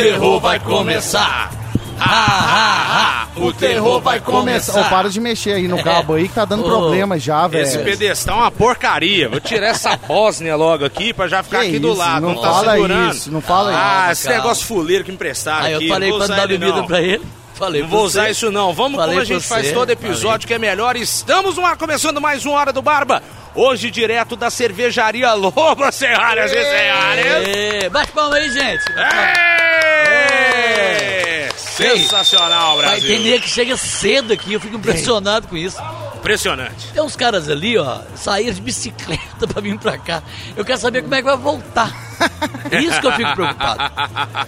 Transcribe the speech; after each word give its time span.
o 0.00 0.04
terror 0.04 0.40
vai 0.40 0.58
começar. 0.60 1.50
Ha, 2.02 2.04
ha, 2.04 3.26
ha, 3.34 3.40
o 3.40 3.52
terror 3.52 4.00
vai 4.00 4.20
começar. 4.20 4.80
Ô, 4.80 4.84
para 4.88 5.10
de 5.10 5.20
mexer 5.20 5.52
aí 5.52 5.68
no 5.68 5.82
cabo 5.82 6.14
aí 6.14 6.28
que 6.28 6.34
tá 6.34 6.46
dando 6.46 6.62
problema 6.68 7.18
já, 7.18 7.46
velho. 7.46 7.62
Esse 7.62 7.78
pedestal 7.78 8.38
é 8.38 8.40
uma 8.42 8.50
porcaria. 8.50 9.28
Vou 9.28 9.38
tirar 9.38 9.66
essa 9.68 9.96
Bósnia 9.98 10.56
logo 10.56 10.82
aqui 10.84 11.12
pra 11.12 11.28
já 11.28 11.42
ficar 11.42 11.60
Que 11.60 11.66
aqui 11.68 11.78
do 11.78 11.88
isso, 11.90 11.98
lado. 11.98 12.22
não 12.26 12.34
Não, 12.34 12.40
tá 12.42 12.48
fala 12.50 12.72
segurando. 12.72 13.14
isso, 13.14 13.30
não 13.30 13.40
fala 13.42 13.70
Ah, 13.74 14.04
isso. 14.04 14.12
esse 14.12 14.22
calma. 14.28 14.42
negócio 14.42 14.66
fuleiro 14.66 15.04
que 15.04 15.12
emprestaram 15.12 15.66
Aí 15.66 15.72
eu 15.72 15.78
aqui. 15.78 15.88
falei 15.88 16.08
pra 16.10 16.24
usar 16.24 16.36
dar 16.36 16.48
bebida 16.48 16.72
não. 16.72 16.86
pra 16.86 17.02
ele. 17.02 17.22
Falei 17.54 17.82
Não 17.82 17.88
vou 17.90 18.00
você. 18.00 18.06
usar 18.18 18.30
isso 18.30 18.50
não. 18.50 18.72
Vamos 18.72 18.96
Falei 18.96 19.10
como 19.16 19.20
a 19.20 19.24
gente 19.26 19.46
faz 19.46 19.66
você. 19.66 19.74
todo 19.74 19.90
episódio 19.90 20.48
que 20.48 20.54
é 20.54 20.58
melhor. 20.58 20.96
Estamos 20.96 21.56
no 21.56 21.66
ar, 21.66 21.76
começando 21.76 22.18
mais 22.18 22.46
uma 22.46 22.54
Hora 22.58 22.72
do 22.72 22.80
Barba. 22.80 23.22
Hoje 23.54 23.90
direto 23.90 24.34
da 24.36 24.48
cervejaria 24.48 25.34
Loba, 25.34 25.92
senhoras 25.92 26.50
e 26.50 26.54
senhores. 26.54 27.88
Bate 27.92 28.12
palma 28.12 28.36
aí, 28.36 28.48
gente. 28.50 28.82
É! 28.96 29.89
Sensacional, 31.56 32.76
Vai 32.76 32.86
Brasil. 33.00 33.08
ter 33.08 33.18
nego 33.20 33.42
que 33.42 33.48
chega 33.48 33.76
cedo 33.76 34.32
aqui, 34.32 34.52
eu 34.52 34.60
fico 34.60 34.76
impressionado 34.76 35.48
com 35.48 35.56
isso. 35.56 35.78
Impressionante. 36.20 36.88
Tem 36.92 37.02
uns 37.02 37.16
caras 37.16 37.48
ali, 37.48 37.78
ó, 37.78 37.98
saíram 38.14 38.52
de 38.52 38.60
bicicleta 38.60 39.46
pra 39.48 39.60
vir 39.60 39.78
pra 39.78 39.96
cá. 39.98 40.22
Eu 40.56 40.64
quero 40.64 40.78
saber 40.78 41.02
como 41.02 41.14
é 41.14 41.18
que 41.18 41.24
vai 41.24 41.36
voltar. 41.36 41.90
Isso 42.70 43.00
que 43.00 43.06
eu 43.06 43.12
fico 43.12 43.34
preocupado. 43.34 43.80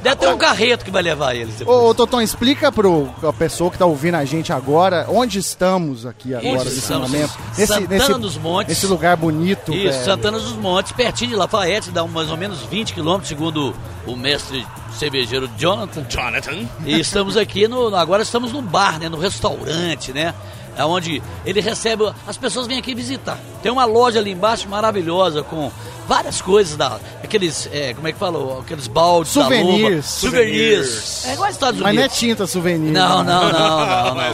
Deve 0.02 0.16
ter 0.16 0.28
um 0.28 0.36
carreto 0.36 0.84
que 0.84 0.90
vai 0.90 1.02
levar 1.02 1.34
eles. 1.34 1.54
depois. 1.56 1.76
Ô, 1.76 1.88
ô 1.88 1.94
Toton, 1.94 2.20
explica 2.20 2.70
pro 2.70 3.08
a 3.22 3.32
pessoa 3.32 3.70
que 3.70 3.78
tá 3.78 3.86
ouvindo 3.86 4.16
a 4.16 4.24
gente 4.24 4.52
agora 4.52 5.06
onde 5.08 5.38
estamos 5.38 6.04
aqui 6.04 6.34
agora, 6.34 6.60
Onde 6.60 6.64
nesse 6.66 6.92
momento. 6.92 7.32
Santana 7.54 8.18
dos 8.18 8.36
Montes. 8.36 8.68
Nesse 8.68 8.86
lugar 8.86 9.16
bonito, 9.16 9.72
Isso, 9.72 9.92
velho. 9.92 10.04
Santana 10.04 10.38
dos 10.38 10.52
Montes, 10.52 10.92
pertinho 10.92 11.30
de 11.30 11.36
Lafayette, 11.36 11.90
dá 11.90 12.06
mais 12.06 12.30
ou 12.30 12.36
menos 12.36 12.60
20 12.66 12.92
quilômetros, 12.92 13.28
segundo 13.28 13.74
o 14.06 14.14
mestre 14.14 14.66
cervejeiro 14.98 15.48
Jonathan. 15.56 16.04
Jonathan. 16.08 16.68
E 16.84 17.00
estamos 17.00 17.36
aqui 17.38 17.66
no. 17.66 17.94
Agora 17.96 18.22
estamos 18.22 18.52
num 18.52 18.62
bar, 18.62 18.98
né? 18.98 19.08
No 19.08 19.18
restaurante, 19.18 20.12
né? 20.12 20.34
É 20.76 20.84
onde 20.84 21.22
ele 21.44 21.60
recebe. 21.60 22.10
As 22.26 22.36
pessoas 22.36 22.66
vêm 22.66 22.78
aqui 22.78 22.94
visitar. 22.94 23.38
Tem 23.62 23.70
uma 23.70 23.84
loja 23.84 24.18
ali 24.18 24.30
embaixo 24.32 24.68
maravilhosa 24.68 25.42
com 25.42 25.70
várias 26.08 26.40
coisas 26.40 26.76
da. 26.76 26.98
Aqueles. 27.22 27.68
é, 27.72 27.92
como 27.94 28.08
é 28.08 28.12
que 28.12 28.18
falou? 28.18 28.60
Aqueles 28.60 28.86
baldes. 28.86 29.34
da 29.34 29.42
Souvenirs. 29.42 29.82
luva. 29.90 30.02
Souvenirs. 30.02 31.24
É 31.26 31.32
igual 31.34 31.46
aos 31.46 31.54
Estados 31.54 31.80
Mas 31.80 31.94
não 31.94 32.00
é 32.02 32.04
Unidos. 32.04 32.18
tinta 32.18 32.46
souvenir. 32.46 32.92
Não, 32.92 33.22
né? 33.22 33.32
não, 33.32 33.42
não, 33.52 33.86
não, 33.86 34.14
não. 34.16 34.20
É 34.22 34.32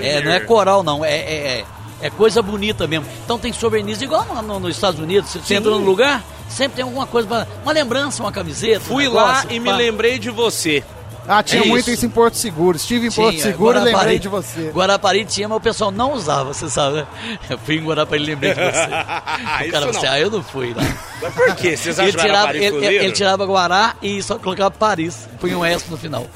é. 0.00 0.16
É, 0.18 0.22
não 0.24 0.32
é 0.32 0.40
coral, 0.40 0.82
não. 0.82 1.04
É, 1.04 1.14
é, 1.14 1.34
é, 1.60 1.64
é 2.06 2.10
coisa 2.10 2.40
bonita 2.42 2.86
mesmo. 2.86 3.06
Então 3.24 3.38
tem 3.38 3.52
souvenirs 3.52 4.00
igual 4.00 4.24
no- 4.24 4.42
no- 4.42 4.60
nos 4.60 4.74
Estados 4.74 4.98
Unidos. 5.00 5.30
Você 5.30 5.40
Sim. 5.44 5.54
entra 5.56 5.70
num 5.70 5.84
lugar, 5.84 6.24
sempre 6.48 6.76
tem 6.76 6.82
alguma 6.84 7.06
coisa 7.06 7.28
pra. 7.28 7.46
Uma 7.62 7.72
lembrança, 7.72 8.22
uma 8.22 8.32
camiseta. 8.32 8.78
um 8.86 8.94
Fui 8.94 9.04
negócio, 9.04 9.48
lá 9.48 9.52
e 9.54 9.60
me 9.60 9.70
lembrei 9.72 10.18
de 10.18 10.30
você. 10.30 10.82
Ah, 11.28 11.42
tinha 11.42 11.62
É 11.62 11.66
muito 11.66 11.80
isso. 11.82 11.90
isso 11.90 12.06
em 12.06 12.08
Porto 12.08 12.34
Seguro. 12.36 12.76
Estive 12.76 13.08
em 13.08 13.10
Porto 13.10 13.32
Tinha, 13.32 13.42
Seguro 13.42 13.72
e 13.72 13.74
lembrei 13.78 13.92
Guarapari- 13.92 14.18
de 14.18 14.28
você. 14.28 14.70
Guarapari 14.74 15.24
tinha, 15.26 15.48
mas 15.48 15.58
o 15.58 15.60
pessoal 15.60 15.90
não 15.90 16.12
usava, 16.14 16.54
você 16.54 16.68
sabe, 16.70 16.96
né? 16.96 17.06
Eu 17.50 17.58
fui 17.58 17.76
em 17.76 17.84
Guarapari 17.84 18.22
e 18.22 18.26
lembrei 18.26 18.54
de 18.54 18.60
você. 18.60 18.68
o 19.68 19.70
cara 19.70 19.90
disse, 19.90 20.06
ah, 20.06 20.18
eu 20.18 20.30
não 20.30 20.42
fui 20.42 20.72
lá. 20.74 20.82
Mas 21.20 21.34
por 21.34 21.54
quê? 21.56 21.76
Vocês 21.76 21.98
Ele 21.98 22.08
acham 22.08 22.20
tirava, 22.20 22.46
Paris 22.46 22.62
ele, 22.62 22.76
ele- 22.86 22.96
ele 23.04 23.12
tirava 23.12 23.44
Guará 23.44 23.94
e 24.00 24.22
só 24.22 24.38
colocava 24.38 24.70
Paris. 24.70 25.28
Põe 25.40 25.54
um 25.54 25.64
S 25.64 25.84
no 25.90 25.96
final. 25.98 26.26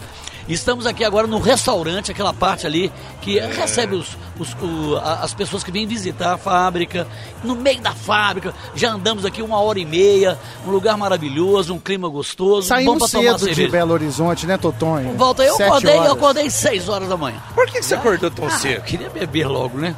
Estamos 0.48 0.87
aqui 0.87 1.05
agora 1.05 1.27
no 1.27 1.39
restaurante, 1.39 2.11
aquela 2.11 2.33
parte 2.33 2.67
ali 2.67 2.93
que 3.21 3.39
recebe 3.39 3.95
os, 3.95 4.17
os- 4.39 4.55
o- 4.61 4.97
a- 4.97 5.21
as 5.23 5.33
pessoas 5.33 5.63
que 5.63 5.70
vêm 5.70 5.86
visitar 5.86 6.35
a 6.35 6.39
fábrica. 6.39 7.07
No 7.45 7.55
meio 7.55 7.80
da 7.80 7.92
fábrica, 7.92 8.53
já 8.75 8.91
andamos 8.91 9.25
aqui 9.25 9.41
uma 9.41 9.61
hora 9.61 9.79
e 9.79 9.85
meia, 9.85 10.39
um 10.67 10.70
lugar 10.70 10.97
maravilhoso, 10.97 11.73
um 11.75 11.79
clima 11.79 12.08
gostoso, 12.08 12.69
bom 12.69 12.75
Saímos 12.75 13.11
tomar 13.11 13.23
cedo 13.25 13.35
de 13.39 13.45
cerveja. 13.45 13.70
Belo 13.70 13.92
Horizonte, 13.92 14.47
né, 14.47 14.57
Totonho? 14.58 15.14
Volta, 15.17 15.42
eu 15.45 15.55
Sete 15.55 15.69
acordei, 15.69 15.97
eu 15.98 16.13
acordei 16.13 16.51
6 16.51 16.89
horas 16.89 17.09
da 17.09 17.17
manhã. 17.17 17.41
Por 17.55 17.67
que 17.67 17.80
você 17.83 17.95
acordou 17.95 18.30
tão 18.30 18.45
Ah, 18.47 18.48
eu 18.53 18.59
cedo? 18.59 18.83
queria 18.83 19.11
beber 19.11 19.47
logo, 19.47 19.79
né? 19.79 19.95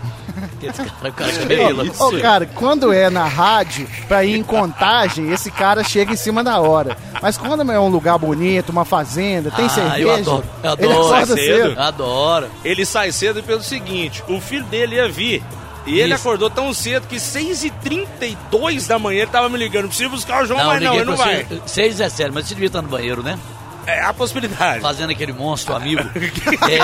Cara, 0.73 1.75
o 1.99 2.05
Ô, 2.09 2.21
cara, 2.21 2.47
quando 2.55 2.93
é 2.93 3.11
na 3.11 3.25
rádio, 3.27 3.87
pra 4.09 4.25
ir 4.25 4.37
em 4.37 4.43
contagem, 4.43 5.31
esse 5.33 5.51
cara 5.51 5.83
chega 5.85 6.13
em 6.13 6.17
cima 6.17 6.43
da 6.45 6.61
hora. 6.61 6.97
Mas 7.23 7.37
quando 7.37 7.71
é 7.71 7.81
um 7.81 7.89
lugar 7.89 8.19
bonito, 8.19 8.71
uma 8.71 8.85
fazenda, 8.85 9.51
tem 9.51 9.67
Ah, 9.67 9.69
cerveja, 9.69 9.99
eu 10.03 10.15
adoro, 10.15 10.45
eu 10.63 10.73
ele 10.73 10.85
adoro. 10.93 11.07
acorda 11.07 11.27
Sai 11.27 11.37
cedo. 11.37 11.63
cedo. 11.69 11.81
Adoro. 11.81 12.47
Ele 12.65 12.87
sai 12.87 13.13
cedo 13.13 13.43
pelo 13.43 13.63
seguinte, 13.63 14.23
o 14.29 14.41
filho 14.41 14.65
dele 14.65 14.97
ia 14.97 15.09
vir. 15.09 15.43
E 15.87 16.01
ele 16.01 16.15
Isso. 16.15 16.27
acordou 16.27 16.49
tão 16.49 16.73
cedo 16.73 17.07
que 17.07 17.17
6h32 17.17 18.87
da 18.87 18.99
manhã 18.99 19.23
ele 19.23 19.31
tava 19.31 19.51
me 19.51 19.59
ligando. 19.59 19.89
Preciso 19.89 20.09
buscar 20.09 20.43
o 20.43 20.47
João, 20.47 20.65
mas 20.67 20.83
não, 20.83 20.95
ele 20.95 21.05
não 21.05 21.15
vai. 21.17 21.45
você. 21.45 21.61
6 21.67 22.01
é 22.01 22.09
sério, 22.09 22.33
mas 22.33 22.47
você 22.47 22.55
devia 22.55 22.69
estar 22.69 22.81
no 22.81 22.89
banheiro, 22.89 23.23
né? 23.23 23.39
É 23.87 24.01
a 24.03 24.15
possibilidade. 24.15 24.81
Fazendo 24.81 25.11
aquele 25.11 25.35
monstro 25.35 25.75
amigo. 25.77 26.01
É. 26.71 26.79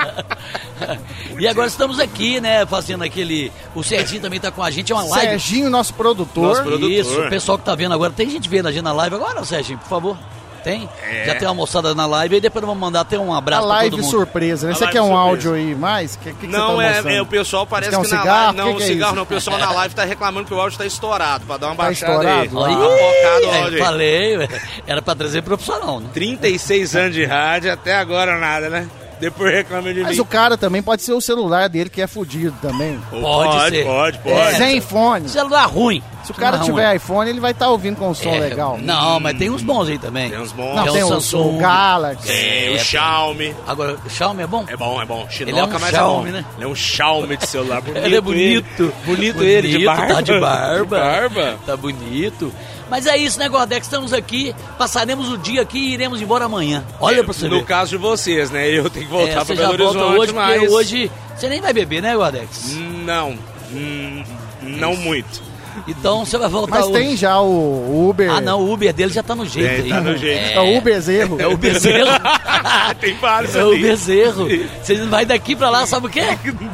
e 1.38 1.46
agora 1.48 1.66
estamos 1.68 1.98
aqui, 1.98 2.40
né? 2.40 2.64
Fazendo 2.66 3.02
aquele. 3.04 3.52
O 3.74 3.82
Serginho 3.82 4.20
também 4.22 4.40
tá 4.40 4.50
com 4.50 4.62
a 4.62 4.70
gente, 4.70 4.92
é 4.92 4.94
uma 4.94 5.04
live. 5.04 5.26
Serginho, 5.28 5.70
nosso 5.70 5.94
produtor. 5.94 6.48
Nosso 6.48 6.62
produtor. 6.62 6.90
Isso, 6.90 7.20
o 7.20 7.28
pessoal 7.28 7.58
que 7.58 7.64
tá 7.64 7.74
vendo 7.74 7.92
agora. 7.94 8.12
Tem 8.12 8.28
gente 8.28 8.48
vendo 8.48 8.68
a 8.68 8.72
gente 8.72 8.82
na 8.84 8.92
live 8.92 9.16
agora, 9.16 9.44
Serginho, 9.44 9.78
por 9.78 9.88
favor? 9.88 10.16
Tem? 10.62 10.86
É. 11.10 11.24
Já 11.24 11.34
tem 11.36 11.48
uma 11.48 11.54
moçada 11.54 11.94
na 11.94 12.04
live 12.04 12.34
aí 12.34 12.40
depois 12.42 12.62
vamos 12.62 12.78
mandar 12.78 13.00
até 13.00 13.18
um 13.18 13.32
A 13.32 13.38
abraço 13.38 13.62
pra 13.66 13.76
live 13.76 13.90
todo 13.92 14.02
mundo. 14.02 14.10
surpresa, 14.10 14.66
né? 14.66 14.74
A 14.74 14.76
Você 14.76 14.86
quer 14.88 15.00
um 15.00 15.04
surpresa. 15.06 15.22
áudio 15.22 15.54
aí 15.54 15.74
mais? 15.74 16.16
Que, 16.16 16.34
que, 16.34 16.40
que 16.40 16.46
não, 16.46 16.76
você 16.76 17.02
tá 17.02 17.10
é, 17.10 17.16
é, 17.16 17.22
o 17.22 17.24
pessoal 17.24 17.66
parece 17.66 17.92
Você 17.92 17.96
quer 17.96 18.02
que 18.02 18.12
um 18.12 18.16
na 18.16 18.20
cigarro? 18.20 18.44
live. 18.44 18.58
Não, 18.58 18.66
Que 18.66 18.76
que 18.76 18.82
é 18.82 18.86
cigarro 18.86 19.06
isso? 19.08 19.16
não. 19.16 19.22
O 19.22 19.26
pessoal 19.26 19.58
na 19.58 19.70
live 19.72 19.94
tá 19.94 20.04
reclamando 20.04 20.46
que 20.46 20.52
o 20.52 20.60
áudio 20.60 20.76
tá 20.76 20.84
estourado. 20.84 21.46
Pra 21.46 21.56
dar 21.56 21.68
uma 21.68 21.76
Tá 21.76 21.82
baixada 21.84 22.12
estourado? 22.12 22.64
aí. 22.64 22.74
Tá 22.76 22.80
focado 22.82 23.46
o 23.46 23.50
É, 23.54 23.62
áudio 23.62 23.78
aí. 23.78 23.78
falei, 23.78 24.48
era 24.86 25.00
pra 25.00 25.14
trazer 25.14 25.40
profissional, 25.40 25.98
né? 25.98 26.10
36 26.12 26.94
anos 26.94 27.14
de 27.14 27.24
rádio, 27.24 27.72
até 27.72 27.94
agora 27.96 28.38
nada, 28.38 28.68
né? 28.68 28.86
Depois 29.20 29.52
reclama 29.54 29.92
de 29.92 30.00
Mas 30.00 30.16
mim. 30.16 30.22
o 30.22 30.24
cara 30.24 30.56
também 30.56 30.82
pode 30.82 31.02
ser 31.02 31.12
o 31.12 31.20
celular 31.20 31.68
dele 31.68 31.90
que 31.90 32.00
é 32.00 32.06
fudido 32.06 32.54
também. 32.62 32.98
Pode 33.10 33.68
ser. 33.70 33.84
Pode, 33.84 34.18
pode. 34.18 34.34
É. 34.34 34.54
Sem 34.54 34.80
fone. 34.80 35.28
Celular 35.28 35.66
ruim. 35.66 36.02
Se 36.24 36.32
o 36.32 36.34
cara 36.34 36.58
Celular 36.58 36.64
tiver 36.90 36.96
iPhone, 36.96 37.30
ele 37.30 37.40
vai 37.40 37.50
estar 37.52 37.68
ouvindo 37.70 37.96
com 37.96 38.10
um 38.10 38.14
som 38.14 38.28
É, 38.30 38.38
legal. 38.40 38.78
Não, 38.80 39.18
mas 39.20 39.36
tem 39.38 39.48
uns 39.50 39.62
bons 39.62 39.88
aí 39.88 39.98
também. 39.98 40.30
Tem 40.30 40.38
uns 40.40 40.52
bons. 40.52 40.74
Não, 40.76 40.84
Tem 40.84 40.92
tem 40.94 41.02
o 41.04 41.08
Samsung. 41.08 41.56
o 41.56 41.58
Galaxy. 41.58 42.26
Tem 42.26 42.70
o 42.70 42.76
É, 42.76 42.78
Xiaomi. 42.78 43.54
Agora, 43.66 43.96
o 44.04 44.10
Xiaomi 44.10 44.42
é 44.42 44.46
bom? 44.46 44.64
É 44.68 44.76
bom, 44.76 45.00
é 45.00 45.04
bom. 45.06 45.26
Chinoca, 45.30 45.50
Ele 45.50 45.58
é 45.60 45.64
um 45.64 45.80
mas 45.80 45.90
Xiaomi, 45.90 46.28
é 46.28 46.32
bom. 46.32 46.38
né? 46.38 46.44
Ele 46.56 46.64
é 46.64 46.68
um 46.68 46.74
Xiaomi 46.74 47.36
de 47.36 47.46
celular. 47.46 47.80
Bonito 47.80 47.98
Ele 48.04 48.16
é 48.16 48.20
bonito. 48.20 48.82
Ele. 48.82 48.92
Bonito, 49.06 49.42
ele, 49.42 49.68
de 49.68 49.72
Bonito, 49.78 49.86
barba. 49.86 50.14
Tá 50.14 50.20
de 50.20 50.40
barba. 50.40 50.80
De 50.80 50.84
barba. 50.88 51.58
Tá 51.66 51.76
bonito. 51.76 52.52
Mas 52.90 53.06
é 53.06 53.16
isso, 53.16 53.38
né, 53.38 53.48
Gordex? 53.48 53.86
Estamos 53.86 54.12
aqui, 54.12 54.54
passaremos 54.76 55.30
o 55.30 55.38
dia 55.38 55.62
aqui 55.62 55.78
e 55.78 55.92
iremos 55.94 56.20
embora 56.20 56.44
amanhã. 56.46 56.84
Olha 57.00 57.22
pra 57.22 57.32
você 57.32 57.48
No 57.48 57.60
ver. 57.60 57.64
caso 57.64 57.90
de 57.92 57.96
vocês, 57.96 58.50
né? 58.50 58.68
Eu 58.68 58.90
tenho 58.90 59.06
que 59.06 59.12
voltar 59.12 59.42
É, 59.42 59.44
pra 59.44 59.54
Belo 59.54 59.72
Horizonte, 59.72 60.18
hoje, 60.18 60.32
mas... 60.32 60.58
porque 60.58 60.74
hoje 60.74 61.10
você 61.36 61.48
nem 61.48 61.60
vai 61.60 61.72
beber, 61.72 62.02
né, 62.02 62.14
Gordex? 62.16 62.76
Não. 63.04 63.38
Hum, 63.72 64.24
não 64.62 64.96
muito. 64.96 65.48
Então 65.86 66.24
você 66.26 66.36
vai 66.36 66.48
voltar 66.48 66.78
Mas 66.80 66.86
hoje. 66.86 66.92
tem 66.94 67.16
já 67.16 67.40
o 67.40 68.08
Uber. 68.10 68.28
Ah, 68.30 68.40
não, 68.40 68.60
o 68.60 68.72
Uber 68.72 68.92
dele 68.92 69.12
já 69.12 69.22
tá 69.22 69.36
no 69.36 69.46
jeito 69.46 69.84
aí. 69.84 69.88
tá 69.88 70.00
no 70.00 70.16
jeito. 70.16 70.58
É 70.58 70.60
o 70.60 70.76
Uber 70.76 71.00
Zerro. 71.00 71.40
É 71.40 71.46
o 71.46 71.56
bezerro. 71.56 72.08
tem 73.00 73.14
vários 73.16 73.54
É 73.54 73.64
o 73.64 73.70
ali. 73.70 73.80
bezerro. 73.82 74.48
Você 74.82 74.94
não 74.94 75.08
vai 75.08 75.24
daqui 75.24 75.54
pra 75.54 75.70
lá, 75.70 75.86
sabe 75.86 76.06
o 76.08 76.10
quê? 76.10 76.22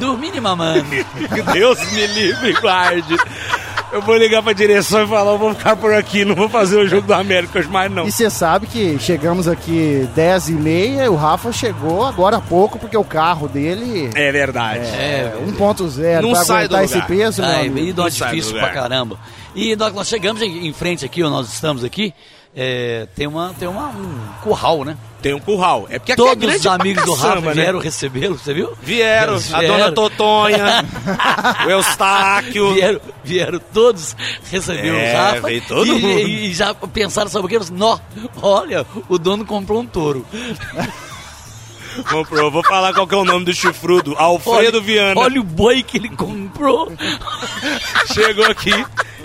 Dormindo 0.00 0.36
e 0.38 0.40
mamando. 0.40 0.86
Que 1.32 1.42
Deus 1.52 1.78
me 1.92 2.06
livre 2.06 2.52
guarde. 2.54 3.16
Eu 3.92 4.02
vou 4.02 4.16
ligar 4.16 4.42
pra 4.42 4.52
direção 4.52 5.04
e 5.04 5.06
falar, 5.06 5.30
eu 5.32 5.38
vou 5.38 5.54
ficar 5.54 5.76
por 5.76 5.94
aqui, 5.94 6.24
não 6.24 6.34
vou 6.34 6.48
fazer 6.48 6.76
o 6.76 6.88
jogo 6.88 7.06
do 7.06 7.14
América 7.14 7.62
mais 7.68 7.90
não. 7.90 8.06
E 8.06 8.12
você 8.12 8.28
sabe 8.28 8.66
que 8.66 8.98
chegamos 8.98 9.46
aqui 9.46 10.08
10 10.14 10.48
e 10.48 10.52
meia, 10.52 11.10
o 11.10 11.14
Rafa 11.14 11.52
chegou 11.52 12.04
agora 12.04 12.36
há 12.38 12.40
pouco, 12.40 12.78
porque 12.78 12.96
o 12.96 13.04
carro 13.04 13.46
dele 13.48 14.10
É 14.14 14.32
verdade. 14.32 14.80
É, 14.86 15.32
é 15.36 15.38
1.0 15.46 16.20
Não 16.20 16.32
pra 16.32 16.44
sai 16.44 16.68
do 16.68 16.76
aguentar 16.76 16.84
esse 16.84 16.94
lugar. 16.94 17.06
peso, 17.08 17.42
meu 17.42 17.50
Ai, 17.50 17.66
amigo. 17.68 17.78
e 18.08 18.10
sai 18.12 18.30
do 18.30 18.34
difícil 18.36 18.58
pra 18.58 18.70
caramba. 18.70 19.18
E 19.54 19.74
nós, 19.76 19.94
nós 19.94 20.08
chegamos 20.08 20.42
em, 20.42 20.66
em 20.66 20.72
frente 20.72 21.04
aqui, 21.04 21.22
ou 21.22 21.30
nós 21.30 21.50
estamos 21.50 21.82
aqui, 21.84 22.12
é, 22.58 23.06
tem, 23.14 23.26
uma, 23.26 23.52
tem 23.58 23.68
uma, 23.68 23.88
um 23.88 24.18
curral, 24.42 24.82
né? 24.82 24.96
Tem 25.20 25.34
um 25.34 25.38
curral. 25.38 25.86
É 25.90 25.98
porque 25.98 26.12
é 26.12 26.16
Todos 26.16 26.36
grande 26.42 26.58
os 26.58 26.66
amigos 26.66 27.04
do 27.04 27.12
Rafa 27.12 27.40
né? 27.42 27.52
vieram 27.52 27.78
recebê-lo, 27.78 28.38
você 28.38 28.54
viu? 28.54 28.72
Vieram, 28.82 29.34
Eles 29.34 29.52
a 29.52 29.58
vieram. 29.58 29.76
dona 29.76 29.92
Totonha, 29.92 30.84
o 31.66 31.70
Eustáquio. 31.70 32.72
Vieram, 32.72 33.00
vieram 33.22 33.60
todos 33.74 34.16
receber 34.50 34.88
É, 34.88 35.12
o 35.12 35.16
Rafa 35.18 35.40
veio 35.48 35.62
todo 35.68 35.86
e, 35.86 36.00
mundo. 36.00 36.18
e 36.18 36.54
já 36.54 36.72
pensaram, 36.74 37.28
sabe 37.28 37.44
o 37.44 37.48
que? 37.48 37.58
Nó, 37.72 37.98
olha, 38.40 38.86
o 39.08 39.18
dono 39.18 39.44
comprou 39.44 39.80
um 39.80 39.86
touro. 39.86 40.24
Comprou. 42.10 42.50
Vou 42.50 42.62
falar 42.62 42.92
qual 42.92 43.06
que 43.06 43.14
é 43.14 43.18
o 43.18 43.24
nome 43.24 43.46
do 43.46 43.54
chifrudo. 43.54 44.14
Alfredo 44.18 44.76
olha, 44.76 44.80
Viana. 44.82 45.18
Olha 45.18 45.40
o 45.40 45.44
boi 45.44 45.82
que 45.82 45.96
ele 45.96 46.10
comprou. 46.10 46.92
Chegou 48.12 48.44
aqui. 48.44 48.70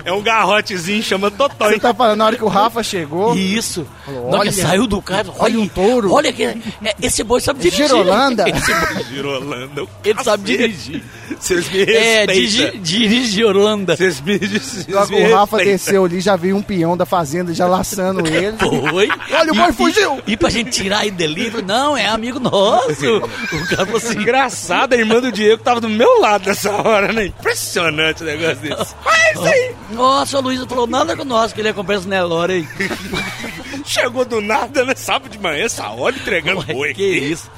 É 0.03 0.11
um 0.11 0.21
garrotezinho, 0.21 1.01
chama 1.03 1.29
Totonho. 1.31 1.71
Você 1.73 1.79
tá 1.79 1.93
falando, 1.93 2.17
na 2.17 2.25
hora 2.25 2.35
que 2.35 2.43
o 2.43 2.47
Rafa 2.47 2.81
chegou, 2.83 3.35
Isso. 3.35 3.85
Falou, 4.05 4.21
Na 4.23 4.27
hora 4.29 4.37
olha, 4.39 4.51
que 4.51 4.61
saiu 4.61 4.87
do 4.87 5.01
carro, 5.01 5.33
olha 5.39 5.59
um 5.59 5.67
touro. 5.67 6.11
Olha 6.13 6.31
que 6.33 6.43
é, 6.43 6.55
esse 7.01 7.23
boi 7.23 7.39
sabe 7.41 7.59
dirigir. 7.59 7.87
Girolanda. 7.87 8.45
Esse 8.49 8.73
boi- 8.73 9.03
Girolanda. 9.05 9.83
ele 10.03 10.23
sabe 10.23 10.43
dirigir. 10.43 11.03
Vocês 11.39 11.69
me 11.71 11.81
É, 11.83 11.85
respeitam. 12.25 12.33
dirige, 12.35 12.77
dirige 12.79 13.31
de 13.31 13.45
Orlando. 13.45 13.95
Vocês 13.95 14.21
me, 14.21 14.37
vocês 14.37 14.87
Logo 14.87 15.11
me 15.11 15.23
o 15.31 15.35
Rafa 15.35 15.57
desceu 15.57 16.05
ali, 16.05 16.19
já 16.19 16.35
veio 16.35 16.55
um 16.55 16.61
peão 16.61 16.95
da 16.97 17.05
fazenda 17.05 17.53
já 17.53 17.67
laçando 17.67 18.25
ele. 18.27 18.57
Foi. 18.89 19.09
Olha, 19.31 19.51
o 19.51 19.55
boi 19.55 19.71
fugiu. 19.73 20.19
E, 20.27 20.35
pra 20.37 20.49
gente 20.49 20.71
tirar 20.71 21.05
ele 21.05 21.15
dele, 21.15 21.51
não, 21.65 21.95
é 21.97 22.07
amigo 22.07 22.39
nosso. 22.39 23.17
O 23.17 23.67
cara 23.69 23.85
falou 23.85 23.97
assim, 23.97 24.19
Engraçado, 24.21 24.93
a 24.93 24.97
irmã 24.97 25.19
do 25.19 25.31
Diego 25.31 25.61
tava 25.63 25.81
do 25.81 25.89
meu 25.89 26.19
lado 26.19 26.45
nessa 26.47 26.71
hora, 26.71 27.11
né? 27.11 27.25
Impressionante 27.27 28.21
o 28.21 28.25
negócio 28.25 28.57
desse. 28.57 28.95
Mas 29.03 29.31
isso 29.35 29.43
aí, 29.45 29.71
nossa, 29.91 30.39
o 30.39 30.41
Luiz 30.41 30.59
não 30.59 30.67
falou 30.67 30.87
nada 30.87 31.15
com 31.15 31.23
nós, 31.23 31.53
que 31.53 31.61
ele 31.61 31.69
ia 31.69 31.73
comprar 31.73 31.95
esse 31.95 32.07
Nelore 32.07 32.53
aí. 32.53 32.67
chegou 33.85 34.25
do 34.25 34.41
nada, 34.41 34.85
né? 34.85 34.93
Sábado 34.95 35.29
de 35.29 35.39
manhã, 35.39 35.65
essa 35.65 35.89
hora 35.89 36.15
entregando 36.15 36.63
boi. 36.63 36.93
Que 36.93 37.03
isso. 37.03 37.49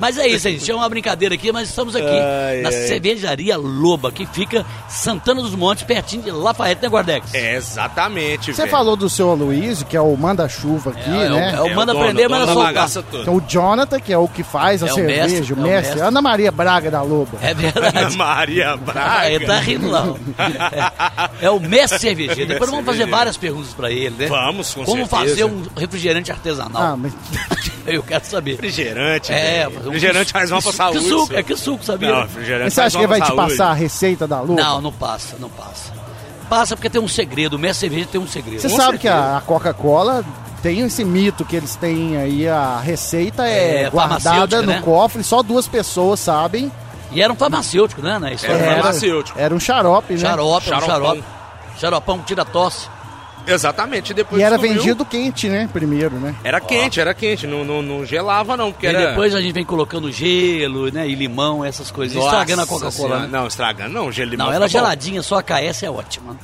Mas 0.00 0.16
é 0.18 0.26
isso, 0.26 0.48
gente. 0.48 0.70
É 0.70 0.74
uma 0.74 0.88
brincadeira 0.88 1.34
aqui, 1.34 1.52
mas 1.52 1.68
estamos 1.68 1.94
aqui 1.94 2.06
Ai, 2.08 2.62
na 2.62 2.68
ai. 2.70 2.74
cervejaria 2.88 3.56
Loba, 3.56 4.10
que 4.10 4.24
fica 4.26 4.64
Santana 4.88 5.42
dos 5.42 5.54
Montes, 5.54 5.84
pertinho 5.84 6.22
de 6.22 6.30
Lafayette, 6.30 6.82
né, 6.82 6.88
Guardex? 6.88 7.34
É, 7.34 7.54
exatamente, 7.56 8.52
Você 8.52 8.62
velho. 8.62 8.70
falou 8.70 8.96
do 8.96 9.08
seu 9.10 9.30
Aloysio, 9.30 9.86
que 9.86 9.96
é 9.96 10.00
o 10.00 10.16
manda-chuva 10.16 10.90
aqui, 10.90 11.10
É, 11.10 11.26
é 11.26 11.30
o- 11.30 11.34
né? 11.34 11.54
é 11.56 11.60
o 11.60 11.74
manda 11.76 11.92
dono, 11.92 12.04
prender, 12.06 12.28
manda 12.28 12.46
da 12.46 12.52
soltar. 12.54 12.88
Então 13.20 13.36
o 13.36 13.40
Jonathan, 13.46 14.00
que 14.00 14.12
é 14.12 14.18
o 14.18 14.26
que 14.26 14.42
faz 14.42 14.82
a 14.82 14.86
É 14.88 14.92
o 14.92 14.94
cerveja, 14.94 15.22
mestre, 15.28 15.52
o 15.52 15.56
é 15.56 15.58
o 15.58 15.62
mestre. 15.62 15.86
mestre. 15.90 16.00
Ana 16.00 16.22
Maria 16.22 16.50
Braga 16.50 16.90
da 16.90 17.02
Loba. 17.02 17.38
É 17.42 17.52
verdade. 17.54 18.16
Maria 18.16 18.70
Ah, 18.72 18.76
Braga. 18.76 19.30
ele 19.30 19.46
tá 19.46 19.58
rindo 19.60 19.90
lá. 19.90 20.06
É, 21.40 21.46
é 21.46 21.50
o 21.50 21.60
mestre 21.60 21.98
cervejeiro. 21.98 22.46
Depois 22.48 22.70
vamos 22.70 22.84
fazer 22.86 22.98
cervejeiro. 22.98 23.10
várias 23.10 23.36
perguntas 23.36 23.72
pra 23.74 23.90
ele, 23.90 24.14
né? 24.18 24.26
Vamos, 24.26 24.72
com 24.74 24.84
Como 24.84 25.06
certeza. 25.06 25.28
fazer 25.30 25.44
um 25.44 25.62
refrigerante 25.76 26.30
artesanal? 26.32 26.82
Ah, 26.82 26.96
mas 26.96 27.12
Eu 27.86 28.02
quero 28.02 28.24
saber. 28.24 28.52
Refrigerante, 28.52 29.32
É, 29.32 29.64
fazer 29.64 29.76
um 29.78 29.82
refrigerante 29.84 30.32
faz 30.32 30.50
mal 30.50 30.60
pra 30.62 30.70
que 30.70 30.76
saúde. 30.76 31.08
suco, 31.08 31.34
é 31.34 31.42
que 31.42 31.56
suco, 31.56 31.84
sabia? 31.84 32.10
Não, 32.12 32.22
refrigerante 32.22 32.64
mas 32.64 32.74
você 32.74 32.80
acha 32.82 32.98
que 32.98 33.06
vai 33.06 33.20
te 33.20 33.32
passar 33.34 33.70
a 33.70 33.74
receita 33.74 34.26
da 34.26 34.40
Loba? 34.40 34.54
Não, 34.62 34.80
não 34.80 34.92
passa, 34.92 35.36
não 35.38 35.48
passa. 35.50 35.92
Passa 36.48 36.76
porque 36.76 36.90
tem 36.90 37.00
um 37.00 37.06
segredo, 37.08 37.54
o 37.54 37.58
mestre 37.58 37.88
cerveja 37.88 38.08
tem 38.10 38.20
um 38.20 38.26
segredo. 38.26 38.60
Você 38.60 38.68
Com 38.68 38.76
sabe 38.76 38.98
que 38.98 39.06
certeza. 39.08 39.34
a, 39.34 39.38
a 39.38 39.40
Coca-Cola 39.40 40.24
tem 40.62 40.80
esse 40.80 41.04
mito 41.04 41.44
que 41.44 41.54
eles 41.56 41.76
têm 41.76 42.16
aí, 42.16 42.46
a 42.48 42.78
receita 42.80 43.46
é, 43.48 43.82
É, 43.84 43.90
guardada 43.90 44.20
farmacêutica, 44.20 44.62
no 44.62 44.66
né? 44.72 44.82
cofre, 44.84 45.22
só 45.22 45.42
duas 45.42 45.66
pessoas 45.68 46.18
sabem. 46.20 46.70
E 47.12 47.22
era 47.22 47.32
um 47.32 47.36
farmacêutico, 47.36 48.02
né? 48.02 48.18
Na 48.18 48.32
história. 48.32 48.54
Era 48.56 48.64
Era, 48.72 48.82
farmacêutico. 48.82 49.38
era 49.38 49.54
um 49.54 49.58
xarope, 49.60 50.12
né? 50.14 50.18
Xarope, 50.20 50.70
é 50.70 50.76
um 50.76 50.80
xarope. 50.80 51.24
Xaropão 51.78 52.18
que 52.18 52.24
tira 52.26 52.44
tosse. 52.44 52.88
Exatamente. 53.46 54.12
Depois 54.14 54.40
E 54.40 54.44
era 54.44 54.56
descobriu- 54.56 54.82
vendido 54.82 55.04
quente, 55.04 55.48
né? 55.48 55.68
Primeiro, 55.72 56.16
né? 56.16 56.34
Era 56.44 56.60
quente, 56.60 57.00
era 57.00 57.12
quente. 57.14 57.46
Não, 57.46 57.64
não, 57.64 57.82
não 57.82 58.04
gelava, 58.04 58.56
não. 58.56 58.70
Porque 58.72 58.86
E 58.86 58.88
era... 58.90 59.08
depois 59.10 59.34
a 59.34 59.40
gente 59.40 59.52
vem 59.52 59.64
colocando 59.64 60.10
gelo, 60.12 60.90
né? 60.92 61.08
E 61.08 61.14
limão, 61.14 61.64
essas 61.64 61.90
coisas. 61.90 62.16
Estragando 62.16 62.62
a 62.62 62.66
Nossa 62.66 62.78
Coca-Cola, 62.86 63.20
né? 63.20 63.28
Não, 63.30 63.46
estragando 63.46 63.92
não. 63.92 64.12
Gelo 64.12 64.30
de 64.30 64.36
Não, 64.36 64.46
limão 64.46 64.56
ela 64.56 64.66
bom. 64.66 64.70
geladinha, 64.70 65.22
só 65.22 65.38
a 65.38 65.42
KS 65.42 65.82
é 65.84 65.90
ótima. 65.90 66.36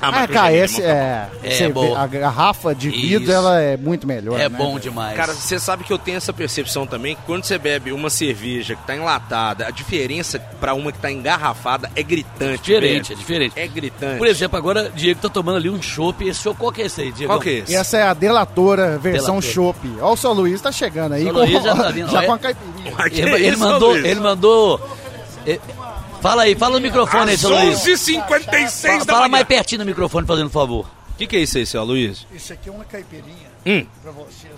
Ah, 0.00 0.08
Ah, 0.08 0.12
mas 0.12 0.20
a 0.20 0.24
o 0.24 0.50
gelo 0.50 0.56
de 0.56 0.66
KS 0.68 0.76
limão 0.78 0.88
tá 0.88 0.94
é, 0.94 1.28
É, 1.42 1.50
você 1.50 1.66
vê, 1.66 1.72
boa. 1.72 1.98
a 1.98 2.06
garrafa 2.06 2.74
de 2.74 2.90
vidro 2.90 3.22
Isso. 3.24 3.32
ela 3.32 3.60
é 3.60 3.76
muito 3.76 4.06
melhor. 4.06 4.38
É 4.38 4.48
né, 4.48 4.56
bom 4.56 4.68
velho? 4.70 4.80
demais. 4.80 5.16
Cara, 5.16 5.32
você 5.34 5.58
sabe 5.58 5.82
que 5.84 5.92
eu 5.92 5.98
tenho 5.98 6.16
essa 6.16 6.32
percepção 6.32 6.86
também 6.86 7.16
que 7.16 7.22
quando 7.26 7.44
você 7.44 7.58
bebe 7.58 7.90
uma 7.92 8.08
cerveja 8.10 8.76
que 8.76 8.86
tá 8.86 8.94
enlatada, 8.94 9.66
a 9.66 9.70
diferença 9.70 10.38
pra 10.60 10.72
uma 10.74 10.92
que 10.92 10.98
tá 10.98 11.10
engarrafada 11.10 11.90
é 11.96 12.02
gritante. 12.02 12.62
diferente, 12.62 13.12
é 13.12 13.16
diferente. 13.16 13.52
É 13.56 13.66
gritante. 13.66 14.18
Por 14.18 14.26
exemplo, 14.26 14.56
agora 14.56 14.90
Diego 14.94 15.20
tá 15.20 15.28
tomando 15.28 15.56
ali 15.56 15.68
um 15.68 15.82
chopp. 15.82 16.26
Esse 16.28 16.42
chopp, 16.42 16.58
qual 16.58 16.70
que 16.72 16.82
é 16.82 16.86
esse 16.86 17.00
aí, 17.00 17.10
Diego? 17.12 17.32
Qual 17.32 17.40
que 17.40 17.48
é 17.48 17.52
esse? 17.54 17.74
Essa 17.74 17.96
é 17.98 18.02
a 18.04 18.14
delatora 18.14 18.98
versão 18.98 19.42
chopp. 19.42 19.78
Ó, 20.00 20.12
o 20.12 20.16
seu 20.16 20.32
Luiz 20.32 20.60
tá 20.60 20.70
chegando 20.70 21.14
aí 21.14 21.24
com, 21.24 21.32
Luiz 21.32 21.62
já 21.62 21.74
tá 21.74 21.90
vindo. 21.90 22.08
já 22.12 22.22
com 22.24 22.32
é- 22.32 22.34
a 22.34 22.38
caipirinha. 22.38 22.94
Ele, 23.34 23.46
ele 23.46 23.56
mandou, 23.56 23.90
Luiz? 23.92 24.04
ele 24.04 24.20
mandou. 24.20 24.80
Fala 26.20 26.42
aí, 26.42 26.54
fala 26.54 26.74
no 26.74 26.80
microfone 26.80 27.30
aí, 27.30 27.38
seu 27.38 27.50
Luiz. 27.50 27.78
11h56 27.84 28.98
da 29.04 29.04
Fala 29.14 29.18
manhã. 29.20 29.28
mais 29.30 29.44
pertinho 29.46 29.80
no 29.80 29.84
microfone, 29.86 30.26
fazendo 30.26 30.50
favor. 30.50 30.84
O 31.12 31.14
que, 31.18 31.26
que 31.26 31.36
é 31.36 31.40
isso 31.40 31.58
aí, 31.58 31.66
seu 31.66 31.84
Luiz? 31.84 32.26
Isso 32.32 32.52
aqui 32.52 32.68
é 32.68 32.72
uma 32.72 32.84
caipirinha 32.84 33.48
Hum. 33.66 33.86
para 34.02 34.12
vocês 34.12 34.52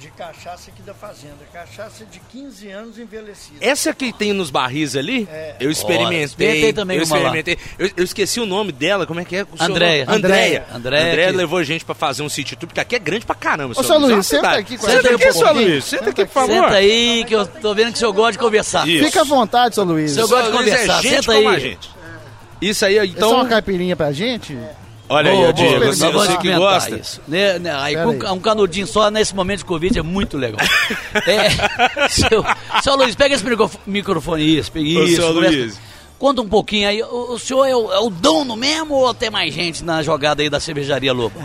de 0.00 0.08
cachaça 0.10 0.70
aqui 0.70 0.80
da 0.82 0.94
fazenda. 0.94 1.36
Cachaça 1.52 2.06
de 2.06 2.18
15 2.32 2.70
anos 2.70 2.98
envelhecida. 2.98 3.58
Essa 3.60 3.92
que 3.92 4.12
tem 4.12 4.32
nos 4.32 4.50
barris 4.50 4.96
ali, 4.96 5.28
eu 5.60 5.70
experimentei. 5.70 6.22
experimentei 6.24 6.72
também 6.72 6.96
eu 6.98 7.04
uma 7.04 7.16
lá. 7.18 7.22
experimentei. 7.36 7.58
Eu, 7.78 7.90
eu 7.98 8.04
esqueci 8.04 8.40
o 8.40 8.46
nome 8.46 8.72
dela, 8.72 9.06
como 9.06 9.20
é 9.20 9.24
que 9.26 9.36
é? 9.36 9.42
O 9.42 9.46
Andréia. 9.60 10.04
Andréia. 10.08 10.08
Andréia. 10.08 10.66
Andréia 10.72 11.08
Andréia 11.12 11.30
que- 11.32 11.36
levou 11.36 11.58
a 11.58 11.64
gente 11.64 11.84
pra 11.84 11.94
fazer 11.94 12.22
um 12.22 12.28
sítio 12.30 12.56
tour, 12.56 12.66
porque 12.68 12.80
aqui 12.80 12.96
é 12.96 12.98
grande 12.98 13.26
pra 13.26 13.34
caramba. 13.34 13.74
Ô, 13.78 13.82
seu 13.84 13.98
Luiz, 13.98 14.10
É 14.10 14.14
uma 14.14 14.22
senta 14.22 14.50
aqui 14.52 14.78
com 14.78 14.86
a 14.86 14.90
Senta 14.90 15.02
gente 15.02 15.14
aqui, 15.22 15.28
um 15.28 15.32
seu. 15.32 15.52
Luiz. 15.52 15.84
Senta 15.84 16.10
aqui, 16.10 16.24
por 16.24 16.32
favor. 16.32 16.54
Senta 16.64 16.74
aí, 16.76 17.24
que 17.28 17.34
eu 17.34 17.46
tô 17.46 17.74
vendo 17.74 17.88
que 17.90 17.96
o 17.96 17.98
senhor 17.98 18.12
gosta 18.12 18.32
de 18.32 18.38
conversar. 18.38 18.88
Isso. 18.88 19.04
Fica 19.04 19.20
à 19.20 19.24
vontade, 19.24 19.74
seu 19.74 19.84
Luiz. 19.84 20.12
Seu 20.12 20.24
Isso 20.24 20.34
gosta 20.34 20.50
de 20.50 20.56
Luiz 20.56 20.70
conversar, 20.70 20.98
é 20.98 21.02
gente 21.02 21.14
senta 21.16 21.32
como 21.34 21.48
aí. 21.50 21.56
a 21.56 21.58
gente. 21.58 21.90
Isso 22.62 22.84
aí, 22.86 22.98
é 22.98 23.04
então. 23.04 23.32
uma 23.34 23.46
caipirinha 23.46 23.96
pra 23.96 24.12
gente? 24.12 24.56
Olha 25.10 25.32
aí, 25.32 25.36
boa, 25.36 25.52
você, 25.92 26.10
você 26.12 26.36
que 26.38 26.54
gosta. 26.54 26.96
Isso. 26.96 27.20
Né, 27.26 27.58
né, 27.58 27.74
aí, 27.74 27.94
com 27.96 28.10
aí. 28.26 28.32
um 28.32 28.38
canudinho 28.38 28.86
só 28.86 29.10
nesse 29.10 29.34
momento 29.34 29.58
de 29.58 29.64
Covid 29.64 29.98
é 29.98 30.02
muito 30.02 30.38
legal. 30.38 30.60
é, 31.26 32.08
seu, 32.08 32.44
seu 32.80 32.96
Luiz, 32.96 33.16
pega 33.16 33.34
esse 33.34 33.44
micro- 33.44 33.70
microfone 33.84 34.58
isso, 34.58 34.70
pega 34.70 34.86
Ô, 34.86 35.02
isso. 35.02 35.16
seu 35.16 35.34
conversa- 35.34 35.56
Luiz. 35.56 35.80
Conta 36.16 36.42
um 36.42 36.48
pouquinho 36.48 36.86
aí, 36.86 37.02
o, 37.02 37.32
o 37.32 37.38
senhor 37.38 37.64
é 37.66 37.74
o, 37.74 37.92
é 37.92 37.98
o 37.98 38.08
dono 38.10 38.54
mesmo 38.54 38.94
ou 38.94 39.12
tem 39.12 39.30
mais 39.30 39.52
gente 39.52 39.82
na 39.82 40.00
jogada 40.02 40.42
aí 40.42 40.48
da 40.50 40.60
cervejaria 40.60 41.12
Lobo? 41.12 41.44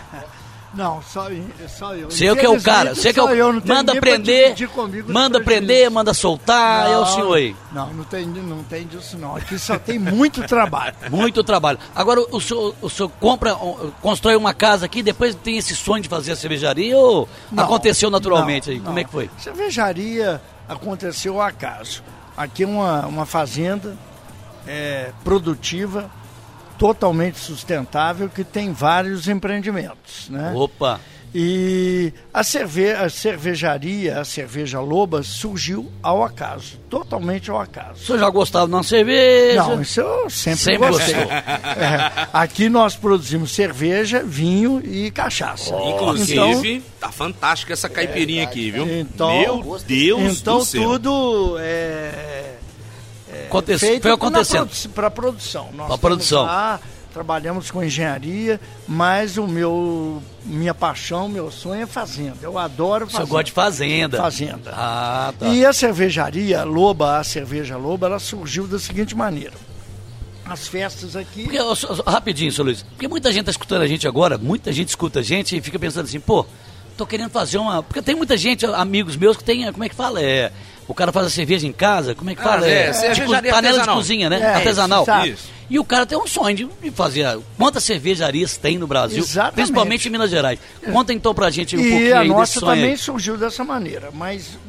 Não, 0.75 1.01
só, 1.01 1.27
só 1.69 1.95
eu. 1.95 2.10
Você 2.12 2.36
que 2.36 2.45
é 2.45 2.50
o 2.50 2.62
cara, 2.62 2.94
você 2.94 3.13
que 3.13 3.19
é 3.19 3.24
o, 3.24 3.30
eu, 3.30 3.54
não 3.54 3.62
manda 3.66 3.95
prender, 3.95 4.56
manda 5.07 5.39
prender, 5.39 5.89
manda 5.89 6.13
soltar, 6.13 6.92
é 6.92 6.98
o 6.98 7.06
senhor 7.06 7.33
aí. 7.33 7.56
Não, 7.72 7.94
não 7.94 8.04
tem, 8.04 8.25
não 8.25 8.62
tem 8.63 8.86
disso 8.86 9.18
não. 9.18 9.38
Aqui 9.38 9.57
só 9.57 9.80
tem 9.80 9.98
muito 9.98 10.44
trabalho. 10.44 10.95
Muito 11.10 11.44
trabalho. 11.44 11.80
Agora, 11.95 12.22
o 12.31 12.42
senhor, 12.42 12.75
o 12.81 12.89
senhor 12.89 13.10
compra, 13.19 13.56
constrói 14.01 14.36
uma 14.36 14.54
casa 14.54 14.86
aqui, 14.86 15.01
depois 15.01 15.33
tem 15.36 15.57
esse 15.57 15.75
sonho 15.75 16.04
de 16.04 16.10
fazer 16.10 16.33
a 16.33 16.36
cervejaria 16.36 16.98
ou 16.98 17.27
Não, 17.51 17.63
aconteceu 17.63 18.10
naturalmente 18.10 18.68
não, 18.68 18.74
aí? 18.74 18.80
Como 18.80 18.94
não. 18.94 19.00
é 19.00 19.04
que 19.04 19.12
foi? 19.12 19.30
Cervejaria 19.38 20.42
aconteceu 20.68 21.36
ao 21.36 21.48
acaso. 21.48 22.04
Aqui 22.36 22.63
é 22.63 22.68
uma, 22.68 23.06
uma 23.06 23.25
fazenda 23.25 23.95
é, 24.68 25.12
produtiva, 25.24 26.10
totalmente 26.77 27.38
sustentável, 27.39 28.30
que 28.30 28.44
tem 28.44 28.72
vários 28.74 29.27
empreendimentos, 29.27 30.30
né? 30.30 30.51
Opa! 30.56 31.00
E 31.38 32.13
a, 32.33 32.45
cerve 32.45 32.92
a 32.94 33.10
cervejaria, 33.10 34.22
a 34.22 34.24
cerveja 34.24 34.79
Loba, 34.79 35.22
surgiu 35.22 35.91
ao 36.01 36.24
acaso, 36.24 36.77
totalmente 36.89 37.51
ao 37.51 37.58
O 37.58 37.60
acaso. 37.60 38.05
senhor 38.05 38.20
já 38.20 38.29
gostava 38.29 38.67
de 38.67 38.74
uma 38.74 38.84
cerveja? 38.84 39.62
Não, 39.63 39.82
isso 39.82 40.00
eu 40.00 40.29
sempre, 40.29 40.60
Sempre 40.62 40.77
gostei. 40.89 41.13
gostou. 41.13 41.32
É, 41.75 42.27
aqui 42.32 42.70
nós 42.70 42.96
produzimos 42.96 43.51
cerveja, 43.51 44.24
vinho 44.24 44.82
e 44.86 45.12
cachaça. 45.12 45.75
Inclusive, 45.75 46.82
tá 47.01 47.12
fantástica 47.12 47.74
essa 47.74 47.89
caipirinha 47.89 48.44
aqui, 48.46 48.72
viu? 48.72 48.88
Então- 49.00 49.38
Meu 49.38 49.77
Deus 49.86 50.39
então 50.39 50.60
do 50.60 50.65
céu. 50.65 50.82
tudo 50.84 51.58
é, 51.60 52.55
Aconte- 53.48 53.77
feito 53.77 54.04
foi 54.04 54.12
acontecendo. 54.12 54.70
para 54.94 55.12
produção. 55.12 55.70
Temos 55.72 55.98
produção. 56.00 56.44
Lá, 56.44 56.80
trabalhamos 57.13 57.72
com 57.72 57.84
engenharia, 57.84 58.60
mas 58.88 59.38
o 59.38 59.48
meu 59.48 60.22
minha 60.44 60.74
paixão, 60.74 61.27
meu 61.30 61.50
sonho 61.51 61.84
é 61.84 61.86
fazenda. 61.86 62.38
Eu 62.42 62.58
adoro 62.58 63.08
fazenda. 63.08 63.30
gosta 63.30 63.44
de 63.46 63.51
fazenda. 63.51 64.18
Fazenda. 64.18 64.72
Ah, 64.74 65.34
tá. 65.39 65.48
E 65.48 65.65
a 65.65 65.72
cervejaria 65.72 66.63
Loba, 66.63 67.18
a 67.18 67.24
cerveja 67.24 67.77
Loba, 67.77 68.08
ela 68.08 68.20
surgiu 68.20 68.68
da 68.68 68.77
seguinte 68.77 69.15
maneira. 69.15 69.54
As 70.46 70.68
festas 70.68 71.15
aqui. 71.15 71.44
Porque, 71.44 71.58
rapidinho, 72.06 72.51
seu 72.51 72.63
Luiz. 72.63 72.84
Porque 72.84 73.08
muita 73.08 73.32
gente 73.32 73.46
tá 73.46 73.51
escutando 73.51 73.82
a 73.82 73.88
gente 73.88 74.08
agora, 74.08 74.38
muita 74.38 74.72
gente 74.72 74.89
escuta 74.89 75.22
a 75.22 75.24
gente 75.24 75.58
e 75.58 75.62
fica 75.62 75.80
pensando 75.80 76.06
assim, 76.06 76.20
pô, 76.20 76.46
tô 76.96 77.06
querendo 77.06 77.32
fazer 77.32 77.58
uma. 77.58 77.82
Porque 77.82 78.01
tem 78.01 78.13
muita 78.13 78.38
gente, 78.38 78.63
amigos 78.68 79.15
meus, 79.15 79.38
que 79.38 79.44
tem. 79.44 79.72
Como 79.72 79.84
é 79.84 79.89
que 79.89 79.96
fala? 79.96 80.22
É. 80.22 80.51
O 80.88 80.94
cara 80.94 81.12
faz 81.12 81.25
a 81.27 81.30
cerveja 81.30 81.65
em 81.65 81.72
casa, 81.74 82.13
como 82.13 82.30
é 82.30 82.36
que 82.36 82.42
Ah, 82.42 82.44
fala? 82.44 82.68
é, 82.70 82.92
de 82.92 82.98
cervejaria 82.98 83.51
panela 83.51 83.82
de 83.82 83.89
cozinha, 83.89 84.30
né? 84.30 84.39
É, 84.39 84.54
artesanal. 84.54 85.04
sabe. 85.06 85.32
Isso. 85.32 85.56
E 85.68 85.80
o 85.80 85.84
cara 85.84 86.06
tem 86.06 86.15
um 86.15 86.27
sonho 86.27 86.56
de 86.56 86.65
de 86.84 86.92
fazer. 86.92 87.25
Quantas 87.58 87.84
cervejarias 87.84 88.56
tem 88.56 88.77
no 88.77 88.86
Brasil? 88.86 89.18
Exatamente. 89.18 89.56
Principalmente 89.56 90.08
em 90.08 90.12
Minas 90.12 90.30
Gerais. 90.30 90.60
Conta 90.92 91.12
então 91.12 91.34
pra 91.34 91.50
gente 91.50 91.75
um 91.75 91.80
E 91.80 91.89
pouquinho 91.89 92.15
a 92.15 92.20
aí 92.20 92.27
desse 92.27 92.38
nossa 92.39 92.60
também 92.60 92.92
aí. 92.92 92.98
surgiu 93.00 93.36
dessa 93.36 93.63
maneira, 93.63 94.10
mas 94.13 94.60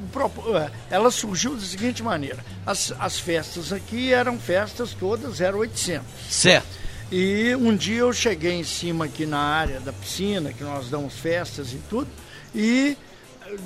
é, 0.55 0.71
ela 0.91 1.11
surgiu 1.11 1.55
da 1.55 1.61
seguinte 1.61 2.03
maneira: 2.03 2.39
as, 2.65 2.95
as 2.99 3.19
festas 3.19 3.75
aqui 3.75 4.11
eram 4.11 4.39
festas 4.39 4.97
todas 4.99 5.39
0800. 5.39 6.03
Certo. 6.31 6.67
E 7.13 7.55
um 7.57 7.77
dia 7.77 7.99
eu 8.01 8.13
cheguei 8.15 8.53
em 8.53 8.65
cima 8.65 9.05
aqui 9.05 9.27
na 9.27 9.39
área 9.39 9.79
da 9.81 9.93
piscina, 9.93 10.51
que 10.53 10.65
nós 10.65 10.89
damos 10.89 11.13
festas 11.15 11.73
e 11.75 11.81
tudo, 11.91 12.09
e 12.55 12.97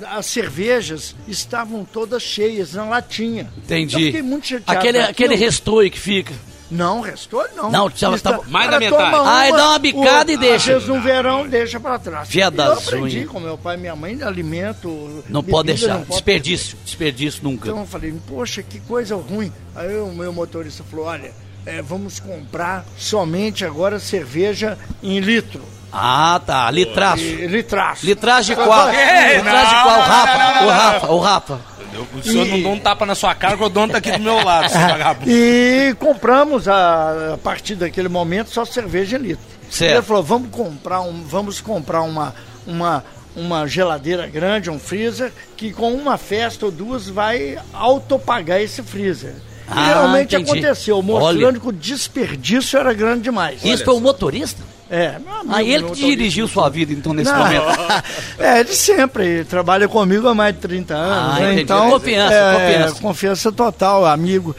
as 0.09 0.25
cervejas 0.25 1.15
estavam 1.27 1.85
todas 1.85 2.21
cheias 2.21 2.73
na 2.73 2.85
latinha. 2.85 3.51
Entendi. 3.57 4.05
fiquei 4.05 4.21
muito 4.21 4.47
chateado. 4.47 4.79
Aquele, 4.79 4.99
aquele 4.99 5.33
aquilo. 5.33 5.45
resto 5.45 5.79
aí 5.79 5.89
que 5.89 5.99
fica. 5.99 6.33
Não, 6.71 7.01
restou 7.01 7.45
não. 7.53 7.69
Não, 7.69 7.91
ela 8.01 8.43
Mais 8.47 8.71
da 8.71 8.79
metade. 8.79 9.17
Ah, 9.25 9.49
e 9.49 9.51
dá 9.51 9.69
uma 9.69 9.79
bicada 9.79 10.31
e 10.31 10.37
deixa. 10.37 10.77
Às 10.77 10.83
vezes 10.83 10.87
no 10.87 11.01
verão 11.01 11.47
deixa 11.47 11.79
pra 11.81 11.99
trás. 11.99 12.29
Fia 12.29 12.45
eu 12.45 12.73
aprendi 12.73 13.17
unhas. 13.17 13.29
com 13.29 13.41
meu 13.41 13.57
pai 13.57 13.75
e 13.75 13.79
minha 13.79 13.95
mãe, 13.95 14.23
alimento... 14.23 14.87
Não 15.27 15.41
bebida, 15.41 15.51
pode 15.51 15.67
deixar. 15.67 15.87
não 15.89 15.95
pode 15.97 16.11
Desperdício. 16.11 16.77
Desperdício 16.85 17.43
nunca. 17.43 17.67
Então 17.67 17.81
eu 17.81 17.85
falei, 17.85 18.13
poxa, 18.25 18.63
que 18.63 18.79
coisa 18.79 19.17
ruim. 19.17 19.51
Aí 19.75 19.97
o 19.97 20.13
meu 20.13 20.31
motorista 20.31 20.81
falou, 20.89 21.07
olha, 21.07 21.33
é, 21.65 21.81
vamos 21.81 22.21
comprar 22.21 22.85
somente 22.97 23.65
agora 23.65 23.99
cerveja 23.99 24.77
em 25.03 25.19
litro. 25.19 25.61
Ah, 25.91 26.39
tá. 26.45 26.69
Litraço. 26.71 27.23
E, 27.23 27.47
litraço. 27.47 28.05
Litragem 28.05 28.55
de 28.55 28.61
qual? 28.63 28.87
Litragem 28.89 29.77
de 29.77 29.83
qual? 29.83 29.97
O 29.99 30.01
Rafa. 30.01 30.63
O 30.63 30.69
Rafa. 30.69 31.11
O 31.11 31.19
Rafa. 31.19 31.71
O 32.15 32.23
senhor 32.23 32.45
não 32.47 32.61
dá 32.63 32.69
um 32.69 32.79
tapa 32.79 33.05
na 33.05 33.13
sua 33.13 33.35
cara, 33.35 33.61
o 33.61 33.67
dono 33.69 33.91
tá 33.91 33.97
aqui 33.97 34.11
do 34.13 34.19
meu 34.19 34.41
lado, 34.43 34.69
seu 34.69 34.79
vagabundo. 34.87 35.29
E 35.29 35.93
compramos 35.99 36.67
a, 36.69 37.33
a 37.33 37.37
partir 37.37 37.75
daquele 37.75 38.07
momento 38.07 38.49
só 38.49 38.63
cerveja 38.63 39.17
em 39.17 39.21
litro. 39.21 39.43
Certo. 39.69 39.93
Ele 39.95 40.01
falou, 40.01 40.23
vamos 40.23 40.49
comprar, 40.51 41.01
um, 41.01 41.21
vamos 41.23 41.59
comprar 41.59 42.01
uma, 42.03 42.33
uma, 42.65 43.03
uma 43.35 43.67
geladeira 43.67 44.25
grande, 44.25 44.69
um 44.69 44.79
freezer, 44.79 45.33
que 45.57 45.73
com 45.73 45.91
uma 45.93 46.17
festa 46.17 46.65
ou 46.65 46.71
duas 46.71 47.09
vai 47.09 47.57
autopagar 47.73 48.61
esse 48.61 48.81
freezer. 48.81 49.33
E 49.67 49.73
Ah, 49.73 49.85
realmente 49.87 50.33
entendi. 50.35 50.49
aconteceu, 50.49 51.01
mostrando 51.01 51.45
Olha. 51.45 51.59
que 51.59 51.67
o 51.67 51.71
desperdício 51.73 52.79
era 52.79 52.93
grande 52.93 53.23
demais. 53.23 53.63
Isso 53.65 53.83
foi 53.83 53.93
o 53.95 53.99
motorista? 53.99 54.61
É, 54.91 55.17
meu 55.19 55.33
amigo, 55.33 55.55
Ah, 55.55 55.63
ele 55.63 55.83
que 55.91 55.95
dirigiu 56.05 56.47
sua 56.49 56.67
vida, 56.69 56.91
então, 56.91 57.13
nesse 57.13 57.31
Não, 57.31 57.37
momento. 57.39 57.63
é, 58.37 58.59
ele 58.59 58.73
sempre 58.75 59.25
ele 59.25 59.45
trabalha 59.45 59.87
comigo 59.87 60.27
há 60.27 60.35
mais 60.35 60.53
de 60.53 60.59
30 60.59 60.93
anos. 60.93 61.37
Ah, 61.37 61.39
né? 61.39 61.45
entendi. 61.45 61.61
Então, 61.61 61.89
Confiança, 61.91 62.33
é, 62.35 62.53
confiança. 62.53 63.01
Confiança 63.01 63.51
total, 63.53 64.05
amigo. 64.05 64.53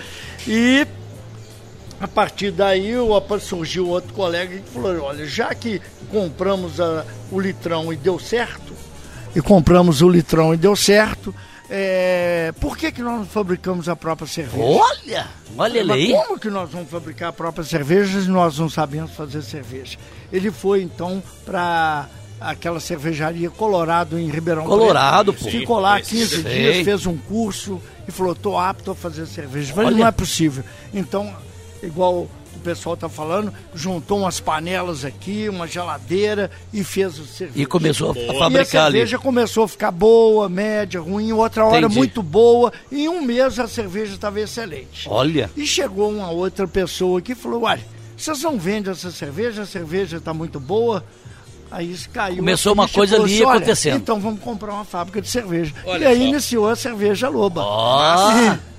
E 0.48 0.86
a 2.00 2.08
partir 2.08 2.50
daí 2.50 2.96
o- 2.96 3.22
surgiu 3.40 3.86
outro 3.88 4.14
colega 4.14 4.56
que 4.56 4.70
falou: 4.70 5.02
olha, 5.02 5.26
já 5.26 5.54
que 5.54 5.82
compramos 6.10 6.80
a- 6.80 7.04
o 7.30 7.38
litrão 7.38 7.92
e 7.92 7.96
deu 7.96 8.18
certo, 8.18 8.72
e 9.36 9.42
compramos 9.42 10.00
o 10.00 10.08
litrão 10.08 10.54
e 10.54 10.56
deu 10.56 10.74
certo, 10.74 11.34
é, 11.74 12.52
por 12.60 12.76
que, 12.76 12.92
que 12.92 13.00
nós 13.00 13.18
não 13.20 13.24
fabricamos 13.24 13.88
a 13.88 13.96
própria 13.96 14.26
cerveja? 14.28 14.62
Olha! 14.62 15.26
Olha 15.56 15.78
ele 15.78 15.88
Mas 15.88 15.96
aí. 15.96 16.12
como 16.12 16.38
que 16.38 16.50
nós 16.50 16.70
vamos 16.70 16.90
fabricar 16.90 17.30
a 17.30 17.32
própria 17.32 17.64
cerveja 17.64 18.20
se 18.20 18.28
nós 18.28 18.58
não 18.58 18.68
sabemos 18.68 19.12
fazer 19.12 19.40
cerveja? 19.40 19.96
Ele 20.30 20.50
foi 20.50 20.82
então 20.82 21.22
para 21.46 22.10
aquela 22.38 22.78
cervejaria 22.78 23.48
Colorado 23.48 24.18
em 24.18 24.28
Ribeirão 24.28 24.64
Colorado, 24.64 25.32
Preto. 25.32 25.44
pô. 25.46 25.50
Ficou 25.50 25.78
lá 25.80 25.96
Sim, 26.02 26.16
15 26.16 26.42
sei. 26.42 26.52
dias, 26.52 26.84
fez 26.84 27.06
um 27.06 27.16
curso 27.16 27.80
e 28.06 28.10
falou: 28.10 28.34
"Tô 28.34 28.58
apto 28.58 28.90
a 28.90 28.94
fazer 28.94 29.24
cerveja". 29.26 29.72
Falei, 29.72 29.88
Olha. 29.88 29.96
não 29.98 30.06
é 30.06 30.12
possível. 30.12 30.62
Então, 30.92 31.34
igual 31.82 32.28
pessoal 32.62 32.96
tá 32.96 33.08
falando, 33.08 33.52
juntou 33.74 34.20
umas 34.20 34.40
panelas 34.40 35.04
aqui, 35.04 35.48
uma 35.48 35.66
geladeira 35.66 36.50
e 36.72 36.82
fez 36.84 37.18
o 37.18 37.24
cerveja. 37.26 37.60
E 37.62 37.66
começou 37.66 38.12
a 38.12 38.18
E 38.18 38.28
a 38.30 38.34
fabricar 38.38 38.86
ali. 38.86 38.98
cerveja 38.98 39.18
começou 39.18 39.64
a 39.64 39.68
ficar 39.68 39.90
boa, 39.90 40.48
média, 40.48 41.00
ruim, 41.00 41.32
outra 41.32 41.64
hora 41.66 41.78
Entendi. 41.80 41.96
muito 41.98 42.22
boa. 42.22 42.72
E 42.90 43.04
em 43.04 43.08
um 43.08 43.20
mês 43.22 43.58
a 43.58 43.68
cerveja 43.68 44.14
estava 44.14 44.40
excelente. 44.40 45.08
Olha. 45.08 45.50
E 45.56 45.66
chegou 45.66 46.10
uma 46.10 46.30
outra 46.30 46.66
pessoa 46.66 47.18
aqui 47.18 47.32
e 47.32 47.34
falou: 47.34 47.62
Olha, 47.64 47.82
vocês 48.16 48.40
não 48.42 48.58
vendem 48.58 48.90
essa 48.92 49.10
cerveja, 49.10 49.62
a 49.62 49.66
cerveja 49.66 50.16
está 50.18 50.32
muito 50.32 50.58
boa. 50.60 51.04
Aí 51.70 51.90
isso 51.90 52.08
caiu. 52.10 52.36
Começou 52.36 52.70
a 52.70 52.72
uma 52.74 52.88
coisa 52.88 53.12
falou 53.16 53.24
ali 53.26 53.34
assim, 53.36 53.44
"Olha, 53.44 53.56
acontecendo." 53.56 53.96
Então 53.96 54.20
vamos 54.20 54.40
comprar 54.40 54.74
uma 54.74 54.84
fábrica 54.84 55.22
de 55.22 55.28
cerveja. 55.28 55.72
Olha 55.86 56.04
e 56.04 56.06
aí 56.06 56.18
só. 56.18 56.24
iniciou 56.24 56.68
a 56.68 56.76
cerveja 56.76 57.28
Loba. 57.28 57.62
Ó. 57.64 58.30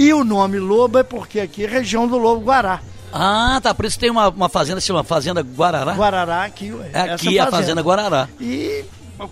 E 0.00 0.12
o 0.14 0.22
nome 0.22 0.60
Loba 0.60 1.00
é 1.00 1.02
porque 1.02 1.40
aqui 1.40 1.64
é 1.64 1.66
região 1.68 2.06
do 2.06 2.16
Lobo 2.16 2.42
Guará. 2.44 2.80
Ah, 3.12 3.60
tá. 3.62 3.74
Por 3.74 3.84
isso 3.84 3.98
tem 3.98 4.10
uma, 4.10 4.28
uma 4.28 4.48
fazenda, 4.48 4.80
chama 4.80 5.02
Fazenda 5.04 5.42
Guarará. 5.42 5.94
Guarará 5.94 6.44
aqui. 6.44 6.72
ué, 6.72 6.90
É 6.92 7.00
aqui 7.12 7.38
a 7.38 7.50
Fazenda 7.50 7.82
Guarará. 7.82 8.28
E 8.40 8.84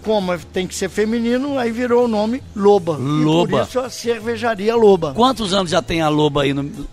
como 0.02 0.36
tem 0.38 0.66
que 0.66 0.74
ser 0.74 0.88
feminino, 0.88 1.58
aí 1.58 1.70
virou 1.70 2.06
o 2.06 2.08
nome 2.08 2.42
Loba. 2.54 2.96
E 2.98 3.02
Loba. 3.24 3.58
por 3.58 3.68
isso 3.68 3.78
a 3.78 3.90
cervejaria 3.90 4.74
Loba. 4.74 5.12
Quantos 5.14 5.52
anos 5.52 5.70
já 5.70 5.80
tem 5.80 6.00
a 6.00 6.08
Loba 6.08 6.42
aí 6.42 6.52
no... 6.52 6.86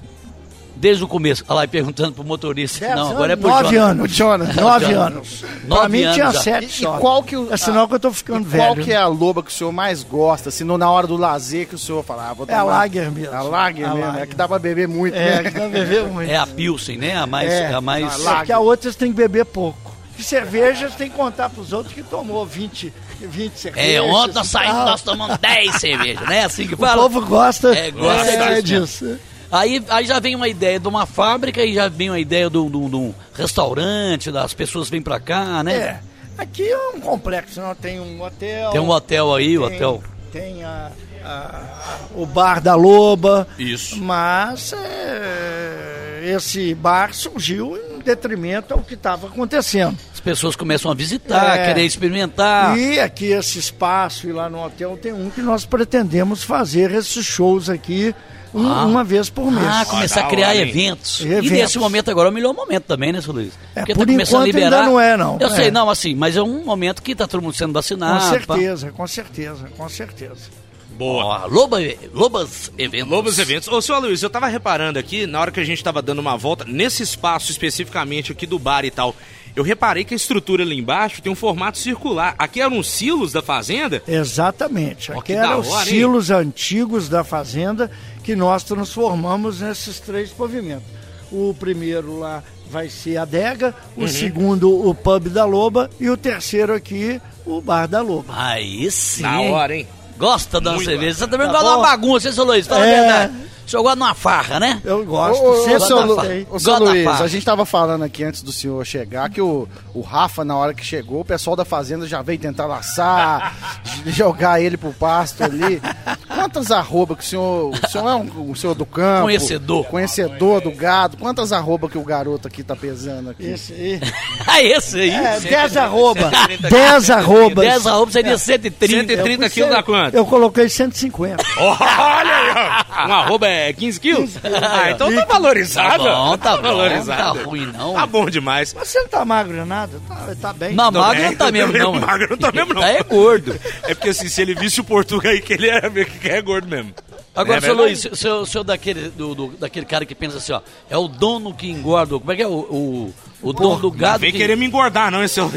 Desde 0.83 1.01
o 1.01 1.07
começo. 1.07 1.45
Olha 1.47 1.55
lá, 1.55 1.63
e 1.63 1.67
perguntando 1.69 2.11
pro 2.11 2.25
motorista. 2.25 2.81
Dez 2.85 2.93
Não, 2.93 3.11
agora 3.11 3.31
é 3.31 3.35
pro 3.37 3.47
nove 3.47 3.73
Jonas. 3.73 3.89
anos. 3.89 4.11
Jonas. 4.11 4.55
Nove 4.57 4.85
Jonas. 4.85 4.99
anos. 4.99 5.41
Nove 5.65 5.79
pra 5.79 5.89
mim 5.89 6.01
anos 6.03 6.13
tinha 6.15 6.31
já. 6.33 6.41
sete 6.41 6.81
E, 6.81 6.83
e 6.85 6.99
qual 6.99 7.23
que 7.23 7.37
o, 7.37 7.53
É 7.53 7.55
sinal 7.55 7.87
que 7.87 7.93
eu 7.95 7.99
tô 8.01 8.11
ficando 8.11 8.41
e 8.41 8.57
qual 8.57 8.73
velho. 8.73 8.83
que 8.85 8.91
é 8.91 8.97
a 8.97 9.07
loba 9.07 9.41
que 9.41 9.49
o 9.49 9.53
senhor 9.53 9.71
mais 9.71 10.03
gosta? 10.03 10.51
Se 10.51 10.65
não 10.65 10.77
na 10.77 10.91
hora 10.91 11.07
do 11.07 11.15
lazer 11.15 11.69
que 11.69 11.75
o 11.75 11.77
senhor 11.77 12.03
fala, 12.03 12.31
ah, 12.31 12.33
vou 12.33 12.45
É 12.49 12.53
a 12.53 12.59
tomar- 12.59 12.71
Lager 12.79 13.09
mesmo. 13.13 13.33
A 13.33 13.41
Lager 13.43 13.85
A 13.89 13.93
mesmo, 13.93 14.07
Lager. 14.07 14.23
é 14.23 14.25
que 14.27 14.35
dá 14.35 14.45
pra 14.45 14.59
beber 14.59 14.87
muito, 14.89 15.15
É, 15.15 15.41
né? 15.41 15.51
que 15.51 15.57
tá 15.57 15.67
bebendo 15.69 16.07
muito. 16.11 16.29
É 16.29 16.35
a 16.35 16.45
Pilsen, 16.45 16.97
né? 16.97 17.15
A 17.15 17.25
mais... 17.25 17.49
É, 17.49 17.73
a 17.73 17.79
mais... 17.79 18.03
a 18.03 18.17
Lager. 18.17 18.45
que 18.47 18.51
a 18.51 18.59
outra 18.59 18.91
você 18.91 18.97
tem 18.97 19.09
que 19.09 19.15
beber 19.17 19.45
pouco. 19.45 19.89
E 20.19 20.21
cervejas 20.21 20.93
tem 20.95 21.09
que 21.09 21.15
contar 21.15 21.49
pros 21.49 21.71
outros 21.71 21.93
que 21.95 22.03
tomou 22.03 22.45
20, 22.45 22.93
20 23.21 23.53
cervejas. 23.57 23.89
É, 23.95 24.01
ontem 24.01 24.33
nós 24.35 24.47
saímos, 24.47 24.83
nós 24.83 25.01
tomamos 25.01 25.37
10 25.37 25.75
cervejas, 25.79 26.27
né? 26.27 26.43
Assim 26.43 26.67
que 26.67 26.73
O 26.73 26.77
fala. 26.77 27.03
povo 27.03 27.25
gosta, 27.25 27.73
É, 27.73 27.89
gosta 27.89 28.29
é, 28.31 28.61
disso 28.61 29.05
disso. 29.05 29.19
Aí, 29.53 29.83
aí 29.87 30.05
já 30.07 30.19
vem 30.19 30.35
uma 30.35 30.47
ideia 30.47 30.79
de 30.79 30.87
uma 30.87 31.05
fábrica 31.05 31.63
e 31.63 31.75
já 31.75 31.87
vem 31.87 32.09
uma 32.09 32.19
ideia 32.19 32.49
de 32.49 32.57
um- 32.57 33.13
restaurante, 33.35 34.31
das 34.31 34.51
pessoas 34.51 34.89
vêm 34.89 34.99
pra 34.99 35.19
cá, 35.19 35.61
né? 35.63 35.75
É, 35.75 35.99
aqui 36.39 36.67
é 36.67 36.89
um 36.89 36.99
complexo, 36.99 37.61
não? 37.61 37.75
tem 37.75 37.99
um 37.99 38.19
hotel. 38.19 38.71
Tem 38.71 38.81
um 38.81 38.89
hotel 38.89 39.35
aí, 39.35 39.55
o 39.59 39.67
tem- 39.67 39.75
hotel. 39.75 40.03
Tem 40.31 40.63
a- 40.63 40.91
a- 41.23 41.97
o 42.15 42.25
bar 42.25 42.59
da 42.59 42.73
Loba. 42.73 43.47
Isso. 43.59 43.95
Mas 44.01 44.73
é, 44.73 46.33
esse 46.35 46.73
bar 46.73 47.13
surgiu 47.13 47.77
em 47.77 47.99
detrimento 47.99 48.73
ao 48.73 48.79
que 48.81 48.95
estava 48.95 49.27
acontecendo. 49.27 49.95
As 50.11 50.19
pessoas 50.19 50.55
começam 50.55 50.89
a 50.89 50.95
visitar, 50.95 51.59
É. 51.59 51.67
querer 51.67 51.85
experimentar. 51.85 52.75
E 52.75 52.99
aqui 52.99 53.25
esse 53.27 53.59
espaço 53.59 54.27
e 54.27 54.31
lá 54.31 54.49
no 54.49 54.65
hotel 54.65 54.97
tem 54.99 55.13
um 55.13 55.29
que 55.29 55.41
nós 55.43 55.63
pretendemos 55.63 56.43
fazer 56.43 56.89
esses 56.91 57.23
shows 57.23 57.69
aqui 57.69 58.15
um- 58.53 58.67
Ah. 58.67 58.85
uma 58.85 59.03
vez 59.03 59.29
por 59.29 59.51
mês. 59.51 59.65
Ah, 59.67 59.85
começar 59.85 60.21
da 60.21 60.27
a 60.27 60.29
criar 60.29 60.55
hein? 60.55 60.61
eventos. 60.69 61.19
E 61.21 61.23
Eventos. 61.27 61.51
nesse 61.51 61.79
momento 61.79 62.09
agora 62.11 62.29
é 62.29 62.31
o 62.31 62.33
melhor 62.33 62.53
momento 62.53 62.83
também, 62.83 63.11
né, 63.11 63.21
seu 63.21 63.33
Luiz? 63.33 63.53
É, 63.75 63.79
Porque 63.81 63.93
por 63.93 64.05
tá 64.05 64.11
começando 64.11 64.41
a 64.41 64.47
enquanto 64.47 64.55
liberar. 64.55 64.77
ainda 64.79 64.89
não 64.91 64.99
é, 64.99 65.17
não. 65.17 65.37
Eu 65.39 65.47
É. 65.47 65.55
sei, 65.55 65.71
não, 65.71 65.89
assim, 65.89 66.15
mas 66.15 66.35
é 66.37 66.41
um 66.41 66.63
momento 66.63 67.01
que 67.01 67.15
tá 67.15 67.27
todo 67.27 67.41
mundo 67.41 67.53
sendo 67.55 67.69
com 67.69 67.73
vacinado. 67.73 68.19
pá. 68.23 68.29
certeza, 68.55 68.91
com 68.91 69.07
certeza, 69.07 69.65
com 69.77 69.89
certeza. 69.89 70.63
Boa. 70.97 71.45
Ó, 71.45 71.47
Loba, 71.47 71.77
Lobas 72.13 72.71
Eventos. 72.77 73.09
Lobos 73.09 73.39
Eventos. 73.39 73.67
Ô, 73.67 73.81
senhor 73.81 73.99
Luiz, 73.99 74.21
eu 74.21 74.29
tava 74.29 74.47
reparando 74.47 74.99
aqui, 74.99 75.25
na 75.25 75.39
hora 75.41 75.49
que 75.51 75.59
a 75.59 75.63
gente 75.63 75.83
tava 75.83 76.03
dando 76.03 76.19
uma 76.19 76.37
volta, 76.37 76.65
nesse 76.67 77.01
espaço 77.01 77.49
especificamente 77.49 78.31
aqui 78.31 78.45
do 78.45 78.59
bar 78.59 78.85
e 78.85 78.91
tal, 78.91 79.15
eu 79.55 79.63
reparei 79.63 80.03
que 80.03 80.13
a 80.13 80.17
estrutura 80.17 80.61
ali 80.61 80.77
embaixo 80.77 81.19
tem 81.19 81.31
um 81.31 81.35
formato 81.35 81.79
circular. 81.79 82.35
Aqui 82.37 82.61
eram 82.61 82.77
os 82.77 82.87
silos 82.91 83.31
da 83.31 83.41
fazenda? 83.41 84.03
Exatamente. 84.07 85.11
Aqui 85.11 85.33
eram 85.33 85.61
os 85.61 85.67
hein? 85.67 85.85
silos 85.85 86.29
antigos 86.29 87.09
da 87.09 87.23
fazenda 87.23 87.89
que 88.23 88.35
nós 88.35 88.63
transformamos 88.63 89.59
nesses 89.61 89.99
três 89.99 90.29
pavimentos. 90.31 90.85
O 91.31 91.53
primeiro 91.59 92.19
lá 92.19 92.43
vai 92.69 92.89
ser 92.89 93.17
a 93.17 93.23
adega, 93.23 93.75
o 93.97 94.01
Uhum. 94.01 94.07
segundo 94.07 94.87
o 94.87 94.93
pub 94.95 95.27
da 95.29 95.45
Loba 95.45 95.89
e 95.99 96.09
o 96.09 96.15
terceiro 96.17 96.73
aqui 96.73 97.19
o 97.45 97.59
bar 97.59 97.87
da 97.87 98.01
Loba. 98.01 98.33
Aí 98.35 98.89
sim. 98.89 99.21
Na 99.23 99.41
hora, 99.41 99.75
hein? 99.75 99.87
Gosta 100.17 100.61
da 100.61 100.77
cerveja. 100.79 101.17
Você 101.19 101.27
também 101.27 101.47
Tá 101.47 101.53
gosta 101.53 101.65
de 101.67 101.71
uma 101.71 101.75
bom. 101.77 101.81
bagunça, 101.83 102.27
hein, 102.27 102.33
seu 102.33 102.43
Luiz? 102.45 102.65
Fala 102.67 102.85
É. 102.85 102.97
a 102.97 103.01
verdade. 103.01 103.33
O 103.73 103.75
senhor 103.75 103.83
gosta 103.83 103.97
de 103.97 104.03
uma 104.03 104.13
farra, 104.13 104.59
né? 104.59 104.81
Eu 104.85 105.03
gosto, 105.03 105.41
Ô, 105.43 105.51
ô, 105.51 105.63
sempre 105.63 105.75
ô, 105.77 105.79
seu, 105.79 106.05
Lu- 106.05 106.17
ô, 106.51 106.59
seu 106.59 106.79
Luiz, 106.79 107.07
a 107.21 107.27
gente 107.27 107.43
tava 107.43 107.65
falando 107.65 108.03
aqui 108.03 108.23
antes 108.23 108.43
do 108.43 108.51
senhor 108.51 108.85
chegar 108.85 109.29
que 109.31 109.41
o, 109.41 109.67
o 109.95 110.01
Rafa, 110.01 110.45
na 110.45 110.55
hora 110.55 110.73
que 110.75 110.85
chegou, 110.85 111.21
o 111.21 111.25
pessoal 111.25 111.55
da 111.55 111.65
fazenda 111.65 112.05
já 112.07 112.21
veio 112.21 112.37
tentar 112.37 112.67
laçar, 112.67 113.55
jogar 114.05 114.61
ele 114.61 114.77
pro 114.77 114.93
pasto 114.93 115.43
ali. 115.43 115.81
Quantas 116.27 116.71
arrobas 116.71 117.17
que 117.17 117.23
o 117.23 117.27
senhor. 117.27 117.71
O 117.71 117.89
senhor 117.89 118.09
é 118.09 118.15
um, 118.15 118.51
um 118.51 118.55
senhor 118.55 118.75
do 118.75 118.85
campo. 118.85 119.23
Conhecedor. 119.23 119.85
Conhecedor 119.85 120.61
do 120.61 120.71
gado. 120.71 121.17
Quantas 121.17 121.51
arrobas 121.51 121.91
que 121.91 121.97
o 121.97 122.03
garoto 122.03 122.47
aqui 122.47 122.63
tá 122.63 122.75
pesando 122.75 123.29
aqui? 123.31 123.45
Esse 123.45 123.73
aí. 123.73 123.99
Ah, 124.45 124.61
esse 124.61 124.99
aí. 124.99 125.09
É, 125.09 125.39
10 125.39 125.77
arroba. 125.77 126.29
130 126.29 126.69
10 126.69 127.09
arrobas. 127.09 127.65
10 127.65 127.87
arrobas 127.87 128.13
seria 128.13 128.37
130. 128.37 129.13
130 129.13 129.45
Eu 129.45 129.49
quilos 129.49 129.69
dá 129.69 129.81
quanto? 129.81 130.15
Eu 130.15 130.25
coloquei 130.25 130.67
150. 130.69 131.43
Olha 131.57 132.35
aí. 132.35 133.09
Um 133.09 133.13
arroba 133.13 133.47
é 133.47 133.62
15 133.71 133.99
quilos? 133.99 134.31
Ah, 134.43 134.91
então 134.91 135.13
tá 135.15 135.25
valorizado. 135.25 136.03
Tá 136.03 136.09
bom, 136.15 136.37
tá 136.37 136.55
bom, 136.57 136.61
valorizado. 136.63 137.23
não 137.23 137.35
tá 137.43 137.49
ruim, 137.49 137.65
não. 137.67 137.93
Tá 137.93 138.05
bom 138.07 138.29
demais. 138.29 138.73
Mas 138.73 138.87
você 138.89 138.99
não 138.99 139.07
tá 139.07 139.23
magro 139.23 139.55
nem 139.55 139.65
nada, 139.65 140.01
tá, 140.07 140.35
tá 140.41 140.53
bem. 140.53 140.73
Não, 140.73 140.91
magro 140.91 141.21
bem, 141.21 141.29
não 141.29 141.35
tá 141.37 141.51
mesmo, 141.51 141.71
não. 141.77 141.93
Magro 141.93 142.27
não 142.31 142.37
tá 142.37 142.51
mesmo, 142.51 142.73
não. 142.73 142.81
Tá 142.81 142.89
é 142.89 143.03
gordo. 143.03 143.57
É 143.83 143.93
porque 143.93 144.09
assim, 144.09 144.27
se 144.27 144.41
ele 144.41 144.55
visse 144.55 144.81
o 144.81 144.83
Portugal 144.83 145.31
aí, 145.31 145.39
que 145.39 145.53
ele 145.53 145.69
é, 145.69 145.81
que 146.05 146.27
é 146.29 146.41
gordo 146.41 146.67
mesmo. 146.67 146.93
Agora, 147.35 147.57
É 147.57 147.61
seu? 147.61 147.73
Luiz, 147.73 148.05
o 148.05 148.15
seu, 148.15 148.45
seu 148.45 148.63
daquele, 148.63 149.09
do, 149.09 149.33
do- 149.33 149.47
daquele 149.57 149.85
cara 149.87 150.05
que 150.05 150.13
pensa 150.13 150.37
assim, 150.37 150.53
ó, 150.53 150.61
é 150.89 150.95
o 150.97 151.07
dono 151.07 151.51
que 151.53 151.67
engorda, 151.69 152.19
como 152.19 152.31
é 152.31 152.35
que 152.35 152.43
é 152.43 152.47
o, 152.47 152.51
o, 152.51 153.13
o 153.43 153.53
dono 153.53 153.75
do 153.77 153.89
Não 153.89 153.97
gado 153.97 154.19
vem 154.19 154.31
que... 154.31 154.37
querer 154.37 154.55
me 154.55 154.65
engordar, 154.65 155.11
não, 155.11 155.23
esse 155.23 155.39
Não, 155.39 155.51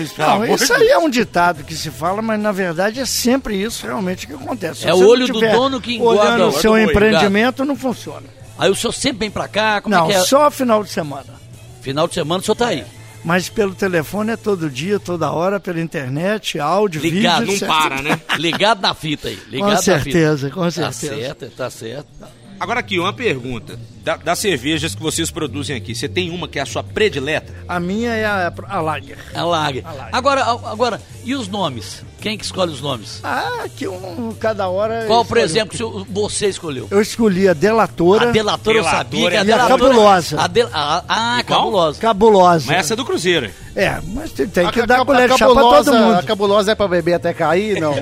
isso 0.54 0.74
aí 0.74 0.88
é 0.88 0.98
um 0.98 1.08
ditado 1.08 1.64
que 1.64 1.74
se 1.74 1.90
fala, 1.90 2.20
mas 2.20 2.38
na 2.40 2.52
verdade 2.52 3.00
é 3.00 3.06
sempre 3.06 3.56
isso 3.62 3.86
realmente 3.86 4.26
que 4.26 4.32
acontece. 4.34 4.80
Se 4.82 4.88
É 4.88 4.94
o 4.94 5.06
olho 5.06 5.26
do 5.26 5.40
dono 5.40 5.80
que 5.80 5.94
engorda 5.94 6.22
Olhando 6.22 6.48
o 6.48 6.52
seu 6.52 6.76
empreendimento, 6.78 7.64
não 7.64 7.76
funciona. 7.76 8.26
Aí 8.58 8.70
o 8.70 8.74
senhor 8.74 8.92
sempre 8.92 9.20
vem 9.20 9.30
pra 9.30 9.46
cá? 9.48 9.80
Como 9.80 9.94
é 9.94 9.98
Não, 9.98 10.06
que 10.08 10.14
é? 10.14 10.20
só 10.20 10.50
final 10.50 10.82
de 10.82 10.90
semana. 10.90 11.26
Final 11.82 12.08
de 12.08 12.14
semana 12.14 12.40
o 12.40 12.44
senhor 12.44 12.56
tá 12.56 12.68
aí. 12.68 12.84
Mas 13.24 13.48
pelo 13.48 13.74
telefone 13.74 14.30
é 14.32 14.36
todo 14.36 14.70
dia, 14.70 15.00
toda 15.00 15.30
hora, 15.32 15.58
pela 15.58 15.80
internet, 15.80 16.60
áudio, 16.60 17.00
Ligado, 17.02 17.40
vídeo. 17.46 17.52
Não 17.52 17.58
certo? 17.58 17.72
para, 17.72 18.02
né? 18.02 18.20
Ligado 18.38 18.80
na 18.80 18.94
fita 18.94 19.28
aí. 19.28 19.38
Ligado 19.48 19.68
Com 19.68 19.74
na 19.74 19.82
certeza, 19.82 20.46
fita. 20.48 20.50
com 20.54 20.60
Tá 20.62 20.70
certeza. 20.70 21.16
certo, 21.16 21.50
tá 21.56 21.70
certo. 21.70 22.06
Agora 22.58 22.80
aqui, 22.80 22.98
uma 22.98 23.12
pergunta. 23.12 23.78
Da- 24.02 24.16
das 24.16 24.38
cervejas 24.38 24.94
que 24.94 25.02
vocês 25.02 25.32
produzem 25.32 25.76
aqui, 25.76 25.92
você 25.92 26.08
tem 26.08 26.30
uma 26.30 26.46
que 26.46 26.60
é 26.60 26.62
a 26.62 26.66
sua 26.66 26.82
predileta? 26.84 27.52
A 27.68 27.80
minha 27.80 28.10
é 28.14 28.24
a, 28.24 28.52
a 28.68 28.80
Lager. 28.80 29.18
A 29.34 29.42
Lager. 29.44 29.82
Lager. 29.84 30.08
Agora, 30.12 30.42
agora, 30.44 31.00
e 31.24 31.34
os 31.34 31.48
nomes? 31.48 32.04
Quem 32.20 32.38
que 32.38 32.44
escolhe 32.44 32.70
os 32.72 32.80
nomes? 32.80 33.20
Ah, 33.24 33.64
que 33.76 33.86
um, 33.88 34.32
cada 34.38 34.68
hora. 34.68 35.04
Qual, 35.08 35.24
por 35.24 35.36
exemplo, 35.38 36.06
você 36.08 36.46
escolheu? 36.46 36.86
Eu 36.90 37.00
escolhi 37.02 37.48
a 37.48 37.52
Delatora. 37.52 38.28
A 38.28 38.32
delatora 38.32 38.78
eu 38.78 38.82
Delatora 38.84 39.04
sabia 39.04 39.30
que 39.30 39.36
a 39.36 39.40
é 39.40 39.44
E 39.44 39.52
a 39.52 39.56
delatora... 39.56 39.78
cabulosa. 39.90 40.40
A 40.40 40.46
del- 40.46 40.70
a- 40.72 41.04
ah, 41.08 41.42
qual? 41.44 41.58
cabulosa. 41.64 42.00
Cabulosa. 42.00 42.64
Mas 42.68 42.76
essa 42.78 42.92
é 42.94 42.96
do 42.96 43.04
Cruzeiro. 43.04 43.50
É, 43.74 44.00
mas 44.14 44.30
tem, 44.32 44.46
tem 44.48 44.66
A 44.66 44.72
que 44.72 44.80
ca- 44.80 44.86
dar 44.86 45.00
a 45.02 45.04
colher 45.04 45.28
de 45.30 45.36
chá 45.36 45.46
pra 45.46 45.54
cabulosa- 45.56 45.90
todo 45.92 45.96
A 45.96 46.00
mundo. 46.14 46.22
cabulosa 46.24 46.72
é 46.72 46.74
pra 46.76 46.88
beber 46.88 47.14
até 47.14 47.34
cair? 47.34 47.80
Não. 47.80 47.92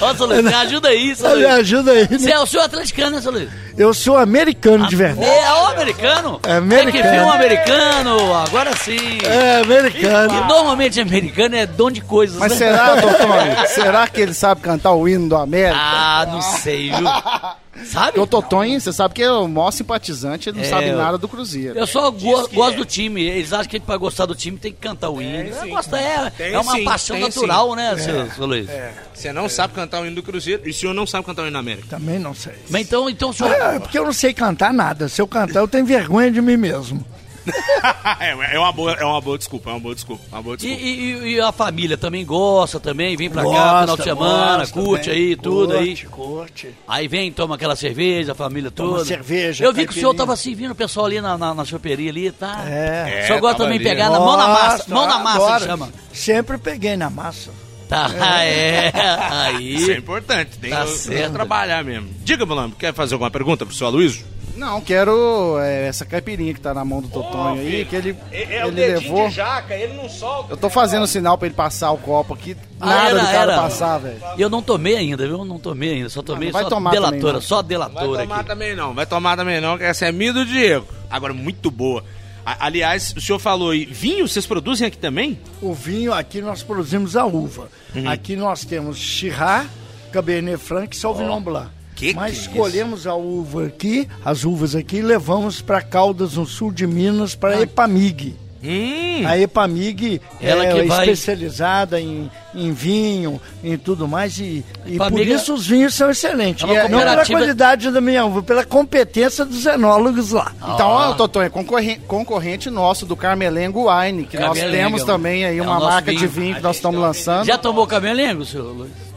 Ó, 0.00 0.14
seu 0.14 0.26
Luiz, 0.26 0.42
me 0.42 0.54
ajuda 0.54 0.88
aí, 0.88 1.14
seu 1.16 1.36
Me 1.36 1.44
ajuda 1.46 1.92
aí. 1.92 2.06
Você 2.06 2.26
né? 2.26 2.32
é 2.32 2.38
o 2.38 2.46
senhor 2.46 2.64
atleticano, 2.64 3.16
né, 3.16 3.22
seu 3.22 3.32
Luiz? 3.32 3.48
Eu 3.76 3.94
sou 3.94 4.16
americano 4.18 4.86
de 4.86 4.96
verdade. 4.96 5.26
É 5.26 5.52
o 5.52 5.66
americano? 5.68 6.40
É 6.44 6.50
É 6.50 6.60
que 6.60 6.62
americano. 6.62 7.24
um 7.26 7.32
americano, 7.32 8.34
agora 8.34 8.76
sim. 8.76 9.18
É, 9.24 9.58
E 9.58 9.62
americano. 9.62 10.44
normalmente 10.46 11.00
americano 11.00 11.56
é 11.56 11.66
dono 11.66 11.92
de 11.92 12.00
coisas, 12.02 12.36
Mas 12.38 12.52
né? 12.52 12.58
será, 12.58 12.96
Totonho? 13.00 13.66
será 13.74 14.06
que 14.08 14.20
ele 14.20 14.34
sabe 14.34 14.60
cantar 14.60 14.92
o 14.92 15.08
hino 15.08 15.28
do 15.28 15.36
América? 15.36 15.78
Ah, 15.80 16.26
não 16.30 16.42
sei, 16.42 16.90
viu? 16.90 17.06
Sabe? 17.84 18.06
Porque 18.12 18.20
o 18.20 18.26
Totonho, 18.26 18.80
você 18.80 18.92
sabe 18.92 19.14
que 19.14 19.22
é 19.22 19.30
o 19.30 19.48
maior 19.48 19.70
simpatizante, 19.70 20.48
ele 20.48 20.58
não 20.58 20.64
É, 20.64 20.68
sabe 20.68 20.92
nada 20.92 21.18
do 21.18 21.28
Cruzeiro. 21.28 21.78
Eu 21.78 21.86
só 21.86 22.10
go 22.10 22.48
gosto 22.48 22.74
é. 22.74 22.76
do 22.76 22.84
time. 22.84 23.22
Eles 23.22 23.52
acham 23.52 23.68
que 23.68 23.80
pra 23.80 23.96
gostar 23.96 24.26
do 24.26 24.34
time 24.34 24.56
tem 24.58 24.72
que 24.72 24.78
cantar 24.78 25.10
o 25.10 25.20
hino. 25.20 25.48
Eu 25.48 25.62
sim. 25.62 25.68
gosto, 25.70 25.94
é, 25.96 26.30
Tem 26.30 26.52
é 26.52 26.58
uma 26.58 26.72
sim, 26.72 26.84
paixão 26.84 27.16
tem 27.16 27.24
natural, 27.24 27.70
sim. 27.70 27.76
né, 27.76 27.96
seu, 27.98 28.30
seu 28.30 28.46
Luiz? 28.46 28.68
Você 29.14 29.32
não 29.32 29.48
sabe 29.48 29.74
cantar 29.74 30.02
o 30.02 30.06
hino 30.06 30.16
do 30.16 30.22
Cruzeiro 30.22 30.62
e 30.66 30.70
o 30.70 30.74
senhor 30.74 30.94
não 30.94 31.06
sabe 31.06 31.24
cantar 31.26 31.42
o 31.42 31.44
hino 31.46 31.52
da 31.54 31.58
América. 31.60 31.86
Também 31.88 32.18
não 32.18 32.34
sei. 32.34 32.54
Mas 32.68 32.82
então, 32.82 33.08
então 33.08 33.30
o 33.30 33.32
senhor. 33.32 33.52
É, 33.52 33.78
porque 33.78 33.98
eu 33.98 34.04
não 34.04 34.12
sei 34.12 34.32
cantar 34.32 34.72
nada. 34.72 35.08
Se 35.08 35.20
eu 35.20 35.26
cantar, 35.26 35.60
eu 35.60 35.68
tenho 35.68 35.84
vergonha 35.84 36.30
de 36.30 36.40
mim 36.40 36.56
mesmo. 36.56 37.04
é, 38.20 38.54
é 38.54 38.58
uma 38.58 38.72
boa, 38.72 38.92
é 38.92 39.04
uma 39.04 39.20
boa 39.20 39.38
desculpa, 39.38 39.70
é 39.70 39.72
uma 39.72 39.80
boa 39.80 39.94
desculpa, 39.94 40.22
é 40.30 40.34
uma 40.34 40.42
boa 40.42 40.54
E, 40.54 40.58
desculpa. 40.58 40.82
e- 40.84 41.32
e 41.34 41.40
a 41.40 41.52
família 41.52 41.96
também 41.96 42.24
gosta 42.24 42.78
também, 42.78 43.16
vem 43.16 43.30
pra 43.30 43.42
cá 43.42 43.48
Gosta, 43.48 43.80
final 43.80 43.96
de 43.96 44.02
semana, 44.04 44.56
gosta, 44.58 44.80
curte 44.80 45.10
vem. 45.10 45.18
aí, 45.18 45.36
tudo 45.36 45.72
aí. 45.76 45.86
Curte, 45.96 46.06
curte. 46.06 46.74
Aí 46.86 47.08
vem, 47.08 47.32
toma 47.32 47.54
aquela 47.54 47.74
cerveja, 47.76 48.32
a 48.32 48.34
família 48.34 48.70
Toma 48.70 48.90
toda. 48.90 49.04
cerveja, 49.04 49.64
Eu 49.64 49.72
vi 49.72 49.84
que 49.86 49.92
o 49.92 49.94
senhor 49.94 50.14
tava 50.14 50.36
servindo 50.36 50.72
o 50.72 50.74
pessoal 50.74 51.06
ali 51.06 51.20
na, 51.20 51.36
na, 51.38 51.54
na 51.54 51.64
choperia 51.64 52.10
ali, 52.10 52.30
tá? 52.30 52.62
É. 52.68 53.22
O 53.22 53.26
senhor 53.26 53.40
gosta 53.40 53.56
tava 53.58 53.64
também 53.64 53.78
de 53.78 53.84
pegar 53.84 54.10
na 54.10 54.18
mão 54.20 54.36
na 54.36 54.48
massa, 54.48 54.84
mão 54.94 55.06
na 55.06 55.18
massa 55.18 55.58
que 55.60 55.64
chama. 55.66 55.88
Sempre 56.12 56.58
peguei 56.58 56.96
na 56.96 57.08
massa. 57.10 57.50
Tá, 57.88 58.08
é, 58.44 58.92
aí. 58.94 59.74
Isso 59.74 59.90
é 59.90 59.96
importante, 59.96 60.56
tem 60.58 60.70
Tá 60.70 60.84
que 60.84 60.90
certo. 60.92 61.32
trabalhar 61.32 61.82
mesmo. 61.82 62.08
Diga, 62.22 62.46
Malandro, 62.46 62.76
quer 62.76 62.94
fazer 62.94 63.14
alguma 63.14 63.30
pergunta 63.32 63.66
pro 63.66 63.74
seu 63.74 63.86
Aloysio? 63.88 64.24
Não, 64.60 64.78
quero 64.82 65.58
é, 65.58 65.86
essa 65.88 66.04
caipirinha 66.04 66.52
que 66.52 66.60
tá 66.60 66.74
na 66.74 66.84
mão 66.84 67.00
do 67.00 67.08
Totonho 67.08 67.60
aí, 67.62 67.84
que 67.86 67.96
ele, 67.96 68.14
É, 68.30 68.66
ele 68.66 68.70
levou. 68.72 69.30
jaca, 69.30 69.74
ele 69.74 69.94
não 69.94 70.06
solta. 70.06 70.52
Eu 70.52 70.56
tô 70.58 70.68
fazendo 70.68 71.06
sinal 71.06 71.38
pra 71.38 71.46
ele 71.46 71.54
passar 71.54 71.90
o 71.92 71.96
copo 71.96 72.34
aqui. 72.34 72.54
Ah, 72.78 72.86
Nada 72.86 73.08
era, 73.08 73.18
do 73.20 73.26
cara 73.26 73.52
era. 73.54 73.62
passar, 73.62 73.98
velho. 73.98 74.18
E 74.36 74.42
eu 74.42 74.50
não 74.50 74.60
tomei 74.62 74.96
ainda, 74.96 75.26
viu? 75.26 75.44
Não 75.46 75.58
tomei 75.58 75.94
ainda, 75.94 76.10
só 76.10 76.20
tomei 76.22 76.48
Ah, 76.48 76.52
não 76.52 76.52
vai 76.52 76.62
só 76.64 76.68
tomar 76.68 76.90
também, 76.90 77.10
delatora, 77.10 77.32
não. 77.32 77.40
só 77.40 77.56
Vai 77.56 77.64
delatora 77.64 78.22
tomar 78.22 78.36
aqui. 78.40 78.48
também 78.48 78.76
não, 78.76 78.94
vai 78.94 79.06
tomar 79.06 79.36
também 79.36 79.60
não, 79.62 79.78
que 79.78 79.84
essa 79.84 80.04
é 80.06 80.12
minha 80.12 80.32
do 80.32 80.44
Diego. 80.44 80.86
Agora, 81.10 81.32
muito 81.32 81.70
boa. 81.70 82.04
A- 82.44 82.66
aliás, 82.66 83.14
o 83.16 83.20
senhor 83.20 83.38
falou 83.38 83.70
aí, 83.70 83.86
vinho 83.86 84.28
vocês 84.28 84.46
produzem 84.46 84.86
aqui 84.86 84.98
também? 84.98 85.38
O 85.62 85.72
vinho, 85.72 86.12
aqui 86.12 86.42
nós 86.42 86.62
produzimos 86.62 87.16
a 87.16 87.24
uva. 87.24 87.68
Uhum. 87.94 88.08
Aqui 88.08 88.36
nós 88.36 88.64
temos 88.64 88.98
Chirá, 88.98 89.64
Cabernet 90.12 90.58
Franc 90.58 90.94
e 90.94 90.98
Sauvignon 90.98 91.40
Blanc. 91.40 91.70
Que 92.00 92.14
Mas 92.14 92.38
que 92.46 92.48
é 92.48 92.50
escolhemos 92.52 93.06
a 93.06 93.14
uva 93.14 93.66
aqui, 93.66 94.08
as 94.24 94.44
uvas 94.44 94.74
aqui, 94.74 94.96
e 94.96 95.02
levamos 95.02 95.60
para 95.62 95.80
Caldas, 95.82 96.34
no 96.34 96.46
sul 96.46 96.72
de 96.72 96.86
Minas, 96.86 97.34
para 97.34 97.56
a 97.56 97.60
Epamig. 97.62 98.34
Hum, 98.62 99.22
A 99.26 99.38
Epamig 99.38 100.20
Ela 100.38 100.66
é 100.66 100.72
que 100.74 100.82
vai- 100.86 101.00
especializada 101.08 101.98
em, 101.98 102.30
em 102.54 102.72
vinho, 102.72 103.40
em 103.64 103.78
tudo 103.78 104.06
mais, 104.06 104.36
e, 104.38 104.62
e 104.84 104.98
por 104.98 105.18
é- 105.18 105.22
isso 105.24 105.54
os 105.54 105.66
vinhos 105.66 105.94
são 105.94 106.10
excelentes. 106.10 106.68
É 106.68 106.72
E 106.72 106.76
é- 106.76 106.82
não 106.82 106.88
pela 106.90 107.00
cooperativa- 107.04 107.38
qualidade 107.38 107.90
da 107.90 108.02
minha 108.02 108.22
uva, 108.26 108.42
pela 108.42 108.62
competência 108.62 109.46
dos 109.46 109.64
enólogos 109.64 110.32
lá. 110.32 110.52
Então, 110.58 110.90
Ah. 110.90 111.08
ó, 111.10 111.14
Totonho, 111.14 111.46
é 111.46 111.48
concorrente, 111.48 112.00
concorrente 112.06 112.68
nosso 112.68 113.06
do 113.06 113.16
Carmelengo 113.16 113.86
Wine, 113.90 114.24
que 114.26 114.36
nós 114.38 114.58
Camelengo. 114.58 114.76
temos 114.76 115.04
também 115.04 115.46
aí 115.46 115.56
É 115.58 115.62
uma 115.62 115.80
marca 115.80 116.10
de 116.12 116.18
vinho. 116.26 116.28
vinho 116.28 116.56
que 116.56 116.62
nós 116.62 116.76
estamos 116.76 117.00
lançando. 117.00 117.46
Já 117.46 117.56
tomou 117.56 117.86
camelengo, 117.86 118.44
senhor 118.44 118.72
Luiz? 118.76 119.09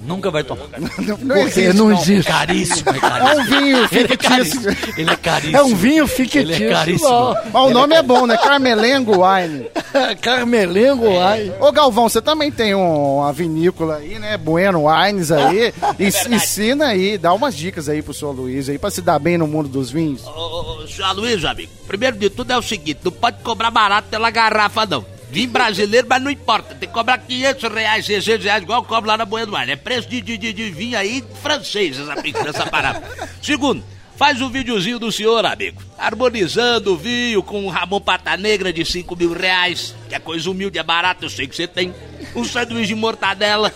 Não. 0.00 0.16
Nunca 0.16 0.30
vai 0.30 0.42
tomar. 0.44 0.64
Não, 0.78 1.16
Porque 1.16 1.60
existe, 1.60 1.72
não 1.76 1.88
não. 1.90 2.00
existe. 2.00 2.30
Caríssimo, 2.30 2.90
é 2.90 2.96
É 2.96 3.00
caríssimo. 3.00 3.40
um 3.40 3.44
vinho 3.44 3.76
Ele 3.76 3.84
é 3.84 3.88
fictício. 3.88 4.18
caríssimo. 4.28 4.76
Ele 4.96 5.10
é 5.10 5.16
caríssimo. 5.16 5.56
É 5.56 5.62
um 5.62 5.74
vinho 5.76 6.04
Ele 6.04 6.08
fictício. 6.08 6.66
é 6.66 6.70
caríssimo. 6.70 7.36
Mas 7.52 7.62
o 7.66 7.70
nome 7.70 7.94
é 7.94 8.02
bom, 8.02 8.26
né? 8.26 8.36
Carmelengo 8.36 9.12
Wine. 9.24 9.66
Carmelengo, 10.20 11.18
ai. 11.20 11.52
Ô 11.60 11.70
Galvão, 11.72 12.08
você 12.08 12.20
também 12.22 12.50
tem 12.50 12.74
um- 12.74 13.18
uma 13.18 13.32
vinícola 13.32 13.96
aí, 13.96 14.18
né? 14.18 14.36
Bueno 14.36 14.84
Wines 14.88 15.30
aí. 15.30 15.72
Ens- 15.98 16.26
ensina 16.26 16.86
aí, 16.86 17.18
dá 17.18 17.32
umas 17.32 17.54
dicas 17.56 17.88
aí 17.88 18.02
pro 18.02 18.14
senhor 18.14 18.32
Luiz 18.32 18.68
aí, 18.68 18.78
pra 18.78 18.90
se 18.90 19.02
dar 19.02 19.18
bem 19.18 19.36
no 19.38 19.46
mundo 19.46 19.68
dos 19.68 19.90
vinhos. 19.90 20.26
Ô, 20.26 20.30
ô, 20.30 20.82
ô, 20.82 20.86
senhor 20.86 21.08
Aloysio, 21.08 21.48
amigo, 21.48 21.70
primeiro 21.86 22.16
de 22.16 22.30
tudo 22.30 22.52
é 22.52 22.56
o 22.58 22.62
seguinte, 22.62 23.00
não 23.04 23.12
pode 23.12 23.38
cobrar 23.42 23.70
barato 23.70 24.08
pela 24.08 24.30
garrafa, 24.30 24.86
não. 24.86 25.04
Vinho 25.30 25.50
brasileiro, 25.50 26.06
mas 26.08 26.20
não 26.20 26.30
importa, 26.30 26.74
tem 26.74 26.88
que 26.88 26.94
cobrar 26.94 27.18
500 27.18 27.72
reais, 27.72 28.06
600 28.06 28.44
reais, 28.44 28.62
igual 28.62 28.80
eu 28.80 28.84
cobro 28.84 29.08
lá 29.08 29.16
na 29.16 29.24
Bueno 29.24 29.56
Wine. 29.56 29.72
É 29.72 29.76
preço 29.76 30.08
de, 30.08 30.20
de, 30.20 30.36
de, 30.36 30.52
de 30.52 30.70
vinho 30.70 30.98
aí 30.98 31.24
francês, 31.40 31.98
essa, 31.98 32.14
essa 32.48 32.66
parada. 32.70 33.02
Segundo, 33.40 33.84
faz 34.16 34.40
um 34.40 34.50
videozinho 34.50 34.98
do 34.98 35.12
senhor, 35.12 35.46
amigo, 35.46 35.80
harmonizando 35.96 36.94
o 36.94 36.96
vinho 36.96 37.44
com 37.44 37.64
um 37.64 37.68
Ramon 37.68 38.00
Pata 38.00 38.36
Negra 38.36 38.72
de 38.72 38.84
5 38.84 39.14
mil 39.14 39.32
reais, 39.32 39.94
que 40.08 40.14
é 40.16 40.18
coisa 40.18 40.50
humilde, 40.50 40.78
é 40.78 40.82
barato, 40.82 41.24
eu 41.24 41.30
sei 41.30 41.46
que 41.46 41.54
você 41.54 41.68
tem. 41.68 41.94
Um 42.34 42.44
sanduíche 42.44 42.88
de 42.88 42.94
mortadela, 42.96 43.72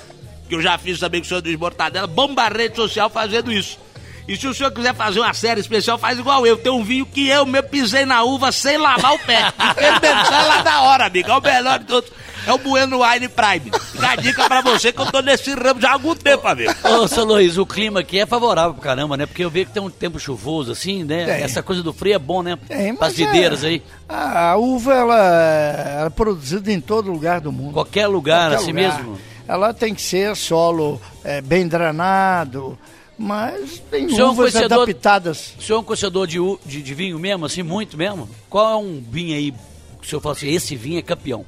que 0.49 0.55
eu 0.57 0.61
já 0.61 0.77
fiz 0.77 0.99
também 0.99 1.21
com 1.21 1.29
sanduíche 1.29 1.57
de 1.57 1.61
mortadela, 1.61 2.09
bomba 2.09 2.49
rede 2.49 2.75
social 2.75 3.09
fazendo 3.09 3.53
isso. 3.53 3.79
E 4.27 4.37
se 4.37 4.47
o 4.47 4.55
senhor 4.55 4.71
quiser 4.73 4.95
fazer 4.95 5.21
uma 5.21 5.35
série 5.35 5.61
especial, 5.61 5.99
faz 5.99 6.19
igual 6.19 6.47
eu. 6.47 6.57
Tem 6.57 6.73
um 6.73 6.83
vinho 6.83 7.05
que 7.05 7.29
eu 7.29 7.45
mesmo 7.45 7.69
pisei 7.69 8.07
na 8.07 8.23
uva 8.23 8.51
sem 8.51 8.79
lavar 8.79 9.13
o 9.15 9.19
pé. 9.19 9.53
Fermentar 9.75 10.47
lá 10.49 10.63
na 10.63 10.83
hora, 10.83 11.07
amigo. 11.07 11.31
É 11.31 11.37
o 11.37 11.41
melhor 11.43 11.79
de 11.79 11.85
todos. 11.85 12.11
É 12.47 12.53
o 12.53 12.59
Bueno 12.59 13.01
Wine 13.03 13.29
Prime. 13.29 13.71
Fica 13.93 14.11
a 14.11 14.17
dica 14.17 14.45
pra 14.49 14.61
você 14.61 14.93
que 14.93 15.01
eu 15.01 15.07
tô 15.11 15.21
nesse 15.21 15.51
ramo 15.55 15.81
já 15.81 15.91
há 15.91 15.93
algum 15.95 16.15
tempo, 16.15 16.47
amigo. 16.47 16.73
Ô, 16.85 17.09
seu 17.09 17.25
Luiz, 17.25 17.57
o 17.57 17.65
clima 17.65 18.01
aqui 18.01 18.19
é 18.21 18.27
favorável 18.27 18.75
pro 18.75 18.83
caramba, 18.83 19.17
né? 19.17 19.25
Porque 19.27 19.43
eu 19.45 19.49
vejo 19.51 19.67
que 19.67 19.73
tem 19.73 19.83
um 19.83 19.89
tempo 19.89 20.19
chuvoso, 20.21 20.73
assim, 20.73 21.05
né? 21.05 21.25
Tem. 21.25 21.43
Essa 21.43 21.63
coisa 21.63 21.83
do 21.83 21.93
frio 21.93 22.15
é 22.15 22.19
bom, 22.19 22.43
né? 22.43 22.59
As 22.69 22.99
mas 23.01 23.17
videiras 23.17 23.65
é- 23.65 23.69
aí. 23.69 23.83
A, 24.09 24.51
a 24.51 24.57
uva, 24.57 24.93
ela, 24.95 25.19
ela 25.19 26.07
é 26.07 26.11
produzida 26.11 26.71
em 26.71 26.81
todo 26.81 27.11
lugar 27.11 27.41
do 27.41 27.51
mundo. 27.51 27.73
Qualquer 27.75 28.07
lugar, 28.09 28.51
Qualquer 28.51 28.57
assim 28.63 28.73
lugar. 28.73 28.99
mesmo. 28.99 29.19
Ela 29.49 29.73
tem 29.75 29.95
que 29.95 30.03
ser 30.03 30.35
solo 30.37 31.01
é, 31.23 31.41
bem 31.41 31.67
drenado, 31.67 32.79
mas 33.19 33.83
tem 33.91 34.07
O 34.07 34.29
uvas 34.31 34.53
conhecedor- 34.53 34.83
adaptadas. 34.83 35.55
O 35.59 35.63
senhor 35.63 35.79
é 35.79 35.81
um 35.81 35.85
conhecedor 35.85 36.27
de, 36.27 36.39
de, 36.67 36.83
de 36.83 36.95
vinho 36.95 37.19
mesmo, 37.19 37.47
assim, 37.47 37.63
muito 37.63 37.97
mesmo? 37.97 38.29
Qual 38.51 38.71
é 38.73 38.77
um 38.77 39.03
vinho 39.11 39.35
aí 39.37 39.53
que 40.01 40.07
o 40.07 40.09
senhor 40.09 40.21
fala 40.21 40.35
assim, 40.35 40.49
esse 40.49 40.75
vinho 40.77 40.99
é 40.99 41.03
campeão? 41.03 41.45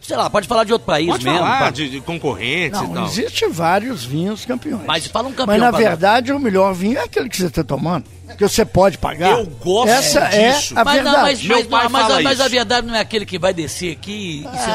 Sei 0.00 0.16
lá, 0.16 0.30
pode 0.30 0.48
falar 0.48 0.64
de 0.64 0.72
outro 0.72 0.86
país 0.86 1.06
pode 1.08 1.24
mesmo. 1.24 1.38
falar 1.40 1.70
de, 1.72 1.90
de 1.90 2.00
concorrentes 2.00 2.80
e 2.80 2.84
Não, 2.84 2.94
tal. 2.94 3.06
existe 3.06 3.46
vários 3.48 4.04
vinhos 4.04 4.44
campeões. 4.46 4.86
Mas 4.86 5.06
fala 5.06 5.28
um 5.28 5.32
campeão 5.32 5.46
Mas 5.48 5.60
na 5.60 5.70
verdade 5.70 6.32
o 6.32 6.38
melhor 6.38 6.72
vinho 6.72 6.96
é 6.96 7.02
aquele 7.02 7.28
que 7.28 7.36
você 7.36 7.46
está 7.46 7.62
tomando, 7.62 8.04
que 8.36 8.48
você 8.48 8.64
pode 8.64 8.98
pagar. 8.98 9.38
Eu 9.38 9.46
gosto 9.46 9.88
Essa 9.90 10.20
disso. 10.26 10.74
é 10.76 10.80
a 10.80 10.84
Mas, 10.84 11.04
não, 11.04 11.12
mas, 11.12 11.42
Meu 11.42 11.56
mas, 11.58 11.66
pai 11.66 11.82
não, 11.84 11.90
mas, 11.90 12.02
fala 12.02 12.18
a, 12.18 12.22
mas 12.22 12.40
a 12.40 12.44
isso. 12.44 12.54
verdade 12.54 12.86
não 12.86 12.94
é 12.94 13.00
aquele 13.00 13.24
que 13.26 13.38
vai 13.38 13.52
descer 13.54 13.92
aqui 13.92 14.40
e 14.40 14.42
você 14.42 14.70
É, 14.70 14.74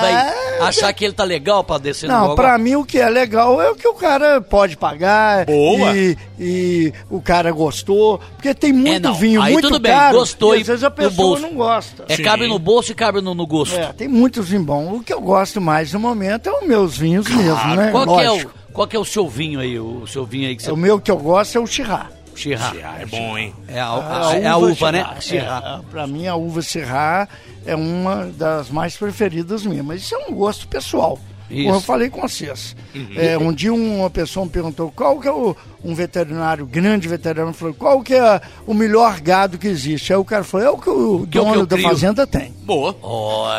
vai 0.60 0.68
achar 0.68 0.92
que 0.94 1.06
ele 1.06 1.14
tá 1.14 1.24
legal 1.24 1.64
pra 1.64 1.78
descer 1.78 2.08
no 2.10 2.14
Não, 2.14 2.36
pra 2.36 2.58
mim 2.58 2.76
o 2.76 2.86
que 2.86 3.00
é 3.00 3.10
legal 3.10 3.62
é 3.62 3.70
o 3.70 3.76
que 3.76 3.88
o 3.88 3.94
cara 3.94 4.42
pode 4.42 4.76
pagar. 4.78 5.46
Boa. 5.46 5.96
E, 5.96 6.18
e 6.40 6.94
o 7.10 7.22
cara 7.22 7.52
gostou. 7.52 8.20
Porque 8.36 8.54
tem 8.54 8.74
muito 8.74 9.02
não, 9.04 9.14
vinho 9.16 9.42
aí 9.42 9.54
muito 9.54 9.68
tudo 9.68 9.80
bem, 9.80 9.92
caro. 9.92 10.18
gostou 10.18 10.56
e 10.56 10.62
às 10.62 10.68
vezes 10.68 10.84
a 10.84 10.92
pessoa 10.92 11.12
bolso. 11.16 11.42
não 11.42 11.54
gosta. 11.54 12.06
É 12.10 12.16
Sim. 12.16 12.24
cabe 12.24 12.48
no 12.48 12.60
bolso 12.60 12.92
e 12.92 12.96
cabe 12.96 13.22
no, 13.22 13.34
no 13.34 13.46
gosto. 13.48 13.76
É, 13.76 13.94
tem 13.94 14.08
muitos 14.08 14.50
vinhos 14.50 14.66
bons. 14.66 14.98
O 15.00 15.04
que 15.04 15.14
eu 15.14 15.22
gosto 15.22 15.60
mais 15.62 15.94
no 15.94 16.00
momento 16.00 16.50
é 16.50 16.52
os 16.60 16.68
meus 16.68 16.98
vinhos 16.98 17.28
mesmo, 17.30 17.76
né? 17.76 17.92
Qual, 17.92 18.06
que 18.18 18.24
é 18.24 18.32
o, 18.32 18.50
qual 18.72 18.88
que 18.88 18.96
é 18.96 19.00
o 19.00 19.06
seu 19.06 19.28
vinho 19.28 19.60
aí, 19.60 19.80
o 19.80 20.06
seu 20.08 20.26
vinho 20.26 20.48
aí 20.48 20.56
que 20.56 20.64
você... 20.64 20.72
O 20.72 20.78
meu 20.78 21.00
que 21.00 21.12
eu 21.12 21.18
gosto 21.18 21.58
é 21.58 21.62
o 21.62 21.68
Chirá. 21.68 22.08
Chirá. 22.36 22.72
Ah, 22.84 23.02
é 23.02 23.06
bom, 23.06 23.38
hein? 23.38 23.54
É 23.68 23.80
a, 23.80 23.88
a- 24.30 24.36
é 24.38 24.48
a 24.48 24.58
uva, 24.58 24.92
né? 24.92 25.06
Chirá. 25.20 25.82
É, 25.86 25.92
pra 25.92 26.08
mim, 26.08 26.28
a 26.28 26.36
uva 26.36 26.62
Chirá 26.62 27.28
é 27.66 27.76
uma 27.76 28.26
das 28.28 28.70
mais 28.70 28.96
preferidas 28.98 29.66
minhas. 29.66 29.86
Mas 29.86 30.02
isso 30.02 30.16
é 30.16 30.18
um 30.30 30.34
gosto 30.34 30.68
pessoal. 30.68 31.20
Isso. 31.50 31.64
Como 31.66 31.76
eu 31.76 31.82
falei 31.82 32.10
com 32.10 32.22
vocês. 32.22 32.76
É, 33.16 33.38
um 33.38 33.52
dia 33.54 33.74
uma 33.74 34.10
pessoa 34.10 34.46
me 34.46 34.52
perguntou 34.52 34.92
qual 34.96 35.20
que 35.20 35.28
é 35.28 35.32
o, 35.32 35.56
um 35.84 35.94
veterinário, 35.94 36.66
grande 36.66 37.08
veterinário, 37.08 37.54
falou 37.54 37.74
qual 37.74 38.02
que 38.02 38.14
é 38.14 38.42
o 38.66 38.74
melhor 38.74 39.20
gado 39.20 39.58
que 39.58 39.68
existe. 39.68 40.14
Aí 40.14 40.20
o 40.20 40.26
cara 40.26 40.44
falou, 40.44 40.66
é 40.66 40.70
o 40.70 40.78
que 40.78 40.90
o 40.90 41.28
Que 41.30 41.38
é 41.38 41.42
o 41.42 41.44
que 41.46 41.50
dono 41.50 41.62
eu 41.62 41.66
da 41.66 41.76
crio. 41.76 41.90
fazenda 41.90 42.26
tem. 42.26 42.54
Boa. 42.64 42.96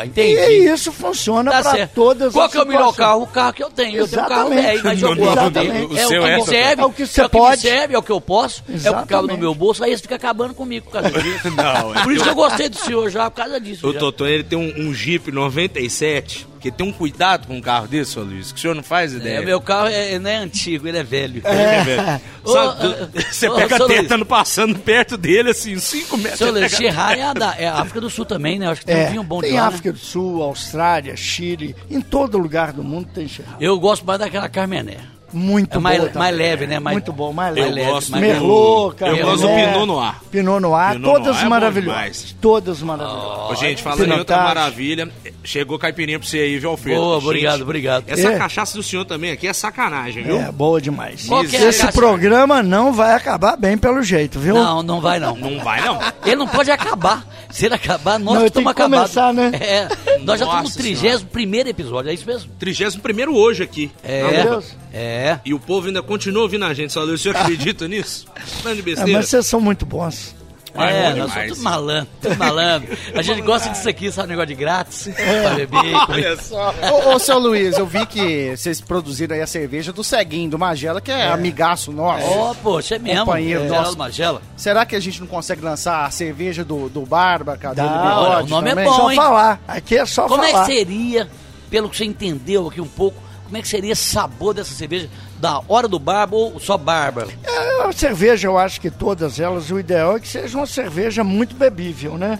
E 0.03 0.07
entendi. 0.07 0.67
isso 0.67 0.91
funciona 0.91 1.51
Tá 1.51 1.61
para 1.61 1.87
todas 1.87 2.33
Qual 2.33 2.45
as 2.45 2.51
que 2.51 2.57
é 2.57 2.63
o 2.63 2.67
melhor 2.67 2.93
carro? 2.95 3.23
O 3.23 3.27
carro 3.27 3.53
que 3.53 3.63
eu 3.63 3.69
tenho. 3.69 3.97
Eu 3.97 4.07
tenho 4.07 4.23
um 4.23 4.27
carro 4.27 4.53
Exatamente. 4.53 4.65
velho, 4.67 4.81
mas 4.83 5.01
eu 5.01 5.15
gosto 5.15 5.39
o 5.39 5.59
É 5.59 5.85
o 5.85 5.89
que 5.89 5.99
é, 5.99 6.41
serve. 6.45 6.81
é 6.81 6.85
o 6.85 6.91
que 6.91 7.05
você 7.07 7.21
é 7.21 7.25
o 7.25 7.29
pode. 7.29 7.61
serve, 7.61 7.93
é 7.93 7.97
o 7.97 8.03
que 8.03 8.11
eu 8.11 8.21
posso. 8.21 8.63
É 8.67 8.71
o 8.71 8.75
que 8.75 8.79
cabe 8.81 8.93
no 8.95 9.05
Exatamente. 9.05 9.39
meu 9.39 9.55
bolso. 9.55 9.83
Aí 9.83 9.91
eles 9.91 10.01
ficam 10.01 10.15
acabando 10.17 10.53
comigo 10.53 10.85
por 10.85 10.93
causa 10.93 11.09
disso. 11.21 11.51
Não, 11.55 11.95
é 11.95 12.03
Por 12.03 12.11
isso 12.13 12.23
que 12.23 12.29
eu 12.29 12.35
gostei 12.35 12.67
do 12.69 12.77
senhor 12.77 13.09
já, 13.09 13.29
por 13.29 13.37
causa 13.37 13.59
disso. 13.59 13.87
O. 13.87 13.93
Totô, 13.93 14.25
ele 14.25 14.43
tem 14.43 14.57
um, 14.57 14.87
um 14.89 14.93
Jeep 14.93 15.31
97, 15.31 16.47
que 16.59 16.71
tem 16.71 16.87
um 16.87 16.91
cuidado 16.91 17.47
com 17.47 17.55
um 17.55 17.61
carro 17.61 17.84
desse, 17.87 18.11
seu 18.11 18.23
Luiz, 18.23 18.51
que 18.51 18.57
o 18.57 18.61
senhor 18.61 18.75
não 18.75 18.83
faz 18.83 19.13
ideia. 19.13 19.37
É, 19.39 19.45
meu 19.45 19.59
carro 19.61 19.87
é, 19.87 20.17
não 20.19 20.29
é 20.29 20.37
antigo, 20.37 20.87
ele 20.87 20.97
é 20.97 21.03
velho. 21.03 21.41
É, 21.45 21.83
velho. 21.83 22.21
Ô, 22.43 22.51
Sabe, 22.53 22.87
ô, 22.87 23.21
você 23.31 23.49
ô, 23.49 23.55
pega 23.55 23.87
tentando 23.87 24.25
passando 24.25 24.77
perto 24.77 25.17
dele, 25.17 25.49
assim, 25.49 25.79
5 25.79 26.17
metros. 26.17 26.37
Seu 26.37 26.51
Luiz, 26.51 26.75
Ferrari 26.75 27.19
é, 27.19 27.23
a 27.23 27.33
da, 27.33 27.55
é 27.57 27.67
a 27.67 27.75
África 27.81 27.99
do 27.99 28.09
Sul 28.09 28.23
também, 28.25 28.59
né? 28.59 28.67
Acho 28.67 28.81
que 28.81 28.87
tem 28.87 28.95
um 28.95 28.99
É, 28.99 29.09
vinho 29.09 29.23
bom 29.23 29.41
de 29.41 29.47
tem 29.47 29.55
lá, 29.55 29.63
né? 29.63 29.67
África 29.67 29.91
do 29.91 29.97
Sul, 29.97 30.43
Austrália, 30.43 31.15
Chile, 31.17 31.75
em 31.89 32.01
todo 32.01 32.37
lugar 32.37 32.71
do 32.71 32.83
mundo 32.83 33.09
tem 33.13 33.27
Chirra. 33.27 33.57
Eu 33.59 33.79
gosto 33.79 34.05
mais 34.05 34.19
daquela 34.19 34.47
Carmené. 34.47 34.97
Muito 35.35 35.77
É 35.77 35.81
mais, 35.81 35.99
boa 35.99 36.11
mais 36.15 36.35
leve, 36.35 36.65
né? 36.65 36.79
Mais, 36.79 36.95
Muito 36.95 37.11
bom, 37.11 37.33
mais 37.33 37.55
Eu 37.57 37.69
leve. 37.69 37.91
gosto 37.91 38.11
mais 38.11 38.23
do- 38.23 38.27
Merlot, 38.29 38.85
Eu 38.85 38.91
Cabernet, 38.95 39.23
gosto 39.25 39.41
do 39.41 39.47
Pinot 39.53 39.85
Noir. 39.85 40.15
Pinot 40.31 40.59
Noir, 40.61 40.91
Pinot 40.93 41.01
Noir 41.01 41.13
todas 41.19 41.37
é 41.37 41.43
bom 41.43 41.49
maravilhosas. 41.49 41.99
demais. 42.01 42.35
Todas 42.41 42.81
maravilhosas. 42.81 43.51
Ô, 43.51 43.55
gente, 43.55 43.83
falando 43.83 44.07
em 44.13 44.17
outra 44.17 44.37
maravilha, 44.37 45.09
chegou 45.43 45.77
caipirinha 45.77 46.17
pra 46.19 46.27
você 46.27 46.37
aí, 46.39 46.57
viu, 46.57 46.69
Alfredo? 46.69 46.99
Boa, 47.01 47.15
Gente, 47.17 47.25
obrigado, 47.25 47.61
obrigado. 47.61 48.03
Essa 48.07 48.29
É. 48.31 48.37
cachaça 48.37 48.77
do 48.77 48.83
senhor 48.83 49.03
também 49.05 49.31
aqui 49.31 49.47
é 49.47 49.53
sacanagem, 49.53 50.23
viu? 50.23 50.37
É, 50.39 50.51
boa 50.51 50.79
demais. 50.79 51.27
É 51.29 51.33
a 51.65 51.69
Esse 51.69 51.91
programa 51.91 52.63
não 52.63 52.93
vai 52.93 53.13
acabar 53.13 53.57
bem 53.57 53.77
pelo 53.77 54.01
jeito, 54.01 54.39
viu? 54.39 54.53
Não, 54.55 54.81
não 54.81 55.01
vai 55.01 55.19
não. 55.19 55.35
Não 55.35 55.59
vai, 55.63 55.81
não. 55.81 55.99
Ele 56.25 56.37
não 56.37 56.47
pode 56.47 56.71
acabar. 56.71 57.25
Se 57.49 57.65
ele 57.65 57.75
acabar, 57.75 58.19
nós 58.19 58.35
Não, 58.35 58.41
eu 58.41 58.47
estamos 58.47 58.71
acabados. 58.71 59.13
começar, 59.13 59.33
né? 59.33 59.51
É, 59.61 59.87
nós 60.19 60.39
já 60.39 60.45
estamos 60.45 60.75
Nossa 60.75 60.77
no 60.77 60.83
31 61.25 61.67
episódio, 61.69 62.09
é 62.09 62.13
isso 62.13 62.25
mesmo? 62.25 62.51
31 62.59 63.33
hoje 63.33 63.63
aqui. 63.63 63.91
É. 64.03 64.23
Meu 64.23 64.43
Deus. 64.51 64.75
É. 64.97 65.39
E 65.43 65.53
o 65.53 65.59
povo 65.59 65.87
ainda 65.87 66.01
continua 66.01 66.43
ouvindo 66.43 66.63
a 66.63 66.73
gente, 66.73 66.93
só 66.93 67.01
o 67.03 67.17
senhor 67.17 67.35
acredita 67.35 67.85
nisso? 67.85 68.25
Grande 68.63 68.79
É, 68.79 68.83
besteira. 68.83 69.11
mas 69.19 69.27
vocês 69.27 69.45
são 69.45 69.59
muito 69.59 69.85
bons. 69.85 70.33
Vai, 70.73 70.93
é, 70.93 71.11
bom 71.11 71.19
nós 71.19 71.31
somos 71.33 71.47
tudo 71.49 71.63
malandro, 71.63 72.07
tudo 72.21 72.37
malandro. 72.37 72.97
A 73.15 73.21
gente 73.21 73.41
gosta 73.41 73.69
disso 73.69 73.87
aqui, 73.87 74.11
sabe, 74.11 74.29
negócio 74.29 74.47
de 74.47 74.55
grátis, 74.55 75.07
pra 75.15 75.55
beber. 75.55 75.95
Olha 76.09 76.37
só. 76.41 76.73
Ô, 76.91 77.13
ô, 77.15 77.19
seu 77.19 77.39
Luiz, 77.39 77.77
eu 77.77 77.85
vi 77.85 78.05
que 78.05 78.55
vocês 78.57 78.81
produziram 78.81 79.35
aí 79.35 79.41
a 79.41 79.47
cerveja 79.47 79.93
do 79.93 80.03
Ceguinho, 80.03 80.49
do 80.49 80.59
Magela, 80.59 80.99
que 80.99 81.11
é, 81.11 81.29
amigaço 81.29 81.93
nosso. 81.93 82.25
Ó, 82.27 82.53
poxa, 82.55 82.95
é 82.95 82.99
mesmo. 82.99 83.19
Companheiro 83.25 83.63
é, 83.63 83.67
nosso. 83.69 83.97
Magela. 83.97 84.41
Será 84.57 84.85
que 84.85 84.97
a 84.97 84.99
gente 84.99 85.21
não 85.21 85.27
consegue 85.27 85.61
lançar 85.61 86.05
a 86.05 86.11
cerveja 86.11 86.63
do, 86.65 86.89
do 86.89 87.05
Barba, 87.05 87.57
Dá, 87.57 87.69
e 87.69 87.73
Bigode 87.73 88.29
olha, 88.29 88.43
o 88.43 88.47
nome 88.47 88.67
é 88.67 88.71
também? 88.71 88.85
bom, 88.85 88.95
só 88.95 89.11
hein? 89.11 89.15
falar. 89.17 89.61
Aqui 89.65 89.97
é 89.97 90.05
só 90.05 90.27
Como 90.27 90.43
é 90.43 90.51
falar. 90.51 90.65
que 90.65 90.73
seria, 90.73 91.29
pelo 91.69 91.89
que 91.89 91.95
você 91.95 92.03
entendeu 92.05 92.67
aqui 92.67 92.81
um 92.81 92.87
pouco, 92.87 93.24
como 93.45 93.57
é 93.57 93.61
que 93.61 93.67
seria 93.67 93.93
esse 93.93 94.03
sabor 94.03 94.53
dessa 94.53 94.73
cerveja 94.73 95.09
da 95.39 95.61
hora 95.67 95.87
do 95.87 95.99
barba 95.99 96.35
ou 96.35 96.59
só 96.59 96.77
barba? 96.77 97.27
É, 97.43 97.83
a 97.83 97.91
cerveja, 97.91 98.47
eu 98.47 98.57
acho 98.57 98.81
que 98.81 98.89
todas 98.89 99.39
elas, 99.39 99.69
o 99.69 99.79
ideal 99.79 100.17
é 100.17 100.19
que 100.19 100.27
seja 100.27 100.57
uma 100.57 100.65
cerveja 100.65 101.23
muito 101.23 101.55
bebível, 101.55 102.17
né? 102.17 102.39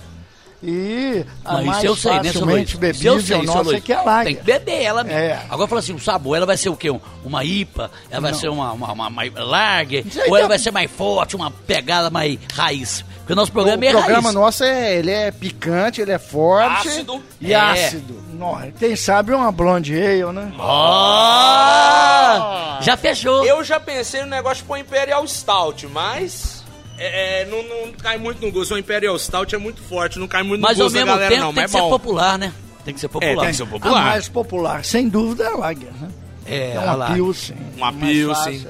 E 0.67 1.25
a 1.43 1.53
Não, 1.53 1.65
mais 1.65 1.77
isso 1.77 1.87
eu 1.87 1.95
sei, 1.95 2.11
né, 2.13 2.23
facilmente 2.23 2.77
Isso 2.91 3.07
eu 3.07 3.21
sei, 3.21 3.41
nossa 3.43 3.75
é 3.77 3.81
que 3.81 3.93
é 3.93 3.97
a 3.97 4.01
Lager. 4.01 4.25
Tem 4.25 4.35
que 4.35 4.43
beber 4.43 4.81
ela 4.81 5.03
mesmo. 5.03 5.19
É. 5.19 5.41
Agora 5.49 5.67
fala 5.67 5.79
assim, 5.79 5.93
o 5.93 5.99
sabor, 5.99 6.35
ela 6.35 6.45
vai 6.45 6.57
ser 6.57 6.69
o 6.69 6.75
quê? 6.75 6.89
Um- 6.89 6.99
Uma 7.23 7.43
IPA? 7.43 7.91
Ela 8.09 8.21
vai 8.21 8.33
ser 8.33 8.49
uma, 8.49 8.71
uma, 8.71 8.91
uma, 8.93 9.09
lager? 9.43 10.05
Aí 10.15 10.29
Ou 10.29 10.35
ela 10.37 10.41
tá- 10.41 10.47
vai 10.49 10.59
ser 10.59 10.71
mais 10.71 10.89
forte, 10.91 11.35
uma 11.35 11.51
pegada 11.51 12.09
mais 12.09 12.37
raiz? 12.53 13.03
Porque 13.19 13.33
o 13.33 13.35
nosso 13.35 13.49
O 13.49 13.53
programa 13.53 13.83
é 13.85 13.91
programa 13.91 14.21
raiz. 14.21 14.33
nosso 14.35 14.63
é, 14.63 14.95
ele 14.97 15.11
é 15.11 15.31
picante, 15.31 16.01
ele 16.01 16.11
é 16.11 16.19
forte 16.19 16.87
Ácido. 16.87 17.23
e 17.41 17.53
É. 17.53 17.55
ácido. 17.55 18.23
Nossa, 18.33 18.71
quem 18.77 18.95
sabe 18.95 19.33
uma 19.33 19.51
blonde 19.51 19.95
ale, 19.99 20.25
né? 20.31 20.51
Ó! 20.59 22.81
Já 22.81 22.97
fechou. 22.97 23.45
Eu 23.45 23.63
já 23.63 23.79
pensei 23.79 24.21
no 24.21 24.27
negócio 24.27 24.57
de 24.57 24.63
pôr 24.63 24.77
Imperial 24.77 25.25
Stout, 25.27 25.87
mas. 25.87 26.63
É, 26.97 27.41
é, 27.41 27.45
não, 27.45 27.61
não 27.63 27.91
cai 27.93 28.17
muito 28.17 28.43
no 28.45 28.51
gosto. 28.51 28.73
O 28.73 28.77
Imperial 28.77 29.17
Stout 29.19 29.53
é 29.53 29.57
muito 29.57 29.81
forte, 29.81 30.17
não 30.19 30.27
cai 30.27 30.43
muito 30.43 30.61
Mas 30.61 30.77
no 30.77 30.83
ao 30.83 30.89
gosto 30.89 30.93
da 30.95 30.99
mesmo 31.05 31.13
galera, 31.13 31.29
tempo 31.29 31.43
não. 31.45 31.53
tem 31.53 31.63
Mas 31.63 31.71
que 31.71 31.77
é 31.77 31.79
ser 31.79 31.83
bom. 31.85 31.89
popular, 31.89 32.37
né? 32.39 32.53
Tem 32.85 32.93
que 32.93 32.99
ser 32.99 33.05
É, 33.07 33.09
popular. 33.09 33.35
tem 33.41 33.49
que 33.49 33.55
ser 33.57 33.63
A 33.63 33.65
popular. 33.67 34.03
mais 34.05 34.29
popular, 34.29 34.85
sem 34.85 35.09
dúvida, 35.09 35.43
é 35.43 35.47
a 35.47 35.55
Lager, 35.57 35.91
né? 35.99 36.07
É, 36.45 36.73
É 36.75 36.79
uma 36.79 37.11
Pilsen. 37.13 37.57
Uma 37.75 37.91
Pilsen. 37.93 38.67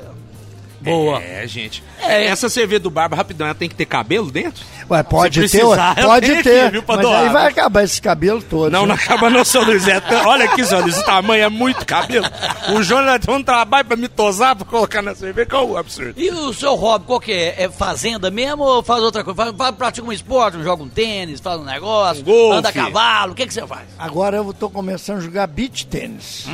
Boa. 0.85 1.21
É, 1.21 1.45
gente. 1.47 1.83
É. 2.01 2.25
Essa 2.27 2.47
cerveja 2.49 2.79
do 2.79 2.89
Barba, 2.89 3.15
rapidão, 3.15 3.47
ela 3.47 3.55
tem 3.55 3.67
que 3.67 3.75
ter 3.75 3.85
cabelo 3.85 4.29
dentro? 4.31 4.63
Ué, 4.89 5.01
pode 5.01 5.47
Se 5.49 5.57
ter, 5.57 5.63
ué, 5.65 5.77
pode 6.03 6.43
ter. 6.43 6.59
aqui, 6.65 6.71
viu, 6.73 6.83
mas 6.87 6.99
doar. 7.01 7.23
aí 7.23 7.29
vai 7.29 7.47
acabar 7.47 7.83
esse 7.83 7.99
cabelo 7.99 8.39
todo. 8.41 8.71
Não, 8.71 8.81
né? 8.83 8.87
não 8.89 8.95
acaba 8.95 9.29
não, 9.31 9.43
seu 9.43 9.63
Luiz. 9.63 9.87
É 9.87 9.99
tão- 9.99 10.27
olha 10.27 10.45
aqui, 10.45 10.63
seu 10.63 10.79
Luiz, 10.79 10.95
o 10.99 11.03
tamanho 11.03 11.43
é 11.43 11.49
muito 11.49 11.83
cabelo. 11.87 12.27
O 12.75 12.83
Jonas 12.83 13.19
tem 13.25 13.33
um 13.33 13.41
trabalho 13.43 13.85
pra 13.85 13.97
me 13.97 14.07
tosar, 14.07 14.55
pra 14.55 14.63
colocar 14.65 15.01
na 15.01 15.15
cerveja, 15.15 15.47
que 15.47 15.55
é 15.55 15.57
um 15.59 15.75
absurdo. 15.75 16.13
E 16.21 16.29
o 16.29 16.53
seu 16.53 16.75
hobby, 16.75 17.05
qual 17.07 17.19
que 17.19 17.31
é? 17.31 17.63
É 17.63 17.69
fazenda 17.69 18.29
mesmo 18.29 18.63
ou 18.63 18.83
faz 18.83 19.01
outra 19.01 19.23
coisa? 19.23 19.35
Faz, 19.43 19.55
faz, 19.57 19.75
pratica 19.75 20.07
um 20.07 20.11
esporte, 20.13 20.61
joga 20.61 20.83
um 20.83 20.89
tênis, 20.89 21.39
faz 21.39 21.59
um 21.59 21.63
negócio, 21.65 22.21
Um 22.21 22.25
golfe. 22.25 22.57
anda 22.59 22.69
a 22.69 22.71
cavalo, 22.71 23.31
o 23.31 23.35
que, 23.35 23.47
que 23.47 23.53
você 23.55 23.65
faz? 23.65 23.81
Agora 23.97 24.37
eu 24.37 24.53
tô 24.53 24.69
começando 24.69 25.17
a 25.17 25.21
jogar 25.21 25.47
beach 25.47 25.87
tênis. 25.87 26.45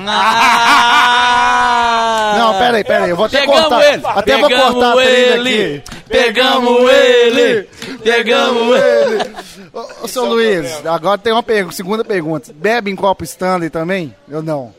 Ah! 1.41 2.35
Não, 2.37 2.53
pera 2.57 2.77
aí, 2.77 2.83
pera 2.83 3.03
aí, 3.05 3.09
eu 3.09 3.15
vou 3.15 3.25
até 3.25 3.45
cortar- 3.45 3.81
ele, 3.93 4.01
até 4.21 4.37
vou 4.37 4.49
pegamos 4.49 4.73
cortar 4.73 4.97
a 4.97 5.05
ele, 5.05 5.75
aqui. 5.77 5.99
Pegamos 6.07 6.89
ele, 6.91 7.69
pegamos 8.03 8.75
ele. 8.79 9.31
Ô, 9.73 10.03
ô, 10.03 10.07
seu 10.07 10.25
Luiz, 10.25 10.85
agora 10.85 11.17
tem 11.17 11.33
uma 11.33 11.43
pergunta, 11.43 11.75
segunda 11.75 12.03
pergunta. 12.03 12.51
Bebe 12.53 12.91
em 12.91 12.95
copo 12.95 13.23
Stanley 13.23 13.69
também? 13.69 14.15
Eu 14.29 14.41
não. 14.41 14.73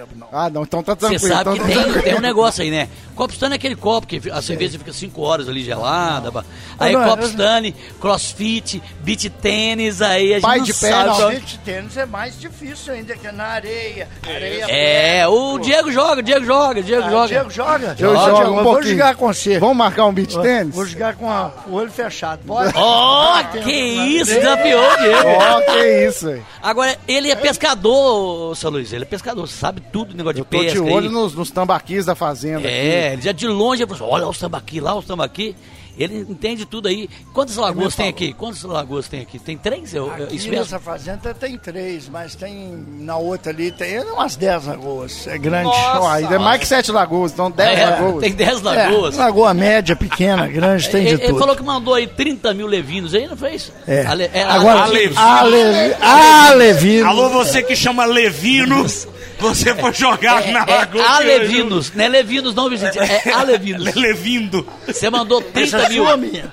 Não, 0.00 0.18
não 0.18 0.26
não. 0.32 0.38
Ah, 0.38 0.50
não, 0.50 0.62
então 0.62 0.82
tá 0.82 0.94
Você 0.94 1.08
tranquilo. 1.18 1.34
sabe 1.34 1.50
que 1.50 1.56
então 1.56 1.66
tá 1.66 1.72
tem, 1.74 1.82
tranquilo. 1.82 2.02
tem 2.04 2.14
um 2.16 2.20
negócio 2.20 2.62
aí, 2.62 2.70
né? 2.70 2.88
Copo 3.14 3.32
Stanley 3.34 3.54
é 3.54 3.56
aquele 3.56 3.76
copo 3.76 4.06
que 4.06 4.30
a 4.30 4.40
cerveja 4.40 4.78
fica 4.78 4.92
5 4.92 5.20
horas 5.20 5.48
ali 5.48 5.62
gelada. 5.62 6.32
pá. 6.32 6.44
Aí 6.78 6.92
Não, 6.94 7.06
eu- 7.06 7.26
Stanley, 7.26 7.74
crossfit, 8.00 8.82
beat 9.00 9.28
tênis, 9.42 10.00
aí 10.02 10.30
a 10.32 10.34
gente 10.36 10.42
Pai 10.42 10.58
não 10.58 10.64
de 10.64 10.72
pé, 10.74 10.90
sabe 10.90 11.08
não. 11.20 11.30
Beach 11.30 11.58
tênis 11.64 11.96
é 11.96 12.06
mais 12.06 12.38
difícil 12.40 12.92
ainda, 12.94 13.14
que 13.16 13.26
é 13.26 13.32
na 13.32 13.44
areia. 13.44 14.08
areia 14.26 14.66
É, 14.68 15.28
o 15.28 15.58
Diego 15.58 15.92
joga, 15.92 16.20
o 16.20 16.22
Diego 16.22 16.44
joga, 16.46 16.80
o 16.80 16.82
Diego 16.82 17.04
Ah, 17.06 17.10
joga. 17.10 17.26
Diego 17.28 17.50
joga? 17.50 17.96
Eu 17.98 18.10
Ó, 18.16 18.26
jogo 18.28 18.38
um 18.38 18.56
eu 18.58 18.64
vou 18.64 18.72
pouquinho. 18.74 18.92
jogar 18.92 19.14
com 19.16 19.26
você. 19.32 19.58
Vamos 19.58 19.76
marcar 19.76 20.06
um 20.06 20.12
beat 20.12 20.34
tênis? 20.40 20.74
Vou 20.74 20.86
jogar 20.86 21.14
com 21.16 21.30
a- 21.30 21.52
o 21.66 21.74
olho 21.74 21.90
fechado. 21.90 22.40
Pode? 22.46 22.72
Ó, 22.74 23.42
que 23.62 23.70
isso, 23.72 24.32
desafiou 24.34 24.82
o 24.82 24.96
Diego. 24.96 25.28
Ó, 25.28 25.60
que 25.72 26.06
isso. 26.08 26.42
Agora, 26.62 26.96
ele 27.06 27.30
é 27.30 27.36
pescador, 27.36 28.56
seu 28.56 28.70
Luiz, 28.70 28.92
ele 28.92 29.02
é 29.04 29.06
pescador, 29.06 29.46
sabe 29.48 29.80
tudo, 29.92 30.16
negócio 30.16 30.34
de 30.34 30.40
Eu 30.40 30.44
tô 30.44 30.58
de 30.58 30.64
pesca 30.66 30.82
olho 30.82 31.08
aí. 31.08 31.12
nos, 31.14 31.34
nos 31.34 31.50
tambaquis 31.50 32.04
da 32.06 32.14
fazenda. 32.14 32.68
É, 32.68 33.12
ele 33.14 33.22
já 33.22 33.32
de 33.32 33.46
longe, 33.46 33.82
ele 33.82 33.90
falou 33.94 34.04
assim, 34.06 34.14
olha 34.24 34.28
os 34.30 34.38
tambaqui 34.38 34.80
lá, 34.80 34.94
os 34.94 35.04
tambaqui. 35.04 35.54
Ele 35.98 36.24
entende 36.30 36.64
tudo 36.64 36.88
aí. 36.88 37.10
Quantas 37.34 37.56
lagoas 37.56 37.94
tem 37.94 38.08
aqui? 38.08 38.32
Quantas 38.32 38.62
lagoas 38.62 39.06
tem 39.06 39.20
aqui? 39.20 39.38
Tem 39.38 39.58
três? 39.58 39.92
Eu, 39.92 40.06
eu- 40.06 40.24
Aqui 40.24 40.36
isso 40.36 40.48
mesmo? 40.48 40.62
nessa 40.64 40.78
fazenda 40.78 41.34
tem 41.34 41.58
três, 41.58 42.08
mas 42.08 42.34
tem 42.34 42.86
na 43.00 43.18
outra 43.18 43.52
ali 43.52 43.70
tem 43.70 44.00
umas 44.04 44.34
dez 44.34 44.64
lagoas. 44.64 45.26
É 45.26 45.36
grande. 45.36 45.68
Ó, 45.68 46.08
ainda 46.08 46.36
é 46.36 46.38
mais 46.38 46.60
que 46.60 46.66
sete 46.66 46.90
lagoas, 46.90 47.32
então 47.32 47.50
dez 47.50 47.78
É, 47.78 47.84
lagoas. 47.86 48.22
Tem 48.22 48.32
dez 48.32 48.60
É, 48.60 48.62
lagoas. 48.62 49.16
lagoa 49.16 49.52
média, 49.52 49.94
pequena, 49.94 50.46
grande, 50.46 50.88
tem 50.88 51.02
de 51.02 51.08
ele, 51.08 51.22
ele 51.22 51.28
tudo. 51.32 51.38
falou 51.40 51.56
que 51.56 51.62
mandou 51.62 51.92
aí 51.92 52.06
30 52.06 52.54
mil 52.54 52.68
levinos 52.68 53.12
aí, 53.14 53.26
não 53.26 53.36
fez? 53.36 53.70
É. 53.86 54.06
Ale- 54.06 54.30
é, 54.32 54.42
Agora, 54.44 54.84
ale- 54.84 55.12
Ale- 55.16 55.94
Alevino. 56.00 57.06
Alô, 57.08 57.28
você 57.28 57.62
que 57.62 57.76
chama 57.76 58.06
Levinos, 58.06 59.06
você 59.40 59.74
foi 59.74 59.92
jogar 59.92 60.46
na 60.48 60.60
é, 60.66 60.76
lagoa. 60.76 61.02
é 61.02 61.06
alevinos, 61.06 61.92
não 61.94 62.04
é 62.04 62.08
levinos 62.08 62.54
não, 62.54 62.68
Vicente, 62.70 62.98
é 62.98 63.32
alevinos. 63.32 63.94
Levindo. 63.94 64.66
Você 64.86 65.08
mandou 65.10 65.40
30 65.42 65.76
Essa 65.76 65.86
é 65.86 65.88
mil. 65.88 66.04
sua, 66.04 66.16
minha. 66.16 66.44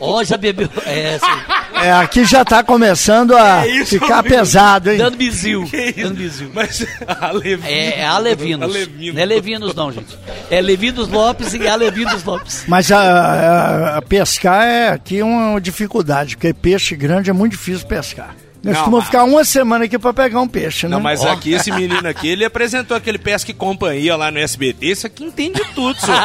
Ó, 0.00 0.24
já 0.24 0.36
bebeu. 0.36 0.68
É, 0.86 1.18
sim. 1.18 1.80
É, 1.82 1.92
aqui 1.92 2.24
já 2.24 2.44
tá 2.44 2.62
começando 2.62 3.36
a 3.36 3.66
É 3.66 3.70
isso, 3.70 3.90
ficar 3.98 4.18
amigo. 4.18 4.34
pesado, 4.34 4.90
hein? 4.90 4.98
Dando 4.98 5.16
bizil. 5.16 5.64
Que 5.70 5.92
Dando 5.92 6.14
bizil. 6.16 6.50
Mas 6.52 6.86
Alevinos. 7.20 7.64
É, 7.66 8.00
é 8.00 8.04
Alevinos. 8.06 8.74
Não 9.14 9.20
é 9.20 9.24
Levinos, 9.24 9.74
não, 9.74 9.90
gente. 9.92 10.16
É 10.50 10.60
Levinos 10.60 11.08
Lopes 11.08 11.54
e 11.54 11.66
Alevinos 11.68 12.22
Lopes. 12.24 12.64
Mas 12.66 12.90
a, 12.92 12.98
a- 13.00 13.96
a 13.98 14.02
pescar 14.02 14.62
é 14.66 14.88
aqui 14.88 15.22
uma 15.22 15.60
dificuldade, 15.60 16.36
porque 16.36 16.52
peixe 16.52 16.94
grande 16.96 17.30
é 17.30 17.32
muito 17.32 17.52
difícil 17.52 17.86
pescar. 17.86 18.34
Nós 18.62 18.74
Não, 18.74 18.80
costumamos 18.82 18.98
mas- 18.98 19.06
ficar 19.06 19.24
uma 19.24 19.44
semana 19.44 19.84
aqui 19.86 19.98
pra 19.98 20.12
pegar 20.12 20.40
um 20.40 20.46
peixe, 20.48 20.86
né? 20.86 20.92
Não, 20.92 21.00
mas 21.00 21.24
aqui 21.24 21.52
esse 21.54 21.72
menino 21.72 22.06
aqui, 22.06 22.28
ele 22.28 22.44
apresentou 22.44 22.94
aquele 22.96 23.16
Pesca 23.18 23.50
e 23.50 23.54
Companhia 23.54 24.16
lá 24.16 24.30
no 24.30 24.38
SBT. 24.38 24.86
Isso 24.86 25.06
aqui 25.06 25.24
entende 25.24 25.62
tudo, 25.74 25.98
senhor. 25.98 26.20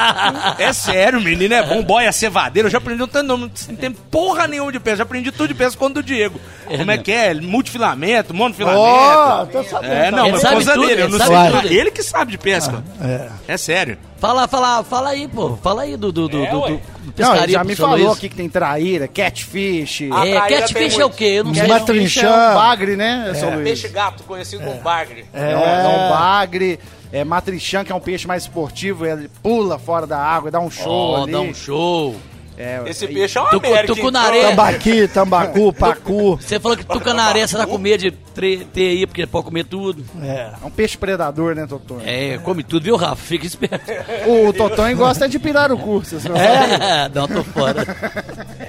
É 0.59 0.73
sério, 0.73 1.19
o 1.19 1.21
menino 1.21 1.53
é 1.53 1.63
bom, 1.65 1.81
boia 1.81 2.11
cevadeiro. 2.11 2.67
Eu 2.67 2.71
já 2.71 2.77
aprendi 2.77 3.01
um 3.01 3.07
tanto 3.07 3.27
nome. 3.27 3.51
Não 3.69 3.75
tem 3.77 3.91
porra 3.91 4.47
nenhuma 4.47 4.71
de 4.71 4.79
pesca. 4.79 4.97
Já 4.97 5.03
aprendi 5.03 5.31
tudo 5.31 5.47
de 5.47 5.53
pesca 5.53 5.77
quando 5.77 5.95
do 5.95 6.03
Diego. 6.03 6.39
Como 6.67 6.91
é 6.91 6.97
que 6.97 7.11
é? 7.11 7.33
Multifilamento, 7.33 8.33
monofilamento. 8.33 8.79
Ó, 8.81 9.45
tô 9.45 9.63
sabendo. 9.63 9.93
É, 9.93 10.11
não, 10.11 10.23
Ele 10.27 10.31
mas 10.33 10.43
coisa 10.43 10.73
tudo, 10.73 10.87
dele. 10.87 11.01
Eu 11.01 11.05
ele 11.07 11.17
não 11.17 11.19
sabe 11.25 11.51
sei. 11.51 11.61
tudo. 11.61 11.73
Ele 11.73 11.91
que 11.91 12.03
sabe 12.03 12.31
de 12.31 12.37
pesca. 12.37 12.83
É. 13.01 13.29
É 13.53 13.57
sério. 13.57 13.97
Fala, 14.17 14.47
fala, 14.47 14.83
fala 14.83 15.09
aí, 15.09 15.27
pô. 15.27 15.57
Fala 15.57 15.81
aí 15.83 15.97
do, 15.97 16.11
do, 16.11 16.27
do, 16.27 16.43
É, 16.43 16.49
do, 16.49 16.59
do 16.61 16.69
Não, 16.69 16.79
pescaria 17.13 17.43
ele 17.43 17.51
já 17.51 17.63
me 17.63 17.75
falou 17.75 17.97
Luiz. 17.97 18.17
aqui 18.17 18.29
que 18.29 18.35
tem 18.35 18.49
traíra, 18.49 19.07
catfish. 19.07 20.03
É, 20.03 20.07
traíra 20.09 20.41
catfish 20.61 20.93
tem 20.93 21.01
é 21.01 21.05
o 21.05 21.09
quê? 21.09 21.25
Eu 21.25 21.43
não 21.43 21.53
sei. 21.53 21.67
Não. 21.67 21.79
Catfish 21.79 22.17
é 22.17 22.29
um 22.29 22.55
bagre, 22.55 22.95
né, 22.95 23.33
São 23.35 23.49
Luís? 23.53 23.63
Peixe 23.63 23.87
gato, 23.89 24.23
conhecido 24.23 24.63
como 24.63 24.81
bagre. 24.81 25.25
É, 25.33 25.55
um, 25.55 25.59
é 25.59 25.87
um 25.87 26.09
bagre. 26.09 26.79
É 27.11 27.23
matrichã, 27.23 27.83
que 27.83 27.91
é 27.91 27.95
um 27.95 27.99
peixe 27.99 28.27
mais 28.27 28.43
esportivo, 28.43 29.05
ele 29.05 29.29
pula 29.43 29.77
fora 29.77 30.07
da 30.07 30.17
água, 30.17 30.49
dá 30.49 30.59
um 30.59 30.71
show 30.71 30.91
Ó, 31.19 31.23
ali. 31.23 31.31
dá 31.31 31.39
um 31.41 31.53
show. 31.53 32.15
É, 32.57 32.81
Esse 32.87 33.05
e- 33.05 33.07
peixe 33.13 33.37
é 33.37 33.41
uma 33.41 33.49
Tucu- 33.49 33.67
América, 33.67 33.93
tucunaré. 33.95 34.37
então. 34.39 34.49
Tambaqui, 34.51 35.07
tambacu, 35.09 35.73
pacu. 35.77 36.37
Você 36.37 36.59
falou 36.59 36.77
que 36.77 36.85
tucanaré 36.85 37.45
você 37.45 37.57
tá 37.57 37.65
com 37.67 37.77
medo 37.77 38.01
de 38.01 38.11
tre- 38.11 38.65
ter 38.73 38.89
aí, 38.91 39.05
porque 39.05 39.25
pode 39.27 39.45
comer 39.45 39.65
tudo. 39.65 40.03
É. 40.23 40.51
É 40.61 40.65
um 40.65 40.69
peixe 40.71 40.97
predador, 40.97 41.53
né, 41.55 41.65
Totonho? 41.67 42.01
É, 42.05 42.37
come 42.39 42.63
tudo, 42.63 42.83
viu, 42.83 42.95
Rafa? 42.95 43.15
Fica 43.17 43.45
esperto. 43.45 43.91
O 44.27 44.53
Totonho 44.53 44.95
gosta 44.97 45.27
de 45.27 45.37
pirarucu, 45.37 45.99
vocês 45.99 46.23
não 46.23 46.35
sabem. 46.35 46.87
É, 46.87 47.09
não, 47.13 47.27
tô 47.27 47.43
fora. 47.43 47.83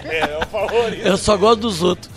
É 0.05 0.39
o 0.43 0.47
favorito. 0.47 1.07
Eu 1.07 1.17
só 1.17 1.37
gosto 1.37 1.61
dos 1.61 1.83
outros. 1.83 2.11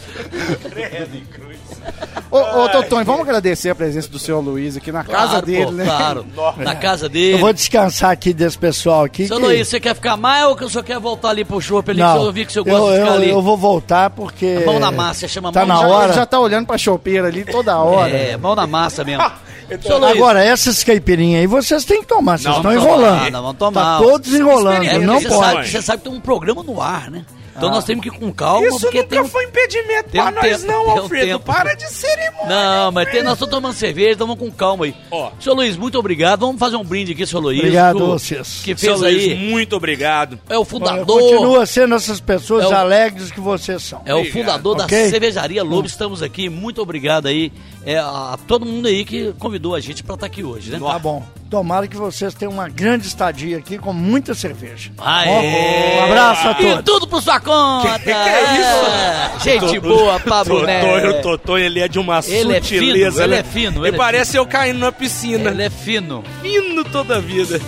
Ô, 2.32 2.38
ô 2.38 2.70
Totonho, 2.70 3.04
vamos 3.06 3.22
agradecer 3.22 3.70
a 3.72 3.76
presença 3.76 4.08
do 4.10 4.20
senhor 4.20 4.40
Luiz 4.40 4.78
aqui 4.78 4.92
na 4.92 5.04
casa 5.04 5.28
Claro, 5.30 5.46
dele, 5.46 5.66
pô, 5.66 5.72
né? 5.72 5.86
Claro, 5.86 6.26
na 6.58 6.76
casa 6.76 7.06
Eu 7.06 7.10
dele. 7.10 7.38
vou 7.40 7.52
descansar 7.52 8.12
aqui 8.12 8.34
desse 8.34 8.58
pessoal 8.58 9.04
aqui. 9.04 9.28
Seu 9.28 9.38
que- 9.38 9.44
Luiz, 9.44 9.68
você 9.68 9.80
quer 9.80 9.96
ficar 9.96 10.16
mais 10.16 10.46
ou 10.46 10.56
que 10.56 10.64
o 10.64 10.70
senhor 10.70 10.84
quer 10.84 11.00
voltar 11.00 11.30
ali 11.30 11.44
pro 11.44 11.60
show? 11.60 11.84
Ali, 11.88 12.00
Não, 12.00 12.20
que 12.20 12.26
eu 12.26 12.32
vi 12.32 12.46
que 12.46 12.52
o 12.52 12.54
senhor 12.54 12.66
gosta 12.66 12.80
eu, 12.88 12.92
de 12.94 13.00
ficar 13.00 13.08
eu, 13.12 13.14
ali. 13.22 13.30
eu 13.32 13.42
vou 13.42 13.58
voltar 13.58 14.10
porque... 14.12 14.64
Mão 14.66 14.80
na 14.80 14.92
massa, 14.92 15.28
chama 15.28 15.52
Tá 15.52 15.66
mão 15.66 15.68
na 15.70 15.76
na 15.76 15.82
Já- 15.82 15.88
hora. 15.96 16.14
Já 16.14 16.26
tá 16.26 16.40
olhando 16.40 16.68
pra 16.68 16.78
chopeira 16.78 17.28
ali 17.28 17.44
toda 17.46 17.78
hora. 17.78 18.10
É, 18.12 18.38
mão 18.38 18.56
na 18.56 18.68
massa 18.68 19.04
mesmo. 19.04 19.24
Então, 19.72 20.04
Agora, 20.04 20.44
essas 20.44 20.84
caipirinhas 20.84 21.42
aí 21.42 21.46
vocês 21.46 21.86
têm 21.86 22.02
que 22.02 22.08
tomar, 22.08 22.40
vocês 22.40 22.46
Não, 22.52 22.56
estão 22.58 22.74
enrolando. 22.74 23.22
não, 23.26 23.30
não, 23.30 23.42
vamos 23.44 23.58
tomar. 23.60 24.00
Tá 24.00 24.04
todos 24.04 24.34
enrolando, 24.34 24.84
é, 24.84 24.98
não 24.98 25.20
você, 25.22 25.30
pode. 25.30 25.46
sabe, 25.46 25.70
você 25.70 25.82
sabe 25.84 25.98
que 26.02 26.10
tem 26.10 26.18
um 26.18 26.20
programa 26.20 26.64
no 26.64 26.82
ar, 26.82 27.12
né? 27.12 27.24
Então 27.60 27.70
nós 27.72 27.84
temos 27.86 28.02
que 28.04 28.10
ir 28.10 28.18
com 28.20 28.32
calma, 28.34 28.68
Isso 28.68 28.80
porque 28.80 28.98
nunca 28.98 29.10
tem 29.10 29.20
um... 29.22 29.28
foi 29.28 29.44
impedimento 29.46 30.10
tem 30.10 30.22
pra 30.22 30.32
um 30.32 30.34
nós 30.34 30.62
tempo, 30.62 30.72
não, 30.72 30.86
um 30.88 30.92
Alfredo. 30.92 31.26
tempo. 31.28 31.46
Para 31.46 31.74
de 31.76 31.88
cerimônia. 31.94 32.48
Não, 32.48 32.92
mas 32.92 33.12
tem, 33.12 33.22
nós 33.24 33.34
estamos 33.34 33.54
tomando 33.54 33.74
cerveja, 33.76 34.12
então 34.12 34.28
vamos 34.28 34.40
com 34.44 34.52
calma 34.52 34.86
aí. 34.86 34.96
Ó. 35.12 35.32
Seu 35.40 35.54
Luiz, 35.54 35.78
muito 35.78 36.00
obrigado. 36.00 36.40
Vamos 36.42 36.60
fazer 36.60 36.76
um 36.78 36.84
brinde 36.84 37.12
aqui, 37.12 37.26
seu 37.28 37.40
Luiz. 37.40 37.60
Obrigado, 37.60 37.98
que 37.98 38.02
o- 38.04 38.08
vocês. 38.08 38.62
Que 38.64 38.76
Seu 38.78 38.98
fez 38.98 39.14
Luiz, 39.14 39.32
aí. 39.32 39.36
muito 39.36 39.76
obrigado. 39.76 40.40
É 40.50 40.56
o 40.56 40.60
Olha, 40.60 40.66
fundador. 40.66 41.20
Continua 41.22 41.66
sendo 41.66 41.96
essas 41.96 42.20
pessoas 42.20 42.64
É 42.66 42.68
o- 42.68 42.76
alegres 42.76 43.32
que 43.32 43.40
vocês 43.40 43.84
são. 43.84 44.02
É 44.06 44.14
o 44.16 44.20
Obrigado. 44.20 44.40
fundador 44.40 44.76
da 44.78 44.84
Ok. 44.86 45.10
cervejaria 45.10 45.64
Lobo. 45.64 45.86
Estamos 45.88 46.22
aqui. 46.24 46.50
Muito 46.50 46.82
obrigado 46.82 47.28
aí 47.28 47.52
é, 47.86 47.98
a, 47.98 48.34
a 48.34 48.38
todo 48.48 48.66
mundo 48.66 48.88
aí 48.88 49.04
que 49.06 49.34
convidou 49.40 49.76
a 49.76 49.80
gente 49.80 50.04
para 50.04 50.16
estar 50.16 50.26
aqui 50.26 50.44
hoje, 50.44 50.72
né? 50.72 50.80
Tá 50.80 50.98
bom. 51.00 51.24
Tomara 51.50 51.88
que 51.88 51.98
vocês 51.98 52.34
tenham 52.36 52.52
uma 52.54 52.70
grande 52.70 53.08
estadia 53.08 53.58
aqui 53.58 53.80
com 53.80 53.92
muita 53.92 54.36
cerveja. 54.36 54.92
Aê! 55.00 56.00
Um 56.00 56.04
abraço 56.06 56.48
a 56.48 56.52
E 56.52 56.56
todos. 56.56 56.84
tudo 56.86 57.08
por 57.08 57.24
sua 57.24 57.40
conta! 57.40 57.98
Que 57.98 58.06
que 58.06 58.12
é 58.12 58.44
isso? 58.60 59.44
Gente 59.44 59.80
boa, 59.80 60.20
Pablo 60.20 60.64
Neto. 60.64 61.22
Totonho, 61.24 61.66
ele 61.66 61.80
é 61.80 61.88
de 61.88 61.98
uma 61.98 62.20
Ele 62.28 62.56
é 62.56 62.62
sutileza. 62.62 63.24
fino, 63.24 63.24
ele 63.24 63.34
né? 63.34 63.40
é 63.40 63.44
fino, 63.44 63.78
Ele, 63.80 63.88
ele 63.88 63.96
é 63.96 63.98
parece 63.98 64.38
eu 64.38 64.46
caindo 64.46 64.78
na 64.80 64.92
piscina. 64.92 65.50
Ele 65.50 65.64
é 65.64 65.70
fino. 65.72 66.24
fino 66.42 66.84
toda 66.86 67.18
a 67.18 67.20
vida. 67.20 67.60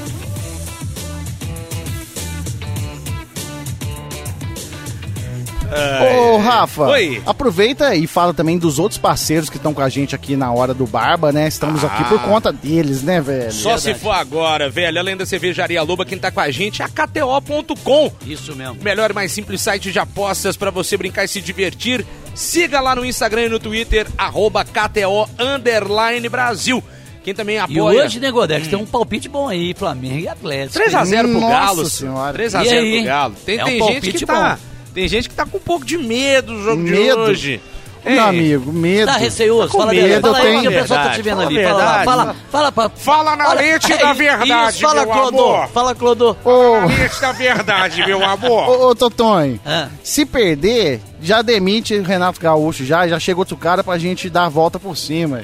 Ô, 5.74 6.38
Rafa, 6.38 6.84
Oi. 6.90 7.22
aproveita 7.26 7.96
e 7.96 8.06
fala 8.08 8.34
também 8.34 8.58
dos 8.58 8.78
outros 8.80 8.98
parceiros 8.98 9.50
que 9.50 9.58
estão 9.58 9.74
com 9.74 9.82
a 9.82 9.90
gente 9.90 10.14
aqui 10.14 10.36
na 10.36 10.52
hora 10.52 10.74
do 10.74 10.86
Barba, 10.86 11.32
né? 11.32 11.48
Estamos 11.48 11.84
aqui 11.84 12.04
por 12.06 12.22
conta 12.24 12.52
deles, 12.52 13.02
né, 13.04 13.22
velho? 13.22 13.52
Só 13.52 13.78
se 13.78 13.94
for 13.94 14.12
agora, 14.12 14.70
velho. 14.70 15.00
Além 15.00 15.16
da 15.16 15.26
cervejaria 15.26 15.82
Loba, 15.82 16.06
quem 16.06 16.18
tá 16.18 16.30
com 16.32 16.40
a 16.42 16.52
gente 16.52 16.82
é 16.82 16.86
a 16.86 16.90
KTO.com. 16.90 18.12
Isso 18.26 18.56
mesmo. 18.56 18.78
Melhor 18.82 19.12
e 19.12 19.14
mais 19.14 19.32
simples 19.32 19.62
site 19.62 19.92
de 19.92 20.00
apostas 20.00 20.58
para 20.58 20.72
você 20.72 20.98
brincar 20.98 21.24
e 21.24 21.28
se 21.28 21.42
divertir. 21.42 22.06
Siga 22.36 22.80
lá 22.80 22.96
no 22.96 23.06
Instagram 23.06 23.44
e 23.44 23.50
no 23.50 23.60
Twitter, 23.60 24.08
arroba 24.18 24.64
KTO 24.64 25.28
Underline 25.40 26.28
Brasil. 26.30 26.84
Quem 27.24 27.36
também 27.36 27.58
E 27.58 27.60
apoia. 27.60 28.04
hoje, 28.06 28.20
né, 28.20 28.32
Godex, 28.32 28.68
tem 28.68 28.80
um 28.80 28.86
palpite 28.86 29.30
bom 29.30 29.48
aí, 29.48 29.76
Flamengo 29.78 30.18
e 30.18 30.28
Atlético. 30.28 30.80
3x0 30.84 31.22
pro 31.22 31.40
Nossa 31.40 31.48
Galo. 31.50 31.86
Senhora. 31.90 32.38
3x0 32.38 32.66
E 32.66 32.70
aí? 32.70 32.96
pro 32.98 33.06
Galo. 33.06 33.36
Tem, 33.46 33.58
É 33.60 33.64
um 33.64 33.66
tem 33.68 33.74
gente 33.76 33.92
palpite 33.94 34.18
que 34.18 34.26
tá. 34.26 34.56
bom. 34.56 34.71
Tem 34.94 35.08
gente 35.08 35.30
que 35.30 35.36
tá 35.36 35.46
com 35.46 35.58
um 35.58 35.62
pouco 35.62 35.86
de 35.86 35.98
medo 35.98 36.54
do 36.54 36.64
jogo 36.64 36.84
de 36.84 36.92
Medo? 36.92 37.20
hoje. 37.22 37.62
Meu 38.04 38.24
amigo, 38.24 38.74
medo. 38.74 39.06
Tá 39.12 39.18
receoso? 39.18 39.70
com 39.70 39.78
fala, 39.78 39.94
medo, 39.94 40.08
verdade. 40.08 40.22
fala 40.34 40.40
eu 40.40 40.44
aí, 40.44 40.50
tenho. 40.58 40.62
que 40.64 40.68
o 40.78 40.82
pessoal 40.82 41.04
tá 41.04 41.10
te 41.12 41.22
Verdade, 41.22 41.22
vendo 41.22 41.36
fala 41.38 41.46
ali. 41.48 41.64
Fala 41.64 41.76
lá, 41.78 41.86
verdade. 41.86 42.06
fala, 42.06 42.36
fala 42.52 42.72
pra... 42.72 42.90
Fala 42.90 43.36
na 43.36 43.54
leite 43.54 43.96
da 43.98 44.14
verdade, 44.14 44.72
Isso, 44.72 44.82
fala, 44.82 45.06
meu 45.06 45.14
Clodô. 45.14 45.54
amor. 45.56 45.68
Fala, 45.68 45.96
Clodô. 45.96 46.36
Ô, 46.44 46.80
Na 46.82 46.86
leite 46.88 47.22
da 47.22 47.32
verdade, 47.32 48.04
meu 48.08 48.26
amor. 48.26 48.70
ô, 48.70 48.88
ô, 48.90 48.96
Totonho, 48.96 49.60
Ah. 49.64 49.88
se 50.04 50.26
perder, 50.26 51.00
já 51.22 51.44
demite 51.44 51.94
o 51.94 52.02
Renato 52.04 52.42
Gaúcho, 52.42 52.84
já, 52.84 53.08
já 53.08 53.20
chega 53.20 53.40
outro 53.40 53.56
cara 53.56 53.84
pra 53.84 54.00
gente 54.00 54.32
dar 54.32 54.46
a 54.46 54.50
volta 54.50 54.80
por 54.80 54.98
cima. 54.98 55.44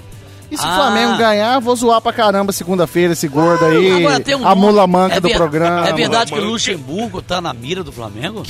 E 0.50 0.58
se 0.58 0.66
Ah. 0.66 0.70
o 0.72 0.76
Flamengo 0.76 1.18
ganhar, 1.18 1.60
vou 1.60 1.76
zoar 1.76 2.00
pra 2.02 2.14
caramba 2.14 2.52
segunda-feira 2.54 3.14
esse 3.14 3.28
gordo 3.28 3.66
aí, 3.66 4.06
Agora 4.06 4.20
tem 4.20 4.36
um 4.36 4.48
a 4.48 4.56
mula 4.56 4.88
manca 4.88 5.16
É 5.16 5.20
do 5.20 5.30
programa. 5.32 5.88
É 5.88 5.94
verdade 5.94 6.32
que 6.32 6.40
o. 6.40 6.44
Luxemburgo 6.44 7.22
tá 7.22 7.42
na 7.42 7.54
mira 7.54 7.84
do 7.84 7.92
Flamengo? 7.92 8.44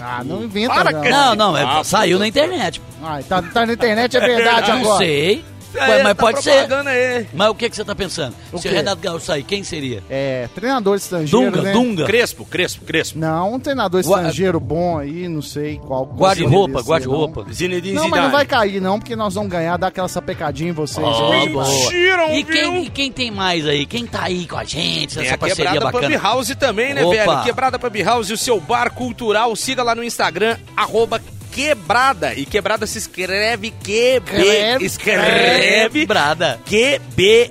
Ah, 0.00 0.22
não 0.24 0.42
inventa 0.44 0.74
Para, 0.74 0.90
não. 0.92 1.02
cara. 1.02 1.10
Não, 1.10 1.34
não, 1.34 1.56
é- 1.56 1.62
Ah, 1.64 1.84
saiu 1.84 2.18
na 2.18 2.26
internet. 2.26 2.80
Ah, 3.02 3.18
tá, 3.28 3.42
tá 3.42 3.66
na 3.66 3.72
internet, 3.74 4.16
é 4.16 4.20
verdade 4.20 4.70
Não 4.70 4.78
agora. 4.80 4.98
sei. 4.98 5.44
É, 5.74 5.80
Ué, 5.80 6.02
mas 6.02 6.14
tá 6.16 6.22
pode 6.22 6.42
ser. 6.42 6.50
aí. 6.72 7.26
Mas 7.34 7.48
o 7.50 7.54
que, 7.54 7.68
que 7.68 7.76
você 7.76 7.84
tá 7.84 7.94
pensando? 7.94 8.34
O 8.52 8.58
Se 8.58 8.68
o? 8.68 8.70
Renato 8.70 9.00
Gaúcho 9.02 9.26
sair, 9.26 9.42
quem 9.42 9.62
seria? 9.62 10.02
É, 10.08 10.48
treinador 10.54 10.96
estrangeiro, 10.96 11.46
Dunga, 11.50 11.62
né? 11.62 11.72
Dunga. 11.72 12.04
Crespo, 12.06 12.44
Crespo, 12.44 12.84
Crespo. 12.84 13.18
Não, 13.18 13.54
um 13.54 13.60
treinador 13.60 14.02
Gua- 14.02 14.18
estrangeiro 14.18 14.58
bom 14.60 14.98
aí, 14.98 15.28
não 15.28 15.42
sei 15.42 15.78
qual. 15.78 16.04
Guarde-roupa, 16.06 16.80
guarde-roupa. 16.82 17.46
Zinedine 17.52 17.94
Não, 17.94 18.08
mas 18.08 18.22
não 18.22 18.30
vai 18.30 18.46
cair 18.46 18.80
não, 18.80 18.98
porque 18.98 19.14
nós 19.16 19.34
vamos 19.34 19.50
ganhar, 19.50 19.76
dar 19.76 19.88
aquela 19.88 20.08
sapecadinha 20.08 20.70
em 20.70 20.72
vocês. 20.72 21.06
Boa. 21.06 21.64
Mentiram, 21.66 22.30
E 22.34 22.42
viu? 22.42 22.46
quem, 22.52 22.84
e 22.84 22.90
quem 22.90 23.12
tem 23.12 23.30
mais 23.30 23.66
aí? 23.66 23.86
Quem 23.86 24.06
tá 24.06 24.22
aí 24.24 24.46
com 24.46 24.56
a 24.56 24.64
gente 24.64 25.14
Tem 25.14 25.22
nessa 25.24 25.34
a 25.34 25.38
parceria 25.38 25.72
Quebrada 25.72 25.98
Pub? 25.98 26.12
House 26.22 26.54
também, 26.58 26.94
né, 26.94 27.04
Opa. 27.04 27.14
velho? 27.14 27.42
Quebrada 27.44 27.78
Pub 27.78 27.96
House, 28.02 28.30
o 28.30 28.36
seu 28.36 28.60
bar 28.60 28.90
cultural. 28.92 29.54
Siga 29.56 29.82
lá 29.82 29.94
no 29.94 30.02
Instagram, 30.04 30.56
arroba 30.76 31.20
Quebrada. 31.56 32.34
E 32.34 32.44
Quebrada 32.44 32.86
se 32.86 32.98
escreve 32.98 33.70
QB. 33.70 34.20
Creve. 34.26 34.84
Escreve 34.84 36.00
Quebrada. 36.00 36.60
Q-B-R-A-D-A. 36.66 37.48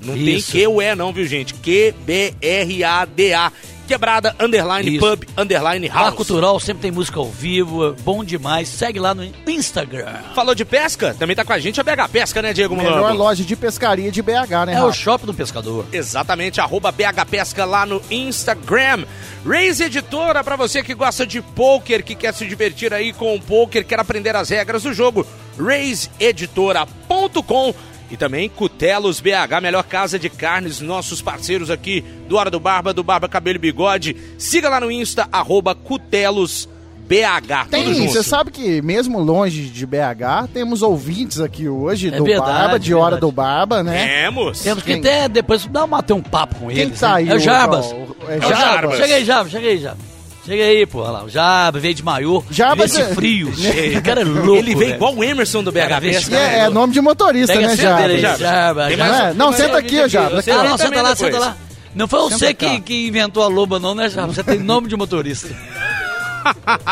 Não 0.00 0.16
Isso. 0.16 0.52
tem 0.52 0.62
Q-U-E 0.62 0.94
não, 0.94 1.12
viu, 1.12 1.26
gente? 1.26 1.52
Q-B-R-A-D-A. 1.54 3.52
Quebrada, 3.88 4.36
underline, 4.38 4.96
Isso. 4.96 5.00
pub, 5.04 5.24
underline, 5.36 5.88
Bar 5.88 6.02
house. 6.04 6.14
Cultural 6.14 6.60
sempre 6.60 6.82
tem 6.82 6.90
música 6.90 7.18
ao 7.18 7.28
vivo, 7.30 7.88
é 7.88 7.92
bom 8.02 8.22
demais. 8.22 8.68
Segue 8.68 9.00
lá 9.00 9.14
no 9.14 9.24
Instagram. 9.46 10.06
Falou 10.34 10.54
de 10.54 10.62
pesca? 10.64 11.16
Também 11.18 11.34
tá 11.34 11.42
com 11.44 11.52
a 11.54 11.58
gente 11.58 11.80
a 11.80 11.82
BH 11.82 12.08
Pesca, 12.12 12.42
né, 12.42 12.52
Diego 12.52 12.76
Melhor 12.76 12.98
Mulambo? 12.98 13.16
loja 13.18 13.42
de 13.42 13.56
pescaria 13.56 14.10
de 14.12 14.20
BH, 14.22 14.66
né, 14.66 14.74
É 14.74 14.80
o 14.82 14.86
Rafa? 14.88 14.92
shopping 14.92 15.26
do 15.26 15.32
pescador. 15.34 15.86
Exatamente, 15.92 16.60
arroba 16.60 16.92
BH 16.92 17.24
Pesca 17.30 17.64
lá 17.64 17.86
no 17.86 18.02
Instagram. 18.10 19.04
Raise 19.46 19.82
Editora, 19.84 20.44
pra 20.44 20.56
você 20.56 20.82
que 20.82 20.92
gosta 20.94 21.26
de 21.26 21.40
poker, 21.40 22.04
que 22.04 22.14
quer 22.14 22.34
se 22.34 22.46
divertir 22.46 22.92
aí 22.92 23.12
com 23.14 23.34
o 23.34 23.40
poker, 23.40 23.86
quer 23.86 23.98
aprender 23.98 24.36
as 24.36 24.50
regras 24.50 24.82
do 24.82 24.92
jogo, 24.92 25.26
raiseeditora.com 25.58 27.74
e 28.10 28.16
também 28.16 28.48
Cutelos 28.48 29.20
BH, 29.20 29.60
melhor 29.62 29.84
casa 29.84 30.18
de 30.18 30.28
carnes, 30.30 30.80
nossos 30.80 31.20
parceiros 31.22 31.70
aqui 31.70 32.02
do 32.28 32.36
Hora 32.36 32.50
do 32.50 32.58
Barba, 32.60 32.92
do 32.92 33.02
Barba 33.02 33.28
Cabelo 33.28 33.56
e 33.56 33.60
Bigode. 33.60 34.16
Siga 34.38 34.68
lá 34.68 34.80
no 34.80 34.90
Insta, 34.90 35.28
arroba 35.30 35.74
Cutelos 35.74 36.68
BH. 37.08 37.64
tudo 37.64 37.70
Tem, 37.70 37.94
junto. 37.94 38.12
você 38.12 38.22
sabe 38.22 38.50
que 38.50 38.82
mesmo 38.82 39.18
longe 39.18 39.62
de 39.68 39.86
BH, 39.86 40.48
temos 40.52 40.82
ouvintes 40.82 41.40
aqui 41.40 41.66
hoje 41.68 42.08
É 42.08 42.16
do 42.18 42.24
verdade, 42.24 42.50
Barba, 42.52 42.78
de 42.78 42.92
Hora 42.94 43.02
verdade. 43.16 43.20
do 43.20 43.32
Barba, 43.32 43.82
né? 43.82 44.06
Temos. 44.24 44.60
Temos 44.60 44.82
que 44.82 44.90
Quem- 44.92 45.00
até 45.00 45.26
depois 45.28 45.64
dar 45.66 45.84
uma, 45.84 46.02
ter 46.02 46.12
um 46.12 46.20
papo 46.22 46.56
com 46.56 46.68
Quem 46.68 46.78
eles. 46.80 47.00
tá 47.00 47.08
né? 47.10 47.14
aí? 47.16 47.28
É 47.30 47.34
o 47.34 47.38
Jarbas. 47.38 47.86
o- 47.86 48.16
É 48.28 48.34
É 48.34 48.38
o 48.38 48.40
Jarbas. 48.42 48.58
Jarbas. 48.58 48.96
Chega 48.98 49.14
aí, 49.14 49.24
Jarbas, 49.24 49.52
chega 49.52 49.68
aí, 49.68 49.78
Jarbas. 49.78 50.07
Chega 50.48 50.62
aí, 50.64 50.86
pô. 50.86 51.00
Olha 51.02 51.10
lá, 51.10 51.24
o 51.24 51.28
Jarbas 51.28 51.82
veio 51.82 51.94
de 51.94 52.02
maiô. 52.02 52.42
Jarbas 52.50 52.90
veio 52.92 53.02
é- 53.02 53.06
esse 53.06 53.14
frio. 53.14 53.52
O 53.98 54.02
cara 54.02 54.22
é 54.22 54.24
louco. 54.24 54.56
Ele 54.56 54.74
veio 54.74 54.94
igual 54.94 55.14
o 55.14 55.22
Emerson 55.22 55.62
do 55.62 55.70
BH 55.70 55.80
Pega 55.82 55.96
a 55.96 56.00
vez- 56.00 56.16
Pesca. 56.16 56.36
É, 56.36 56.58
é 56.60 56.68
nome 56.70 56.92
de 56.94 57.00
motorista, 57.02 57.52
Pega 57.52 57.66
né, 57.68 57.74
a 57.74 57.76
cadeira 57.76 58.12
aí, 58.14 58.20
Jarbas? 58.20 58.40
Jarbas. 58.40 58.88
Tem 58.88 58.96
Jarbas. 58.96 59.18
mais- 59.18 59.30
É, 59.30 59.34
não, 59.38 59.52
senta 59.52 59.78
aqui, 59.78 60.00
ó, 60.00 60.04
Ah, 60.04 60.30
não, 60.30 60.42
senta 60.78 61.02
lá, 61.02 61.14
senta 61.16 61.38
lá. 61.38 61.56
Não 61.94 62.08
foi 62.08 62.20
você 62.30 62.54
que, 62.54 62.80
que 62.80 63.06
inventou 63.08 63.42
a 63.42 63.48
loba, 63.48 63.78
não, 63.78 63.94
né, 63.94 64.08
Jarbas? 64.08 64.36
Você 64.36 64.42
tem 64.44 64.58
nome 64.58 64.88
de 64.88 64.96
motorista. 64.96 65.48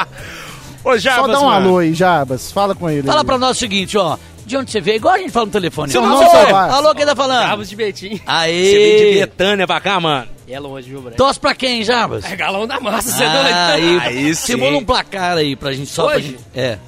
Ô, 0.85 0.97
Jarbas, 0.99 1.27
Só 1.27 1.33
dá 1.33 1.41
um 1.41 1.45
mano. 1.51 1.67
alô 1.69 1.79
aí, 1.79 1.93
Jabas. 1.95 2.53
Fala 2.53 2.75
com 2.75 2.89
ele. 2.89 3.07
Fala 3.07 3.21
aí. 3.23 3.27
pra 3.27 3.39
nós 3.39 3.57
o 3.57 3.61
seguinte, 3.61 3.97
ó. 3.99 4.17
De 4.47 4.57
onde 4.57 4.71
você 4.71 4.81
veio? 4.81 4.97
Igual 4.97 5.15
a 5.15 5.19
gente 5.19 5.31
fala 5.33 5.47
no 5.47 5.53
telefone. 5.53 5.91
Seu 5.91 6.05
Alô, 6.05 6.21
nome, 6.23 6.53
bar. 6.53 6.71
Alô, 6.73 6.95
quem 6.95 7.05
tá 7.05 7.17
falando? 7.17 7.43
Jarbas 7.49 7.69
de 7.69 7.75
Betim. 7.77 8.09
Você 8.11 8.23
veio 8.79 8.99
de 8.99 9.05
Aê! 9.05 9.21
Betânia 9.21 9.67
pra 9.67 9.81
cá, 9.81 9.99
mano. 10.01 10.29
É 10.49 10.61
longe, 10.61 10.89
viu, 10.89 11.01
Breno? 11.01 11.17
Tosse 11.17 11.41
pra 11.41 11.53
quem, 11.55 11.83
Jarbas? 11.83 12.25
É 12.25 12.37
galão 12.37 12.65
da 12.67 12.79
massa, 12.79 13.11
você 13.11 13.25
é 13.25 13.27
Ah, 13.27 13.33
doido? 13.43 13.75
aí, 13.75 13.99
Aí 14.29 14.35
sim. 14.37 14.53
simula 14.53 14.79
um 14.79 14.85
placar 14.85 15.37
aí 15.37 15.57
pra 15.57 15.73
gente 15.73 15.91
só 15.91 16.07
pra 16.07 16.17
Hoje? 16.17 16.29
gente. 16.29 16.45
É. 16.55 16.79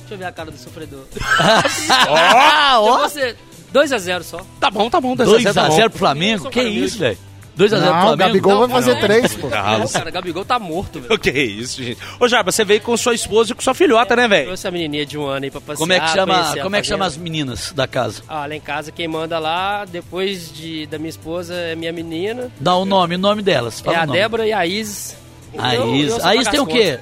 Deixa 0.00 0.14
eu 0.14 0.18
ver 0.18 0.24
a 0.26 0.32
cara 0.32 0.50
do 0.52 0.56
sofredor. 0.58 1.04
Ó. 2.08 2.98
você... 3.08 3.34
2x0 3.74 4.22
só. 4.22 4.40
Tá 4.58 4.70
bom, 4.70 4.88
tá 4.90 5.00
bom. 5.00 5.14
2x0 5.16 5.52
tá 5.52 5.68
bom. 5.68 5.76
2x0 5.76 5.90
pro 5.90 5.98
Flamengo? 5.98 6.50
Que 6.50 6.62
isso, 6.62 6.98
velho? 6.98 7.18
2x0 7.64 7.68
pro 7.68 7.80
Não, 7.80 7.88
o 7.88 8.00
Flamengo? 8.00 8.16
Gabigol 8.16 8.58
vai 8.58 8.68
Não, 8.68 8.74
fazer 8.74 8.94
não. 8.94 9.00
três, 9.00 9.34
pô. 9.36 9.48
Não, 9.48 9.88
cara, 9.88 10.10
Gabigol 10.10 10.44
tá 10.44 10.58
morto, 10.58 11.00
velho. 11.00 11.18
Que 11.20 11.30
é 11.30 11.42
isso, 11.42 11.82
gente? 11.82 12.00
Ô, 12.18 12.26
Jarbas, 12.26 12.54
você 12.54 12.64
veio 12.64 12.80
com 12.80 12.96
sua 12.96 13.14
esposa 13.14 13.52
e 13.52 13.54
com 13.54 13.60
sua 13.60 13.74
filhota, 13.74 14.16
né, 14.16 14.26
velho? 14.26 14.46
Trouxe 14.46 14.66
a 14.66 14.70
menininha 14.70 15.04
de 15.04 15.18
um 15.18 15.26
ano 15.26 15.44
aí 15.44 15.50
pra 15.50 15.60
passear. 15.60 15.78
Como 15.78 15.92
é 15.92 16.00
que 16.00 16.08
chama, 16.08 16.54
como 16.62 16.76
é 16.76 16.80
que 16.80 16.86
chama 16.86 17.04
as 17.06 17.16
meninas 17.16 17.72
da 17.72 17.86
casa? 17.86 18.22
Ah, 18.28 18.46
lá 18.46 18.54
em 18.54 18.60
casa 18.60 18.90
quem 18.90 19.06
manda 19.06 19.38
lá, 19.38 19.84
depois 19.84 20.52
de, 20.52 20.86
da 20.86 20.98
minha 20.98 21.10
esposa, 21.10 21.54
é 21.54 21.74
minha 21.74 21.92
menina. 21.92 22.50
Dá 22.58 22.74
o 22.74 22.84
nome, 22.84 23.14
o 23.16 23.18
nome 23.18 23.42
delas. 23.42 23.80
Fala 23.80 23.96
é 23.96 24.00
a. 24.00 24.06
Débora 24.06 24.46
e 24.46 24.52
a 24.52 24.66
Isis. 24.66 25.16
A 25.58 25.74
Eu- 25.74 25.82
eu 25.88 25.96
Is. 25.96 26.12
sou 26.14 26.24
A 26.24 26.34
Is 26.36 26.48
tem 26.48 26.60
o 26.60 26.66
quê? 26.66 26.98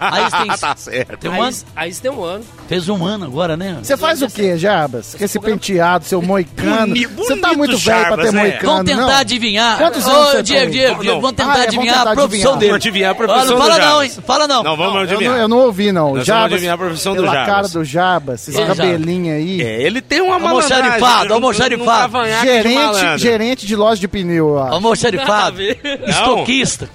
A 0.00 0.20
Is 0.22 0.32
tem, 0.32 0.46
tá 0.58 0.76
certo. 0.76 1.16
tem 1.18 1.30
um 1.30 1.42
ano? 1.42 1.56
A 1.76 1.86
tem 1.90 2.10
um 2.10 2.22
ano. 2.24 2.44
Fez 2.68 2.88
um 2.88 3.04
ano 3.04 3.24
agora, 3.24 3.56
né? 3.56 3.78
Você 3.82 3.96
faz 3.96 4.22
o 4.22 4.28
quê, 4.28 4.56
Jabas? 4.56 5.14
Com 5.18 5.24
esse 5.24 5.38
penteado, 5.38 6.04
seu 6.04 6.22
moicano. 6.22 6.94
Você 7.16 7.36
tá 7.36 7.52
muito 7.54 7.76
velho 7.76 8.06
pra 8.06 8.16
ter 8.24 8.32
né? 8.32 8.40
moicano, 8.42 8.72
Vamos 8.72 8.90
tentar 8.90 9.18
adivinhar. 9.18 9.78
Quantos 9.78 10.06
anos 10.08 10.28
você 10.30 10.42
Diego, 10.42 10.60
tem? 10.62 10.70
Diego. 10.70 11.02
Diego, 11.02 11.20
vamos 11.20 11.36
tentar 11.36 11.52
Ah, 11.52 11.58
é, 11.58 11.62
adivinhar 11.64 12.08
a 12.08 12.14
profissão 12.14 12.52
dele. 12.58 12.70
Vamos 12.72 12.86
adivinhar 12.86 13.10
a 13.10 13.14
profissão 13.14 13.44
não 13.46 13.58
fala 13.58 13.78
não, 13.78 14.02
hein? 14.02 14.10
Fala 14.26 14.48
não. 14.48 14.62
Não, 14.62 14.76
vamos 14.76 14.94
Eu 14.94 15.00
adivinhar. 15.02 15.32
não, 15.34 15.40
eu 15.40 15.48
não 15.48 15.58
ouvi, 15.58 15.92
não. 15.92 16.24
Jabas, 16.24 16.52
adivinhar 16.52 16.74
a 16.74 16.78
profissão 16.78 17.14
do 17.14 17.24
Jabas. 17.24 17.46
cara 17.46 17.68
do 17.68 17.84
Jabas, 17.84 18.48
esse 18.48 18.62
cabelinho 18.66 19.34
aí. 19.34 19.60
É, 19.62 19.82
ele 19.82 20.00
tem 20.00 20.20
uma 20.20 20.34
Almoxarifado, 20.34 21.00
malandragem. 21.00 21.32
almoxarifado. 21.34 23.16
de 23.16 23.22
Gerente, 23.22 23.66
de 23.66 23.76
loja 23.76 24.00
de 24.00 24.08
pneu, 24.08 24.54
ó. 24.54 24.68
Almoxarifado. 24.68 25.60
Estoquista. 26.06 26.88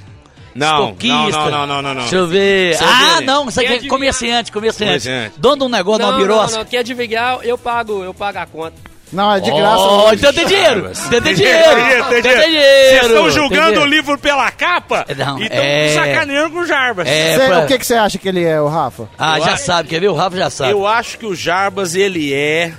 Não, 0.56 0.96
não, 0.98 1.30
não, 1.32 1.68
não, 1.68 1.82
não, 1.82 1.94
não. 1.94 2.02
Deixa 2.02 2.16
eu 2.16 2.28
ver. 2.28 2.76
Eu 2.76 2.88
ah, 2.88 3.16
ver. 3.20 3.26
não, 3.26 3.50
isso 3.50 3.60
aqui 3.60 3.74
é 3.74 3.88
comerciante, 3.90 4.52
comerciante. 4.54 5.10
Dono 5.38 5.58
de 5.58 5.64
um 5.66 5.70
negócio, 5.70 6.00
de 6.00 6.04
Não, 6.04 6.12
uma 6.12 6.18
não, 6.18 6.26
birosca. 6.28 6.58
não, 6.60 6.66
quer 6.66 6.78
adivinhar, 6.78 7.40
eu 7.44 7.58
pago, 7.58 8.04
eu 8.06 8.14
pago 8.14 8.40
a 8.40 8.46
conta. 8.46 8.74
Não, 9.12 9.34
é 9.34 9.40
de 9.40 9.52
graça. 9.52 9.78
Oh, 9.84 9.98
não. 10.08 10.14
então 10.14 10.34
tem 10.34 10.46
dinheiro. 10.48 10.92
Então 11.08 11.22
tem 11.22 11.36
dinheiro. 11.36 11.64
tem 11.64 11.76
dinheiro. 11.76 12.06
tem 12.10 12.22
dinheiro. 12.22 12.90
Vocês 12.90 13.06
estão 13.06 13.30
julgando 13.30 13.80
o 13.82 13.86
livro 13.86 14.18
pela 14.18 14.50
capa 14.52 15.06
Não, 15.16 15.40
e 15.40 15.44
estão 15.44 15.60
é. 15.64 15.90
sacaneando 15.94 16.50
com 16.52 16.60
o 16.60 16.66
Jarbas. 16.66 17.08
É, 17.08 17.38
Cê- 17.38 17.48
pra- 17.48 17.60
O 17.60 17.68
que, 17.68 17.78
que 17.78 17.86
você 17.86 17.94
acha 17.94 18.18
que 18.18 18.28
ele 18.28 18.44
é, 18.44 18.60
o 18.60 18.68
Rafa? 18.68 19.08
Ah, 19.18 19.38
Eu 19.38 19.46
já 19.46 19.54
acho- 19.54 19.64
sabe, 19.66 19.90
quer 19.90 20.00
ver? 20.02 20.10
O 20.10 20.16
Rafa 20.16 20.38
já 20.38 20.50
sabe. 20.50 20.72
Eu 20.72 20.88
acho 20.88 21.20
que 21.20 21.26
o 21.26 21.36
Jarbas, 21.36 21.96
ele 21.96 22.34
é 22.34 22.74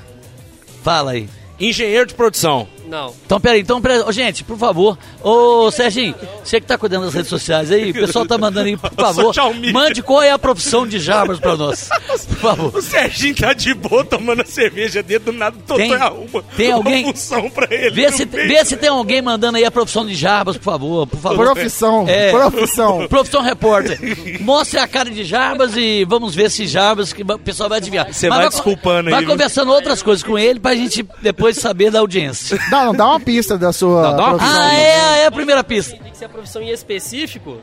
Fala 0.83 1.12
aí. 1.12 1.29
engenheiro 1.61 2.07
de 2.07 2.15
produção. 2.15 2.67
Não. 2.88 3.12
Então, 3.25 3.40
peraí, 3.40 3.61
então, 3.61 3.81
peraí. 3.81 4.01
Ô, 4.01 4.12
gente, 4.12 4.44
por 4.44 4.57
favor. 4.57 4.96
Ô, 5.22 5.70
Serginho, 5.70 6.14
você 6.44 6.61
que 6.61 6.66
tá 6.66 6.79
cuidando 6.79 7.05
das 7.07 7.14
redes 7.14 7.29
sociais 7.29 7.70
aí, 7.72 7.90
o 7.90 7.94
pessoal 7.94 8.25
tá 8.27 8.38
mandando 8.38 8.66
aí, 8.68 8.77
por 8.77 8.90
favor, 8.94 9.35
mande 9.72 10.03
qual 10.03 10.22
é 10.22 10.31
a 10.31 10.38
profissão 10.38 10.87
de 10.87 10.99
Jarbas 10.99 11.38
pra 11.40 11.57
nós. 11.57 11.88
Por 12.29 12.37
favor. 12.37 12.77
O 12.77 12.83
Serginho 12.83 13.35
tá 13.35 13.53
de 13.53 13.75
boa 13.75 14.05
tomando 14.05 14.42
a 14.42 14.44
cerveja 14.44 15.03
dele, 15.03 15.18
do 15.20 15.33
nada 15.33 15.57
o 15.57 15.75
Tem- 15.77 15.90
Totó 15.90 16.03
arruma 16.05 16.44
tem 16.57 16.72
alguém- 16.72 17.05
uma 17.05 17.12
função 17.12 17.51
pra 17.51 17.66
ele. 17.70 17.90
Vê 17.90 18.12
se, 18.12 18.25
meio. 18.27 18.49
vê 18.49 18.64
se 18.64 18.77
tem 18.77 18.88
alguém 18.88 19.20
mandando 19.20 19.59
aí 19.59 19.64
a 19.64 19.70
profissão 19.70 20.07
de 20.07 20.14
Jarbas, 20.14 20.57
por 20.57 20.64
favor, 20.64 21.07
por 21.07 21.18
favor. 21.20 21.44
Profissão, 21.53 22.05
É. 22.09 22.31
profissão. 22.31 23.07
Profissão 23.09 23.42
repórter. 23.42 23.99
Mostre 24.40 24.79
a 24.79 24.87
cara 24.87 25.11
de 25.11 25.25
Jarbas 25.25 25.77
e 25.77 26.05
vamos 26.05 26.35
ver 26.35 26.51
se 26.51 26.66
Jarbas, 26.66 27.12
que 27.12 27.22
o 27.22 27.38
pessoal 27.38 27.68
vai 27.68 27.79
adivinhar. 27.79 28.07
Você 28.12 28.29
vai 28.29 28.44
co- 28.44 28.51
desculpando 28.51 29.09
aí, 29.09 29.14
Vai 29.14 29.25
conversando 29.25 29.72
outras 29.72 30.03
coisas 30.03 30.22
com 30.22 30.38
ele 30.38 30.61
pra 30.61 30.75
gente 30.75 31.05
depois 31.20 31.57
saber 31.57 31.90
da 31.90 31.99
audiência. 32.01 32.59
Dá, 32.81 32.85
não, 32.87 32.95
dá 32.95 33.07
uma 33.07 33.21
pista 33.21 33.57
da 33.59 33.73
sua 33.73 34.03
Não, 34.11 34.17
dá 34.17 34.23
uma 34.25 34.39
profissão. 34.39 34.61
Ah, 34.62 34.75
é, 34.75 35.19
é 35.23 35.27
a 35.27 35.31
primeira 35.31 35.62
pista. 35.65 35.97
Tem 35.97 36.11
que 36.12 36.19
ser 36.19 36.25
a 36.27 36.29
profissão 36.29 36.62
em 36.62 36.71
específico. 36.71 37.59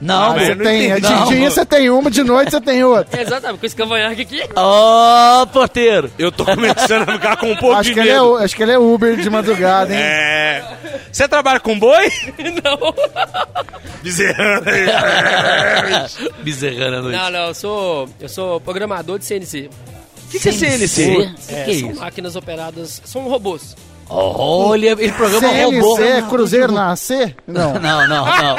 Não, 0.00 0.30
Ah, 0.30 0.32
você 0.38 0.54
não 0.54 0.64
tem, 0.64 0.90
entendi. 0.90 1.08
de 1.08 1.26
dia 1.36 1.50
você 1.50 1.66
tem 1.66 1.90
uma, 1.90 2.08
de 2.08 2.22
noite 2.22 2.52
você 2.52 2.60
tem 2.60 2.84
outra. 2.84 3.18
É, 3.18 3.22
exatamente, 3.26 3.58
com 3.58 3.66
esse 3.66 3.74
cavanhaque 3.74 4.22
aqui. 4.22 4.42
Ó, 4.54 5.44
porteiro. 5.46 6.08
Eu 6.16 6.30
tô 6.30 6.44
começando 6.44 7.08
a 7.08 7.12
ficar 7.14 7.36
com 7.36 7.50
um 7.50 7.56
pouco 7.56 7.74
Acho 7.74 7.88
de 7.88 7.94
que, 7.94 8.00
ele 8.00 8.10
é, 8.10 8.12
medo. 8.14 8.30
u- 8.30 8.36
acho 8.36 8.54
que 8.54 8.62
ele 8.62 8.70
é 8.72 8.78
Uber 8.78 9.16
de 9.16 9.28
madrugada, 9.28 9.92
hein? 9.92 10.00
É. 10.00 10.64
Você 11.10 11.26
trabalha 11.26 11.58
com 11.58 11.76
boi? 11.76 12.08
Não. 12.62 12.94
Bezerrando 16.42 16.96
à 16.98 17.02
noite. 17.02 17.16
Não, 17.18 17.30
não, 17.30 17.46
eu 17.48 17.54
sou, 17.54 18.08
eu 18.20 18.28
sou 18.28 18.60
programador 18.60 19.18
de 19.18 19.24
CNC. 19.24 19.68
O 20.26 20.30
que, 20.30 20.38
que 20.38 20.48
é 20.48 20.52
CNC? 20.52 21.10
O 21.10 21.34
que, 21.34 21.34
que 21.34 21.54
é 21.54 21.64
são 21.80 21.90
isso? 21.90 22.00
máquinas 22.00 22.36
operadas, 22.36 23.02
são 23.04 23.22
robôs. 23.28 23.76
Olha, 24.10 24.90
ele 24.98 25.12
programa 25.12 25.48
robô. 25.48 25.96
CNC, 25.96 26.22
Cruzeiro 26.28 26.72
na 26.72 26.96
C? 26.96 27.34
Não. 27.46 27.74
Não, 27.80 28.06
não, 28.08 28.24
não. 28.24 28.56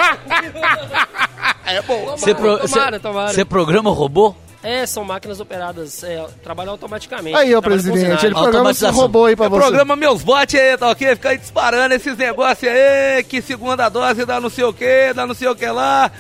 É 1.65 1.81
bom. 1.83 2.15
Você 2.17 2.33
pro- 2.33 2.57
tomara, 2.59 2.91
você- 2.97 2.99
tomara. 2.99 3.33
você 3.33 3.45
programa 3.45 3.91
robô? 3.91 4.35
É, 4.61 4.85
são 4.85 5.05
máquinas 5.05 5.39
operadas, 5.39 6.03
é, 6.03 6.21
trabalham 6.43 6.71
automaticamente. 6.73 7.33
Aí, 7.37 7.55
ô 7.55 7.61
com 7.61 7.69
presidente, 7.69 8.25
ele 8.25 8.35
programa 8.35 8.71
esse 8.71 8.85
robô 8.87 9.23
aí 9.25 9.35
pra 9.35 9.45
Eu 9.45 9.49
você. 9.51 9.59
programa 9.61 9.95
meus 9.95 10.21
bots 10.21 10.53
aí, 10.59 10.77
tá 10.77 10.89
ok? 10.89 11.15
Fica 11.15 11.29
aí 11.29 11.37
disparando 11.37 11.93
esses 11.95 12.17
negócios 12.17 12.69
aí, 12.69 13.23
que 13.23 13.41
segunda 13.41 13.87
dose 13.87 14.25
dá 14.25 14.41
não 14.41 14.49
sei 14.49 14.65
o 14.65 14.73
que, 14.73 15.13
dá 15.13 15.25
não 15.25 15.33
sei 15.33 15.47
o 15.47 15.55
que 15.55 15.65
lá. 15.65 16.11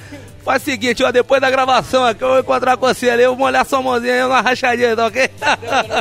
Faz 0.43 0.61
o 0.61 0.65
seguinte, 0.65 1.03
ó, 1.03 1.11
depois 1.11 1.39
da 1.41 1.49
gravação 1.51 2.03
aqui, 2.05 2.23
eu 2.23 2.27
vou 2.29 2.39
encontrar 2.39 2.75
com 2.77 2.87
você 2.87 3.09
ali, 3.09 3.23
eu 3.23 3.35
vou 3.35 3.45
molhar 3.45 3.65
sua 3.65 3.81
mãozinha 3.81 4.13
aí, 4.13 4.23
uma 4.23 4.41
rachadinha, 4.41 4.95
tá 4.95 5.05
ok? 5.05 5.29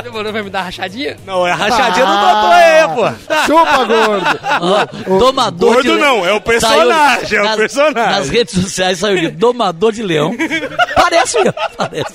Demorou, 0.03 0.31
vai 0.33 0.41
me 0.41 0.49
dar 0.49 0.61
rachadinha? 0.63 1.17
Não, 1.25 1.45
é 1.45 1.51
a 1.51 1.55
rachadinha 1.55 2.05
do 2.05 2.11
Ah. 2.11 2.33
doutor 2.33 2.53
aí, 2.53 3.15
pô. 3.15 3.45
Chupa, 3.45 3.83
gordo. 3.85 4.39
Ó, 4.61 5.19
domador 5.19 5.73
gordo 5.75 5.91
de 5.93 5.99
não, 5.99 6.25
é 6.25 6.33
o 6.33 6.41
personagem, 6.41 7.37
é 7.37 7.53
o 7.53 7.57
personagem. 7.57 8.11
Nas 8.19 8.29
redes 8.29 8.53
sociais 8.59 8.99
saiu 8.99 9.19
de 9.19 9.27
domador 9.29 9.91
de 9.91 10.01
leão. 10.01 10.33
parece 10.95 11.37
mesmo, 11.37 11.53
parece. 11.77 12.13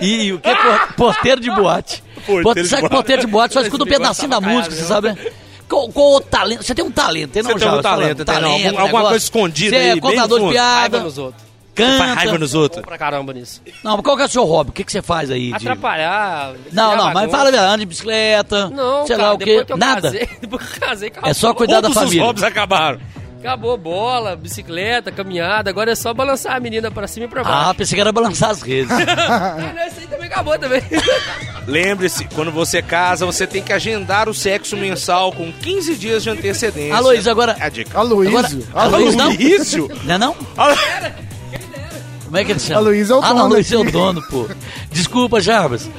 E 0.00 0.32
o 0.32 0.38
que? 0.40 0.54
Por- 0.54 0.92
Porteiro 0.94 1.40
de 1.40 1.50
boate. 1.50 2.02
Porteiro 2.26 2.42
Porte- 2.44 2.62
de 2.62 2.68
sabe 2.68 2.82
que 2.82 2.88
boate. 2.88 2.94
porteiro 2.94 3.20
de 3.22 3.26
boate 3.28 3.54
só 3.54 3.60
escuta 3.62 3.84
um 3.84 3.86
pedacinho 3.88 4.28
da 4.28 4.40
negócio 4.40 4.56
música, 4.56 4.74
tá 4.76 4.80
você 4.82 4.86
sabe, 4.88 5.08
né? 5.08 5.16
Qual, 5.68 5.88
qual 5.88 6.14
o 6.16 6.20
talento? 6.20 6.62
Você 6.62 6.74
tem 6.74 6.84
um 6.84 6.90
talento, 6.90 7.30
tem 7.32 7.42
não, 7.42 7.50
Você 7.52 7.58
tem 7.58 7.68
um 7.68 7.80
talento, 7.82 8.24
tem 8.24 8.40
não? 8.40 8.50
Algum- 8.52 8.66
alguma 8.68 8.84
negócio. 8.86 9.08
coisa 9.08 9.24
escondida 9.24 9.70
Você 9.70 9.76
aí, 9.82 9.88
é 9.88 9.92
bem 9.92 10.00
contador 10.00 10.38
de 10.38 10.44
fundo. 10.44 10.56
Raiva 10.56 10.88
piada, 10.90 11.00
nos 11.00 11.18
outros. 11.18 11.51
Canta. 11.74 11.98
Faz 11.98 12.14
raiva 12.14 12.38
nos 12.38 12.54
outros. 12.54 12.82
Pra 12.84 12.98
caramba 12.98 13.32
nisso. 13.32 13.60
Não, 13.82 13.92
mas 13.96 14.02
qual 14.04 14.16
que 14.16 14.22
é 14.22 14.26
o 14.26 14.28
seu 14.28 14.44
hobby? 14.44 14.70
O 14.70 14.72
que, 14.72 14.84
que 14.84 14.92
você 14.92 15.02
faz 15.02 15.30
aí? 15.30 15.48
de- 15.48 15.54
Atrapalhar. 15.54 16.54
Não, 16.72 16.96
não, 16.96 17.12
mas 17.12 17.30
fala, 17.30 17.48
anda 17.50 17.78
de 17.78 17.86
bicicleta, 17.86 18.68
Não, 18.70 19.06
sei 19.06 19.16
cara, 19.16 19.28
lá 19.28 19.34
o 19.34 19.38
quê. 19.38 19.64
que 19.64 19.72
eu 19.72 19.76
Nada. 19.76 20.02
Casei, 20.12 20.28
depois 20.40 20.66
que 20.68 20.76
eu 20.82 20.88
casei, 20.88 21.08
acabou. 21.08 21.30
É 21.30 21.34
só 21.34 21.54
cuidar 21.54 21.80
da 21.80 21.88
Todos 21.88 21.96
os 21.96 22.02
família. 22.04 22.22
hobbies 22.24 22.44
acabaram. 22.44 23.00
Acabou 23.40 23.76
bola, 23.76 24.36
bicicleta, 24.36 25.10
caminhada. 25.10 25.68
Agora 25.68 25.90
é 25.90 25.94
só 25.96 26.14
balançar 26.14 26.54
a 26.54 26.60
menina 26.60 26.92
pra 26.92 27.08
cima 27.08 27.26
e 27.26 27.28
pra 27.28 27.42
baixo. 27.42 27.70
Ah, 27.70 27.74
pensei 27.74 27.96
que 27.96 28.00
era 28.00 28.12
balançar 28.12 28.50
as 28.50 28.62
redes. 28.62 28.92
Ah, 28.92 29.56
não, 29.74 29.84
esse 29.84 29.98
aí 29.98 30.06
também 30.06 30.26
acabou 30.28 30.56
também. 30.56 30.80
Lembre-se, 31.66 32.24
quando 32.26 32.52
você 32.52 32.80
casa, 32.80 33.26
você 33.26 33.44
tem 33.44 33.60
que 33.60 33.72
agendar 33.72 34.28
o 34.28 34.34
sexo 34.34 34.76
mensal 34.76 35.32
com 35.32 35.50
15 35.52 35.96
dias 35.96 36.22
de 36.22 36.30
antecedência. 36.30 37.00
Luiz, 37.00 37.26
agora. 37.26 37.56
É 37.58 37.64
a 37.64 37.68
dica. 37.68 37.98
Aloysio. 37.98 38.38
Agora- 38.72 38.96
Aloysio. 38.96 39.18
Não? 39.18 39.26
Aloysio? 39.30 39.88
Não 40.04 40.14
é 40.14 40.18
não? 40.18 40.36
Alo- 40.56 40.76
Como 42.32 42.40
é 42.40 42.44
que 42.46 42.52
ele 42.52 42.60
chama? 42.60 42.80
Aloysio 42.80 43.12
é 43.14 43.18
o 43.18 43.22
Ah, 43.22 43.28
não, 43.28 43.36
dono 43.42 43.54
Luiz 43.56 43.70
é 43.72 43.76
o 43.76 43.84
dono, 43.92 44.22
pô. 44.30 44.48
Desculpa, 44.90 45.38
Jarbas. 45.38 45.90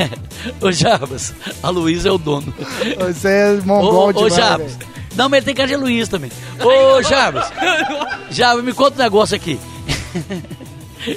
Ô, 0.58 0.72
Jarbas, 0.72 1.34
a 1.62 1.68
Luiz 1.68 2.06
é 2.06 2.10
o 2.10 2.16
dono. 2.16 2.54
Você 2.98 3.28
é 3.28 3.58
Ô, 3.60 3.66
mongol 3.66 4.08
ô 4.08 4.12
demais, 4.14 4.34
Jarbas. 4.34 4.72
velho. 4.76 4.90
Não, 5.14 5.28
mas 5.28 5.36
ele 5.38 5.44
tem 5.44 5.54
cara 5.54 5.68
de 5.68 5.76
Luiz 5.76 6.08
também. 6.08 6.30
Ô, 6.64 7.02
Jarbas. 7.02 7.52
Jarbas, 8.30 8.64
me 8.64 8.72
conta 8.72 8.98
um 9.00 9.02
negócio 9.04 9.36
aqui. 9.36 9.60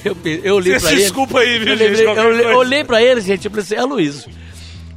Eu, 0.04 0.18
eu 0.44 0.56
olhei 0.56 0.74
Você 0.74 0.80
pra 0.80 0.90
se 0.90 0.96
ele. 0.96 1.04
desculpa 1.04 1.40
aí, 1.40 1.60
viu, 1.60 1.68
Eu, 1.74 1.78
gente? 1.78 2.02
lembrei- 2.02 2.46
eu 2.52 2.58
olhei- 2.58 2.84
pra 2.84 3.02
ele, 3.04 3.22
gente, 3.22 3.46
eu 3.46 3.52
pensei, 3.52 3.78
é 3.78 3.84
Luiz. 3.84 4.28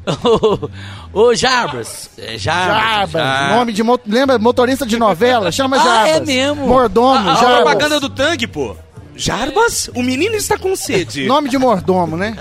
Ô, 0.24 0.70
ô, 1.12 1.34
Jarbas. 1.34 2.08
É, 2.16 2.38
Jarbas. 2.38 3.12
Jarbas, 3.12 3.50
nome 3.54 3.72
de 3.74 3.82
lembra 4.06 4.38
motorista 4.38 4.86
de 4.86 4.96
novela, 4.96 5.52
chama 5.52 5.76
Ah, 5.76 5.84
Jarbas. 5.84 6.16
é 6.16 6.20
mesmo? 6.24 6.66
Mordomo, 6.66 7.28
A, 7.28 7.32
a 7.32 7.34
Jarbas. 7.36 7.54
propaganda 7.56 8.00
do 8.00 8.08
tanque, 8.08 8.46
pô. 8.46 8.74
Jarbas? 9.18 9.90
O 9.94 10.02
menino 10.02 10.34
está 10.36 10.56
com 10.56 10.74
sede. 10.76 11.26
Nome 11.28 11.48
de 11.48 11.58
mordomo, 11.58 12.16
né? 12.16 12.36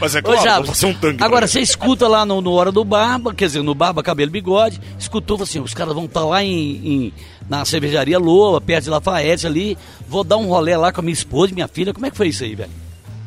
Mas 0.00 0.14
é 0.14 0.20
Ô, 0.20 0.22
claro, 0.22 0.42
Jarbas, 0.42 0.66
vou 0.66 0.74
fazer 0.74 0.86
um 0.86 0.94
tanque. 0.94 1.22
Agora, 1.22 1.46
você 1.46 1.60
escuta 1.60 2.06
lá 2.08 2.24
no, 2.24 2.40
no 2.40 2.52
Hora 2.52 2.70
do 2.72 2.84
Barba, 2.84 3.34
quer 3.34 3.46
dizer, 3.46 3.62
no 3.62 3.74
Barba 3.74 4.02
Cabelo 4.02 4.30
Bigode, 4.30 4.80
escutou 4.98 5.42
assim, 5.42 5.60
os 5.60 5.74
caras 5.74 5.92
vão 5.94 6.04
estar 6.06 6.24
lá 6.24 6.42
em, 6.42 6.52
em- 6.86 7.12
na 7.48 7.64
cervejaria 7.64 8.18
Loa, 8.18 8.60
perto 8.60 8.84
de 8.84 8.90
Lafayette 8.90 9.46
ali, 9.46 9.76
vou 10.08 10.22
dar 10.22 10.36
um 10.36 10.46
rolê 10.46 10.76
lá 10.76 10.92
com 10.92 11.00
a 11.00 11.02
minha 11.02 11.12
esposa 11.12 11.50
e 11.50 11.54
minha 11.54 11.68
filha. 11.68 11.92
Como 11.92 12.06
é 12.06 12.10
que 12.10 12.16
foi 12.16 12.28
isso 12.28 12.44
aí, 12.44 12.54
velho? 12.54 12.70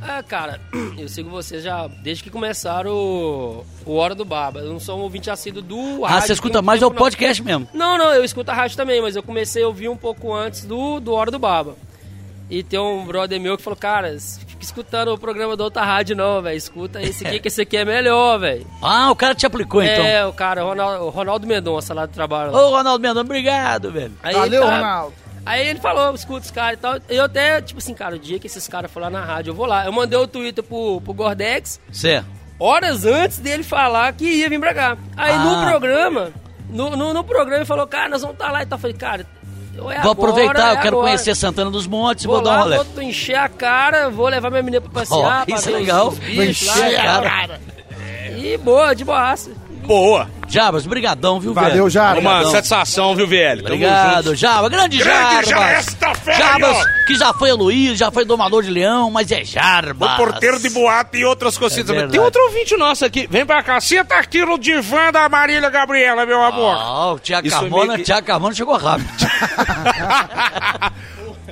Ah, 0.02 0.22
cara, 0.22 0.60
eu 0.98 1.08
sigo 1.08 1.30
vocês 1.30 1.64
já 1.64 1.88
desde 1.88 2.24
que 2.24 2.30
começaram 2.30 2.92
o, 2.92 3.66
o 3.86 3.96
Hora 3.96 4.14
do 4.16 4.26
Barba. 4.26 4.60
Eu 4.60 4.72
não 4.72 4.80
sou 4.80 4.98
um 4.98 5.02
ouvinte 5.02 5.30
assíduo 5.30 5.62
do 5.62 6.04
Ah, 6.06 6.10
rádio. 6.10 6.28
você 6.28 6.34
escuta 6.34 6.62
mais 6.62 6.82
é 6.82 6.86
o 6.86 6.92
podcast 6.92 7.42
mesmo. 7.44 7.68
Não, 7.74 7.98
não, 7.98 8.14
eu 8.14 8.24
escuto 8.24 8.50
a 8.52 8.54
rádio 8.54 8.76
também, 8.78 9.02
mas 9.02 9.16
eu 9.16 9.24
comecei 9.24 9.64
a 9.64 9.68
ouvir 9.68 9.88
um 9.90 9.96
pouco 9.98 10.34
antes 10.34 10.66
do, 10.66 11.00
do 11.00 11.14
Hora 11.14 11.32
do 11.32 11.40
Baba. 11.40 11.76
E 12.50 12.62
tem 12.62 12.80
um 12.80 13.06
brother 13.06 13.40
meu 13.40 13.58
que 13.58 13.64
falou, 13.64 13.78
cara, 13.78 14.10
fica 14.20 14.62
escutando 14.64 15.08
o 15.14 15.18
programa 15.18 15.56
da 15.58 15.64
outra 15.64 15.84
rádio 15.84 16.16
não, 16.16 16.42
velho. 16.42 16.56
Escuta 16.58 17.02
esse 17.02 17.26
aqui, 17.26 17.40
que 17.40 17.48
esse 17.50 17.62
aqui 17.62 17.78
é 17.78 17.86
melhor, 17.86 18.38
velho. 18.40 18.68
Ah, 18.82 19.10
o 19.10 19.16
cara 19.16 19.34
te 19.34 19.46
aplicou 19.46 19.82
então. 19.82 20.06
É, 20.06 20.26
o 20.26 20.34
cara, 20.34 20.64
o 20.64 20.68
Ronaldo, 20.70 21.06
o 21.06 21.10
Ronaldo 21.10 21.48
Mendonça 21.48 21.94
lá 21.94 22.06
do 22.06 22.12
trabalho. 22.14 22.52
Ô, 22.54 22.70
Ronaldo 22.70 23.02
Mendonça, 23.02 23.22
obrigado, 23.22 23.92
velho. 23.92 24.12
Aí 24.22 24.36
Valeu, 24.36 24.62
tá- 24.64 24.76
Ronaldo. 24.78 25.14
Aí 25.46 25.68
ele 25.68 25.80
falou, 25.80 26.14
escuta 26.16 26.46
os 26.46 26.52
caras 26.52 26.78
e 26.78 26.82
tal. 26.82 26.96
Eu 27.10 27.26
até, 27.26 27.62
tipo 27.62 27.80
assim, 27.80 27.94
cara, 27.94 28.16
o 28.16 28.20
dia 28.20 28.40
que 28.40 28.48
esses 28.48 28.66
caras 28.68 28.92
foram 28.92 29.06
lá 29.08 29.20
na 29.20 29.26
rádio, 29.26 29.52
eu 29.52 29.56
vou 29.56 29.66
lá. 29.66 29.86
Eu 29.86 29.92
mandei 29.92 30.18
o 30.18 30.28
Twitter 30.28 30.64
pro, 30.64 31.02
pro 31.02 31.14
Gordex, 31.14 31.82
Certo. 31.92 32.26
horas 32.60 33.06
antes 33.06 33.40
dele 33.40 33.64
falar 33.64 34.14
que 34.14 34.26
ia 34.26 34.48
vir 34.50 34.60
pra 34.60 34.74
cá. 34.74 34.98
Aí 35.18 35.34
Ah. 35.34 35.40
no 35.40 35.66
programa, 35.70 36.32
no, 36.70 36.96
no, 36.96 37.14
no 37.14 37.24
programa 37.26 37.58
ele 37.58 37.66
falou, 37.66 37.86
cara, 37.88 38.08
nós 38.10 38.22
vamos 38.22 38.36
estar 38.36 38.52
lá 38.52 38.64
e 38.64 38.66
tal. 38.66 38.78
Eu 38.78 38.82
falei, 38.82 38.96
cara, 38.96 39.26
é 39.76 39.82
Vou 39.82 39.90
agora, 39.92 40.12
aproveitar, 40.12 40.70
é 40.70 40.72
eu 40.74 40.78
quero 40.78 40.96
agora. 40.98 41.08
conhecer 41.08 41.36
Santana 41.36 41.72
dos 41.72 41.88
Montes, 41.88 42.26
vou, 42.26 42.36
Vou 42.36 42.44
dar 42.44 42.60
um 42.60 42.64
rolê. 42.64 42.78
vou 42.84 43.04
encher 43.04 43.36
a 43.36 43.50
cara, 43.50 44.10
vou 44.10 44.28
levar 44.28 44.50
minha 44.50 44.64
menina 44.64 44.82
pra 44.82 45.02
passear, 45.02 45.46
pra 45.46 45.56
isso 45.56 45.70
é 45.70 45.72
legal. 45.72 46.12
Vou 46.12 46.44
encher 46.44 46.96
a 47.00 47.22
cara. 47.22 47.62
E 48.38 48.58
boa, 48.58 48.94
de 48.94 49.04
boaça. 49.06 49.52
Boa. 49.86 50.30
Jabas, 50.54 50.86
brigadão, 50.86 51.40
viu, 51.40 51.54
velho? 51.54 51.68
Valeu, 51.68 51.90
Jabas. 51.90 52.20
Uma 52.20 52.46
satisfação, 52.46 53.16
viu, 53.16 53.28
velho? 53.28 53.62
Obrigado. 53.62 54.36
Jabas. 54.36 54.70
Grande, 54.70 54.98
Grande 54.98 55.50
Jarbas. 55.50 55.50
Ja- 55.50 55.70
esta 55.72 56.14
fera, 56.16 56.38
Jarbas, 56.38 56.78
ó. 56.78 57.06
que 57.08 57.16
já 57.16 57.34
foi 57.34 57.52
Luiz, 57.54 57.98
já 57.98 58.12
foi 58.12 58.24
domador 58.24 58.62
de 58.64 58.70
leão, 58.70 59.10
mas 59.10 59.32
é 59.32 59.44
Jarbas. 59.44 60.12
O 60.14 60.16
porteiro 60.16 60.60
de 60.60 60.70
boate 60.70 61.18
e 61.18 61.26
outras 61.26 61.58
coisinhas. 61.58 61.90
É. 61.90 62.08
Tem 62.08 62.20
outro 62.20 62.42
ouvinte 62.44 62.78
nosso 62.78 63.04
aqui. 63.04 63.26
Vem 63.30 63.46
pra 63.46 63.64
cá. 63.64 63.80
Senta 63.82 64.16
aqui 64.16 64.46
no 64.46 64.58
divã 64.60 65.12
da 65.12 65.28
Marília 65.28 65.70
Gabriela, 65.72 66.26
meu 66.26 66.42
amor. 66.44 66.76
Ah, 66.80 67.14
o 67.14 67.20
Tiago 67.20 67.50
Carmona, 67.50 67.98
que- 67.98 68.04
Tiago 68.04 68.28
Carmona 68.28 68.54
chegou 68.54 68.78
rápido. 68.78 69.08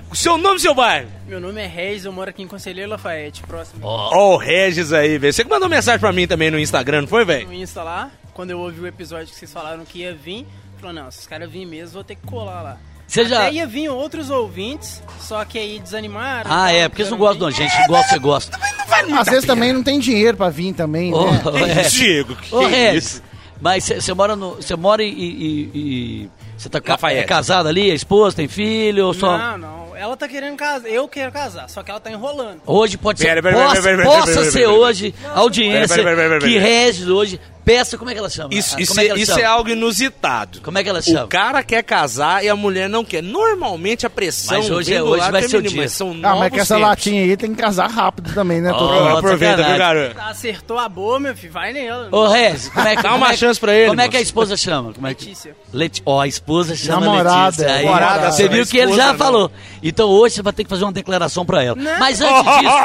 O 0.09 0.15
seu 0.15 0.37
nome, 0.37 0.59
seu 0.59 0.75
bairro? 0.75 1.07
Meu 1.25 1.39
nome 1.39 1.61
é 1.61 1.65
Reis, 1.67 2.03
eu 2.03 2.11
moro 2.11 2.29
aqui 2.29 2.43
em 2.43 2.47
Conselheiro 2.47 2.89
Lafayette, 2.89 3.41
próximo 3.43 3.79
Ó, 3.81 4.33
o 4.33 4.37
Regis 4.37 4.91
aí, 4.91 5.17
velho. 5.17 5.31
Você 5.31 5.41
que 5.45 5.49
mandou 5.49 5.69
mensagem 5.69 6.01
pra 6.01 6.11
mim 6.11 6.27
também 6.27 6.51
no 6.51 6.59
Instagram, 6.59 7.01
não 7.01 7.07
foi, 7.07 7.23
velho? 7.23 7.47
no 7.47 7.53
Insta 7.53 7.81
lá. 7.81 8.09
Quando 8.33 8.51
eu 8.51 8.59
ouvi 8.59 8.79
o 8.79 8.87
episódio 8.87 9.27
que 9.27 9.35
vocês 9.35 9.51
falaram 9.51 9.83
que 9.85 9.99
ia 9.99 10.13
vir, 10.13 10.45
falou, 10.79 10.93
não, 10.93 11.11
se 11.11 11.19
os 11.19 11.27
caras 11.27 11.49
virem 11.49 11.67
mesmo, 11.67 11.93
vou 11.95 12.03
ter 12.03 12.15
que 12.15 12.25
colar 12.25 12.61
lá. 12.61 12.77
Você 13.07 13.25
já- 13.25 13.39
Até 13.47 13.53
ia 13.55 13.67
vir 13.67 13.89
outros 13.89 14.29
ouvintes, 14.29 15.03
só 15.19 15.43
que 15.43 15.59
aí 15.59 15.79
desanimaram. 15.79 16.49
Ah, 16.49 16.67
tal, 16.67 16.67
é, 16.69 16.87
porque 16.87 17.01
eles 17.01 17.11
não 17.11 17.17
gostam 17.17 17.49
da 17.49 17.53
gente, 17.53 17.73
igual 17.83 18.01
você 18.03 18.17
gosta. 18.17 18.57
Às 19.19 19.27
vezes 19.27 19.45
também 19.45 19.73
não 19.73 19.83
tem 19.83 19.99
dinheiro 19.99 20.37
pra 20.37 20.49
vir 20.49 20.73
também, 20.73 21.13
Ô, 21.13 21.29
né? 21.29 21.41
é. 21.81 21.89
Diego, 21.89 22.35
que, 22.37 22.55
Ô, 22.55 22.59
que 22.59 22.65
Regis, 22.67 23.03
isso? 23.15 23.23
mas 23.59 23.83
você 23.83 24.13
mora 24.13 24.33
no. 24.35 24.55
Você 24.55 24.75
mora 24.77 25.03
e. 25.03 26.29
Você 26.57 26.69
tá 26.69 26.79
ca- 26.79 26.93
Lafayette. 26.93 27.23
é 27.23 27.27
casado 27.27 27.67
ali, 27.67 27.91
é 27.91 27.93
esposa, 27.93 28.35
tem 28.37 28.47
filho 28.47 29.07
ou 29.07 29.13
só. 29.13 29.37
Não, 29.37 29.57
não. 29.57 29.81
Ela 29.97 30.15
tá 30.17 30.27
querendo 30.27 30.55
casar. 30.55 30.87
Eu 30.87 31.07
quero 31.07 31.31
casar, 31.31 31.69
só 31.69 31.83
que 31.83 31.91
ela 31.91 31.99
tá 31.99 32.09
enrolando. 32.11 32.61
Hoje 32.65 32.97
pode 32.97 33.19
ser. 33.19 33.25
Pera, 33.25 33.41
pera, 33.41 33.55
pera, 33.55 33.67
possa 33.69 33.81
pera, 33.81 33.97
pera, 33.97 34.09
possa 34.09 34.25
pera, 34.27 34.37
pera, 34.39 34.51
ser 34.51 34.59
pera, 34.59 34.71
hoje 34.71 35.15
a 35.25 35.39
audiência 35.39 35.95
Pera, 35.95 36.03
pera, 36.09 36.15
pera, 36.15 36.39
pera, 36.39 36.51
que. 36.51 36.57
Regis 36.57 37.07
hoje. 37.07 37.39
Peça, 37.63 37.97
como 37.97 38.09
é 38.09 38.13
que 38.13 38.19
ela 38.19 38.29
chama? 38.29 38.49
Isso, 38.53 38.79
isso, 38.79 38.99
é, 38.99 39.03
que 39.03 39.09
ela 39.09 39.19
isso 39.19 39.31
chama? 39.33 39.41
é 39.41 39.45
algo 39.45 39.69
inusitado. 39.69 40.61
Como 40.61 40.77
é 40.77 40.83
que 40.83 40.89
ela 40.89 41.01
chama? 41.01 41.25
O 41.25 41.27
cara 41.27 41.61
quer 41.63 41.83
casar 41.83 42.43
e 42.43 42.49
a 42.49 42.55
mulher 42.55 42.89
não 42.89 43.05
quer. 43.05 43.21
Normalmente 43.21 44.05
a 44.05 44.09
pressão. 44.09 44.57
Mas 44.57 44.69
hoje 44.69 44.93
é- 44.93 45.03
hoje 45.03 45.29
vai 45.31 45.43
ser 45.47 45.57
o 45.57 45.61
dia. 45.61 45.81
mas 45.83 45.91
São 45.91 46.09
Ah, 46.09 46.13
mas 46.13 46.21
novos 46.23 46.49
com 46.49 46.55
essa 46.57 46.73
tempos. 46.75 46.89
latinha 46.89 47.21
aí 47.23 47.37
tem 47.37 47.53
que 47.53 47.61
casar 47.61 47.89
rápido 47.89 48.33
também, 48.33 48.61
né, 48.61 48.71
Totó? 48.71 49.17
Aproveita, 49.17 49.63
viu, 49.63 49.77
garoto? 49.77 50.15
Tá, 50.15 50.29
Acertou 50.29 50.77
a 50.79 50.89
boa, 50.89 51.19
meu 51.19 51.35
filho, 51.35 51.53
vai 51.53 51.71
nela. 51.73 52.07
Ô, 52.11 52.27
Regis, 52.27 52.69
como 52.69 52.87
é 52.87 52.95
que. 52.95 53.03
Dá 53.03 53.13
uma 53.15 53.27
é 53.27 53.29
que- 53.31 53.37
chance 53.37 53.59
pra 53.59 53.73
ele, 53.75 53.89
Como 53.89 54.01
é 54.01 54.07
que 54.09 54.17
a 54.17 54.21
esposa 54.21 54.57
chama? 54.57 54.93
Como 54.93 55.05
é 55.07 55.13
que... 55.13 55.25
Letícia. 55.25 55.55
Leti... 55.71 56.01
Ó, 56.05 56.19
a 56.19 56.27
esposa 56.27 56.75
chama 56.75 57.01
Namorada, 57.05 57.45
Letícia. 57.45 57.73
Aí, 57.75 57.85
namorada, 57.85 58.31
você 58.31 58.43
é 58.43 58.47
viu 58.47 58.65
que 58.65 58.77
ele 58.77 58.93
já 58.93 59.11
esposa, 59.11 59.11
não. 59.11 59.17
falou. 59.19 59.51
Então 59.83 60.09
hoje 60.09 60.35
você 60.35 60.41
vai 60.41 60.53
ter 60.53 60.63
que 60.63 60.69
fazer 60.69 60.83
uma 60.83 60.91
declaração 60.91 61.45
pra 61.45 61.63
ela. 61.63 61.75
Mas 61.99 62.21
antes 62.21 62.43
disso, 62.59 62.75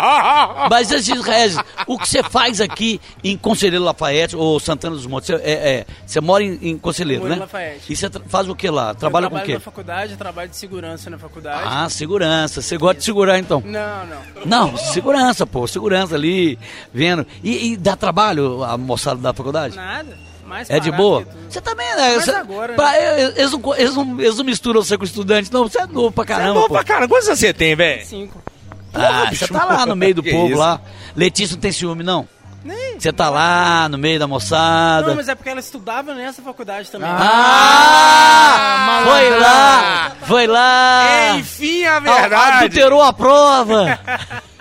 mas 0.71 0.91
antes 0.93 1.05
disso, 1.07 1.23
Regis, 1.23 1.59
o 1.87 1.99
que 1.99 2.09
você 2.09 2.23
faz 2.23 2.61
aqui 2.61 3.01
em 3.25 3.37
Conselheiro 3.37 3.85
Lafayette 3.85 4.37
ou 4.37 4.59
Santana 4.67 4.95
dos 4.97 5.07
Montes? 5.07 5.29
Você, 5.29 5.35
é, 5.43 5.53
é, 5.53 5.87
você 6.05 6.21
mora 6.21 6.43
em, 6.45 6.59
em 6.61 6.79
Conselheiro, 6.79 7.23
Moro 7.23 7.35
né? 7.35 7.41
Lafayette. 7.41 7.93
E 7.93 7.97
você 7.97 8.11
tra- 8.11 8.23
faz 8.29 8.49
o 8.49 8.55
que 8.55 8.69
lá? 8.69 8.93
Trabalha 8.95 9.27
eu 9.27 9.31
com 9.31 9.37
o 9.37 9.39
trabalho 9.39 9.47
quê? 9.47 9.55
na 9.55 9.61
faculdade, 9.61 10.17
trabalho 10.17 10.49
de 10.51 10.57
segurança 10.57 11.09
na 11.09 11.19
faculdade. 11.19 11.63
Ah, 11.65 11.89
segurança. 11.89 12.61
Você 12.61 12.77
gosta 12.77 12.99
de 12.99 13.05
segurar 13.05 13.39
então? 13.39 13.63
Não, 13.65 14.07
não. 14.07 14.23
Não, 14.71 14.77
segurança, 14.77 15.47
pô. 15.47 15.67
Segurança 15.67 16.15
ali, 16.15 16.59
vendo. 16.93 17.27
E, 17.43 17.73
e 17.73 17.77
dá 17.77 17.97
trabalho 17.97 18.63
a 18.65 18.77
moçada 18.77 19.21
da 19.21 19.33
faculdade? 19.33 19.77
Nada. 19.77 20.17
Mais 20.47 20.71
É 20.71 20.79
de 20.79 20.93
boa? 20.93 21.27
Você 21.49 21.61
também, 21.61 21.87
né? 21.97 22.15
Mas 22.17 22.25
Você- 22.25 22.31
agora, 22.31 22.69
né? 22.69 22.77
pra- 22.77 22.97
eles, 23.01 23.51
não, 23.53 23.75
eles, 23.75 23.95
não, 23.97 24.21
eles 24.21 24.37
não 24.37 24.45
misturam 24.45 24.81
você 24.83 24.97
com 24.97 25.05
estudante, 25.05 25.53
não. 25.53 25.65
Você 25.69 25.81
é 25.81 25.87
novo 25.87 26.13
pra 26.13 26.25
Você 26.25 26.33
é 26.33 26.37
caramba, 26.37 26.55
novo 26.55 26.69
pô. 26.69 26.75
pra 26.75 26.85
cara. 26.85 27.09
Quantos 27.09 27.27
anos 27.27 27.41
você 27.41 27.53
tem, 27.53 27.75
velho? 27.75 28.07
Cinco. 28.07 28.41
Ah, 28.95 29.29
você 29.31 29.47
tá 29.49 29.65
lá 29.65 29.85
no 29.85 29.97
meio 29.97 30.15
do 30.15 30.23
povo 30.25 30.49
isso? 30.51 30.59
lá. 30.59 30.81
Letícia 31.17 31.55
não 31.55 31.61
tem 31.61 31.73
ciúme, 31.73 32.03
não? 32.05 32.29
Nem. 32.67 32.99
Você 33.01 33.13
tá 33.13 33.29
lá 33.31 33.89
no 33.89 33.97
meio 33.97 34.19
da 34.19 34.27
moçada. 34.27 35.07
Não, 35.07 35.15
mas 35.15 35.29
é 35.29 35.35
porque 35.35 35.49
ela 35.51 35.61
estudava 35.61 36.15
nessa 36.15 36.43
faculdade 36.43 36.91
também. 36.91 37.09
Ah! 37.11 39.03
foi 39.05 39.31
lá! 39.39 40.13
Foi 40.23 40.47
lá! 40.47 41.31
Enfim, 41.37 41.85
a 41.85 41.97
Ah, 41.97 42.01
verdade. 42.01 42.57
Adulterou 42.57 43.03
a 43.03 43.13
prova! 43.13 43.99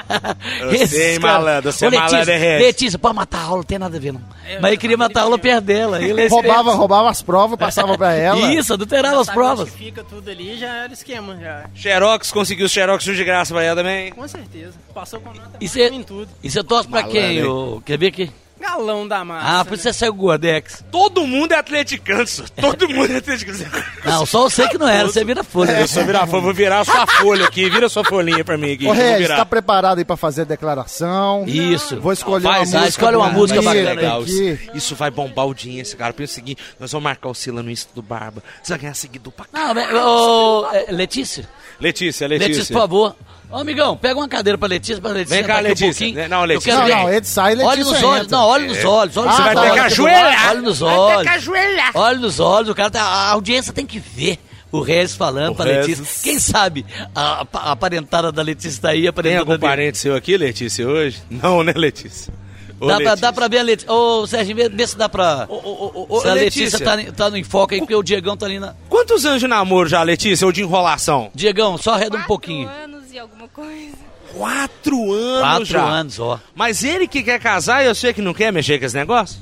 Eu 0.61 0.87
sei, 0.87 1.19
malandro, 1.19 1.71
você 1.71 1.85
é 1.87 1.89
malandro, 1.89 2.31
é. 2.31 2.57
Letícia, 2.59 2.99
pode 2.99 3.15
matar 3.15 3.39
a 3.39 3.43
aula, 3.43 3.57
não 3.57 3.63
tem 3.63 3.79
nada 3.79 3.97
a 3.97 3.99
ver, 3.99 4.13
não. 4.13 4.21
Mas 4.61 4.71
ele 4.71 4.77
queria 4.77 4.97
matar 4.97 5.21
a 5.21 5.23
aula 5.23 5.37
perto 5.37 5.63
dela. 5.65 6.01
Ele 6.03 6.21
é 6.21 6.27
Roubava, 6.27 6.73
roubava 6.73 7.09
as 7.09 7.21
provas, 7.21 7.57
passava 7.57 7.97
pra 7.97 8.13
ela. 8.15 8.53
Isso, 8.53 8.73
adulterava 8.73 9.19
as 9.21 9.29
provas. 9.29 9.69
Fica 9.69 10.03
tudo 10.03 10.29
ali, 10.29 10.57
já 10.57 10.83
era 10.83 10.93
esquema, 10.93 11.37
já. 11.37 11.65
Xerox, 11.73 12.31
conseguiu 12.31 12.67
Xerox 12.69 13.03
de 13.03 13.23
graça 13.23 13.53
pra 13.53 13.63
ela 13.63 13.75
também. 13.77 14.11
Com 14.11 14.27
certeza. 14.27 14.73
Passou 14.93 15.19
com 15.19 15.29
nota 15.29 15.57
E 15.59 15.67
você 15.67 15.87
em 15.89 16.03
tudo. 16.03 16.29
e 16.43 16.49
você 16.49 16.63
torce 16.63 16.87
pra 16.87 17.03
quem? 17.03 17.43
ô? 17.43 17.81
Quer 17.85 17.97
ver 17.97 18.07
aqui? 18.07 18.31
Galão 18.65 19.07
da 19.07 19.23
massa. 19.23 19.59
Ah, 19.59 19.65
por 19.65 19.75
isso 19.75 19.83
você 19.83 19.93
saiu 19.93 20.13
com 20.13 20.19
o 20.19 20.21
Gordex. 20.23 20.83
Todo 20.91 21.25
mundo 21.27 21.51
é 21.51 21.57
atleticano. 21.57 22.25
Todo 22.59 22.89
mundo 22.89 23.13
é 23.13 23.17
atleticano. 23.17 23.59
Não, 24.03 24.25
só 24.25 24.43
você 24.43 24.67
que 24.67 24.77
não 24.77 24.87
era, 24.87 25.07
você 25.07 25.23
vira 25.23 25.43
folha. 25.43 25.79
Eu 25.79 25.87
sou 25.87 26.03
virar 26.05 26.27
folha, 26.27 26.41
vou 26.41 26.53
virar 26.53 26.79
a 26.81 26.85
sua 26.85 27.07
folha 27.07 27.45
aqui. 27.45 27.69
Vira 27.69 27.87
a 27.87 27.89
sua 27.89 28.03
folhinha 28.03 28.43
pra 28.43 28.57
mim 28.57 28.73
aqui. 28.73 28.87
Ô, 28.87 28.93
virar. 28.93 29.37
tá 29.37 29.45
preparado 29.45 29.97
aí 29.97 30.05
pra 30.05 30.15
fazer 30.15 30.41
a 30.41 30.45
declaração? 30.45 31.43
Isso. 31.47 31.99
Vou 31.99 32.13
escolher 32.13 32.43
Faz, 32.43 32.69
uma 32.69 32.77
ah, 32.77 32.81
música. 32.81 32.87
escolhe 32.87 33.15
uma 33.17 33.29
música 33.29 33.61
bacana 33.61 33.93
legal. 33.93 34.21
aqui. 34.21 34.31
Isso, 34.31 34.71
isso 34.75 34.95
vai 34.95 35.09
bombar 35.09 35.45
audiência, 35.45 35.97
cara. 35.97 36.13
Pensa 36.13 36.33
o 36.33 36.35
seguinte: 36.35 36.61
nós 36.79 36.91
vamos 36.91 37.03
marcar 37.03 37.29
o 37.29 37.33
Sila 37.33 37.63
no 37.63 37.71
Insta 37.71 37.89
do 37.95 38.01
Barba. 38.01 38.43
Você 38.61 38.73
vai 38.73 38.79
ganhar 38.79 38.93
seguidor 38.93 39.33
pra 39.33 39.45
cá. 39.45 39.59
Não, 39.59 39.73
mas, 39.73 39.93
ô, 39.93 40.67
é, 40.71 40.91
Letícia, 40.91 41.47
Letícia, 41.79 42.27
Letícia, 42.27 42.53
Letícia. 42.53 42.73
por 42.73 42.81
favor. 42.81 43.15
Ô, 43.55 43.59
amigão, 43.59 43.95
pega 43.95 44.19
uma 44.19 44.27
cadeira 44.27 44.57
pra 44.57 44.67
Letícia, 44.67 45.01
pra 45.01 45.11
Letícia 45.11 45.37
Vem 45.37 45.45
cá, 45.45 45.57
a 45.57 45.59
Letícia. 45.61 45.87
pouquinho. 45.87 46.15
Né, 46.15 46.27
não, 46.27 46.43
Letícia. 46.43 46.75
Não, 46.75 46.87
não, 46.87 47.13
ele 47.13 47.25
sai 47.25 47.55
Letícia 47.55 47.69
Olha 47.71 47.83
nos 47.85 48.03
olhos, 48.03 48.23
entra. 48.25 48.37
não, 48.37 48.45
olha 48.47 48.67
nos 48.67 48.83
olhos. 48.85 49.17
Olha 49.17 49.29
Ah, 49.29 49.33
Você 49.35 49.41
vai 49.43 49.55
tá, 49.55 49.61
ter 49.61 49.71
que 49.73 49.79
ajoelhar. 49.79 50.49
Olha 50.49 50.61
nos 50.61 50.79
Vai 50.79 50.89
ter 50.93 50.95
olhos. 50.99 51.21
que 51.23 51.29
ajoelhar. 51.29 51.91
Olha 51.95 52.19
nos 52.19 52.39
olhos, 52.39 52.69
o 52.69 52.75
cara 52.75 52.89
tá, 52.91 53.01
a 53.01 53.29
audiência 53.31 53.71
tem 53.73 53.85
que 53.85 53.99
ver 53.99 54.37
o 54.71 54.81
Regis 54.81 55.15
falando 55.15 55.53
O 55.53 55.55
pra 55.55 55.65
Regis. 55.65 55.99
Letícia. 55.99 56.23
Quem 56.23 56.39
sabe 56.39 56.85
a, 57.15 57.45
a, 57.53 57.71
a 57.71 57.75
parentada 57.77 58.31
da 58.31 58.41
Letícia 58.41 58.81
tá 58.81 58.89
aí, 58.89 59.07
a 59.07 59.13
Tem 59.13 59.37
algum 59.37 59.57
parente 59.57 59.97
seu 59.97 60.15
aqui, 60.15 60.35
Letícia, 60.37 60.85
hoje? 60.87 61.21
Não, 61.29 61.63
né, 61.63 61.71
Letícia? 61.75 62.33
Ô, 62.77 62.87
Dá 62.87 62.97
pra, 62.99 63.15
dá 63.15 63.31
pra 63.31 63.47
ver 63.47 63.59
a 63.59 63.63
Letícia. 63.63 63.89
Ô, 63.89 64.27
Sérgio, 64.27 64.53
vê, 64.53 64.67
vê 64.67 64.85
se 64.85 64.97
dá 64.97 65.07
pra. 65.07 65.45
Ô, 65.47 65.53
ô, 65.55 66.05
ô, 66.09 66.17
ô, 66.17 66.19
se 66.19 66.27
a 66.27 66.33
Letícia, 66.33 66.77
Letícia. 66.77 67.05
tá, 67.05 67.11
tá 67.13 67.29
no 67.29 67.37
enfoque 67.37 67.75
aí, 67.75 67.79
porque 67.79 67.95
o 67.95 68.03
Diegão 68.03 68.35
tá 68.35 68.45
ali 68.45 68.59
na. 68.59 68.73
Quantos 68.89 69.25
anos 69.25 69.39
de 69.39 69.47
namoro 69.47 69.87
já, 69.87 70.03
Letícia? 70.03 70.45
Ou 70.45 70.51
de 70.51 70.61
enrolação? 70.61 71.31
Diegão, 71.33 71.77
só 71.77 71.93
arreda 71.93 72.17
um 72.17 72.23
pouquinho. 72.23 72.67
anos 72.83 73.04
e 73.15 73.19
alguma 73.19 73.47
coisa. 73.47 73.95
Quatro 74.33 75.11
anos 75.13 75.39
Quatro 75.41 75.65
já. 75.65 75.83
anos, 75.83 76.19
ó. 76.19 76.39
Mas 76.53 76.83
ele 76.83 77.07
que 77.07 77.23
quer 77.23 77.39
casar 77.39 77.83
e 77.83 77.87
eu 77.87 77.95
sei 77.95 78.13
que 78.13 78.21
não 78.21 78.33
quer 78.33 78.51
mexer 78.51 78.77
com 78.79 78.85
esse 78.85 78.95
negócio? 78.95 79.39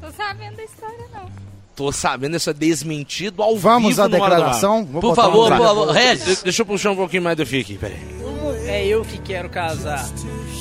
Tô 0.00 0.10
sabendo 0.12 0.56
da 0.56 0.64
história, 0.64 1.06
não. 1.12 1.30
Tô 1.76 1.92
sabendo 1.92 2.36
isso 2.36 2.50
é 2.50 2.52
desmentido 2.54 3.42
ao 3.42 3.56
Vamos 3.56 3.90
vivo 3.90 4.02
à 4.02 4.06
do 4.08 4.18
Bar. 4.18 4.28
declaração? 4.30 4.84
Vou 4.84 5.00
Por 5.00 5.14
favor, 5.14 5.52
um- 5.52 5.56
por 5.56 5.66
favor. 5.66 5.90
Regis. 5.92 6.42
Deixa 6.42 6.62
eu 6.62 6.66
puxar 6.66 6.90
um 6.92 6.96
pouquinho 6.96 7.22
mais 7.22 7.36
do 7.36 7.44
FIC, 7.46 7.76
peraí. 7.78 7.98
Como 8.20 8.52
é 8.66 8.86
eu 8.86 9.02
que 9.04 9.18
quero 9.18 9.48
casar 9.50 10.08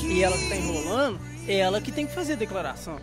e 0.10 0.24
ela 0.24 0.36
que 0.38 0.50
tá 0.50 0.56
enrolando, 0.56 1.20
ela 1.52 1.82
que 1.82 1.92
tem 1.92 2.06
que 2.06 2.14
fazer 2.14 2.34
a 2.34 2.36
declaração. 2.36 2.98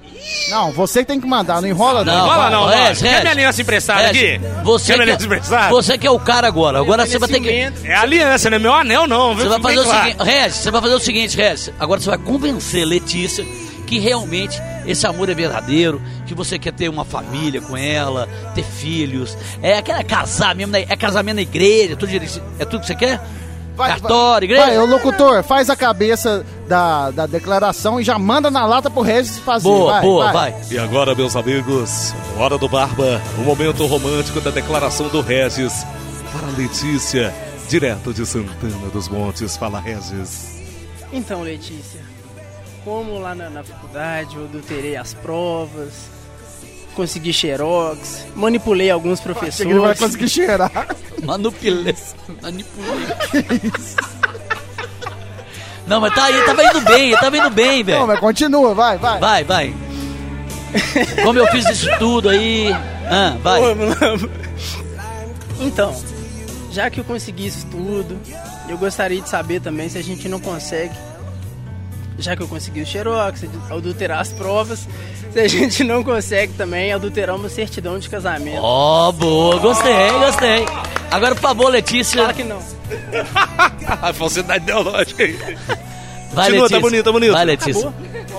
Não, 0.49 0.71
você 0.73 1.01
que 1.01 1.07
tem 1.07 1.21
que 1.21 1.27
mandar, 1.27 1.61
não 1.61 1.69
enrola 1.69 2.05
não. 2.05 2.15
Não, 2.17 2.27
vai. 2.27 2.51
não, 2.51 2.67
Regis, 2.67 3.01
Regis, 3.01 3.03
Quer 3.03 3.21
minha 3.21 3.33
aliança 3.33 3.63
emprestada 3.63 4.09
aqui? 4.09 4.41
Você 4.65 4.93
Quer 4.93 4.99
minha 4.99 5.07
que, 5.07 5.13
aliança 5.13 5.25
emprestada? 5.27 5.69
você 5.71 5.99
que 5.99 6.07
é 6.07 6.11
o 6.11 6.19
cara 6.21 6.47
agora. 6.47 6.79
Agora 6.79 7.07
você 7.07 7.19
vai 7.19 7.29
ter 7.29 7.41
que. 7.41 7.49
É 7.89 7.95
aliança, 7.95 8.49
não 8.51 8.57
é 8.57 8.59
meu 8.61 8.75
anel 8.75 9.07
não, 9.07 9.35
viu? 9.35 9.45
Você 9.45 9.59
vai 9.59 9.61
fazer 9.61 9.79
o 9.79 9.85
seguinte, 9.93 10.23
Regis, 10.25 10.57
você 10.57 10.71
vai 10.71 10.81
fazer 10.83 10.95
o 10.95 11.01
seguinte, 11.01 11.37
Regis. 11.37 11.73
Agora 11.79 12.01
você 12.01 12.11
vai 12.11 12.19
convencer 12.19 12.85
Letícia 12.87 13.45
que 13.87 13.99
realmente 14.01 14.61
esse 14.85 15.07
amor 15.07 15.29
é 15.29 15.35
verdadeiro, 15.35 16.03
que 16.27 16.35
você 16.35 16.59
quer 16.59 16.73
ter 16.73 16.89
uma 16.89 17.05
família 17.05 17.61
com 17.61 17.77
ela, 17.77 18.29
ter 18.55 18.65
filhos. 18.65 19.37
É 19.63 19.79
aquela 19.79 20.03
casar 20.03 20.55
mesmo, 20.57 20.73
na- 20.73 20.79
é 20.81 20.97
casamento 20.97 21.37
na 21.37 21.43
igreja, 21.43 21.95
tudo. 21.97 22.11
É 22.59 22.65
tudo 22.65 22.81
que 22.81 22.87
você 22.87 22.95
quer? 22.97 23.21
Vai, 23.77 23.91
Cartório, 23.91 24.49
vai. 24.49 24.57
igreja? 24.59 24.67
Vai, 24.67 24.79
ô 24.79 24.87
locutor, 24.91 25.43
faz 25.45 25.69
a 25.71 25.77
cabeça 25.77 26.45
da, 26.67 27.11
da 27.11 27.27
declaração 27.27 28.01
e 28.01 28.05
já 28.05 28.19
manda 28.19 28.51
na 28.51 28.67
lata 28.67 28.91
pro 28.91 29.03
Regis 29.03 29.39
fazer. 29.39 29.65
boa, 29.69 29.93
vai, 29.93 30.03
boa, 30.03 30.33
vai. 30.33 30.55
E 30.71 30.79
agora, 30.79 31.15
meus 31.15 31.37
amigos, 31.37 32.15
hora 32.37 32.59
do 32.59 32.69
Barba, 32.69 33.21
o 33.39 33.43
momento 33.43 33.87
romântico 33.87 34.41
da 34.41 34.51
declaração 34.51 35.09
do 35.09 35.21
Regis 35.21 35.87
para 36.33 36.49
Letícia 36.57 37.33
direto 37.69 38.13
de 38.13 38.25
Santana 38.27 38.89
dos 38.93 39.09
Montes. 39.09 39.57
Fala, 39.57 39.81
Regis. 39.81 40.57
Então, 41.13 41.43
Letícia, 41.43 42.01
como 42.85 43.19
lá 43.19 43.35
na, 43.35 43.49
na 43.49 43.65
faculdade 43.65 44.37
eu 44.37 44.45
adulterei 44.45 44.97
as 44.97 45.15
provas, 45.15 45.93
consegui 46.95 47.33
xerox, 47.33 48.25
manipulei 48.35 48.91
alguns 48.91 49.21
Achei 49.21 49.33
professores. 49.33 49.57
que 49.67 49.73
ele 49.73 49.81
vai 49.81 49.95
conseguir 49.95 50.29
cheirar. 50.29 50.97
Manipulei. 51.25 51.95
Manipulei. 52.43 53.73
Não, 55.87 56.01
mas 56.01 56.15
tá 56.15 56.25
aí, 56.25 56.43
tava 56.45 56.65
indo 56.65 56.81
bem, 56.81 57.17
tava 57.17 57.37
indo 57.37 57.51
bem, 57.51 57.79
Não, 57.79 57.85
velho. 57.85 58.07
mas 58.09 58.19
continua, 58.21 58.75
vai, 58.75 58.99
vai. 58.99 59.21
Vai, 59.21 59.45
vai. 59.45 59.75
Como 61.23 61.39
eu 61.39 61.47
fiz 61.49 61.65
isso 61.71 61.89
tudo 61.99 62.29
aí. 62.29 62.73
Ah, 63.09 63.37
vai. 63.43 63.61
Mano. 63.61 64.31
Então, 65.61 65.95
já 66.73 66.91
que 66.91 67.01
eu 67.01 67.05
consegui 67.05 67.47
isso 67.47 67.67
tudo, 67.71 68.19
eu 68.69 68.77
gostaria 68.77 69.21
de 69.21 69.29
saber 69.29 69.61
também 69.61 69.89
se 69.89 69.97
a 69.97 70.03
gente 70.03 70.29
não 70.29 70.41
consegue, 70.41 70.95
já 72.19 72.37
que 72.37 72.43
eu 72.43 72.49
consegui 72.49 72.83
o 72.83 72.87
xerox, 72.87 73.45
adulterar 73.71 74.21
as 74.21 74.31
provas, 74.33 74.87
se 75.33 75.39
a 75.41 75.47
gente 75.49 75.85
não 75.85 76.03
consegue 76.03 76.53
também 76.55 76.93
adulterar 76.93 77.37
uma 77.37 77.49
certidão 77.49 77.99
de 77.99 78.09
casamento. 78.09 78.61
Ó, 78.63 79.13
boa, 79.13 79.59
gostei, 79.59 80.11
gostei. 80.19 80.65
Agora, 81.11 81.35
por 81.35 81.43
favor, 81.43 81.69
Letícia. 81.71 82.23
Claro 82.23 82.35
que 82.37 82.45
não. 82.45 82.59
A 84.03 84.13
falsidade 84.13 84.65
ideológica 84.65 85.23
aí. 85.25 85.33
Vai, 86.33 86.51
Continua, 86.51 86.69
tá 86.69 86.77
Letícia. 86.77 86.81
bonito, 86.81 87.05
tá 87.05 87.13
bonito. 87.13 87.33
Vai, 87.33 87.45
Letícia. 87.45 87.93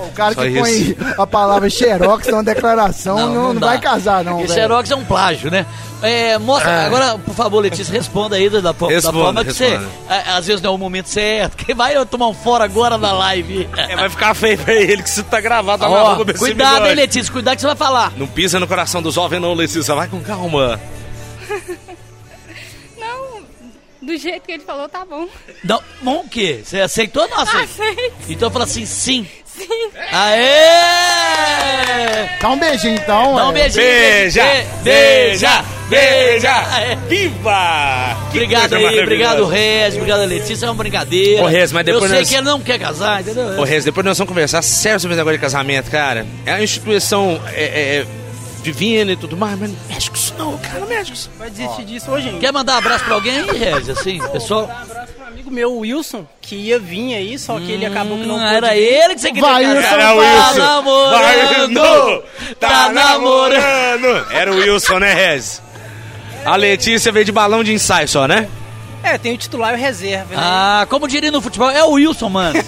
O 0.06 0.12
cara 0.12 0.34
Só 0.34 0.42
que 0.42 0.48
isso. 0.48 0.94
põe 0.94 0.96
a 1.18 1.26
palavra 1.26 1.68
xerox 1.70 2.26
numa 2.28 2.42
declaração 2.44 3.16
não, 3.16 3.34
não 3.52 3.60
dá. 3.60 3.66
vai 3.68 3.80
casar, 3.80 4.24
não, 4.24 4.38
Porque. 4.38 4.52
Xerox 4.52 4.90
é 4.90 4.96
um 4.96 5.04
plágio, 5.04 5.50
né? 5.50 5.66
É, 6.00 6.38
mostra, 6.38 6.86
agora, 6.86 7.18
por 7.18 7.34
favor, 7.34 7.58
Letícia, 7.60 7.92
responda 7.92 8.36
aí 8.36 8.48
da, 8.48 8.60
da, 8.60 8.70
da 8.70 8.74
forma 9.12 9.44
que 9.44 9.52
você. 9.52 9.70
responda. 9.70 9.90
a- 10.08 10.36
Às 10.36 10.46
vezes 10.46 10.62
não 10.62 10.70
é 10.70 10.74
o 10.74 10.78
momento 10.78 11.08
certo. 11.08 11.56
Quem 11.64 11.74
vai 11.74 12.04
tomar 12.06 12.28
um 12.28 12.34
fora 12.34 12.62
agora 12.64 12.96
na 12.96 13.10
live? 13.12 13.68
É, 13.76 13.96
vai 13.96 14.08
ficar 14.08 14.32
feio 14.34 14.56
pra 14.58 14.74
ele 14.74 15.02
que 15.02 15.08
isso 15.08 15.24
tá 15.24 15.40
gravado 15.40 15.82
na 15.82 16.24
cuidado, 16.34 16.86
hein. 16.86 16.94
Letícia, 16.94 17.32
cuidado 17.32 17.56
que 17.56 17.62
você 17.62 17.66
vai 17.66 17.76
falar. 17.76 18.12
Não 18.16 18.26
pisa 18.28 18.60
no 18.60 18.66
coração 18.68 19.02
do 19.02 19.10
jovem 19.10 19.40
não, 19.40 19.54
Letícia. 19.54 19.92
Vai 19.94 20.06
com 20.08 20.20
calma. 20.20 20.80
Não, 22.98 23.42
do 24.02 24.16
jeito 24.16 24.42
que 24.44 24.52
ele 24.52 24.62
falou, 24.64 24.88
tá 24.88 25.04
bom. 25.04 25.26
Não, 25.64 25.80
bom 26.02 26.20
o 26.20 26.28
quê? 26.28 26.60
Você 26.64 26.80
aceitou 26.80 27.22
ou 27.22 27.28
não 27.28 27.38
aceitou? 27.40 27.62
Aceito. 27.86 28.14
Então 28.28 28.50
fala 28.50 28.64
assim, 28.64 28.84
sim. 28.86 29.26
Aê! 30.10 30.48
Dá 32.40 32.50
um 32.50 32.58
beijinho 32.58 32.94
então. 32.94 33.34
Dá 33.34 33.48
um 33.48 33.50
é. 33.50 33.54
beijinho. 33.54 33.84
Beija, 33.84 34.44
Be- 34.44 34.64
beija, 34.84 35.64
beija. 35.88 36.50
Aê. 36.74 36.96
Viva! 37.08 38.16
Que 38.30 38.38
Obrigado 38.38 38.74
aí, 38.74 39.00
obrigado, 39.00 39.46
Rez, 39.46 39.94
obrigado, 39.96 40.24
Letícia. 40.24 40.66
É 40.66 40.70
uma 40.70 40.74
brincadeira. 40.76 41.42
Ô, 41.42 41.46
Rez, 41.46 41.72
mas 41.72 41.84
depois 41.84 42.04
Eu 42.04 42.10
sei 42.10 42.18
nós- 42.20 42.28
que 42.28 42.34
ele 42.36 42.42
não 42.42 42.60
quer 42.60 42.78
casar, 42.78 43.20
entendeu? 43.20 43.58
Ô, 43.58 43.64
Rez, 43.64 43.84
depois 43.84 44.04
nós 44.06 44.16
vamos 44.16 44.28
conversar 44.28 44.62
sério 44.62 45.00
sobre 45.00 45.14
esse 45.14 45.18
negócio 45.18 45.36
de 45.38 45.42
casamento, 45.42 45.90
cara. 45.90 46.26
É 46.46 46.52
uma 46.54 46.62
instituição 46.62 47.40
é, 47.52 47.64
é, 47.64 47.96
é, 48.00 48.06
divina 48.62 49.12
e 49.12 49.16
tudo 49.16 49.36
mais, 49.36 49.58
mas 49.58 49.70
não 49.70 49.76
mexe 49.88 50.10
com 50.10 50.16
isso 50.16 50.34
não, 50.38 50.56
cara, 50.58 50.80
não 50.80 50.86
mexe 50.88 51.10
com 51.10 51.14
isso. 51.14 51.30
Vai 51.38 51.50
desistir 51.50 51.84
disso 51.84 52.10
hoje 52.10 52.28
ainda. 52.28 52.40
Quer 52.40 52.52
mandar 52.52 52.74
um 52.74 52.78
abraço 52.78 53.04
pra 53.04 53.14
alguém 53.14 53.40
aí, 53.40 53.58
Rez? 53.58 53.88
Assim, 53.90 54.20
pessoal. 54.32 54.66
Dar 54.66 54.74
um 54.74 54.82
abraço 54.82 55.12
amigo 55.48 55.54
meu, 55.54 55.72
o 55.72 55.78
Wilson, 55.80 56.26
que 56.40 56.54
ia 56.56 56.78
vir 56.78 57.14
aí, 57.14 57.38
só 57.38 57.58
que 57.58 57.70
ele 57.72 57.84
acabou 57.86 58.18
que 58.18 58.26
não 58.26 58.36
Hum, 58.36 58.40
pôde 58.40 58.54
era 58.56 58.68
vir. 58.70 58.78
ele 58.78 59.14
que 59.14 59.20
você 59.20 59.28
queria 59.32 59.42
Vai, 59.48 59.64
casar. 59.64 59.76
Wilson, 59.76 59.94
Era 59.94 60.14
o. 60.14 60.18
Wilson. 60.18 60.54
Tá 60.54 60.58
namorando. 60.58 61.80
Vai, 61.80 62.54
Tá 62.60 62.68
Tá 62.68 62.88
namorando. 62.92 64.26
Era 64.32 64.52
o 64.52 64.56
Wilson, 64.56 64.98
né, 64.98 65.12
Rez? 65.14 65.62
A 66.44 66.56
Letícia 66.56 67.10
veio 67.12 67.24
de 67.24 67.32
balão 67.32 67.62
de 67.64 67.72
ensaio 67.72 68.08
só, 68.08 68.26
né? 68.28 68.48
É, 69.02 69.16
tem 69.16 69.32
o 69.34 69.38
titular 69.38 69.72
e 69.72 69.76
o 69.76 69.78
reserva, 69.80 70.34
né? 70.34 70.36
Ah, 70.36 70.86
como 70.90 71.06
diria 71.06 71.30
no 71.30 71.40
futebol, 71.40 71.70
é 71.70 71.82
o 71.84 71.92
Wilson, 71.92 72.28
mano. 72.28 72.58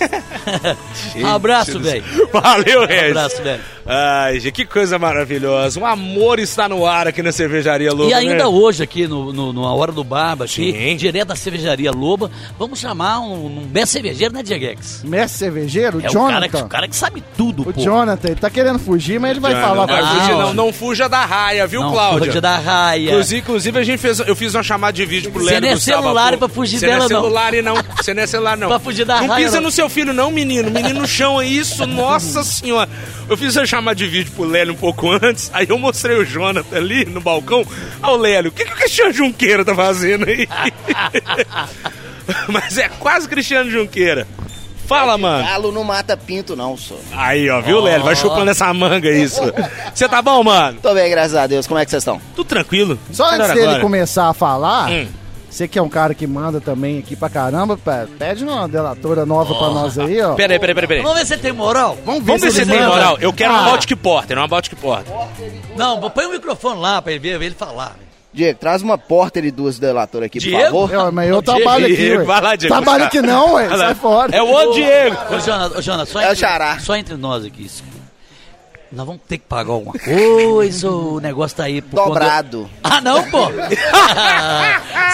abraço, 1.27 1.79
velho. 1.81 2.05
Valeu, 2.33 2.87
Rez. 2.87 3.11
abraço, 3.17 3.43
velho. 3.43 3.61
Ai, 3.93 4.39
gente, 4.39 4.53
que 4.53 4.65
coisa 4.65 5.01
maravilhosa. 5.01 5.81
Um 5.81 5.85
amor 5.85 6.39
está 6.39 6.69
no 6.69 6.87
ar 6.87 7.09
aqui 7.09 7.23
na 7.25 7.33
Cervejaria 7.33 7.91
Lobo, 7.93 8.09
E 8.09 8.15
ainda 8.15 8.35
né? 8.37 8.47
hoje, 8.47 8.85
aqui 8.85 9.09
no, 9.09 9.33
no, 9.33 9.53
no 9.53 9.67
A 9.67 9.75
Hora 9.75 9.91
do 9.91 10.05
Barba, 10.05 10.45
aqui, 10.45 10.73
Sim. 10.73 10.97
direto 10.97 11.27
da 11.29 11.35
cervejaria 11.35 11.91
Loba, 11.91 12.31
vamos 12.57 12.79
chamar 12.79 13.19
um, 13.19 13.47
um 13.47 13.67
best 13.67 13.93
cervejeiro, 13.93 14.33
né, 14.33 14.45
Dieguex? 14.45 15.03
Mestre 15.03 15.39
cervejeiro, 15.41 15.99
o 15.99 16.01
É 16.01 16.09
o 16.09 16.13
cara, 16.13 16.13
Jonathan. 16.13 16.49
que, 16.59 16.65
o 16.65 16.69
cara 16.69 16.87
que 16.87 16.95
sabe 16.95 17.21
tudo, 17.37 17.63
O 17.69 17.73
pô. 17.73 17.81
Jonathan, 17.81 18.29
ele 18.29 18.37
tá 18.41 18.49
querendo 18.49 18.79
fugir, 18.79 19.19
mas 19.19 19.33
ele 19.33 19.41
vai 19.41 19.55
Não, 19.55 19.61
falar 19.61 19.75
não, 19.75 19.87
pra 19.87 20.03
gente. 20.03 20.31
não, 20.39 20.55
não 20.55 20.73
fuja 20.73 21.09
da 21.09 21.25
raia, 21.27 21.67
viu, 21.67 21.81
Não, 21.81 21.91
Cláudia? 21.91 22.19
Cláudia 22.21 22.41
da 22.41 22.59
raia. 22.59 23.09
Inclusive, 23.11 23.41
inclusive, 23.41 23.77
a 23.81 23.83
gente 23.83 23.99
fez, 23.99 24.21
eu 24.21 24.37
fiz 24.37 24.55
uma 24.55 24.63
chamada 24.63 24.93
de 24.93 25.05
vídeo 25.05 25.33
pro 25.33 25.43
Você 25.43 25.51
Lélio 25.55 25.69
não 25.69 25.77
é 25.77 25.81
celular 25.81 26.37
pra 26.37 26.49
fugir 26.49 26.79
Você 26.79 26.87
dela, 26.87 27.01
não. 27.01 27.09
não. 27.09 27.17
é 27.19 27.21
celular 27.23 27.55
e 27.55 27.63
não. 27.63 27.75
Você 27.97 28.15
não 28.15 28.23
é 28.23 28.27
celular, 28.29 28.57
não. 28.57 28.69
Pra 28.69 28.79
fugir 28.79 29.05
da 29.05 29.21
não 29.21 29.27
raia, 29.27 29.45
pisa 29.45 29.57
não. 29.57 29.63
no 29.65 29.71
seu 29.73 29.89
filho, 29.89 30.13
não, 30.13 30.31
menino. 30.31 30.71
Menino 30.71 31.01
no 31.01 31.09
chão, 31.09 31.41
é 31.43 31.47
isso. 31.47 31.85
Nossa 31.91 32.45
senhora. 32.45 32.89
Eu 33.29 33.37
fiz 33.37 33.57
a 33.57 33.65
chamada 33.67 33.80
de 33.95 34.07
vídeo 34.07 34.33
pro 34.33 34.45
Lélio 34.45 34.75
um 34.75 34.77
pouco 34.77 35.11
antes, 35.11 35.51
aí 35.53 35.67
eu 35.69 35.79
mostrei 35.79 36.17
o 36.17 36.25
Jonathan 36.25 36.77
ali 36.77 37.05
no 37.05 37.21
balcão. 37.21 37.65
Ó, 38.03 38.13
o 38.15 38.17
Lélio, 38.17 38.51
o 38.51 38.53
que, 38.53 38.65
que 38.65 38.73
o 38.73 38.77
Cristiano 38.77 39.13
Junqueira 39.13 39.65
tá 39.65 39.75
fazendo 39.75 40.27
aí? 40.29 40.47
Mas 42.49 42.79
é 42.79 42.89
quase 42.89 43.29
Cristiano 43.29 43.71
Junqueira. 43.71 44.27
Fala, 44.87 45.17
mano. 45.17 45.45
Galo 45.45 45.71
não 45.73 45.85
mata 45.85 46.17
pinto, 46.17 46.57
não, 46.57 46.77
só. 46.77 46.97
Aí, 47.13 47.49
ó, 47.49 47.61
viu, 47.61 47.81
Lélio? 47.81 48.05
Vai 48.05 48.17
chupando 48.17 48.51
essa 48.51 48.73
manga, 48.75 49.09
isso. 49.09 49.41
Você 49.95 50.09
tá 50.09 50.21
bom, 50.21 50.43
mano? 50.43 50.81
Tô 50.83 50.93
bem, 50.93 51.09
graças 51.11 51.37
a 51.37 51.47
Deus. 51.47 51.67
Como 51.67 51.79
é 51.79 51.85
que 51.85 51.91
vocês 51.93 52.01
estão? 52.03 52.21
Tudo 52.35 52.49
tranquilo. 52.49 52.99
Só 53.13 53.25
antes 53.31 53.49
dele 53.49 53.67
agora. 53.67 53.81
começar 53.81 54.29
a 54.29 54.35
falar, 54.35 54.91
Hum. 54.91 55.07
Você 55.51 55.67
que 55.67 55.79
é 55.79 55.83
um 55.83 55.89
cara 55.89 56.15
que 56.15 56.27
manda 56.27 56.61
também 56.61 56.99
aqui 57.01 57.17
pra 57.17 57.29
caramba, 57.29 57.77
pe- 57.77 58.07
pede 58.19 58.45
uma 58.45 58.69
delatora 58.69 59.27
nova 59.27 59.55
pra 59.55 59.69
nós 59.71 59.99
aí, 59.99 60.21
ó. 60.23 60.35
Peraí, 60.35 60.59
peraí, 60.59 60.75
peraí, 60.75 60.89
peraí. 60.89 61.03
Vamos 61.03 61.19
ver 61.19 61.27
se 61.27 61.37
tem 61.37 61.53
moral? 61.53 61.99
Vamos 62.07 62.21
ver, 62.23 62.27
Vamos 62.27 62.43
ver 62.43 62.51
se 62.53 62.65
tem 62.67 62.79
manda. 62.79 62.89
moral. 62.91 63.19
Eu 63.21 63.33
quero 63.33 63.53
Ah, 63.53 63.57
uma 63.63 63.71
Baltic 63.71 63.97
Porter, 63.97 64.39
uma 64.39 64.47
Baltic 64.49 64.75
Porter. 64.77 65.13
Não, 65.77 66.01
põe 66.11 66.27
o 66.27 66.31
microfone 66.31 66.81
lá 66.81 67.03
pra 67.03 67.13
ele 67.13 67.21
ver, 67.21 67.43
ele 67.43 67.55
falar. 67.55 67.97
Diego, 68.33 68.59
traz 68.61 68.81
uma 68.81 68.97
porter 68.97 69.45
e 69.45 69.51
duas 69.51 69.77
delatoras 69.77 70.27
aqui, 70.27 70.39
Diego? 70.39 70.71
por 70.71 70.89
favor. 70.89 71.07
Eu, 71.07 71.13
mas 71.13 71.29
eu 71.29 71.43
trabalho 71.43 71.87
aqui, 71.87 71.97
Diego, 71.97 72.21
ué. 72.21 72.25
vai 72.25 72.41
lá, 72.41 72.55
Diego. 72.57 72.75
Trabalho 72.77 73.05
aqui 73.05 73.21
não, 73.21 73.55
ué. 73.55 73.69
Sai 73.77 73.95
fora. 73.97 74.37
É 74.37 74.41
o 74.41 74.47
outro 74.47 74.75
Diego. 74.75 75.17
Ô, 75.35 75.39
Jonas, 75.41 75.77
ô, 75.77 75.83
Jonas, 75.83 76.09
só, 76.09 76.21
É 76.21 76.27
o 76.27 76.27
entre, 76.27 76.37
xará. 76.37 76.79
só 76.79 76.95
entre 76.95 77.17
nós 77.17 77.45
aqui. 77.45 77.69
Nós 78.93 79.07
vamos 79.07 79.23
ter 79.29 79.39
que 79.39 79.45
pagar 79.47 79.73
alguma 79.73 79.95
coisa 79.97 80.91
o 80.91 81.21
negócio 81.21 81.57
tá 81.57 81.63
aí 81.65 81.81
conta- 81.81 82.05
Dobrado. 82.07 82.69
Ah, 82.83 83.01
não, 83.01 83.23
pô! 83.31 83.47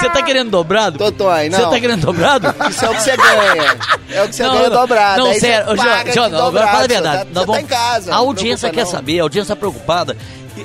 Você 0.01 0.09
tá 0.11 0.23
querendo 0.23 0.51
dobrado? 0.51 0.99
Tô, 0.99 1.13
tô 1.13 1.29
aí, 1.29 1.51
Você 1.51 1.61
não. 1.61 1.71
tá 1.71 1.79
querendo 1.81 2.01
dobrado? 2.01 2.55
Isso 2.71 2.85
é 2.85 2.91
o 2.91 2.95
que 2.95 3.03
você 3.03 3.17
ganha. 3.17 3.77
É 4.11 4.23
o 4.23 4.29
que 4.29 4.35
você 4.35 4.43
Não, 4.45 4.55
ganha 4.55 4.71
não. 4.71 4.81
dobrado. 4.81 5.19
Não, 5.23 5.31
Aí 5.31 5.41
sério, 5.41 5.67
você 5.67 6.29
dobrado, 6.31 6.53
fala 6.69 6.85
a 6.85 6.87
verdade. 6.87 7.19
Tá, 7.19 7.25
você 7.25 7.35
tá 7.35 7.45
vamos- 7.45 7.61
em 7.63 7.67
casa. 7.67 8.13
A 8.13 8.17
audiência 8.17 8.69
preocupa, 8.69 8.75
quer 8.75 8.85
não. 8.85 8.91
saber, 8.91 9.21
a 9.21 9.23
audiência 9.23 9.55
tá 9.55 9.59
preocupada. 9.59 10.17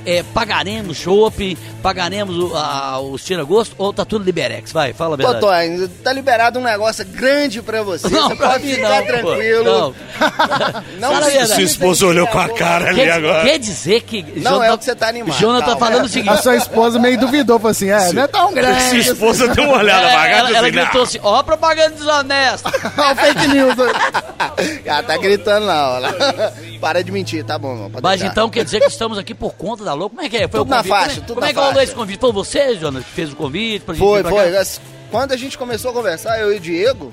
É, 0.05 0.23
pagaremos 0.33 0.97
chopp, 0.97 1.57
pagaremos 1.83 2.37
o, 2.37 2.55
a, 2.55 2.99
os 2.99 3.23
tira-gosto 3.23 3.75
ou 3.77 3.91
tá 3.91 4.05
tudo 4.05 4.23
liberex? 4.23 4.71
Vai, 4.71 4.93
fala 4.93 5.13
a 5.15 5.17
verdade. 5.17 5.39
tô 5.39 5.49
aí. 5.49 5.87
Tá 6.03 6.13
liberado 6.13 6.59
um 6.59 6.63
negócio 6.63 7.05
grande 7.05 7.61
pra 7.61 7.83
você. 7.83 8.07
Não, 8.09 8.29
você 8.29 8.35
pra 8.35 8.49
pode 8.51 8.65
mim 8.65 8.73
ficar 8.75 8.89
não, 8.89 8.97
pô. 8.97 9.05
tranquilo. 9.05 9.63
Não. 9.63 9.95
Não 10.99 11.09
Fala 11.09 11.17
a 11.17 11.21
precisa 11.21 11.39
verdade. 11.39 11.53
Sua 11.53 11.63
esposa 11.63 12.05
olhou 12.05 12.27
com 12.27 12.39
a 12.39 12.49
cara 12.49 12.89
ali 12.89 13.01
Quer, 13.01 13.11
agora. 13.11 13.43
quer 13.43 13.57
dizer 13.59 14.01
que. 14.01 14.39
Não, 14.39 14.63
é 14.63 14.71
o 14.71 14.77
que 14.77 14.85
você 14.85 14.95
tá 14.95 15.07
animado, 15.09 15.37
Jonathan 15.37 15.65
tá 15.65 15.77
falando 15.77 16.03
o 16.03 16.05
A 16.05 16.09
seguinte. 16.09 16.41
sua 16.43 16.55
esposa 16.55 16.99
meio 16.99 17.17
duvidou, 17.19 17.57
falou 17.59 17.71
assim, 17.71 17.89
é, 17.89 18.13
não 18.13 18.23
é 18.23 18.27
tão 18.27 18.45
Sua 18.47 18.51
grande. 18.53 18.97
esposa 18.99 19.47
deu 19.47 19.63
uma 19.65 19.77
olhada 19.77 20.07
É, 20.07 20.11
pra 20.11 20.27
ela, 20.29 20.49
ela 20.49 20.59
assim, 20.67 20.71
gritou 20.71 21.01
assim: 21.03 21.19
ó, 21.23 21.41
propaganda 21.43 21.95
desonesta. 21.95 22.69
O 23.11 23.15
fake 23.15 23.47
news. 23.47 23.75
Ela 24.85 25.03
tá 25.03 25.17
gritando 25.17 25.65
lá, 25.65 25.93
ó. 25.93 25.97
Ela- 25.97 26.53
Para 26.79 27.03
de 27.03 27.11
mentir, 27.11 27.43
tá 27.43 27.57
bom, 27.57 27.71
irmão, 27.73 27.91
Mas 28.01 28.19
deixar. 28.19 28.31
então 28.31 28.49
quer 28.49 28.63
dizer 28.63 28.79
que 28.79 28.87
estamos 28.87 29.17
aqui 29.17 29.33
por 29.33 29.53
conta 29.53 29.80
da 29.85 29.93
louca? 29.93 30.15
Como 30.15 30.25
é 30.25 30.29
que 30.29 30.37
é? 30.37 30.47
Foi 30.47 30.59
Tudo 30.59 30.67
o 30.67 30.69
na 30.71 30.83
faixa, 30.83 31.07
Como 31.15 31.23
é- 31.23 31.25
tudo 31.27 31.33
Como 31.35 31.45
é 31.45 31.47
na 31.47 31.53
que 31.53 31.59
rolou 31.59 31.71
faixa. 31.73 31.83
esse 31.85 31.95
convite? 31.95 32.19
Foi 32.19 32.31
você, 32.31 32.75
Jonas, 32.75 33.03
que 33.05 33.11
fez 33.11 33.31
o 33.31 33.35
convite 33.35 33.83
pra 33.85 33.93
gente 33.93 34.03
Foi, 34.03 34.23
foi. 34.23 34.51
cá? 34.51 34.65
Quando 35.09 35.31
a 35.33 35.37
gente 35.37 35.57
começou 35.57 35.91
a 35.91 35.93
conversar, 35.93 36.39
eu 36.39 36.53
e 36.53 36.57
o 36.57 36.59
Diego, 36.59 37.11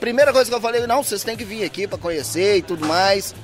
primeira 0.00 0.32
coisa 0.32 0.50
que 0.50 0.54
eu 0.56 0.60
falei, 0.60 0.86
não, 0.86 1.02
vocês 1.02 1.22
têm 1.24 1.36
que 1.36 1.44
vir 1.44 1.64
aqui 1.64 1.86
pra 1.86 1.96
conhecer 1.98 2.58
e 2.58 2.62
tudo 2.62 2.86
mais. 2.86 3.34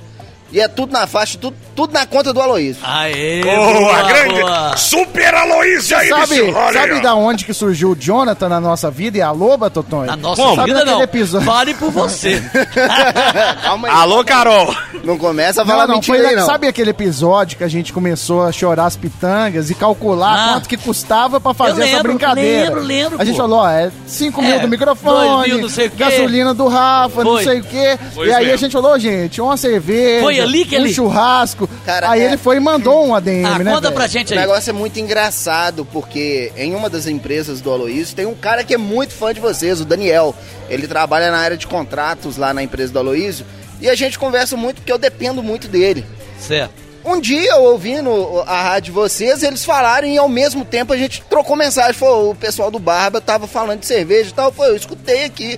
E 0.51 0.59
é 0.59 0.67
tudo 0.67 0.91
na 0.91 1.05
faixa, 1.05 1.37
tudo, 1.37 1.55
tudo 1.75 1.93
na 1.93 2.07
conta 2.07 2.33
do 2.33 2.41
Aloysio. 2.41 2.81
Aê, 2.83 3.41
Boa, 3.43 3.71
boa, 3.73 4.01
grande 4.03 4.41
boa. 4.41 4.75
Super 4.77 5.35
Aloysio 5.35 5.95
aí, 5.95 6.09
Sabe, 6.09 6.27
bicho. 6.41 6.57
Olha 6.57 6.73
sabe 6.81 6.93
aí, 6.93 7.01
da 7.01 7.13
onde 7.13 7.45
que 7.45 7.53
surgiu 7.53 7.91
o 7.91 7.95
Jonathan 7.95 8.49
na 8.49 8.59
nossa 8.59 8.89
vida 8.89 9.19
e 9.19 9.21
a 9.21 9.29
loba, 9.29 9.69
Totonho? 9.69 10.07
Na 10.07 10.15
nossa 10.15 10.41
Como? 10.41 10.63
vida 10.65 10.79
Sabe 10.79 10.89
não. 10.91 11.01
episódio? 11.03 11.45
Vale 11.45 11.73
por 11.75 11.91
você. 11.91 12.41
Calma 13.61 13.87
aí. 13.89 13.93
Alô, 13.93 14.23
Carol. 14.23 14.75
Não 15.03 15.17
começa 15.19 15.61
a 15.61 15.65
Não, 15.65 15.71
falar 15.71 15.87
não, 15.87 15.95
mentira 15.95 16.17
foi 16.17 16.27
aí, 16.27 16.35
não. 16.35 16.45
Sabe 16.45 16.67
aquele 16.67 16.89
episódio 16.89 17.55
que 17.57 17.63
a 17.63 17.67
gente 17.67 17.93
começou 17.93 18.43
a 18.43 18.51
chorar 18.51 18.85
as 18.85 18.95
pitangas 18.95 19.69
e 19.69 19.75
calcular 19.75 20.33
Ah. 20.49 20.53
quanto 20.53 20.67
que 20.69 20.77
custava 20.77 21.39
pra 21.39 21.53
fazer 21.53 21.81
Eu 21.81 21.85
essa 21.85 21.97
lembro, 21.97 22.13
brincadeira? 22.13 22.65
lembro, 22.65 22.81
lembro, 22.81 23.21
A 23.21 23.23
gente 23.25 23.35
pô. 23.35 23.41
falou, 23.43 23.59
ó, 23.59 23.69
é 23.69 23.91
5 24.07 24.41
mil 24.41 24.55
É, 24.55 24.59
do 24.59 24.67
microfone, 24.67 25.47
mil, 25.49 25.61
não 25.61 25.69
sei 25.69 25.87
o 25.87 25.91
quê. 25.91 25.97
gasolina 25.97 26.53
do 26.55 26.67
Rafa, 26.67 27.23
não 27.23 27.33
Foi. 27.33 27.43
sei 27.43 27.59
o 27.59 27.63
quê. 27.63 27.97
Foi 28.15 28.27
e 28.27 28.33
aí 28.33 28.39
mesmo. 28.45 28.53
a 28.53 28.57
gente 28.57 28.71
falou, 28.71 28.97
gente, 28.99 29.39
uma 29.41 29.55
cerveja, 29.55 30.23
Foi 30.23 30.38
ali, 30.43 30.65
que 30.65 30.75
um 30.77 30.81
ali. 30.81 30.93
churrasco. 30.93 31.69
Cara, 31.85 32.09
aí 32.11 32.21
é- 32.21 32.25
ele 32.25 32.37
foi 32.37 32.57
e 32.57 32.59
mandou 32.59 33.05
um 33.07 33.15
ADM, 33.15 33.45
Ah, 33.45 33.59
né? 33.59 33.71
conta 33.73 33.91
pra 33.91 34.07
gente 34.07 34.31
O 34.31 34.33
aí. 34.33 34.39
negócio 34.39 34.69
é 34.69 34.73
muito 34.73 34.99
engraçado, 34.99 35.85
porque 35.85 36.51
em 36.57 36.73
uma 36.75 36.89
das 36.89 37.07
empresas 37.07 37.61
do 37.61 37.71
Aloysio 37.71 38.15
tem 38.15 38.25
um 38.25 38.35
cara 38.35 38.63
que 38.63 38.73
é 38.73 38.77
muito 38.77 39.13
fã 39.13 39.33
de 39.33 39.39
vocês, 39.39 39.79
o 39.81 39.85
Daniel. 39.85 40.35
Ele 40.69 40.87
trabalha 40.87 41.31
na 41.31 41.37
área 41.37 41.57
de 41.57 41.65
contratos 41.67 42.37
lá 42.37 42.53
na 42.53 42.61
empresa 42.63 42.91
do 42.93 42.99
Aloysio. 42.99 43.45
E 43.81 43.89
a 43.89 43.95
gente 43.95 44.19
conversa 44.19 44.57
muito 44.57 44.77
porque 44.77 44.91
eu 44.91 44.97
dependo 44.97 45.41
muito 45.41 45.67
dele. 45.67 46.05
Certo. 46.39 46.73
Um 47.05 47.19
dia, 47.19 47.51
eu 47.53 47.63
ouvindo 47.63 48.43
a 48.45 48.61
rádio 48.61 48.91
de 48.91 48.91
vocês, 48.91 49.41
eles 49.41 49.63
falaram 49.63 50.05
e 50.07 50.17
ao 50.17 50.27
mesmo 50.27 50.65
tempo 50.65 50.91
a 50.91 50.97
gente 50.97 51.23
trocou 51.29 51.55
mensagem. 51.55 51.93
Falou, 51.93 52.31
o 52.31 52.35
pessoal 52.35 52.69
do 52.69 52.77
Barba 52.77 53.21
tava 53.21 53.47
falando 53.47 53.79
de 53.79 53.85
cerveja 53.85 54.29
e 54.29 54.33
tal. 54.33 54.51
Foi, 54.51 54.67
eu 54.67 54.75
escutei 54.75 55.23
aqui. 55.23 55.57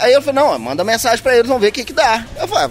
Aí 0.00 0.12
eu 0.12 0.20
falei, 0.20 0.42
não, 0.42 0.58
manda 0.58 0.82
mensagem 0.84 1.22
pra 1.22 1.34
eles, 1.36 1.46
vamos 1.46 1.62
ver 1.62 1.68
o 1.68 1.72
que 1.72 1.84
que 1.84 1.92
dá. 1.92 2.24
Eu 2.40 2.48
falei, 2.48 2.64
ah, 2.66 2.70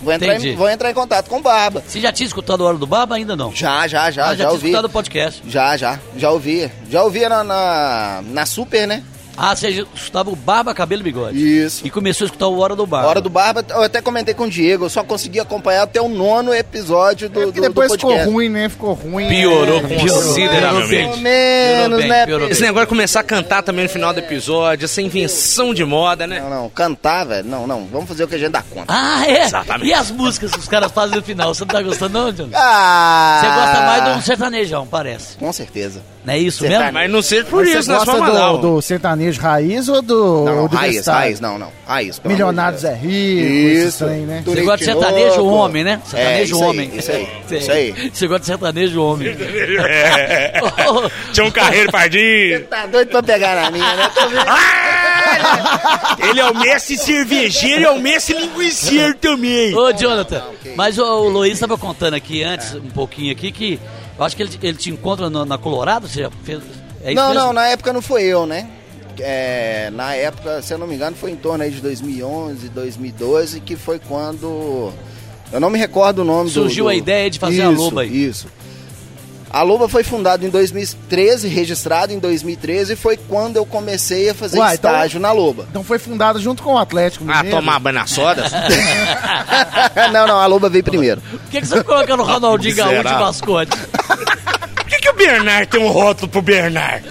vou 0.00 0.12
entrar, 0.12 0.34
em, 0.40 0.56
vou 0.56 0.68
entrar 0.68 0.90
em 0.90 0.94
contato 0.94 1.28
com 1.28 1.38
o 1.38 1.42
Barba. 1.42 1.82
Você 1.86 2.00
já 2.00 2.12
tinha 2.12 2.26
escutado 2.26 2.62
a 2.64 2.68
Hora 2.68 2.78
do 2.78 2.86
Barba? 2.86 3.14
Ainda 3.16 3.34
não. 3.36 3.52
Já, 3.54 3.86
já, 3.86 4.10
já, 4.10 4.26
Ah, 4.26 4.28
já, 4.28 4.30
já 4.30 4.36
tinha 4.36 4.50
ouvi. 4.50 4.66
escutado 4.68 4.84
o 4.86 4.90
podcast. 4.90 5.42
Já, 5.46 5.76
já, 5.76 5.98
já 6.16 6.30
ouvi. 6.30 6.70
Já 6.90 7.02
ouvia 7.02 7.28
na, 7.28 7.44
na, 7.44 8.22
na 8.24 8.46
Super, 8.46 8.86
né? 8.86 9.02
Ah, 9.36 9.54
você 9.54 9.86
escutava 9.94 10.30
o 10.30 10.36
Barba, 10.36 10.72
Cabelo 10.72 11.02
e 11.02 11.04
Bigode. 11.04 11.36
Isso. 11.36 11.86
E 11.86 11.90
começou 11.90 12.24
a 12.24 12.26
escutar 12.26 12.46
o 12.46 12.58
Hora 12.58 12.74
do 12.74 12.86
Barba. 12.86 13.08
Hora 13.08 13.20
do 13.20 13.28
Barba, 13.28 13.64
eu 13.68 13.82
até 13.82 14.00
comentei 14.00 14.32
com 14.32 14.44
o 14.44 14.50
Diego, 14.50 14.86
eu 14.86 14.90
só 14.90 15.04
consegui 15.04 15.38
acompanhar 15.38 15.82
até 15.82 16.00
o 16.00 16.08
nono 16.08 16.54
episódio 16.54 17.28
do, 17.28 17.42
É 17.42 17.46
do, 17.46 17.52
depois 17.52 17.92
ficou 17.92 18.16
ruim, 18.24 18.48
né? 18.48 18.68
Ficou 18.68 18.94
ruim. 18.94 19.28
Piorou 19.28 19.82
né? 19.82 19.98
consideravelmente. 19.98 21.10
Pelo 21.10 21.16
menos, 21.18 21.98
bem, 21.98 22.08
né? 22.08 22.26
piorou 22.26 22.48
Esse 22.48 22.62
negócio 22.62 22.86
de 22.86 22.90
começar 22.90 23.20
a 23.20 23.24
cantar 23.24 23.62
também 23.62 23.84
no 23.84 23.90
final 23.90 24.12
do 24.12 24.20
episódio, 24.20 24.84
essa 24.84 25.02
invenção 25.02 25.74
de 25.74 25.84
moda, 25.84 26.26
né? 26.26 26.40
Não, 26.40 26.50
não, 26.50 26.68
cantar, 26.70 27.26
velho, 27.26 27.46
não, 27.46 27.66
não, 27.66 27.86
vamos 27.86 28.08
fazer 28.08 28.24
o 28.24 28.28
que 28.28 28.36
a 28.36 28.38
gente 28.38 28.52
dá 28.52 28.62
conta. 28.62 28.86
Ah, 28.88 29.26
é? 29.26 29.42
Exatamente. 29.44 29.88
E 29.88 29.94
as 29.94 30.10
músicas 30.10 30.50
que 30.50 30.58
os 30.58 30.68
caras 30.68 30.90
fazem 30.92 31.16
no 31.16 31.22
final? 31.22 31.54
Você 31.54 31.62
não 31.62 31.68
tá 31.68 31.82
gostando, 31.82 32.18
não, 32.18 32.32
John? 32.32 32.48
Ah! 32.54 33.40
Você 33.40 33.46
gosta 33.48 33.86
mais 33.86 34.04
de 34.04 34.10
um 34.10 34.22
sertanejão, 34.22 34.86
parece. 34.86 35.36
Com 35.36 35.52
certeza. 35.52 36.02
Não 36.26 36.34
é 36.34 36.38
isso 36.38 36.58
Sertanejo. 36.58 36.82
mesmo? 36.82 36.92
Mas 36.98 37.10
não 37.12 37.22
seja 37.22 37.44
por 37.44 37.60
Mas 37.64 37.68
isso, 37.68 37.82
você 37.84 37.90
na 37.92 37.98
gosta 37.98 38.16
sua 38.16 38.52
do, 38.52 38.58
do 38.58 38.82
sertanejo 38.82 39.40
raiz 39.40 39.88
ou 39.88 40.02
do 40.02 40.44
Não, 40.44 40.56
não, 40.56 40.66
raiz, 40.66 40.80
universitário? 40.80 41.20
raiz, 41.20 41.40
não, 41.40 41.56
não. 41.58 41.72
Raiz, 41.86 42.20
Milionários 42.24 42.82
é 42.82 42.94
rico, 42.94 43.68
esses 43.68 43.94
trem, 43.96 44.26
né? 44.26 44.42
Você 44.44 44.62
gosta 44.62 44.78
de 44.78 44.84
sertanejo 44.86 45.44
homem, 45.46 45.84
né? 45.84 46.00
É, 46.04 46.08
Sertanejo 46.08 46.42
isso 46.56 46.64
aí, 46.64 46.68
homem. 46.68 46.90
isso 46.96 47.12
aí, 47.12 47.28
isso 47.58 47.70
aí. 47.72 48.10
Você 48.12 48.26
gosta 48.26 48.40
de 48.40 48.46
sertanejo 48.46 49.00
homem. 49.02 49.28
É. 49.88 50.52
Tinha 51.32 51.46
um 51.46 51.50
carreiro 51.52 51.92
pardinho. 51.92 52.64
Tá 52.64 52.86
doido 52.86 53.08
pra 53.08 53.22
pegar 53.22 53.54
na 53.62 53.70
minha, 53.70 53.94
né? 53.94 54.10
Tô 54.12 54.28
vendo. 54.28 54.46
Ele 56.28 56.40
é 56.40 56.50
o 56.50 56.54
Messi 56.58 56.96
cervejeiro 56.96 57.80
e 57.82 57.84
é 57.84 57.90
o 57.90 58.00
Messi 58.00 58.32
linguiceiro 58.32 59.14
também. 59.14 59.74
Ô, 59.76 59.92
Jonathan, 59.92 60.42
ok. 60.54 60.72
mas 60.76 60.98
o, 60.98 61.04
o 61.04 61.28
Luiz 61.28 61.52
estava 61.54 61.78
contando 61.78 62.14
aqui 62.14 62.42
antes, 62.42 62.74
um 62.74 62.90
pouquinho 62.90 63.30
aqui, 63.32 63.52
que 63.52 63.78
eu 64.18 64.24
acho 64.24 64.36
que 64.36 64.42
ele, 64.42 64.58
ele 64.62 64.76
te 64.76 64.90
encontra 64.90 65.28
no- 65.30 65.44
na 65.44 65.58
Colorado, 65.58 66.08
você 66.08 66.28
fez... 66.44 66.60
É 67.02 67.14
Não, 67.14 67.28
mesmo? 67.28 67.44
não, 67.44 67.52
na 67.52 67.66
época 67.68 67.92
não 67.92 68.02
foi 68.02 68.24
eu, 68.24 68.46
né? 68.46 68.68
É, 69.18 69.90
na 69.94 70.14
época, 70.14 70.60
se 70.60 70.74
eu 70.74 70.78
não 70.78 70.86
me 70.86 70.94
engano, 70.94 71.16
foi 71.16 71.30
em 71.30 71.36
torno 71.36 71.62
aí 71.64 71.70
de 71.70 71.80
2011, 71.80 72.68
2012, 72.68 73.60
que 73.60 73.76
foi 73.76 73.98
quando... 73.98 74.92
Eu 75.52 75.60
não 75.60 75.70
me 75.70 75.78
recordo 75.78 76.20
o 76.20 76.24
nome 76.24 76.50
do- 76.50 76.52
Surgiu 76.52 76.84
do... 76.84 76.90
a 76.90 76.94
ideia 76.94 77.30
de 77.30 77.38
fazer 77.38 77.62
a 77.62 77.70
Isso, 77.70 77.80
Loba 77.82 78.02
aí. 78.02 78.24
Isso. 78.26 78.46
A 79.56 79.62
Loba 79.62 79.88
foi 79.88 80.04
fundada 80.04 80.44
em 80.44 80.50
2013, 80.50 81.48
registrada 81.48 82.12
em 82.12 82.18
2013, 82.18 82.92
e 82.92 82.96
foi 82.96 83.16
quando 83.16 83.56
eu 83.56 83.64
comecei 83.64 84.28
a 84.28 84.34
fazer 84.34 84.58
Uai, 84.58 84.74
então- 84.74 84.90
estágio 84.90 85.18
na 85.18 85.32
Loba. 85.32 85.66
Então 85.70 85.82
foi 85.82 85.98
fundado 85.98 86.38
junto 86.38 86.62
com 86.62 86.74
o 86.74 86.78
Atlético 86.78 87.24
Ah, 87.26 87.36
Mineiro. 87.38 87.56
tomar 87.56 87.78
banho 87.78 87.94
na 87.94 88.06
soda? 88.06 88.44
não, 90.12 90.26
não, 90.26 90.38
a 90.38 90.44
Loba 90.44 90.68
veio 90.68 90.84
primeiro. 90.84 91.22
Por 91.22 91.40
que, 91.50 91.62
que 91.62 91.66
você 91.68 91.82
coloca 91.82 92.14
no 92.18 92.22
Ronaldinho 92.22 92.76
Gaúcho 92.76 93.02
mascote? 93.02 93.78
Por 95.06 95.14
que, 95.16 95.24
o 95.24 95.26
Bernard 95.26 95.66
tem 95.68 95.80
um 95.80 95.88
rótulo 95.88 96.28
pro 96.28 96.42
Bernard? 96.42 97.04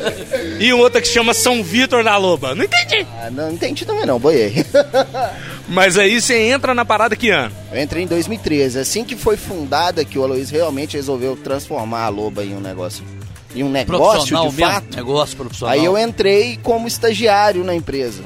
E 0.59 0.73
um 0.73 0.79
outro 0.79 1.01
que 1.01 1.07
chama 1.07 1.33
São 1.33 1.63
Vitor 1.63 2.03
da 2.03 2.17
Loba? 2.17 2.53
Não 2.53 2.65
entendi. 2.65 3.05
Ah, 3.21 3.29
não 3.31 3.51
entendi 3.51 3.85
também 3.85 4.05
não, 4.05 4.19
boiei. 4.19 4.65
Mas 5.67 5.97
aí 5.97 6.19
você 6.21 6.35
entra 6.35 6.73
na 6.73 6.83
parada 6.85 7.15
que 7.15 7.29
ano? 7.29 7.53
Eu 7.71 7.81
entrei 7.81 8.03
em 8.03 8.07
2013. 8.07 8.79
Assim 8.79 9.03
que 9.03 9.15
foi 9.15 9.37
fundada, 9.37 10.03
que 10.03 10.19
o 10.19 10.23
Aloysio 10.23 10.57
realmente 10.57 10.97
resolveu 10.97 11.35
transformar 11.35 12.03
a 12.05 12.09
Loba 12.09 12.43
em 12.43 12.55
um 12.55 12.59
negócio. 12.59 13.03
Em 13.55 13.63
um 13.63 13.69
negócio, 13.69 14.11
Profissional 14.11 14.49
de 14.49 14.55
mesmo? 14.55 14.71
fato. 14.73 14.95
Negócio 14.95 15.37
profissional. 15.37 15.73
Aí 15.73 15.85
eu 15.85 15.97
entrei 15.97 16.59
como 16.61 16.87
estagiário 16.87 17.63
na 17.63 17.73
empresa. 17.73 18.23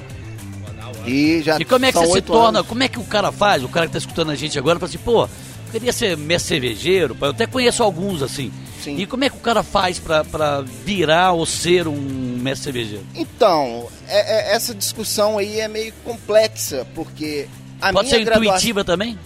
E 1.06 1.42
já 1.44 1.58
E 1.60 1.66
como 1.66 1.86
é 1.86 1.92
que 1.92 1.98
você 2.00 2.14
se 2.14 2.22
torna, 2.22 2.60
anos. 2.60 2.68
como 2.68 2.84
é 2.84 2.88
que 2.88 3.00
o 3.00 3.04
cara 3.04 3.32
faz, 3.32 3.64
o 3.64 3.70
cara 3.70 3.86
que 3.86 3.94
tá 3.94 4.00
escutando 4.00 4.32
a 4.32 4.36
gente 4.36 4.58
agora, 4.58 4.80
fala 4.80 4.90
assim, 4.90 4.98
pô, 4.98 5.24
eu 5.24 5.30
queria 5.72 5.94
ser 5.94 6.18
mestre 6.18 6.50
cervejeiro, 6.56 7.16
eu 7.22 7.30
até 7.30 7.46
conheço 7.48 7.84
alguns 7.84 8.22
assim. 8.22 8.52
Sim. 8.96 9.02
E 9.02 9.06
como 9.06 9.24
é 9.24 9.30
que 9.30 9.38
o 9.38 9.40
cara 9.40 9.64
faz 9.64 10.00
pra, 10.00 10.24
pra 10.24 10.62
virar 10.62 11.32
ou 11.34 11.46
ser 11.46 11.88
um 11.88 11.96
mestre 12.40 12.66
cervejeiro? 12.66 13.06
Então, 13.16 13.88
é- 14.08 14.52
é- 14.52 14.56
essa 14.56 14.74
discussão 14.74 15.38
aí 15.38 15.60
é 15.60 15.68
meio 15.68 15.94
complexa, 16.04 16.86
porque 16.96 17.48
a 17.82 17.92
Pode 17.94 18.08
minha 18.08 18.20
ser 18.20 18.26
graduação... 18.26 18.54
intuitiva 18.56 18.84
também? 18.84 19.18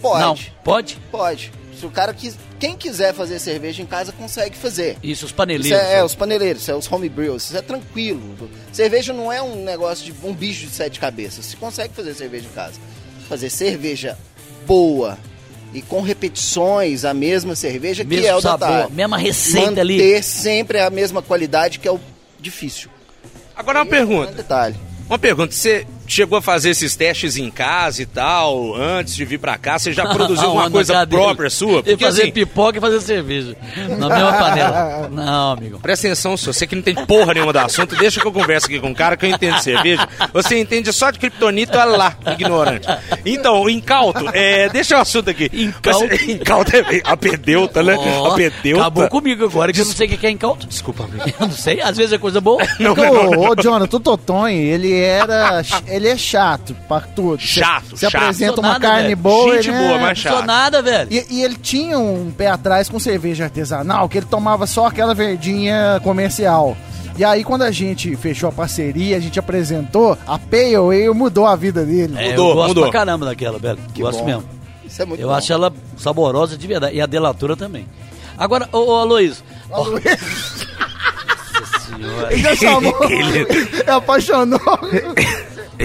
Pode. 0.00 0.20
Não, 0.20 0.38
pode? 0.64 0.98
Pode. 1.10 1.52
Se 1.78 1.86
o 1.86 1.90
cara 1.90 2.12
quis... 2.12 2.36
Quem 2.58 2.76
quiser 2.76 3.14
fazer 3.14 3.38
cerveja 3.38 3.80
em 3.82 3.86
casa 3.86 4.10
consegue 4.10 4.56
fazer. 4.56 4.96
Isso, 5.00 5.24
os 5.24 5.30
Isso 5.30 5.34
paneleiros. 5.34 5.78
é, 5.78 5.98
é, 5.98 6.04
os 6.04 6.12
paneleiros, 6.14 6.62
isso 6.62 6.70
é 6.72 6.74
os 6.74 6.90
homebrews, 6.90 7.44
isso 7.44 7.56
é 7.56 7.62
tranquilo. 7.62 8.50
Cerveja 8.72 9.12
não 9.12 9.32
é 9.32 9.40
um 9.40 9.62
negócio 9.62 10.04
de 10.04 10.26
um 10.26 10.32
bicho 10.34 10.66
de 10.66 10.72
sete 10.72 10.98
cabeças. 10.98 11.44
Você 11.46 11.56
consegue 11.56 11.94
fazer 11.94 12.14
cerveja 12.14 12.46
em 12.46 12.52
casa. 12.54 12.80
Fazer 13.28 13.48
cerveja 13.48 14.18
boa 14.66 15.16
e 15.74 15.82
com 15.82 16.00
repetições, 16.00 17.04
a 17.04 17.12
mesma 17.12 17.54
cerveja, 17.54 18.04
Mesmo 18.04 18.22
que 18.22 18.28
é 18.28 18.34
o 18.34 18.40
sabor, 18.40 18.68
detalhe. 18.68 18.92
mesma 18.94 19.18
receita 19.18 19.66
Manter 19.68 19.80
ali. 19.80 20.22
sempre 20.22 20.80
a 20.80 20.90
mesma 20.90 21.20
qualidade, 21.22 21.78
que 21.78 21.86
é 21.88 21.92
o 21.92 22.00
difícil. 22.40 22.88
Agora 23.54 23.78
uma 23.78 23.84
É 23.84 23.86
um 23.86 23.90
pergunta. 23.90 24.32
detalhe. 24.32 24.76
Uma 25.08 25.18
pergunta. 25.18 25.52
Você 25.54 25.86
chegou 26.08 26.38
a 26.38 26.42
fazer 26.42 26.70
esses 26.70 26.96
testes 26.96 27.36
em 27.36 27.50
casa 27.50 28.02
e 28.02 28.06
tal, 28.06 28.74
antes 28.74 29.14
de 29.14 29.24
vir 29.24 29.38
pra 29.38 29.56
cá? 29.58 29.78
Você 29.78 29.92
já 29.92 30.06
produziu 30.06 30.46
alguma 30.48 30.70
coisa 30.70 31.06
própria 31.06 31.50
sua? 31.50 31.80
E 31.80 31.82
Porque 31.82 32.04
fazer 32.04 32.22
assim, 32.22 32.32
pipoca 32.32 32.78
e 32.78 32.80
fazer 32.80 33.00
cerveja. 33.00 33.56
Na 33.98 34.08
mesma 34.08 34.32
panela. 34.32 35.08
Não, 35.10 35.52
amigo. 35.52 35.78
Presta 35.78 36.06
atenção, 36.06 36.36
senhor. 36.36 36.52
Você 36.52 36.66
que 36.66 36.74
não 36.74 36.82
tem 36.82 36.94
porra 36.94 37.34
nenhuma 37.34 37.52
do 37.52 37.58
assunto, 37.58 37.94
deixa 37.96 38.20
que 38.20 38.26
eu 38.26 38.32
converse 38.32 38.66
aqui 38.66 38.80
com 38.80 38.88
um 38.88 38.94
cara 38.94 39.16
que 39.16 39.26
eu 39.26 39.30
entendo 39.30 39.56
de 39.56 39.62
cerveja. 39.62 40.08
Você 40.32 40.58
entende 40.58 40.92
só 40.92 41.10
de 41.10 41.18
kryptonita, 41.18 41.78
olha 41.78 41.96
lá, 41.96 42.16
ignorante. 42.32 42.88
Então, 43.24 43.62
o 43.62 43.70
incauto, 43.70 44.24
é, 44.32 44.68
deixa 44.68 44.96
o 44.96 45.00
assunto 45.00 45.30
aqui. 45.30 45.50
Incauto. 45.52 46.06
Mas, 46.08 46.22
incauto 46.28 46.74
é 46.74 47.02
a 47.04 47.16
pedeuta, 47.16 47.82
né? 47.82 47.96
Pedeuta. 48.36 48.80
acabou 48.80 49.08
comigo 49.08 49.44
agora, 49.44 49.72
que 49.72 49.80
eu 49.80 49.84
não 49.84 49.92
sei 49.92 50.06
o 50.06 50.10
que 50.18 50.26
é 50.26 50.30
incauto. 50.30 50.66
Desculpa, 50.66 51.04
amigo. 51.04 51.24
Eu 51.40 51.46
não 51.46 51.52
sei, 51.52 51.80
às 51.80 51.96
vezes 51.96 52.12
é 52.12 52.18
coisa 52.18 52.40
boa. 52.40 52.62
Não, 52.78 52.94
Porque 52.94 53.10
não, 53.10 53.30
não. 53.30 53.38
o, 53.38 53.50
o 53.50 53.62
Jonathan, 53.62 53.96
o 53.96 54.00
Totonho, 54.00 54.58
ele 54.58 54.92
era. 54.94 55.62
ele 55.86 55.97
é 56.06 56.16
chato 56.16 56.76
pra 56.86 57.00
tudo. 57.00 57.40
Chato, 57.40 57.96
chato. 57.98 58.14
apresenta 58.14 58.60
uma 58.60 58.68
nada, 58.74 58.80
carne 58.86 59.02
velho. 59.08 59.16
boa. 59.16 59.54
Gente 59.56 59.68
ele 59.70 59.78
boa, 59.78 59.92
é- 59.96 60.00
mas 60.00 60.20
sou 60.20 60.32
chato. 60.32 60.44
nada, 60.46 60.80
velho. 60.82 61.08
E, 61.10 61.26
e 61.30 61.42
ele 61.42 61.56
tinha 61.56 61.98
um 61.98 62.30
pé 62.30 62.46
atrás 62.48 62.88
com 62.88 62.98
cerveja 63.00 63.44
artesanal, 63.44 64.08
que 64.08 64.18
ele 64.18 64.26
tomava 64.26 64.66
só 64.66 64.86
aquela 64.86 65.14
verdinha 65.14 66.00
comercial. 66.04 66.76
E 67.16 67.24
aí, 67.24 67.42
quando 67.42 67.62
a 67.62 67.70
gente 67.72 68.14
fechou 68.14 68.48
a 68.48 68.52
parceria, 68.52 69.16
a 69.16 69.20
gente 69.20 69.40
apresentou, 69.40 70.16
a 70.24 70.38
Pale 70.38 70.76
Ale 70.76 71.10
mudou 71.10 71.46
a 71.46 71.56
vida 71.56 71.84
dele. 71.84 72.14
É, 72.16 72.30
Mudou, 72.30 72.50
eu 72.50 72.54
gosto 72.54 72.68
mudou. 72.68 72.84
pra 72.84 72.92
caramba 72.92 73.26
daquela, 73.26 73.58
velho. 73.58 73.78
gosto 73.98 74.20
bom. 74.20 74.24
mesmo. 74.26 74.44
Isso 74.86 75.02
é 75.02 75.04
muito 75.04 75.20
Eu 75.20 75.28
bom. 75.28 75.34
acho 75.34 75.52
ela 75.52 75.72
saborosa 75.96 76.56
de 76.56 76.64
verdade. 76.66 76.94
E 76.96 77.00
a 77.00 77.06
delatura 77.06 77.56
também. 77.56 77.86
Agora, 78.38 78.68
ô, 78.70 78.78
ô 78.78 78.94
Aloysio. 79.00 79.42
ó, 79.68 79.84
Nossa 81.58 81.80
senhora. 81.90 82.32
Ele 82.32 82.42
já 82.42 82.54
chamou. 82.56 82.94
Ele- 83.10 83.46
apaixonou. 83.90 84.60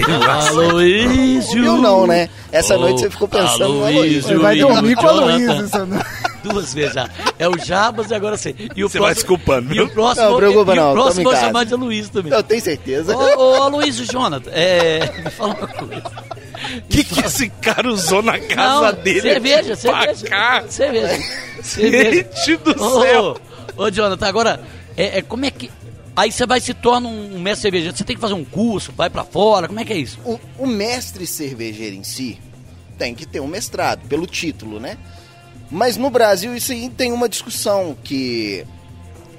Aloysio. 0.02 1.62
Viu 1.62 1.76
não, 1.78 2.06
né? 2.06 2.28
Essa 2.50 2.76
Ô, 2.76 2.80
noite 2.80 3.00
você 3.00 3.10
ficou 3.10 3.28
pensando 3.28 3.68
no 3.74 3.80
Aloysio. 3.86 3.98
Aloysio. 4.00 4.30
Ele 4.30 4.38
vai 4.40 4.56
e 4.56 4.60
dormir 4.60 4.96
com 4.96 5.06
a 5.06 5.12
Jonathan. 5.12 5.34
Luísa. 5.36 5.64
isso 5.64 5.86
não- 5.86 6.24
Duas 6.44 6.74
vezes 6.74 6.92
já. 6.94 7.08
É 7.38 7.48
o 7.48 7.58
Jabas 7.58 8.10
e 8.10 8.14
agora 8.14 8.36
sei. 8.36 8.54
E 8.76 8.84
o 8.84 8.88
Você 8.88 8.98
vai 8.98 9.14
desculpando, 9.14 9.74
E 9.74 9.80
o 9.80 9.88
próximo, 9.88 10.28
Não, 10.28 10.36
preocupa 10.36 10.72
e 10.72 10.76
não, 10.76 10.90
o 10.90 10.92
próximo 10.94 11.30
vai 11.30 11.40
chamar 11.40 11.64
de 11.64 11.74
Luiz 11.74 12.08
também. 12.10 12.30
Eu 12.32 12.42
tenho 12.42 12.60
certeza. 12.60 13.16
Ô, 13.16 13.20
ô 13.60 13.62
Aloysio 13.62 14.04
Jonathan, 14.04 14.50
é. 14.52 15.10
Me 15.24 15.30
fala 15.30 15.54
uma 15.54 15.66
coisa. 15.68 16.02
O 16.04 16.82
que, 16.88 17.02
que 17.04 17.20
esse 17.20 17.48
cara 17.48 17.88
usou 17.90 18.22
na 18.22 18.38
casa 18.38 18.92
Não, 18.92 19.02
dele? 19.02 19.20
cerveja, 19.22 19.74
cerveja. 19.74 20.26
cá? 20.26 20.64
Cerveja. 20.68 21.18
Cerveja. 21.62 22.28
Gente 22.44 22.56
do 22.58 23.00
céu. 23.00 23.36
Ô, 23.76 23.82
ô, 23.84 23.90
Jonathan, 23.90 24.26
agora, 24.26 24.60
é, 24.98 25.18
é, 25.18 25.22
como 25.22 25.46
é 25.46 25.50
que. 25.50 25.70
Aí 26.16 26.30
você 26.30 26.46
vai 26.46 26.60
se 26.60 26.72
torna 26.72 27.08
um 27.08 27.40
mestre 27.40 27.62
cervejeiro. 27.62 27.96
Você 27.96 28.04
tem 28.04 28.14
que 28.14 28.22
fazer 28.22 28.34
um 28.34 28.44
curso, 28.44 28.92
vai 28.96 29.10
pra 29.10 29.24
fora, 29.24 29.66
como 29.66 29.80
é 29.80 29.84
que 29.84 29.92
é 29.92 29.96
isso? 29.98 30.18
O, 30.24 30.38
o 30.60 30.66
mestre 30.66 31.26
cervejeiro 31.26 31.96
em 31.96 32.04
si 32.04 32.38
tem 32.96 33.14
que 33.14 33.26
ter 33.26 33.40
um 33.40 33.48
mestrado, 33.48 34.06
pelo 34.08 34.26
título, 34.26 34.78
né? 34.78 34.96
Mas 35.70 35.96
no 35.96 36.08
Brasil 36.10 36.54
isso 36.54 36.70
aí 36.70 36.88
tem 36.88 37.12
uma 37.12 37.28
discussão 37.28 37.96
que 38.04 38.64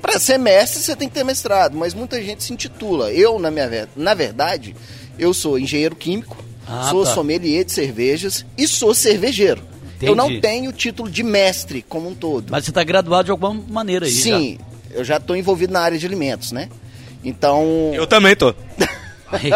para 0.01 0.19
ser 0.19 0.37
mestre 0.37 0.81
você 0.81 0.95
tem 0.95 1.07
que 1.07 1.15
ter 1.15 1.23
mestrado, 1.23 1.77
mas 1.77 1.93
muita 1.93 2.21
gente 2.21 2.43
se 2.43 2.51
intitula. 2.51 3.11
Eu, 3.13 3.39
na 3.39 3.49
minha 3.49 3.87
na 3.95 4.13
verdade, 4.13 4.75
eu 5.17 5.33
sou 5.33 5.57
engenheiro 5.57 5.95
químico, 5.95 6.35
Ah, 6.67 6.89
sou 6.89 7.05
tá. 7.05 7.13
sommelier 7.13 7.63
de 7.63 7.71
cervejas 7.71 8.45
e 8.57 8.67
sou 8.67 8.93
cervejeiro. 8.93 9.63
Eu 10.01 10.13
não 10.13 10.25
Entendi. 10.25 10.41
tenho 10.41 10.73
título 10.73 11.09
de 11.09 11.23
mestre 11.23 11.81
como 11.87 12.09
um 12.09 12.13
todo. 12.13 12.51
Mas 12.51 12.65
você 12.65 12.71
está 12.71 12.83
graduado 12.83 13.25
de 13.25 13.31
alguma 13.31 13.53
maneira 13.69 14.05
aí. 14.05 14.11
Sim, 14.11 14.59
eu 14.95 15.03
já 15.03 15.17
estou 15.17 15.35
envolvido 15.35 15.71
na 15.73 15.81
área 15.81 15.97
de 15.97 16.05
alimentos, 16.05 16.51
né? 16.51 16.69
Então. 17.23 17.91
Eu 17.93 18.07
também 18.07 18.35
tô. 18.35 18.53
Ele 19.33 19.49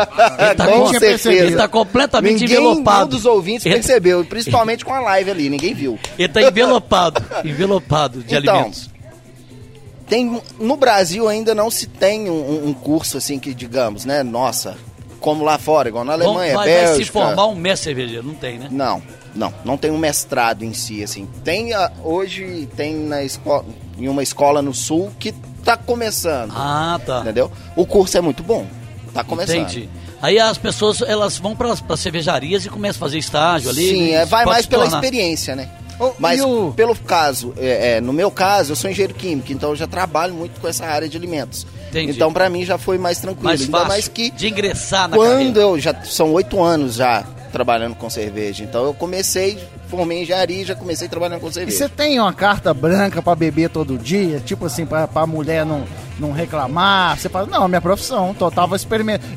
tá, 0.55 0.65
Com 0.67 0.79
com- 0.81 0.87
certeza. 0.99 1.31
ele 1.31 1.55
tá 1.55 1.67
completamente 1.67 2.41
Ninguém 2.41 2.57
envelopado. 2.57 3.05
um 3.05 3.09
dos 3.09 3.25
ouvintes 3.25 3.65
Ele- 3.65 3.75
percebeu, 3.75 4.25
principalmente 4.25 4.83
com 4.83 4.93
a 4.93 4.99
live 4.99 5.31
ali, 5.31 5.49
ninguém 5.49 5.73
viu. 5.73 5.97
Ele 6.17 6.27
tá 6.27 6.41
envelopado, 6.41 7.23
envelopado 7.45 8.21
de 8.23 8.35
Então, 8.35 8.55
alimentos. 8.55 8.89
Tem, 10.07 10.41
no 10.59 10.75
Brasil 10.75 11.29
ainda 11.29 11.53
não 11.53 11.69
se 11.69 11.85
tem 11.87 12.29
um, 12.29 12.67
um 12.67 12.73
curso 12.73 13.17
assim 13.17 13.37
que, 13.39 13.53
digamos, 13.53 14.05
né? 14.05 14.23
Nossa, 14.23 14.75
como 15.19 15.43
lá 15.45 15.57
fora, 15.59 15.87
igual 15.87 16.03
na 16.03 16.13
Alemanha, 16.13 16.55
vai, 16.55 16.67
vai 16.67 16.81
Bélgica. 16.81 17.05
se 17.05 17.11
formar 17.11 17.45
um 17.45 17.55
mestre 17.55 17.85
cervejeiro, 17.93 18.25
não 18.25 18.33
tem, 18.33 18.57
né? 18.57 18.67
Não, 18.71 19.01
não, 19.35 19.53
não 19.65 19.77
tem 19.77 19.91
um 19.91 19.97
mestrado 19.97 20.63
em 20.63 20.73
si, 20.73 21.03
assim. 21.03 21.27
Tem 21.43 21.73
ah, 21.73 21.91
hoje 22.03 22.67
tem 22.75 22.95
na 22.95 23.23
escola, 23.23 23.65
em 23.97 24.07
uma 24.07 24.23
escola 24.23 24.61
no 24.61 24.73
sul 24.73 25.11
que 25.19 25.31
tá 25.63 25.75
começando, 25.77 26.53
Ah, 26.55 26.99
tá. 27.05 27.19
entendeu? 27.21 27.51
O 27.75 27.85
curso 27.85 28.17
é 28.17 28.21
muito 28.21 28.41
bom, 28.43 28.65
tá 29.13 29.23
começando. 29.23 29.57
Entendi. 29.57 29.89
Aí 30.21 30.37
as 30.39 30.57
pessoas, 30.57 31.01
elas 31.01 31.37
vão 31.37 31.55
para 31.55 31.71
as 31.71 31.99
cervejarias 31.99 32.65
e 32.65 32.69
começam 32.69 32.97
a 32.97 32.99
fazer 33.07 33.17
estágio 33.17 33.69
ali. 33.69 33.87
Sim, 33.89 34.03
e 34.07 34.11
é, 34.13 34.25
vai 34.25 34.45
mais 34.45 34.65
pela 34.65 34.85
experiência, 34.85 35.55
né? 35.55 35.69
Mas 36.17 36.39
o- 36.41 36.71
pelo 36.77 36.95
caso, 36.95 37.53
é, 37.57 37.97
é, 37.97 38.01
no 38.01 38.13
meu 38.13 38.31
caso, 38.31 38.71
eu 38.71 38.75
sou 38.75 38.89
engenheiro 38.89 39.13
químico, 39.13 39.51
então 39.51 39.71
eu 39.71 39.75
já 39.75 39.85
trabalho 39.85 40.33
muito 40.33 40.59
com 40.61 40.67
essa 40.67 40.85
área 40.85 41.09
de 41.09 41.17
alimentos. 41.17 41.67
Entendi. 41.89 42.11
Então 42.13 42.31
pra 42.31 42.49
mim 42.49 42.63
já 42.63 42.77
foi 42.77 42.97
mais 42.97 43.19
tranquilo. 43.19 43.45
Mais 43.45 43.59
Ainda 43.61 43.71
fácil 43.71 43.87
mais 43.89 44.07
que 44.07 44.29
de 44.31 44.47
ingressar 44.47 45.09
na 45.09 45.17
quando 45.17 45.31
carreira. 45.31 45.59
eu 45.59 45.79
já 45.79 45.93
são 46.05 46.31
oito 46.33 46.61
anos 46.63 46.95
já 46.95 47.25
trabalhando 47.51 47.95
com 47.95 48.09
cerveja, 48.09 48.63
então 48.63 48.85
eu 48.85 48.93
comecei, 48.93 49.57
formei 49.87 50.19
em 50.19 50.21
engenharia 50.23 50.61
e 50.61 50.65
já 50.65 50.75
comecei 50.75 51.07
trabalhando 51.07 51.39
com 51.41 51.47
E 51.49 51.53
cerveja. 51.53 51.77
você 51.77 51.89
tem 51.89 52.19
uma 52.19 52.33
carta 52.33 52.73
branca 52.73 53.21
pra 53.21 53.35
beber 53.35 53.69
todo 53.69 53.97
dia? 53.97 54.39
Tipo 54.39 54.65
assim, 54.65 54.85
pra, 54.85 55.07
pra 55.07 55.25
mulher 55.25 55.65
não, 55.65 55.83
não 56.19 56.31
reclamar? 56.31 57.17
Você 57.17 57.29
fala, 57.29 57.47
não, 57.47 57.67
minha 57.67 57.81
profissão, 57.81 58.33
tô, 58.33 58.51
tava 58.51 58.75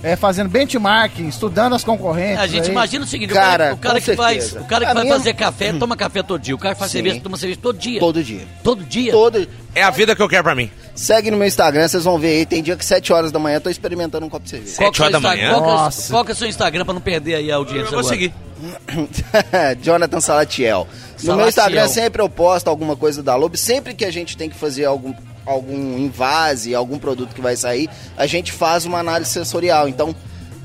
é, 0.02 0.16
fazendo 0.16 0.48
benchmarking, 0.48 1.28
estudando 1.28 1.74
as 1.74 1.84
concorrentes. 1.84 2.38
A 2.40 2.46
gente 2.46 2.64
aí. 2.64 2.70
imagina 2.70 3.04
o 3.04 3.08
seguinte, 3.08 3.32
Cara, 3.32 3.52
o 3.52 3.56
cara, 3.56 3.74
o 3.74 3.78
cara 3.78 4.00
que 4.00 4.16
faz, 4.16 4.44
certeza. 4.44 4.60
o 4.64 4.68
cara 4.68 4.84
que 4.84 4.90
A 4.90 4.94
vai 4.94 5.02
minha- 5.04 5.16
fazer 5.16 5.34
café, 5.34 5.72
toma 5.72 5.96
café 5.96 6.22
todo 6.22 6.40
dia. 6.40 6.54
O 6.54 6.58
cara 6.58 6.74
que 6.74 6.78
faz 6.80 6.90
Sim. 6.90 6.98
cerveja, 6.98 7.20
toma 7.20 7.36
cerveja 7.36 7.60
todo 7.62 7.78
dia. 7.78 8.00
Todo 8.00 8.22
dia. 8.22 8.46
Todo 8.62 8.84
dia. 8.84 9.12
Todo. 9.12 9.48
É 9.74 9.82
a 9.82 9.90
vida 9.90 10.14
que 10.14 10.22
eu 10.22 10.28
quero 10.28 10.42
pra 10.44 10.54
mim. 10.54 10.70
Segue 10.94 11.30
no 11.30 11.36
meu 11.36 11.46
Instagram, 11.46 11.88
vocês 11.88 12.04
vão 12.04 12.18
ver 12.18 12.28
aí. 12.38 12.46
Tem 12.46 12.62
dia 12.62 12.76
que 12.76 12.84
7 12.84 13.12
horas 13.12 13.32
da 13.32 13.38
manhã 13.38 13.56
eu 13.56 13.60
tô 13.60 13.70
experimentando 13.70 14.26
um 14.26 14.28
copo 14.28 14.44
de 14.44 14.50
cerveja. 14.50 14.76
Qual 14.76 14.92
que 14.92 15.00
é 15.00 15.04
o 15.04 15.06
Sete 15.06 15.14
horas 15.16 15.22
da 15.22 15.28
manhã? 15.28 15.50
Qual, 15.54 15.62
que 15.62 15.68
é, 15.68 15.72
o- 15.72 15.76
Nossa. 15.76 16.12
qual 16.12 16.24
que 16.24 16.30
é 16.30 16.34
o 16.34 16.36
seu 16.36 16.48
Instagram 16.48 16.84
pra 16.84 16.92
não 16.94 17.00
perder 17.00 17.36
aí 17.36 17.50
a 17.50 17.56
audiência 17.56 17.86
Eu 17.86 17.90
vou 17.90 17.98
agora? 18.00 18.14
seguir. 18.14 18.34
Jonathan 19.82 20.20
Salatiel. 20.20 20.86
No 20.86 21.18
Salatiel. 21.18 21.36
meu 21.36 21.48
Instagram 21.48 21.88
sempre 21.88 22.22
eu 22.22 22.28
posto 22.28 22.68
alguma 22.68 22.96
coisa 22.96 23.22
da 23.22 23.34
Lobo. 23.34 23.56
Sempre 23.56 23.94
que 23.94 24.04
a 24.04 24.10
gente 24.10 24.36
tem 24.36 24.48
que 24.50 24.56
fazer 24.56 24.84
algum, 24.84 25.12
algum 25.46 25.98
invase, 25.98 26.74
algum 26.74 26.98
produto 26.98 27.34
que 27.34 27.40
vai 27.40 27.56
sair, 27.56 27.88
a 28.16 28.26
gente 28.26 28.52
faz 28.52 28.84
uma 28.84 28.98
análise 28.98 29.30
sensorial. 29.30 29.88
Então, 29.88 30.14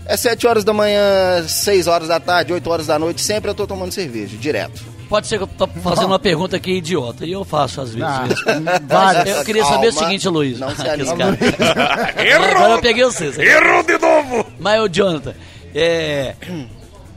é 0.06 0.16
7 0.16 0.48
horas 0.48 0.64
da 0.64 0.74
manhã, 0.74 1.46
6 1.48 1.88
horas 1.88 2.08
da 2.08 2.20
tarde, 2.20 2.54
8 2.54 2.70
horas 2.70 2.88
da 2.88 2.98
noite, 2.98 3.22
sempre 3.22 3.50
eu 3.50 3.56
tô 3.56 3.68
tomando 3.68 3.92
cerveja, 3.92 4.38
direto. 4.38 4.98
Pode 5.10 5.28
ser 5.28 5.38
que 5.38 5.44
eu 5.44 5.48
tô 5.48 5.68
fazendo 5.68 6.08
uma 6.08 6.20
pergunta 6.20 6.58
aqui 6.58 6.72
idiota, 6.78 7.26
e 7.26 7.32
eu 7.32 7.46
faço 7.46 7.80
às 7.80 7.94
vezes. 7.94 8.04
Ah. 8.04 8.26
Mas 8.62 8.82
várias. 8.88 9.38
eu 9.38 9.46
queria 9.46 9.64
saber 9.64 9.88
o 9.88 9.92
seguinte, 9.94 10.28
Luiz. 10.28 10.60
não 10.60 10.76
se 10.76 10.88
anime. 10.88 11.16
caras. 11.16 12.56
Agora 12.56 12.74
eu 12.74 12.82
peguei 12.82 13.04
vocês. 13.06 13.38
Errou 13.38 13.84
de 13.84 13.98
novo! 13.98 14.46
Mas, 14.60 14.82
ô 14.82 14.90
Jonathan, 14.90 15.34
é, 15.74 16.36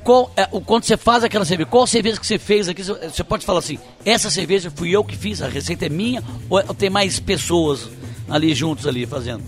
qual, 0.05 0.33
é, 0.37 0.47
quando 0.47 0.85
você 0.85 0.97
faz 0.97 1.23
aquela 1.25 1.45
cerveja, 1.45 1.69
qual 1.71 1.87
cerveja 1.87 2.19
que 2.19 2.27
você 2.27 2.39
fez 2.39 2.69
aqui, 2.69 2.83
você- 2.83 3.25
pode 3.25 3.45
falar 3.45 3.59
assim, 3.61 3.79
essa 4.05 4.31
cerveja 4.31 4.73
fui 4.75 4.91
eu 4.91 5.05
que 5.05 5.17
fiz, 5.17 5.41
a 5.43 5.49
receita 5.49 5.87
é 5.87 5.89
minha, 5.89 6.23
ou, 6.49 6.59
é- 6.61 6.65
ou 6.67 6.75
tem 6.75 6.91
mais 6.91 7.21
pessoas 7.21 7.89
ali 8.29 8.55
juntos 8.55 8.87
ali 8.87 9.07
fazendo? 9.07 9.43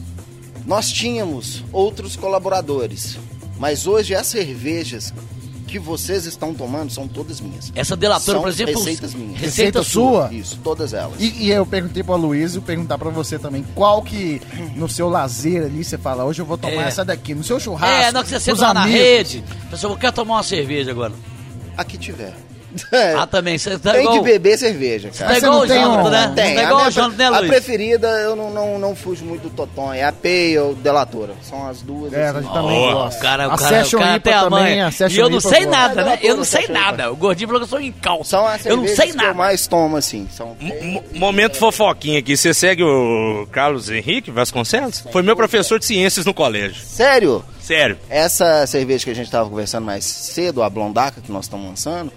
Nós 0.66 0.90
tínhamos 0.92 1.64
outros 1.72 2.14
colaboradores, 2.16 3.18
mas 3.58 3.86
hoje 3.86 4.14
as 4.14 4.26
cervejas 4.26 5.12
que 5.72 5.78
vocês 5.78 6.26
estão 6.26 6.52
tomando 6.52 6.90
são 6.92 7.08
todas 7.08 7.40
minhas. 7.40 7.72
Essa 7.74 7.96
delatora, 7.96 8.32
São 8.36 8.42
por 8.42 8.48
exemplo, 8.50 8.74
receitas 8.78 9.14
minhas. 9.14 9.40
receita, 9.40 9.78
Receita 9.80 9.82
sua. 9.82 10.28
sua? 10.28 10.34
Isso, 10.34 10.58
todas 10.62 10.92
elas. 10.92 11.14
E, 11.18 11.44
e 11.44 11.50
eu 11.50 11.64
perguntei 11.64 12.02
pro 12.02 12.14
Luiz 12.16 12.54
e 12.54 12.60
perguntar 12.60 12.98
pra 12.98 13.08
você 13.08 13.38
também, 13.38 13.64
qual 13.74 14.02
que 14.02 14.40
no 14.76 14.88
seu 14.88 15.08
lazer 15.08 15.62
ali 15.64 15.82
você 15.82 15.96
fala, 15.96 16.24
hoje 16.24 16.42
eu 16.42 16.46
vou 16.46 16.58
tomar 16.58 16.72
É. 16.82 16.88
essa 16.88 17.04
daqui, 17.04 17.34
no 17.34 17.42
seu 17.42 17.58
churrasco, 17.58 17.94
É, 18.04 18.12
não 18.12 18.22
que 18.22 18.28
você 18.28 18.38
senta 18.38 18.60
lá 18.60 18.74
na 18.74 18.82
amigos. 18.82 19.00
rede, 19.00 19.44
pessoal, 19.70 19.94
eu 19.94 19.98
quero 19.98 20.12
tomar 20.12 20.34
uma 20.34 20.42
cerveja 20.42 20.90
agora. 20.90 21.12
Aqui 21.76 21.96
tiver. 21.96 22.34
Ah, 23.16 23.26
também, 23.26 23.58
você 23.58 23.78
tá 23.78 23.90
É. 23.90 23.92
Tem 23.94 24.02
igual... 24.02 24.18
que 24.18 24.24
beber 24.24 24.58
cerveja, 24.58 25.10
Você 25.12 25.18
cara. 25.22 25.34
tá 25.34 25.40
você 25.40 25.46
igual 25.46 25.60
o 25.62 25.66
tem 25.66 25.82
Jonathan, 25.82 26.02
um- 26.08 26.10
né? 26.10 26.32
Tem, 26.34 26.54
tá 26.54 26.60
a, 26.60 26.64
igual 26.64 26.76
minha, 26.78 26.88
o 26.88 26.90
Jonathan, 26.92 27.16
né, 27.16 27.24
a 27.26 27.38
Luiz? 27.40 27.50
preferida 27.50 28.08
eu 28.08 28.36
não, 28.36 28.50
não, 28.50 28.78
não 28.78 28.94
fujo 28.96 29.24
muito 29.24 29.42
do 29.42 29.50
Toton, 29.50 29.92
é 29.92 30.04
a 30.04 30.12
Pale 30.12 30.58
ou 30.58 30.74
Delatora. 30.74 31.34
São 31.42 31.66
as 31.68 31.82
duas. 31.82 32.12
É, 32.12 32.26
a 32.26 32.30
assim. 32.30 32.40
gente 32.42 32.52
também 32.52 32.78
Ó, 32.78 32.92
gosta. 32.92 33.18
O 33.18 33.22
cara, 33.22 33.48
o 33.48 33.50
a 33.52 33.56
cara, 33.58 33.64
o 33.80 33.84
Session 33.84 33.98
cara 33.98 34.16
IPA 34.16 34.20
tem 34.22 34.32
a 34.32 34.40
também, 34.42 34.60
mãe. 34.62 34.80
a 34.82 34.88
E 35.08 35.18
eu 35.18 35.30
não 35.30 35.38
IPA 35.38 35.48
sei 35.48 35.66
nada, 35.66 36.04
né? 36.04 36.18
Eu 36.22 36.36
não 36.36 36.44
sei 36.44 36.68
nada. 36.68 37.12
O 37.12 37.16
gordinho 37.16 37.48
falou 37.48 37.60
que 37.60 37.64
eu 37.64 37.68
sou 37.70 37.80
incauto. 37.80 38.24
São 38.26 38.46
as 38.46 38.64
Eu 38.66 38.76
não 38.76 38.86
sei 38.88 39.06
que 39.06 39.12
eu 39.12 39.16
nada. 39.16 39.34
mais 39.34 39.66
tomo, 39.66 39.96
assim. 39.96 40.28
São 40.30 40.56
momento 41.14 41.56
fofoquinha 41.56 42.18
aqui. 42.18 42.36
Você 42.36 42.54
segue 42.54 42.82
o 42.82 43.46
Carlos 43.50 43.90
Henrique 43.90 44.30
Vasconcelos? 44.30 45.04
Foi 45.12 45.22
meu 45.22 45.36
professor 45.36 45.78
de 45.78 45.84
ciências 45.84 46.24
no 46.26 46.34
colégio. 46.34 46.76
Sério? 46.84 47.44
Sério. 47.60 47.96
Essa 48.10 48.66
cerveja 48.66 49.04
que 49.04 49.10
a 49.10 49.14
gente 49.14 49.26
estava 49.26 49.48
conversando 49.48 49.84
mais 49.84 50.04
cedo, 50.04 50.62
a 50.62 50.68
Blondaca, 50.70 51.20
que 51.20 51.30
nós 51.30 51.44
estamos 51.44 51.66
lançando, 51.68 52.12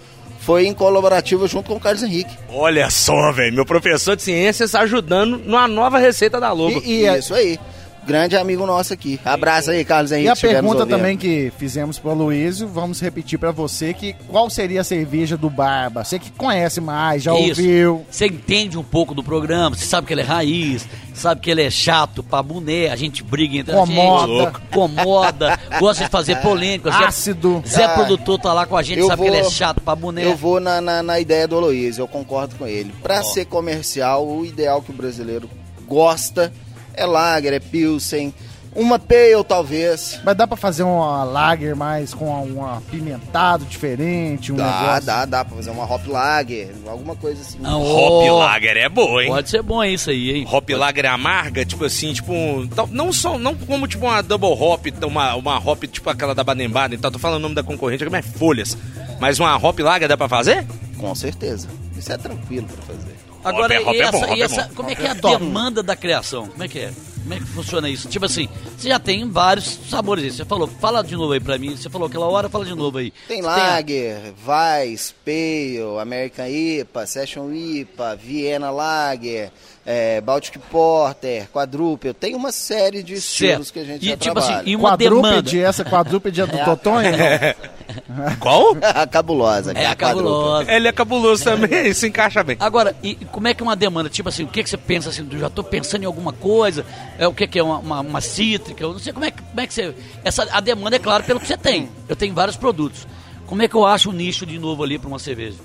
foi 0.46 0.64
em 0.64 0.72
colaborativa 0.72 1.44
junto 1.48 1.68
com 1.68 1.74
o 1.74 1.80
Carlos 1.80 2.04
Henrique. 2.04 2.32
Olha 2.48 2.88
só, 2.88 3.32
velho. 3.32 3.52
Meu 3.52 3.66
professor 3.66 4.14
de 4.14 4.22
ciências 4.22 4.76
ajudando 4.76 5.38
numa 5.44 5.66
nova 5.66 5.98
receita 5.98 6.38
da 6.38 6.52
Lobo. 6.52 6.80
E, 6.84 7.00
e 7.00 7.08
a- 7.08 7.18
Isso 7.18 7.34
aí. 7.34 7.58
Grande 8.06 8.36
amigo 8.36 8.64
nosso 8.66 8.92
aqui. 8.92 9.18
Abraço 9.24 9.70
aí, 9.72 9.84
Carlos 9.84 10.12
Henrique. 10.12 10.28
E 10.28 10.30
a 10.30 10.36
pergunta 10.36 10.86
também 10.86 11.16
que 11.16 11.52
fizemos 11.58 11.98
pro 11.98 12.14
Luísio, 12.14 12.68
vamos 12.68 13.00
repetir 13.00 13.38
pra 13.38 13.50
você 13.50 13.92
que 13.92 14.12
qual 14.28 14.48
seria 14.48 14.82
a 14.82 14.84
cerveja 14.84 15.36
do 15.36 15.50
Barba? 15.50 16.04
Você 16.04 16.18
que 16.18 16.30
conhece 16.30 16.80
mais, 16.80 17.22
já 17.24 17.32
Isso. 17.34 17.60
ouviu. 17.60 18.06
Você 18.10 18.26
entende 18.26 18.78
um 18.78 18.82
pouco 18.84 19.12
do 19.14 19.22
programa, 19.24 19.74
você 19.74 19.84
sabe 19.86 20.06
que 20.06 20.12
ele 20.14 20.20
é 20.20 20.24
raiz, 20.24 20.86
sabe 21.14 21.40
que 21.40 21.50
ele 21.50 21.62
é 21.62 21.70
chato 21.70 22.22
pra 22.22 22.42
boné, 22.42 22.88
a 22.90 22.96
gente 22.96 23.24
briga 23.24 23.56
entre 23.58 23.72
Incomoda. 23.74 24.32
a 24.32 24.44
gente, 24.52 24.62
incomoda, 24.70 25.58
gosta 25.80 26.04
de 26.04 26.10
fazer 26.10 26.36
polêmica. 26.36 26.90
Zé- 26.90 27.04
Ácido. 27.06 27.62
Zé 27.66 27.84
Ah, 27.84 27.88
Produtor 27.90 28.38
tá 28.38 28.52
lá 28.52 28.66
com 28.66 28.76
a 28.76 28.82
gente, 28.82 29.04
sabe 29.04 29.22
que 29.22 29.28
ele 29.28 29.36
é 29.38 29.42
vou- 29.42 29.50
chato 29.50 29.80
pra 29.80 29.96
boné. 29.96 30.24
Eu 30.24 30.36
vou 30.36 30.60
na, 30.60 30.80
na, 30.80 31.02
na 31.02 31.18
ideia 31.18 31.48
do 31.48 31.56
Aloysio, 31.56 32.02
eu 32.02 32.08
concordo 32.08 32.54
com 32.56 32.66
ele. 32.66 32.92
Pra 33.02 33.22
ser 33.24 33.46
comercial, 33.46 34.26
o 34.26 34.44
ideal 34.46 34.80
que 34.80 34.90
o 34.90 34.94
brasileiro 34.94 35.48
gosta 35.88 36.52
é 36.96 37.06
lager, 37.06 37.52
é 37.52 37.60
pilsen, 37.60 38.32
uma 38.74 38.98
pale 38.98 39.42
talvez. 39.46 40.20
Mas 40.24 40.36
dá 40.36 40.46
pra 40.46 40.56
fazer 40.56 40.82
uma 40.82 41.24
lager 41.24 41.74
mais 41.74 42.12
com 42.12 42.26
um 42.44 42.64
apimentado 42.66 43.64
diferente, 43.64 44.52
um 44.52 44.56
Dá, 44.56 44.64
negócio. 44.80 45.06
dá, 45.06 45.24
dá 45.24 45.44
pra 45.44 45.56
fazer 45.56 45.70
uma 45.70 45.84
hop 45.84 46.06
lager, 46.06 46.70
alguma 46.86 47.16
coisa 47.16 47.40
assim. 47.40 47.58
Não, 47.58 47.82
Hop 47.82 48.28
Lager 48.38 48.76
é 48.76 48.88
boa, 48.88 49.22
hein? 49.24 49.30
Pode 49.30 49.48
ser 49.48 49.62
bom 49.62 49.82
isso 49.82 50.10
aí, 50.10 50.30
hein? 50.30 50.46
Hop 50.50 50.68
Lager 50.70 51.06
amarga, 51.06 51.64
tipo 51.64 51.84
assim, 51.84 52.12
tipo 52.12 52.32
um, 52.32 52.68
não 52.90 53.12
só 53.12 53.38
não 53.38 53.54
como 53.54 53.86
tipo 53.88 54.04
uma 54.06 54.22
double 54.22 54.50
hop, 54.50 54.86
uma 55.06 55.34
uma 55.36 55.58
hop 55.58 55.84
tipo 55.84 56.10
aquela 56.10 56.34
da 56.34 56.44
Baden-Baden, 56.44 56.98
então 56.98 57.10
tô 57.10 57.18
falando 57.18 57.38
o 57.38 57.42
nome 57.42 57.54
da 57.54 57.62
concorrente, 57.62 58.04
que 58.04 58.08
é 58.08 58.10
mais 58.10 58.26
folhas. 58.26 58.76
Mas 59.18 59.40
uma 59.40 59.56
Hop 59.56 59.78
Lager 59.80 60.06
dá 60.08 60.16
pra 60.18 60.28
fazer? 60.28 60.66
Com 60.98 61.14
certeza. 61.14 61.68
Isso 61.96 62.12
é 62.12 62.18
tranquilo 62.18 62.66
pra 62.66 62.94
fazer. 62.94 63.15
Agora, 63.48 63.80
Hop 63.80 63.88
é- 63.88 63.92
e 63.96 64.00
é 64.00 64.04
essa, 64.04 64.26
bom, 64.26 64.34
e 64.34 64.40
é 64.40 64.44
essa- 64.44 64.70
como 64.74 64.90
é 64.90 64.94
que 64.94 65.06
é 65.06 65.10
a 65.10 65.14
demanda 65.14 65.82
da 65.82 65.94
criação? 65.96 66.46
Como 66.48 66.62
é 66.62 66.68
que 66.68 66.78
é? 66.78 66.92
Como 67.26 67.34
é 67.34 67.38
que 67.38 67.44
funciona 67.46 67.88
isso? 67.90 68.06
Tipo 68.06 68.26
assim, 68.26 68.48
você 68.78 68.88
já 68.88 69.00
tem 69.00 69.28
vários 69.28 69.64
sabores 69.90 70.22
aí. 70.22 70.30
Você 70.30 70.44
falou, 70.44 70.68
fala 70.68 71.02
de 71.02 71.16
novo 71.16 71.32
aí 71.32 71.40
pra 71.40 71.58
mim. 71.58 71.76
Você 71.76 71.90
falou 71.90 72.06
aquela 72.06 72.26
hora, 72.26 72.48
fala 72.48 72.64
de 72.64 72.72
novo 72.72 72.98
aí. 72.98 73.12
Tem 73.26 73.42
Você 73.42 73.48
a- 73.48 73.56
Lager, 73.56 74.16
Weiss, 74.46 75.12
Pale, 75.24 75.98
American 76.00 76.46
IPA, 76.46 77.04
Session 77.06 77.50
IPA, 77.52 78.14
Viena 78.14 78.70
Lager, 78.70 79.50
é, 79.84 80.20
Baltic 80.20 80.56
Porter, 80.70 81.48
Quadruple. 81.52 82.14
Tem 82.14 82.36
uma 82.36 82.52
série 82.52 83.02
de 83.02 83.14
estilos 83.14 83.68
Certo. 83.68 83.72
que 83.72 83.80
a 83.80 83.84
gente 83.84 84.04
E, 84.06 84.08
já 84.10 84.16
tipo 84.16 84.34
trabalha. 84.34 84.58
assim, 84.60 84.70
e 84.70 84.76
uma 84.76 84.96
demanda. 84.96 85.28
Quadrúpede, 85.28 85.60
essa 85.60 85.84
quadrúpede 85.84 86.40
é 86.42 86.46
do 86.46 86.64
Totonho? 86.64 87.10
Qual? 88.40 88.76
a 88.82 89.06
cabulosa. 89.06 89.72
É 89.72 89.86
a 89.86 89.94
Quadruple. 89.96 90.30
cabulosa. 90.30 90.72
Ele 90.72 90.88
é 90.88 90.92
cabuloso 90.92 91.44
também, 91.44 91.92
se 91.92 92.06
encaixa 92.08 92.42
bem. 92.42 92.56
Agora, 92.60 92.96
e 93.02 93.14
como 93.32 93.46
é 93.48 93.54
que 93.54 93.62
é 93.62 93.64
uma 93.64 93.76
demanda? 93.76 94.08
Tipo 94.08 94.28
assim, 94.28 94.44
o 94.44 94.48
que, 94.48 94.62
que 94.62 94.68
você 94.70 94.76
pensa 94.76 95.08
assim? 95.10 95.26
Eu 95.30 95.38
já 95.38 95.50
tô 95.50 95.62
pensando 95.62 96.02
em 96.02 96.06
alguma 96.06 96.32
coisa. 96.32 96.84
É 97.18 97.26
o 97.26 97.32
que, 97.32 97.46
que 97.46 97.58
é 97.58 97.62
uma, 97.62 97.78
uma, 97.78 98.00
uma 98.00 98.20
cítrica? 98.20 98.82
Eu 98.84 98.92
não 98.92 98.98
sei 98.98 99.12
como 99.12 99.24
é, 99.24 99.30
que- 99.30 99.42
como 99.42 99.60
é 99.60 99.66
que 99.66 99.72
você. 99.74 99.94
Essa, 100.24 100.46
a 100.50 100.60
demanda 100.60 100.96
é 100.96 100.98
claro 100.98 101.24
pelo 101.24 101.40
que 101.40 101.46
você 101.46 101.56
tem. 101.56 101.88
Eu 102.08 102.14
tenho 102.16 102.34
vários 102.34 102.56
produtos. 102.56 103.06
Como 103.46 103.62
é 103.62 103.68
que 103.68 103.74
eu 103.74 103.86
acho 103.86 104.10
um 104.10 104.12
nicho 104.12 104.44
de 104.44 104.58
novo 104.58 104.82
ali 104.82 104.98
pra 104.98 105.08
uma 105.08 105.18
cerveja? 105.18 105.56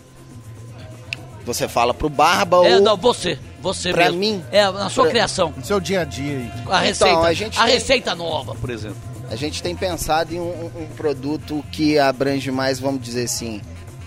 Você 1.45 1.67
fala 1.67 1.93
pro 1.93 2.07
Barba 2.09 2.57
É, 2.67 2.75
ou... 2.75 2.81
não, 2.81 2.95
você. 2.95 3.37
Você 3.61 3.91
Pra 3.91 4.05
mesmo. 4.05 4.19
mim? 4.19 4.43
É, 4.51 4.63
na 4.71 4.89
sua 4.89 5.03
Pra- 5.05 5.11
criação. 5.11 5.53
No 5.57 5.65
seu 5.65 5.79
dia 5.79 6.01
a 6.01 6.03
dia 6.05 6.37
aí. 6.37 6.51
A 6.69 6.79
receita, 6.79 7.17
a 7.19 7.25
a, 7.27 7.33
gente 7.33 7.57
tem- 7.59 7.67
receita 7.73 8.15
nova, 8.15 8.55
por 8.55 8.69
exemplo. 8.69 8.97
A 9.29 9.35
gente 9.35 9.61
tem 9.63 9.75
pensado 9.75 10.33
em 10.35 10.39
um, 10.39 10.71
um 10.75 10.87
produto 10.95 11.63
que 11.71 11.97
abrange 11.97 12.51
mais, 12.51 12.79
vamos 12.79 13.01
dizer 13.01 13.23
assim, 13.23 13.61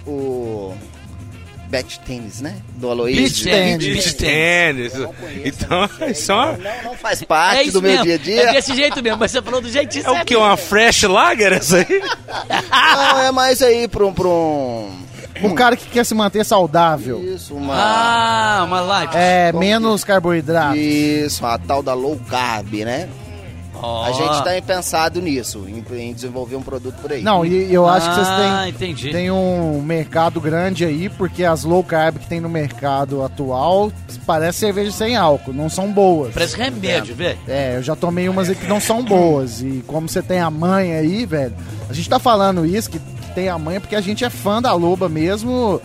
o 0.07 0.75
Bet 1.69 1.99
Tênis, 2.01 2.41
né? 2.41 2.57
Do 2.77 2.91
Aloysio. 2.91 3.23
Beach 3.45 4.15
tênis. 4.15 4.93
Então, 5.45 5.89
só. 6.15 6.53
Não, 6.53 6.91
não 6.91 6.97
faz 6.97 7.23
parte 7.23 7.69
É 7.69 7.73
do 7.73 7.83
meu 7.83 7.91
mesmo. 7.91 8.05
dia 8.05 8.15
a 8.15 8.19
dia. 8.19 8.43
É 8.51 8.53
desse 8.53 8.75
jeito 8.75 9.03
mesmo, 9.03 9.19
mas 9.19 9.31
você 9.31 9.43
falou 9.43 9.61
do 9.61 9.69
jeitinho 9.71 10.07
É 10.07 10.23
o 10.23 10.25
que? 10.25 10.37
Uma 10.37 10.57
fresh 10.57 11.03
lager 11.05 11.53
essa 11.53 11.79
aí? 11.79 11.87
Não, 12.71 13.23
é 13.23 13.33
mais 13.33 13.63
aí 13.63 13.89
pra 13.89 14.07
um... 14.07 14.13
Pra 14.13 14.29
um... 14.29 14.91
O 15.43 15.55
cara 15.55 15.77
que 15.77 15.87
quer 15.89 16.05
se 16.05 16.15
manter 16.15 16.45
saudável. 16.45 17.21
Isso, 17.35 17.55
uma... 17.55 17.75
Ah, 17.77 18.65
uma 18.65 18.81
live. 18.81 19.13
É, 19.17 19.53
menos 19.53 20.05
carboidrato. 20.05 20.77
Isso, 20.77 21.45
a 21.45 21.59
tal 21.59 21.83
da 21.83 21.93
low 21.93 22.19
carb, 22.31 22.73
né? 22.85 23.09
Ó. 23.85 24.05
A 24.05 24.13
gente 24.13 24.43
tem 24.45 24.63
pensado 24.63 25.21
nisso, 25.21 25.65
em, 25.69 25.85
em 25.99 26.13
desenvolver 26.15 26.57
um 26.57 26.63
produto 26.63 26.95
por 27.01 27.13
aí. 27.13 27.23
Não, 27.23 27.45
e 27.45 27.73
eu 27.73 27.87
acho 27.89 28.09
que 28.09 28.15
vocês 28.15 28.29
Ah, 28.29 28.61
têm, 28.65 28.71
entendi. 28.71 29.11
têm 29.11 29.31
um 29.31 29.81
mercado 29.83 30.41
grande 30.41 30.85
aí, 30.85 31.09
porque 31.09 31.45
as 31.45 31.65
low 31.65 31.83
carb 31.85 32.19
que 32.19 32.27
tem 32.27 32.41
no 32.41 32.49
mercado 32.49 33.23
atual 33.23 33.93
parece 34.27 34.59
cerveja 34.61 34.91
sem 34.91 35.17
álcool, 35.17 35.53
não 35.53 35.69
são 35.69 35.93
boas. 35.93 36.33
Parece 36.33 36.57
remédio, 36.57 37.15
velho. 37.15 37.39
É, 37.47 37.77
eu 37.77 37.83
já 37.83 37.95
tomei 37.95 38.29
umas 38.29 38.49
aí 38.49 38.55
que 38.55 38.67
não 38.67 38.81
são 38.81 39.03
boas. 39.05 39.61
E 39.63 39.83
como 39.87 40.09
você 40.09 40.23
tem 40.23 40.41
a 40.41 40.51
mãe 40.51 40.95
aí, 40.95 41.27
velho, 41.27 41.55
a 41.89 41.93
gente 41.93 42.09
tá 42.09 42.19
falando 42.19 42.65
isso, 42.65 42.91
que 42.91 42.99
tem 43.35 43.49
a 43.49 43.59
mãe, 43.59 43.81
porque 43.81 43.97
a 43.97 44.01
gente 44.01 44.25
é 44.25 44.31
fã 44.31 44.63
da 44.63 44.73
loba 44.75 45.09
mesmo. 45.09 45.81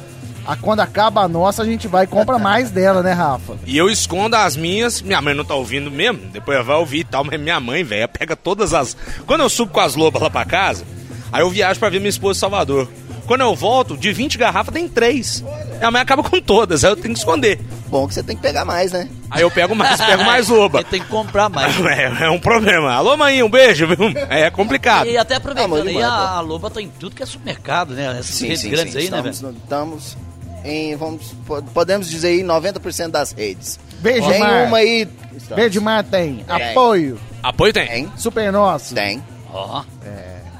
A, 0.45 0.55
quando 0.55 0.79
acaba 0.79 1.21
a 1.21 1.27
nossa, 1.27 1.61
a 1.61 1.65
gente 1.65 1.87
vai 1.87 2.05
e 2.05 2.07
compra 2.07 2.39
mais 2.39 2.71
dela, 2.71 3.03
né, 3.03 3.11
Rafa? 3.13 3.57
E 3.65 3.77
eu 3.77 3.89
escondo 3.89 4.35
as 4.35 4.55
minhas. 4.55 5.01
Minha 5.01 5.21
mãe 5.21 5.33
não 5.33 5.45
tá 5.45 5.53
ouvindo 5.55 5.91
mesmo. 5.91 6.19
Depois 6.31 6.65
vai 6.65 6.75
ouvir 6.77 6.99
e 6.99 7.03
tal. 7.03 7.23
Mas 7.23 7.39
minha 7.39 7.59
mãe, 7.59 7.83
velho, 7.83 8.07
pega 8.07 8.35
todas 8.35 8.73
as. 8.73 8.95
Quando 9.25 9.41
eu 9.41 9.49
subo 9.49 9.71
com 9.71 9.79
as 9.79 9.95
lobas 9.95 10.21
lá 10.21 10.29
pra 10.29 10.45
casa, 10.45 10.83
aí 11.31 11.41
eu 11.41 11.49
viajo 11.49 11.79
pra 11.79 11.89
ver 11.89 11.99
minha 11.99 12.09
esposa 12.09 12.37
em 12.37 12.41
Salvador. 12.41 12.87
Quando 13.29 13.41
eu 13.41 13.55
volto, 13.55 13.95
de 13.95 14.11
20 14.11 14.39
garrafas 14.39 14.73
tem 14.73 14.87
3. 14.87 15.43
Minha 15.77 15.91
mãe 15.91 16.01
acaba 16.01 16.23
com 16.23 16.41
todas, 16.41 16.83
aí 16.83 16.89
eu 16.89 16.95
tenho 16.95 17.13
que 17.13 17.19
esconder. 17.19 17.59
Bom 17.87 18.07
que 18.07 18.15
você 18.15 18.23
tem 18.23 18.35
que 18.35 18.41
pegar 18.41 18.65
mais, 18.65 18.91
né? 18.91 19.07
Aí 19.29 19.43
eu 19.43 19.51
pego 19.51 19.75
mais, 19.75 20.01
pego 20.01 20.23
mais 20.23 20.47
loba. 20.49 20.83
Tem 20.89 20.99
que 20.99 21.07
comprar 21.07 21.47
mais. 21.47 21.75
É, 21.85 22.25
é 22.25 22.29
um 22.31 22.39
problema. 22.39 22.91
Alô, 22.91 23.15
mãe, 23.15 23.43
um 23.43 23.49
beijo, 23.49 23.85
viu? 23.85 23.97
É 24.29 24.49
complicado. 24.49 25.07
E 25.07 25.15
até 25.15 25.35
aproveitando 25.35 25.87
Ah, 25.87 25.89
aí, 25.89 26.01
a, 26.01 26.09
a 26.09 26.39
Loba 26.41 26.71
tá 26.71 26.81
em 26.81 26.87
tudo 26.87 27.15
que 27.15 27.21
é 27.21 27.25
supermercado, 27.25 27.93
né? 27.93 28.17
Essas 28.19 28.41
redes 28.41 28.63
grandes 28.63 28.95
aí, 28.95 29.09
né, 29.11 29.17
estamos, 29.19 29.41
velho? 29.41 29.57
Estamos 29.63 30.17
em, 30.63 30.95
vamos, 30.95 31.33
po- 31.45 31.61
podemos 31.73 32.09
dizer 32.09 32.27
aí, 32.29 32.43
90% 32.43 33.09
das 33.09 33.31
redes. 33.31 33.79
Beijo, 33.99 34.27
Tem 34.29 34.39
Mar. 34.39 34.67
uma 34.67 34.77
aí... 34.77 35.07
Verde 35.55 35.79
Mar 35.79 36.03
tem. 36.03 36.43
Tem. 36.45 36.69
Apoio. 36.71 37.19
Apoio 37.41 37.71
tem. 37.73 37.87
Tem, 37.87 38.11
Super 38.17 38.51
Nosso. 38.51 38.93
tem. 38.93 39.23
Ó. 39.53 39.83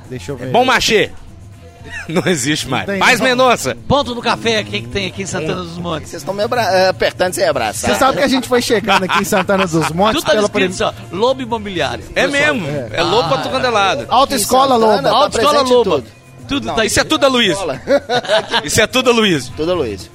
Deixa 0.10 0.32
eu 0.32 0.38
ver. 0.38 0.52
Bom 0.52 0.64
machê. 0.66 1.12
Não 2.08 2.24
existe 2.26 2.68
mais. 2.68 2.86
tem. 2.86 2.98
Mais 2.98 3.20
Mendonça. 3.20 3.78
Ponto 3.88 4.14
do 4.16 4.22
café 4.22 4.58
aqui 4.60 4.82
que 4.82 4.88
tem 4.88 5.08
aqui 5.08 5.24
em 5.24 5.26
Santana 5.26 5.62
dos 5.64 5.78
Montes. 5.78 6.10
Vocês 6.10 6.22
estão 6.22 6.34
me 6.34 6.44
abra- 6.44 6.64
eh, 6.64 6.90
apertando 6.90 7.34
sem 7.34 7.46
abraçar. 7.46 7.92
Você 7.92 8.00
sabe 8.00 8.18
que 8.18 8.24
a 8.24 8.28
gente 8.28 8.48
foi 8.48 8.62
chegando 8.62 9.04
aqui 9.04 9.20
em 9.22 9.24
Santana 9.24 9.66
dos 9.68 9.90
Montes 9.92 10.22
Tudo 10.22 10.26
tá 10.26 10.32
pela 10.34 10.46
escrito 10.46 10.76
prim... 10.76 10.86
assim, 10.86 10.96
ó, 11.12 11.16
Lobo 11.16 11.42
Imobiliário. 11.42 12.04
É 12.16 12.26
mesmo. 12.28 12.66
É, 12.92 13.02
louco 13.04 13.30
pra 13.30 13.38
tu 13.40 13.50
canto 13.50 13.66
é 13.66 13.70
lado. 13.70 14.06
Autoescola 14.10 14.76
Loba. 14.76 15.04
tá 15.04 15.12
Autoescola 15.12 15.62
Loba. 15.62 16.04
Tudo. 16.50 16.66
Não, 16.68 16.76
tá 16.76 16.84
Isso 16.86 17.00
é 17.00 17.04
tudo 17.04 17.26
a 17.26 17.30
Luiz. 17.30 17.58
Isso 18.66 18.82
é 18.82 18.88
tudo 18.88 19.10
a 19.10 19.14
Luiz. 19.14 19.48
Tudo, 19.50 19.74
Luiz. 19.76 20.10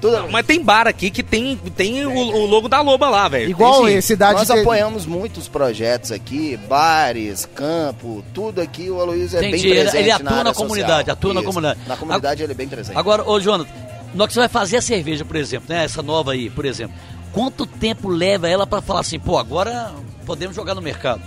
Tudo. 0.00 0.28
Mas 0.30 0.46
tem 0.46 0.64
bar 0.64 0.86
aqui 0.88 1.10
que 1.10 1.22
tem, 1.22 1.56
tem 1.76 2.06
o, 2.06 2.10
o 2.16 2.46
logo 2.46 2.68
da 2.70 2.80
loba 2.80 3.10
lá, 3.10 3.28
velho. 3.28 3.50
Igual 3.50 3.84
Tem 3.84 4.00
cidade 4.00 4.38
Nós 4.38 4.48
de- 4.48 4.60
apoiamos 4.60 5.04
muitos 5.04 5.46
projetos 5.46 6.10
aqui, 6.10 6.56
bares, 6.56 7.46
campo, 7.54 8.24
tudo 8.32 8.62
aqui. 8.62 8.88
O 8.90 8.98
Aloysio 8.98 9.38
é 9.38 9.46
Entendi, 9.48 9.62
bem 9.64 9.72
ele- 9.72 9.80
presente 9.82 9.98
ele 10.00 10.08
na 10.08 10.14
atua 10.16 10.30
na 10.30 10.38
área 10.38 10.54
comunidade, 10.54 10.98
social. 11.00 11.12
atua 11.16 11.34
na 11.34 11.40
Isso. 11.40 11.46
comunidade. 11.48 11.80
Na 11.86 11.96
comunidade 11.98 12.42
ele 12.42 12.52
é 12.52 12.54
bem 12.54 12.66
presente. 12.68 12.96
Agora, 12.96 13.28
ô 13.28 13.38
Jonathan, 13.38 13.68
na 14.14 14.22
hora 14.24 14.28
que 14.28 14.32
você 14.32 14.40
vai 14.40 14.48
fazer 14.48 14.78
a 14.78 14.82
cerveja, 14.82 15.22
por 15.22 15.36
exemplo, 15.36 15.66
né? 15.68 15.84
Essa 15.84 16.02
nova 16.02 16.32
aí, 16.32 16.48
por 16.48 16.64
exemplo, 16.64 16.96
quanto 17.32 17.66
tempo 17.66 18.08
leva 18.08 18.48
ela 18.48 18.66
pra 18.66 18.80
falar 18.80 19.00
assim, 19.00 19.18
pô, 19.18 19.36
agora 19.36 19.92
podemos 20.24 20.56
jogar 20.56 20.74
no 20.74 20.80
mercado? 20.80 21.20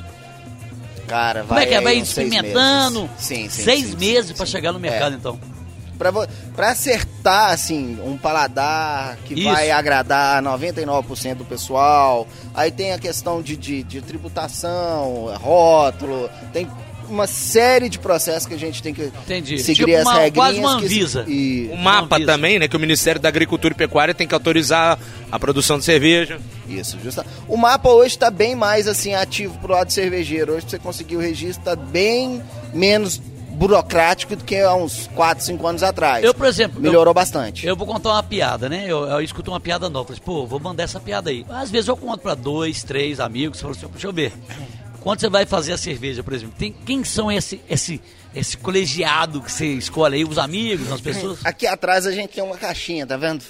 Cara, 1.14 1.43
vai 1.43 1.47
Como 1.47 1.59
é 1.59 1.66
que 1.68 1.74
é? 1.76 1.82
Vai 1.82 1.95
experimentando? 1.97 3.01
meses. 3.01 3.16
Sim, 3.20 3.49
sim. 3.49 3.64
Seis 3.64 3.86
sim, 3.91 3.97
meses 3.97 4.36
sim. 4.36 4.45
chegar 4.47 4.72
no 4.72 4.80
mercado, 4.80 5.16
então. 5.16 5.39
Pra, 5.97 6.09
vo- 6.09 6.28
pra 6.55 6.72
acertar, 6.72 7.51
assim, 7.51 7.99
um 8.03 8.18
paladar 8.18 9.16
que 9.18 9.36
Isso. 9.36 9.43
vai 9.43 9.70
agradar 9.70 10.41
99% 10.41 11.36
do 11.36 11.45
pessoal. 11.45 12.28
Aí 12.53 12.72
tem 12.72 12.93
a 12.93 12.97
questão 12.97 13.43
de, 13.43 13.55
de, 13.55 13.84
de 13.84 14.01
tributação, 14.01 15.32
rótulo, 15.39 16.30
tem 16.51 16.68
uma 17.14 17.28
série 17.28 17.88
de 17.89 17.99
processos 17.99 18.45
que 18.47 18.53
a 18.53 18.57
gente 18.59 18.82
tem 18.82 18.93
que 18.93 19.03
Entendi. 19.03 19.59
seguir 19.59 19.86
Tipo 19.86 19.95
as 19.97 20.03
uma- 20.03 20.14
regrinhas. 20.14 20.34
quase 20.36 20.59
uma 20.59 20.78
que- 20.80 20.86
Anvisa. 20.86 21.26
E, 21.28 21.70
O 21.72 21.78
mapa 21.78 22.16
Anvisa. 22.16 22.32
também, 22.32 22.59
né? 22.59 22.68
Que 22.68 22.76
o 22.76 22.80
Ministério 22.80 23.22
da 23.22 23.30
Agricultura 23.30 23.74
e 23.74 23.78
Pecuária 23.78 24.14
tem 24.14 24.28
que 24.28 24.34
autorizar 24.34 24.97
a 25.32 25.39
produção 25.39 25.78
de 25.78 25.86
cerveja. 25.86 26.39
Isso, 26.68 26.97
justa. 27.03 27.26
O 27.47 27.55
mapa 27.57 27.89
hoje 27.89 28.16
está 28.16 28.30
bem 28.32 28.55
mais 28.55 28.88
assim 28.88 29.14
ativo 29.14 29.57
pro 29.59 29.74
lado 29.74 29.91
cervejeiro. 29.91 30.53
Hoje 30.53 30.61
pra 30.61 30.70
você 30.72 30.80
conseguir 30.80 31.16
o 31.16 31.20
registro 31.20 31.59
está 31.61 31.76
bem 31.76 32.41
menos 32.74 33.22
burocrático 33.55 34.36
do 34.36 34.43
que 34.43 34.57
há 34.59 34.74
uns 34.74 35.07
4, 35.14 35.45
5 35.45 35.66
anos 35.68 35.84
atrás. 35.84 36.24
Eu, 36.26 36.34
por 36.34 36.47
exemplo, 36.47 36.82
Melhorou 36.82 37.14
bastante. 37.14 37.68
Eu 37.68 37.76
vou 37.76 37.86
contar 37.86 38.09
uma 38.09 38.24
piada, 38.24 38.68
né? 38.68 38.86
Eu, 38.88 39.05
eu 39.05 39.22
escuto 39.22 39.51
uma 39.51 39.59
piada 39.59 39.89
nova. 39.89 40.07
Falei, 40.07 40.22
pô, 40.26 40.47
vou 40.47 40.59
mandar 40.59 40.84
essa 40.84 40.99
piada 40.99 41.30
aí. 41.30 41.45
Às 41.49 41.70
vezes 41.70 41.88
eu 41.88 41.95
conto 41.95 42.22
pra 42.22 42.34
dois, 42.34 42.84
três 42.84 43.20
amigos. 43.20 43.61
Falo 43.61 43.74
assim, 43.74 43.86
deixa 43.91 44.07
eu 44.07 44.11
ver. 44.14 44.34
Quando 45.04 45.20
você 45.20 45.30
vai 45.30 45.45
fazer 45.45 45.74
a 45.74 45.78
cerveja, 45.78 46.24
por 46.24 46.34
exemplo, 46.34 46.56
tem, 46.58 46.72
quem 46.86 47.04
são 47.04 47.30
esse, 47.32 47.60
esse, 47.70 48.01
esse 48.34 48.56
colegiado 48.58 49.41
que 49.41 49.51
você 49.51 49.66
escolhe 49.74 50.16
aí? 50.16 50.24
Os 50.24 50.38
amigos, 50.38 50.89
as 50.91 51.01
pessoas? 51.01 51.39
Aqui 51.45 51.68
atrás 51.68 52.08
a 52.08 52.12
gente 52.12 52.30
tem 52.32 52.43
uma 52.43 52.56
caixinha, 52.58 53.06
tá 53.06 53.18
vendo? 53.18 53.43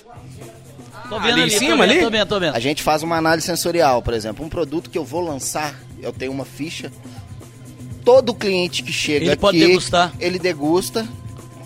Tô 1.10 1.20
vendo 1.20 1.34
Ali 1.34 1.40
em 1.42 1.44
ali, 1.44 1.52
cima, 1.52 1.72
tô 1.72 1.78
vendo, 1.78 1.92
ali? 1.92 2.00
tô 2.02 2.10
vendo, 2.10 2.28
tô 2.28 2.40
vendo. 2.40 2.56
A 2.56 2.60
gente 2.60 2.82
faz 2.82 3.04
uma 3.04 3.18
análise 3.18 3.46
sensorial, 3.46 4.02
por 4.02 4.14
exemplo. 4.16 4.44
Um 4.44 4.50
produto 4.50 4.90
que 4.90 4.98
eu 4.98 5.06
vou 5.06 5.22
lançar, 5.22 5.80
eu 6.02 6.12
tenho 6.12 6.32
uma 6.32 6.46
ficha. 6.46 6.92
Todo 8.04 8.34
cliente 8.34 8.82
que 8.82 8.92
chega 8.92 9.26
Ele 9.26 9.32
aqui, 9.32 9.42
pode 9.42 9.60
degustar. 9.60 10.12
ele 10.20 10.40
degusta, 10.40 11.08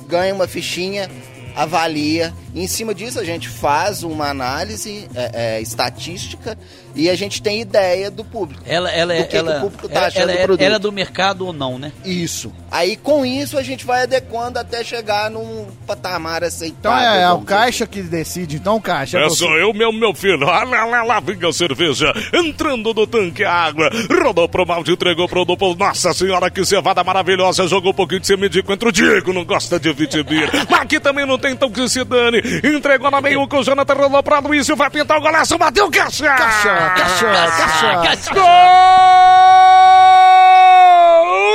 ganha 0.08 0.34
uma 0.36 0.48
fichinha, 0.48 1.10
avalia. 1.56 2.34
E 2.54 2.62
em 2.62 2.68
cima 2.68 2.94
disso 2.94 3.20
a 3.20 3.24
gente 3.24 3.48
faz 3.50 4.04
uma 4.04 4.30
análise 4.30 5.08
é, 5.16 5.56
é, 5.58 5.62
estatística 5.62 6.58
e 6.98 7.10
a 7.10 7.16
gente 7.16 7.42
tem 7.42 7.62
ideia 7.62 8.10
do 8.12 8.24
público. 8.24 8.62
Ela, 8.66 8.92
ela, 8.92 9.14
é- 9.14 9.18
do 9.20 9.24
que 9.24 9.30
que 9.30 9.38
ela, 9.38 9.58
o 9.58 9.62
público 9.62 9.88
tá 9.90 10.00
ela, 10.00 10.08
achando 10.08 10.22
ela, 10.24 10.32
do 10.34 10.38
é- 10.40 10.44
produto. 10.46 10.62
ela 10.62 10.76
é 10.76 10.80
do 10.80 10.92
mercado 10.92 11.46
ou 11.48 11.54
não, 11.54 11.78
né? 11.78 11.92
Isso. 12.04 12.52
Aí 12.72 12.96
com 12.98 13.26
isso 13.26 13.58
a 13.58 13.64
gente 13.64 13.86
vai 13.86 14.04
adequando 14.04 14.60
até 14.60 14.84
chegar 14.84 15.30
num 15.32 15.68
patamar 15.86 16.38
Então 16.44 16.48
aceitável. 16.48 17.00
é, 17.10 17.22
é 17.22 17.28
o 17.28 17.30
vamos 17.32 17.46
dizer 17.46 17.56
Caixa 17.58 17.88
que 17.88 18.02
decide. 18.02 18.56
Então, 18.58 18.80
Caixa. 18.82 19.18
É 19.20 19.24
você- 19.24 19.46
só 19.46 19.58
eu 19.58 19.74
mesmo, 19.74 19.94
meu 19.94 20.14
filho. 20.14 20.48
Ah, 20.50 20.64
lá, 20.64 20.86
lá, 20.86 21.04
lá, 21.04 21.20
vinha 21.20 21.48
a 21.48 21.54
cerveja. 21.54 22.12
Entrando 22.34 22.94
no 22.94 23.08
tanque 23.08 23.44
a 23.44 23.52
água. 23.54 23.90
Rodou 24.24 24.48
pro 24.50 24.66
balde, 24.66 24.92
entregou 24.92 25.28
pro 25.28 25.46
duplo. 25.46 25.76
Nossa 25.76 26.14
senhora, 26.14 26.50
que 26.50 26.66
cevada 26.66 27.04
maravilhosa. 27.04 27.68
Jogou 27.68 27.92
um 27.92 27.96
pouquinho 27.96 28.20
de 28.22 28.28
semedico 28.28 28.72
entre 28.74 28.90
o 28.90 28.92
Diego. 28.92 29.32
Não 29.34 29.46
gosta 29.46 29.80
de 29.80 29.92
vitimir. 29.94 30.50
Mas 30.70 30.82
aqui 30.82 31.00
também 31.00 31.26
não 31.26 31.38
tem 31.38 31.56
tão 31.56 31.70
que 31.72 31.88
se 31.90 32.04
dane. 32.04 32.40
Entregou 32.64 33.10
na 33.12 33.22
meio 33.22 33.48
com 33.48 33.60
o 33.60 33.64
Jonathan. 33.64 33.94
Rolou 33.94 34.24
pra 34.24 34.40
Luiz. 34.40 34.68
Vai 34.68 34.90
pintar 34.90 35.18
o 35.18 35.22
golaço. 35.22 35.58
Bateu 35.58 35.90
caixa. 35.90 36.26
Caixa, 36.26 36.87
caixa, 36.90 37.26
caixa. 38.04 38.34
Gol 38.34 38.44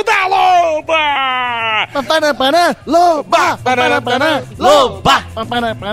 da 0.03 0.27
Loba! 0.27 1.87
Pamparaparã, 1.93 2.75
Loba! 2.85 3.57
Pamparaparã, 3.57 4.43
Loba! 4.57 5.23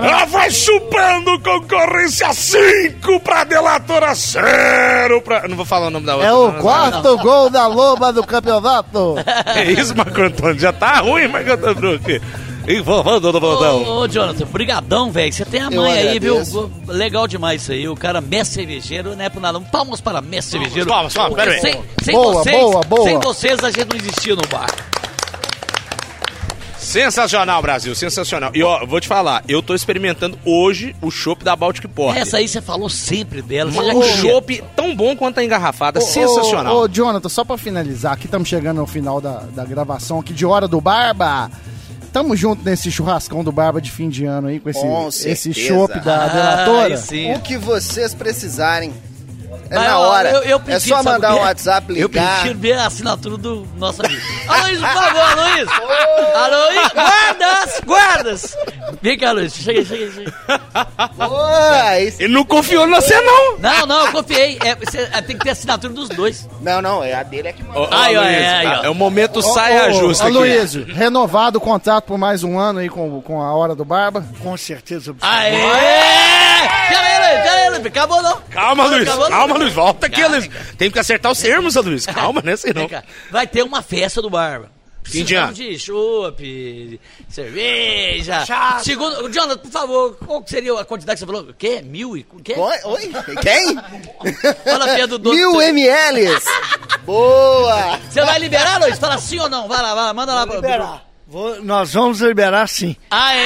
Ela 0.03 0.25
vai 0.25 0.51
chupando 0.51 1.39
concorrência 1.39 2.33
5 2.33 3.19
pra 3.21 3.43
delatora 3.43 4.13
0 4.13 5.21
pra... 5.21 5.47
Não 5.47 5.55
vou 5.55 5.65
falar 5.65 5.87
o 5.87 5.89
nome 5.89 6.05
da 6.05 6.15
outra. 6.15 6.29
É 6.29 6.33
o 6.33 6.51
não, 6.51 6.61
quarto 6.61 7.17
gol 7.17 7.49
da 7.49 7.65
Loba 7.67 8.13
do 8.13 8.23
campeonato. 8.25 9.15
É 9.45 9.63
isso, 9.63 9.95
Marco 9.95 10.21
Antônio. 10.21 10.59
Já 10.59 10.71
tá 10.73 10.99
ruim, 10.99 11.27
Marco 11.27 11.51
Antônio. 11.51 11.99
Informando 12.67 13.31
do 13.31 13.37
Ô, 13.37 13.41
botão. 13.41 13.97
ô, 13.97 14.07
Jonathan, 14.07 14.45
brigadão, 14.45 15.11
velho. 15.11 15.33
Você 15.33 15.43
tem 15.45 15.61
a 15.61 15.69
mãe 15.71 15.91
aí, 15.93 16.19
viu? 16.19 16.37
Legal 16.87 17.27
demais 17.27 17.63
isso 17.63 17.71
aí. 17.71 17.87
O 17.87 17.95
cara 17.95 18.21
mestre 18.21 18.55
cervejeiro, 18.61 19.15
não 19.15 19.25
é 19.25 19.29
por 19.29 19.41
nada. 19.41 19.59
Palmas 19.59 19.99
para 19.99 20.21
mestre 20.21 20.59
cervejeiro. 20.59 20.87
palmas, 20.89 21.13
palmas, 21.13 21.35
pera 21.35 21.51
aí. 21.53 21.59
Sem, 21.61 21.81
sem 22.03 22.13
Boa, 22.15 22.33
vocês, 22.33 22.57
boa, 22.61 22.81
boa. 22.81 23.03
sem 23.03 23.19
vocês 23.19 23.63
a 23.63 23.71
gente 23.71 23.87
não 23.89 23.97
existia 23.97 24.35
no 24.35 24.41
bar. 24.49 24.69
Sensacional, 26.77 27.61
Brasil, 27.61 27.95
sensacional. 27.95 28.51
E 28.53 28.63
ó, 28.63 28.85
vou 28.85 28.99
te 28.99 29.07
falar, 29.07 29.43
eu 29.47 29.61
tô 29.61 29.73
experimentando 29.75 30.37
hoje 30.43 30.95
o 31.01 31.09
chopp 31.11 31.43
da 31.43 31.55
Baltic 31.55 31.87
Porter. 31.87 32.21
Essa 32.21 32.37
aí 32.37 32.47
você 32.47 32.59
falou 32.61 32.89
sempre 32.89 33.41
dela. 33.41 33.71
Um 33.71 34.01
queria. 34.01 34.17
chopp 34.17 34.63
tão 34.75 34.95
bom 34.95 35.15
quanto 35.15 35.39
a 35.39 35.43
engarrafada, 35.43 35.99
Ô, 35.99 36.01
sensacional. 36.01 36.75
Ô, 36.75 36.81
ô, 36.81 36.87
Jonathan, 36.87 37.29
só 37.29 37.45
pra 37.45 37.57
finalizar, 37.57 38.13
aqui 38.13 38.25
estamos 38.25 38.49
chegando 38.49 38.77
no 38.77 38.87
final 38.87 39.21
da, 39.21 39.43
da 39.53 39.63
gravação 39.63 40.19
aqui 40.19 40.33
de 40.33 40.45
Hora 40.45 40.67
do 40.67 40.81
Barba. 40.81 41.49
Tamo 42.11 42.35
junto 42.35 42.63
nesse 42.63 42.91
churrascão 42.91 43.43
do 43.43 43.51
Barba 43.51 43.79
de 43.81 43.89
fim 43.89 44.09
de 44.09 44.25
ano 44.25 44.47
aí, 44.49 44.59
com 44.59 44.69
esse, 44.69 44.81
Com 44.81 45.07
esse 45.07 45.53
chopp 45.53 45.97
da 46.01 46.25
Ah, 46.25 46.27
delatora. 46.65 47.01
O 47.35 47.39
que 47.41 47.55
vocês 47.57 48.13
precisarem, 48.13 48.91
É 49.69 49.75
Mas, 49.75 49.87
na 49.87 49.99
hora. 49.99 50.29
eu- 50.31 50.43
eu 50.43 50.61
é 50.67 50.79
só 50.79 51.01
mandar 51.03 51.33
o 51.33 51.37
um? 51.37 51.41
WhatsApp, 51.43 51.87
Eu 51.89 52.07
ligar. 52.07 52.39
prefiro 52.41 52.59
ver 52.59 52.73
a 52.73 52.87
assinatura 52.87 53.37
do 53.37 53.67
nosso 53.77 54.05
amigo. 54.05 54.21
Aloysio, 54.47 54.81
por 54.81 54.93
favor, 54.93 55.21
Aloysio. 55.21 55.69
Aloysio, 56.35 56.91
guardas, 56.93 57.81
guardas. 57.85 58.57
Vem 59.01 59.17
cá, 59.17 59.29
Aloysio, 59.29 59.63
chega 59.63 59.79
aí, 59.79 59.85
chega 59.85 60.05
aí. 60.05 60.11
Chega 61.17 61.99
isso- 62.01 62.21
Ele 62.21 62.33
não 62.33 62.43
confiou 62.43 62.85
em 62.87 62.91
você, 62.91 63.19
não. 63.21 63.57
Não, 63.59 63.85
não, 63.85 64.05
eu 64.07 64.11
confiei. 64.11 64.57
É, 64.63 64.75
você- 64.75 65.09
é, 65.11 65.21
tem 65.21 65.37
que 65.37 65.43
ter 65.43 65.51
assinatura 65.51 65.93
dos 65.93 66.09
dois. 66.09 66.47
Não, 66.61 66.81
não, 66.81 67.03
é 67.03 67.13
a 67.13 67.23
dele 67.23 67.47
é 67.49 67.53
que 67.53 67.63
manda. 67.63 67.87
Aí, 67.91 68.17
ó, 68.17 68.23
é, 68.23 68.49
aí, 68.57 68.67
ó. 68.67 68.83
é 68.83 68.89
o 68.89 68.95
momento 68.95 69.39
Ô, 69.39 69.41
saia 69.41 69.91
justa 69.93 70.25
aqui. 70.25 70.33
Luísio, 70.33 70.85
renovado 70.85 71.57
o 71.57 71.61
contrato 71.61 72.05
por 72.05 72.17
mais 72.17 72.43
um 72.43 72.59
ano 72.59 72.79
aí 72.79 72.89
com, 72.89 73.21
com 73.21 73.41
a 73.41 73.53
Hora 73.53 73.75
do 73.75 73.85
Barba. 73.85 74.23
Com 74.43 74.55
certeza. 74.57 75.15
Aê! 75.21 75.51
Pera 76.89 77.20
Acabou 77.87 78.21
não. 78.21 78.41
Calma, 78.49 78.85
Luiz. 78.87 79.07
Acabou, 79.07 79.29
não? 79.29 79.37
Calma, 79.37 79.57
Luiz. 79.57 79.73
Volta 79.73 80.05
aqui. 80.07 80.25
Luiz. 80.25 80.49
Tem 80.77 80.89
que 80.91 80.99
acertar 80.99 81.31
os 81.31 81.39
termos, 81.39 81.75
Luiz. 81.75 82.05
Calma, 82.05 82.41
né? 82.43 82.55
Senão. 82.55 82.89
Vai 83.29 83.47
ter 83.47 83.63
uma 83.63 83.81
festa 83.81 84.21
do 84.21 84.29
Barba. 84.29 84.69
Fim 85.03 85.23
de 85.23 85.33
ano. 85.33 85.51
De 85.51 85.79
chopp, 85.79 86.99
cerveja. 87.27 88.45
Segundo, 88.83 89.29
Jonathan, 89.31 89.57
por 89.57 89.71
favor, 89.71 90.15
qual 90.25 90.43
que 90.43 90.51
seria 90.51 90.79
a 90.79 90.85
quantidade 90.85 91.15
que 91.19 91.25
você 91.25 91.25
falou? 91.25 91.49
O 91.49 91.53
quê? 91.55 91.81
Mil 91.83 92.15
e... 92.15 92.23
quê? 92.43 92.53
Oi? 92.55 92.77
Oi? 92.83 93.11
Quem? 93.41 93.75
Fala, 94.63 94.85
Pedro, 94.95 95.17
do... 95.17 95.31
Mil 95.33 95.59
mLs. 95.59 96.45
Boa. 97.03 97.97
Você 98.09 98.21
vai 98.23 98.37
liberar, 98.39 98.79
Luiz? 98.79 98.99
Fala 98.99 99.17
sim 99.17 99.39
ou 99.39 99.49
não? 99.49 99.67
Vai 99.67 99.81
lá, 99.81 99.95
vai 99.95 100.03
lá, 100.05 100.13
manda 100.13 100.33
lá. 100.35 100.45
pra- 100.45 100.55
Liberar. 100.57 101.10
Vou- 101.31 101.63
nós 101.63 101.93
vamos 101.93 102.19
liberar 102.19 102.67
sim. 102.67 102.93
Aê! 103.09 103.39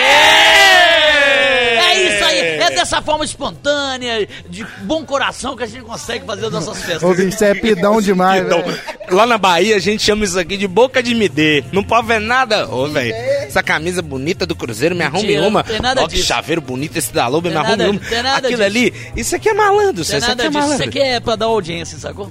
É 1.77 2.09
isso 2.09 2.25
aí, 2.25 2.39
é 2.39 2.69
dessa 2.71 2.99
forma 3.01 3.23
espontânea, 3.23 4.27
de 4.49 4.65
bom 4.81 5.05
coração 5.05 5.55
que 5.55 5.63
a 5.63 5.67
gente 5.67 5.83
consegue 5.83 6.25
fazer 6.25 6.47
as 6.47 6.51
nossas 6.51 6.77
festas. 6.81 7.03
Ô, 7.03 7.13
bicho, 7.13 7.38
você 7.38 7.45
é 7.45 7.53
pidão 7.53 8.01
demais, 8.01 8.43
velho. 8.47 8.63
Lá 9.10 9.26
na 9.26 9.38
Bahia 9.38 9.76
a 9.76 9.80
gente 9.80 10.03
chama 10.03 10.24
isso 10.26 10.38
aqui 10.39 10.58
de 10.58 10.68
boca 10.68 11.01
de 11.01 11.14
midê. 11.16 11.64
Não 11.72 11.84
pode 11.84 12.08
ver 12.08 12.20
nada. 12.20 12.68
Ô, 12.70 12.88
velho, 12.88 13.14
essa 13.14 13.62
camisa 13.64 14.01
bonita 14.01 14.45
do 14.45 14.56
Cruzeiro, 14.56 14.95
me 14.95 15.03
arrume 15.03 15.38
uma. 15.39 15.62
não 15.62 15.70
tem 15.70 15.80
nada 15.82 16.03
Ó, 16.03 16.08
que 16.08 16.16
disso. 16.16 16.28
chaveiro 16.28 16.62
bonito 16.62 16.97
esse 16.97 17.14
da 17.14 17.28
Loba, 17.28 17.49
me 17.49 17.56
arrume 17.56 17.76
nada- 17.78 17.89
uma. 17.91 17.99
tem 17.99 18.22
nada 18.24 18.47
Aquilo 18.47 18.51
disso. 18.51 18.64
ali, 18.64 18.93
isso 19.16 19.36
aqui 19.36 19.49
é 19.49 19.53
malandro, 19.53 20.01
isso 20.01 20.12
Não 20.12 20.18
é 20.18 20.20
aqui 20.20 20.28
nada 20.30 20.43
é 20.43 20.47
disso, 20.47 20.60
isso 20.60 20.68
malandro. 20.70 20.89
aqui 20.89 20.99
é 20.99 21.20
pra 21.20 21.36
dar 21.36 21.45
audiência, 21.45 21.97
sacou? 21.97 22.30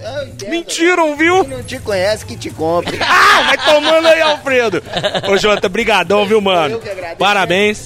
Mentiram, 0.49 1.16
viu? 1.16 1.45
Quem 1.45 1.57
não 1.57 1.62
te 1.62 1.79
conhece, 1.79 2.25
que 2.27 2.37
te 2.37 2.51
compre. 2.51 2.99
Ah, 3.37 3.43
vai 3.49 3.57
tomando 3.59 4.07
aí, 4.07 4.20
Alfredo. 4.20 4.83
Ô, 5.29 5.37
Jota, 5.37 5.68
brigadão, 5.68 6.27
viu, 6.27 6.41
mano? 6.41 6.75
Eu 6.77 6.81
que 6.81 6.89
agradeço. 6.89 7.16
Parabéns. 7.18 7.85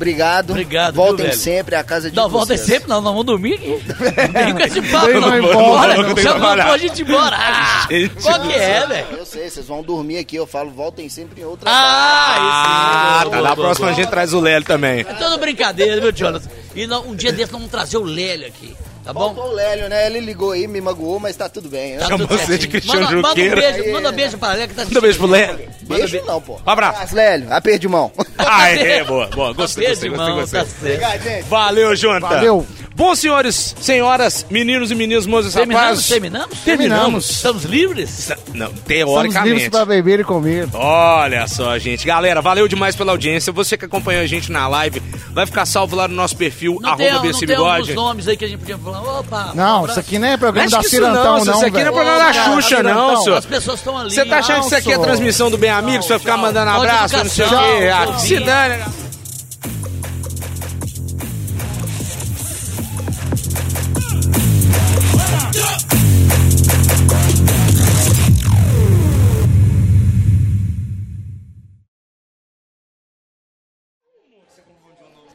Obrigado. 0.00 0.50
Obrigado, 0.52 0.94
Voltem 0.94 1.26
viu, 1.26 1.34
sempre 1.34 1.74
à 1.76 1.84
casa 1.84 2.08
de 2.10 2.16
Não, 2.16 2.26
vocês. 2.26 2.58
sempre, 2.62 2.88
não, 2.88 3.02
nós 3.02 3.12
vamos 3.12 3.26
dormir 3.26 3.52
aqui. 3.54 3.68
Não 4.32 4.52
com 4.52 4.60
esse 4.60 4.80
papo, 4.90 5.20
não. 5.20 5.36
embora. 5.38 5.52
Bora, 5.54 5.94
Não, 5.94 6.02
não, 6.02 6.04
tem 6.06 6.14
que 6.14 6.22
chama 6.22 6.38
trabalhar. 6.40 6.72
a 6.72 6.78
gente 6.78 7.02
embora. 7.02 7.36
Ah, 7.38 7.86
Gente, 7.90 8.14
qual 8.22 8.40
que 8.40 8.52
é, 8.54 8.86
velho? 8.86 9.06
Eu 9.18 9.26
sei, 9.26 9.50
vocês 9.50 9.66
vão 9.66 9.82
dormir 9.82 10.16
aqui, 10.16 10.36
eu 10.36 10.46
falo, 10.46 10.70
voltem 10.70 11.06
sempre 11.10 11.42
em 11.42 11.44
outra 11.44 11.70
Ah, 11.70 13.18
Ah, 13.18 13.20
esse 13.24 13.30
tá. 13.30 13.42
Na 13.42 13.54
próxima 13.54 13.88
a 13.88 13.92
gente 13.92 14.08
traz 14.08 14.32
o 14.32 14.40
Lélio 14.40 14.66
também. 14.66 15.00
É 15.00 15.04
tudo 15.04 15.36
brincadeira, 15.38 16.00
viu, 16.00 16.10
Jonathan? 16.12 16.48
E 16.74 16.86
não- 16.86 17.06
um 17.08 17.14
dia 17.14 17.30
desse 17.32 17.52
nós 17.52 17.60
vamos 17.60 17.70
trazer 17.70 17.98
o 17.98 18.02
Lélio 18.04 18.46
aqui, 18.46 18.74
tá 19.12 19.14
bom? 19.14 19.34
Faltou 19.34 19.52
o 19.52 19.54
Lélio, 19.54 19.88
né? 19.88 20.06
Ele 20.06 20.20
ligou 20.20 20.52
aí, 20.52 20.66
me 20.66 20.80
magoou, 20.80 21.18
mas 21.18 21.36
tá 21.36 21.48
tudo 21.48 21.68
bem. 21.68 21.98
Tá 21.98 22.08
tudo 22.08 22.26
você 22.26 22.56
de. 22.56 22.68
Cristiano 22.68 23.00
manda, 23.04 23.16
manda 23.16 23.28
um 23.30 23.34
beijo, 23.34 23.92
manda 23.92 24.10
um 24.10 24.12
beijo 24.12 24.38
pra 24.38 24.52
Lélio 24.52 24.68
que 24.68 24.74
tá 24.74 24.84
Manda 24.84 24.98
um 24.98 25.02
beijo 25.02 25.18
pro 25.18 25.26
Lélio. 25.26 25.68
Beijo 25.82 26.22
não, 26.24 26.40
pô. 26.40 26.54
Um 26.54 26.70
abraço. 26.70 26.96
Abraço, 26.96 27.14
Lélio. 27.16 27.52
Aperto 27.52 27.78
de 27.80 27.88
mão. 27.88 28.12
Ah, 28.42 28.70
é, 28.70 29.04
boa, 29.04 29.26
boa. 29.26 29.52
Gostei, 29.52 29.86
gostei, 29.88 30.08
gostei, 30.08 30.34
gostei. 30.34 30.60
tá 30.60 30.66
certo. 30.66 31.22
gente. 31.22 31.42
Valeu, 31.44 31.94
Jonathan. 31.94 32.26
Valeu. 32.26 32.66
Bom, 32.96 33.14
senhores, 33.14 33.74
senhoras, 33.80 34.44
meninos 34.50 34.90
e 34.90 34.94
meninas, 34.94 35.24
moças 35.24 35.52
e 35.52 35.56
Terminamos, 35.56 35.86
rapazes. 35.86 36.08
terminamos? 36.08 36.58
Terminamos. 36.60 37.30
Estamos 37.30 37.64
livres? 37.64 38.28
Não, 38.52 38.66
Estamos 38.66 38.74
livres 38.74 38.84
teoricamente. 38.86 39.70
pra 39.70 39.84
beber 39.86 40.20
e 40.20 40.24
comer. 40.24 40.68
Olha 40.74 41.46
só, 41.48 41.78
gente. 41.78 42.06
Galera, 42.06 42.42
valeu 42.42 42.66
demais 42.68 42.96
pela 42.96 43.12
audiência. 43.12 43.52
Você 43.52 43.78
que 43.78 43.84
acompanhou 43.84 44.22
a 44.22 44.26
gente 44.26 44.50
na 44.50 44.66
live, 44.68 45.00
vai 45.32 45.46
ficar 45.46 45.64
salvo 45.64 45.96
lá 45.96 46.08
no 46.08 46.14
nosso 46.14 46.36
perfil, 46.36 46.78
Não 46.80 46.96
tem, 46.96 47.08
arroba 47.08 47.24
não 47.24 47.32
BC 47.32 47.46
tem 47.46 47.56
alguns 47.56 47.88
nomes 47.94 48.28
aí 48.28 48.36
que 48.36 48.44
a 48.44 48.48
gente 48.48 48.58
podia 48.58 48.76
falar. 48.76 48.99
Opa, 49.00 49.52
Não, 49.54 49.86
isso 49.86 49.98
aqui 49.98 50.18
não 50.18 50.28
é 50.28 50.36
programa 50.36 50.64
Mexe 50.68 50.76
da 50.76 50.82
Cirantão, 50.88 51.38
não, 51.38 51.44
não, 51.44 51.54
isso 51.54 51.66
aqui 51.66 51.72
não 51.72 51.80
é 51.80 51.92
programa 51.92 52.18
da 52.18 52.32
Xuxa, 52.32 52.82
não, 52.82 53.16
senhor. 53.22 53.38
As 53.38 53.46
pessoas 53.46 53.78
estão 53.78 53.96
ali. 53.96 54.10
Você 54.10 54.24
tá 54.24 54.38
achando 54.38 54.60
que 54.60 54.66
isso 54.66 54.76
aqui 54.76 54.92
é 54.92 54.98
transmissão 54.98 55.50
do 55.50 55.58
Bem 55.58 55.70
Amigos? 55.70 56.06
Você 56.06 56.12
vai 56.12 56.18
ficar 56.18 56.36
mandando 56.36 56.70
abraço, 56.70 57.16
não 57.16 57.24
sei 57.24 57.46
o 57.46 57.48
quê. 57.48 58.18
Se 58.18 58.40
dane. 58.40 59.09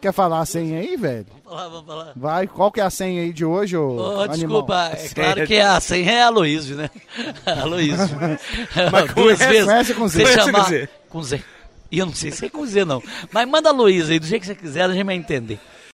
Quer 0.05 0.11
falar 0.11 0.41
a 0.41 0.45
senha 0.45 0.81
aí, 0.81 0.95
velho? 0.95 1.25
Vamos 1.31 1.43
falar, 1.45 1.67
vamos 1.67 1.85
falar. 1.87 2.13
Vai, 2.15 2.45
qual 2.45 2.71
que 2.71 2.79
é 2.79 2.83
a 2.83 2.91
senha 2.91 3.23
aí 3.23 3.33
de 3.33 3.43
hoje, 3.43 3.75
ô 3.75 4.21
animal? 4.21 4.27
desculpa, 4.27 4.91
é 4.93 5.09
claro 5.09 5.47
que 5.47 5.57
a 5.57 5.79
senha 5.79 6.11
é 6.11 6.21
Aloysio, 6.21 6.75
né? 6.75 6.91
Aloysio. 7.43 7.97
Mas 8.91 9.09
com 9.11 9.21
Duas 9.23 9.39
vezes. 9.39 9.89
ou 9.89 9.95
com 9.95 10.07
Z? 10.07 10.25
Você 10.27 10.33
chamar 10.43 10.63
com 10.65 10.69
Z? 10.69 10.89
com 11.09 11.23
Z. 11.23 11.43
E 11.89 11.97
eu 11.97 12.05
não 12.05 12.13
sei 12.13 12.29
se 12.29 12.45
é 12.45 12.49
com 12.49 12.63
Z, 12.67 12.85
não. 12.85 13.01
Mas 13.31 13.49
manda 13.49 13.69
a 13.69 13.71
Luísa 13.71 14.11
aí, 14.11 14.19
do 14.19 14.27
jeito 14.27 14.41
que 14.41 14.47
você 14.47 14.53
quiser, 14.53 14.83
a 14.83 14.93
gente 14.93 15.03
vai 15.03 15.15
entender. 15.15 15.59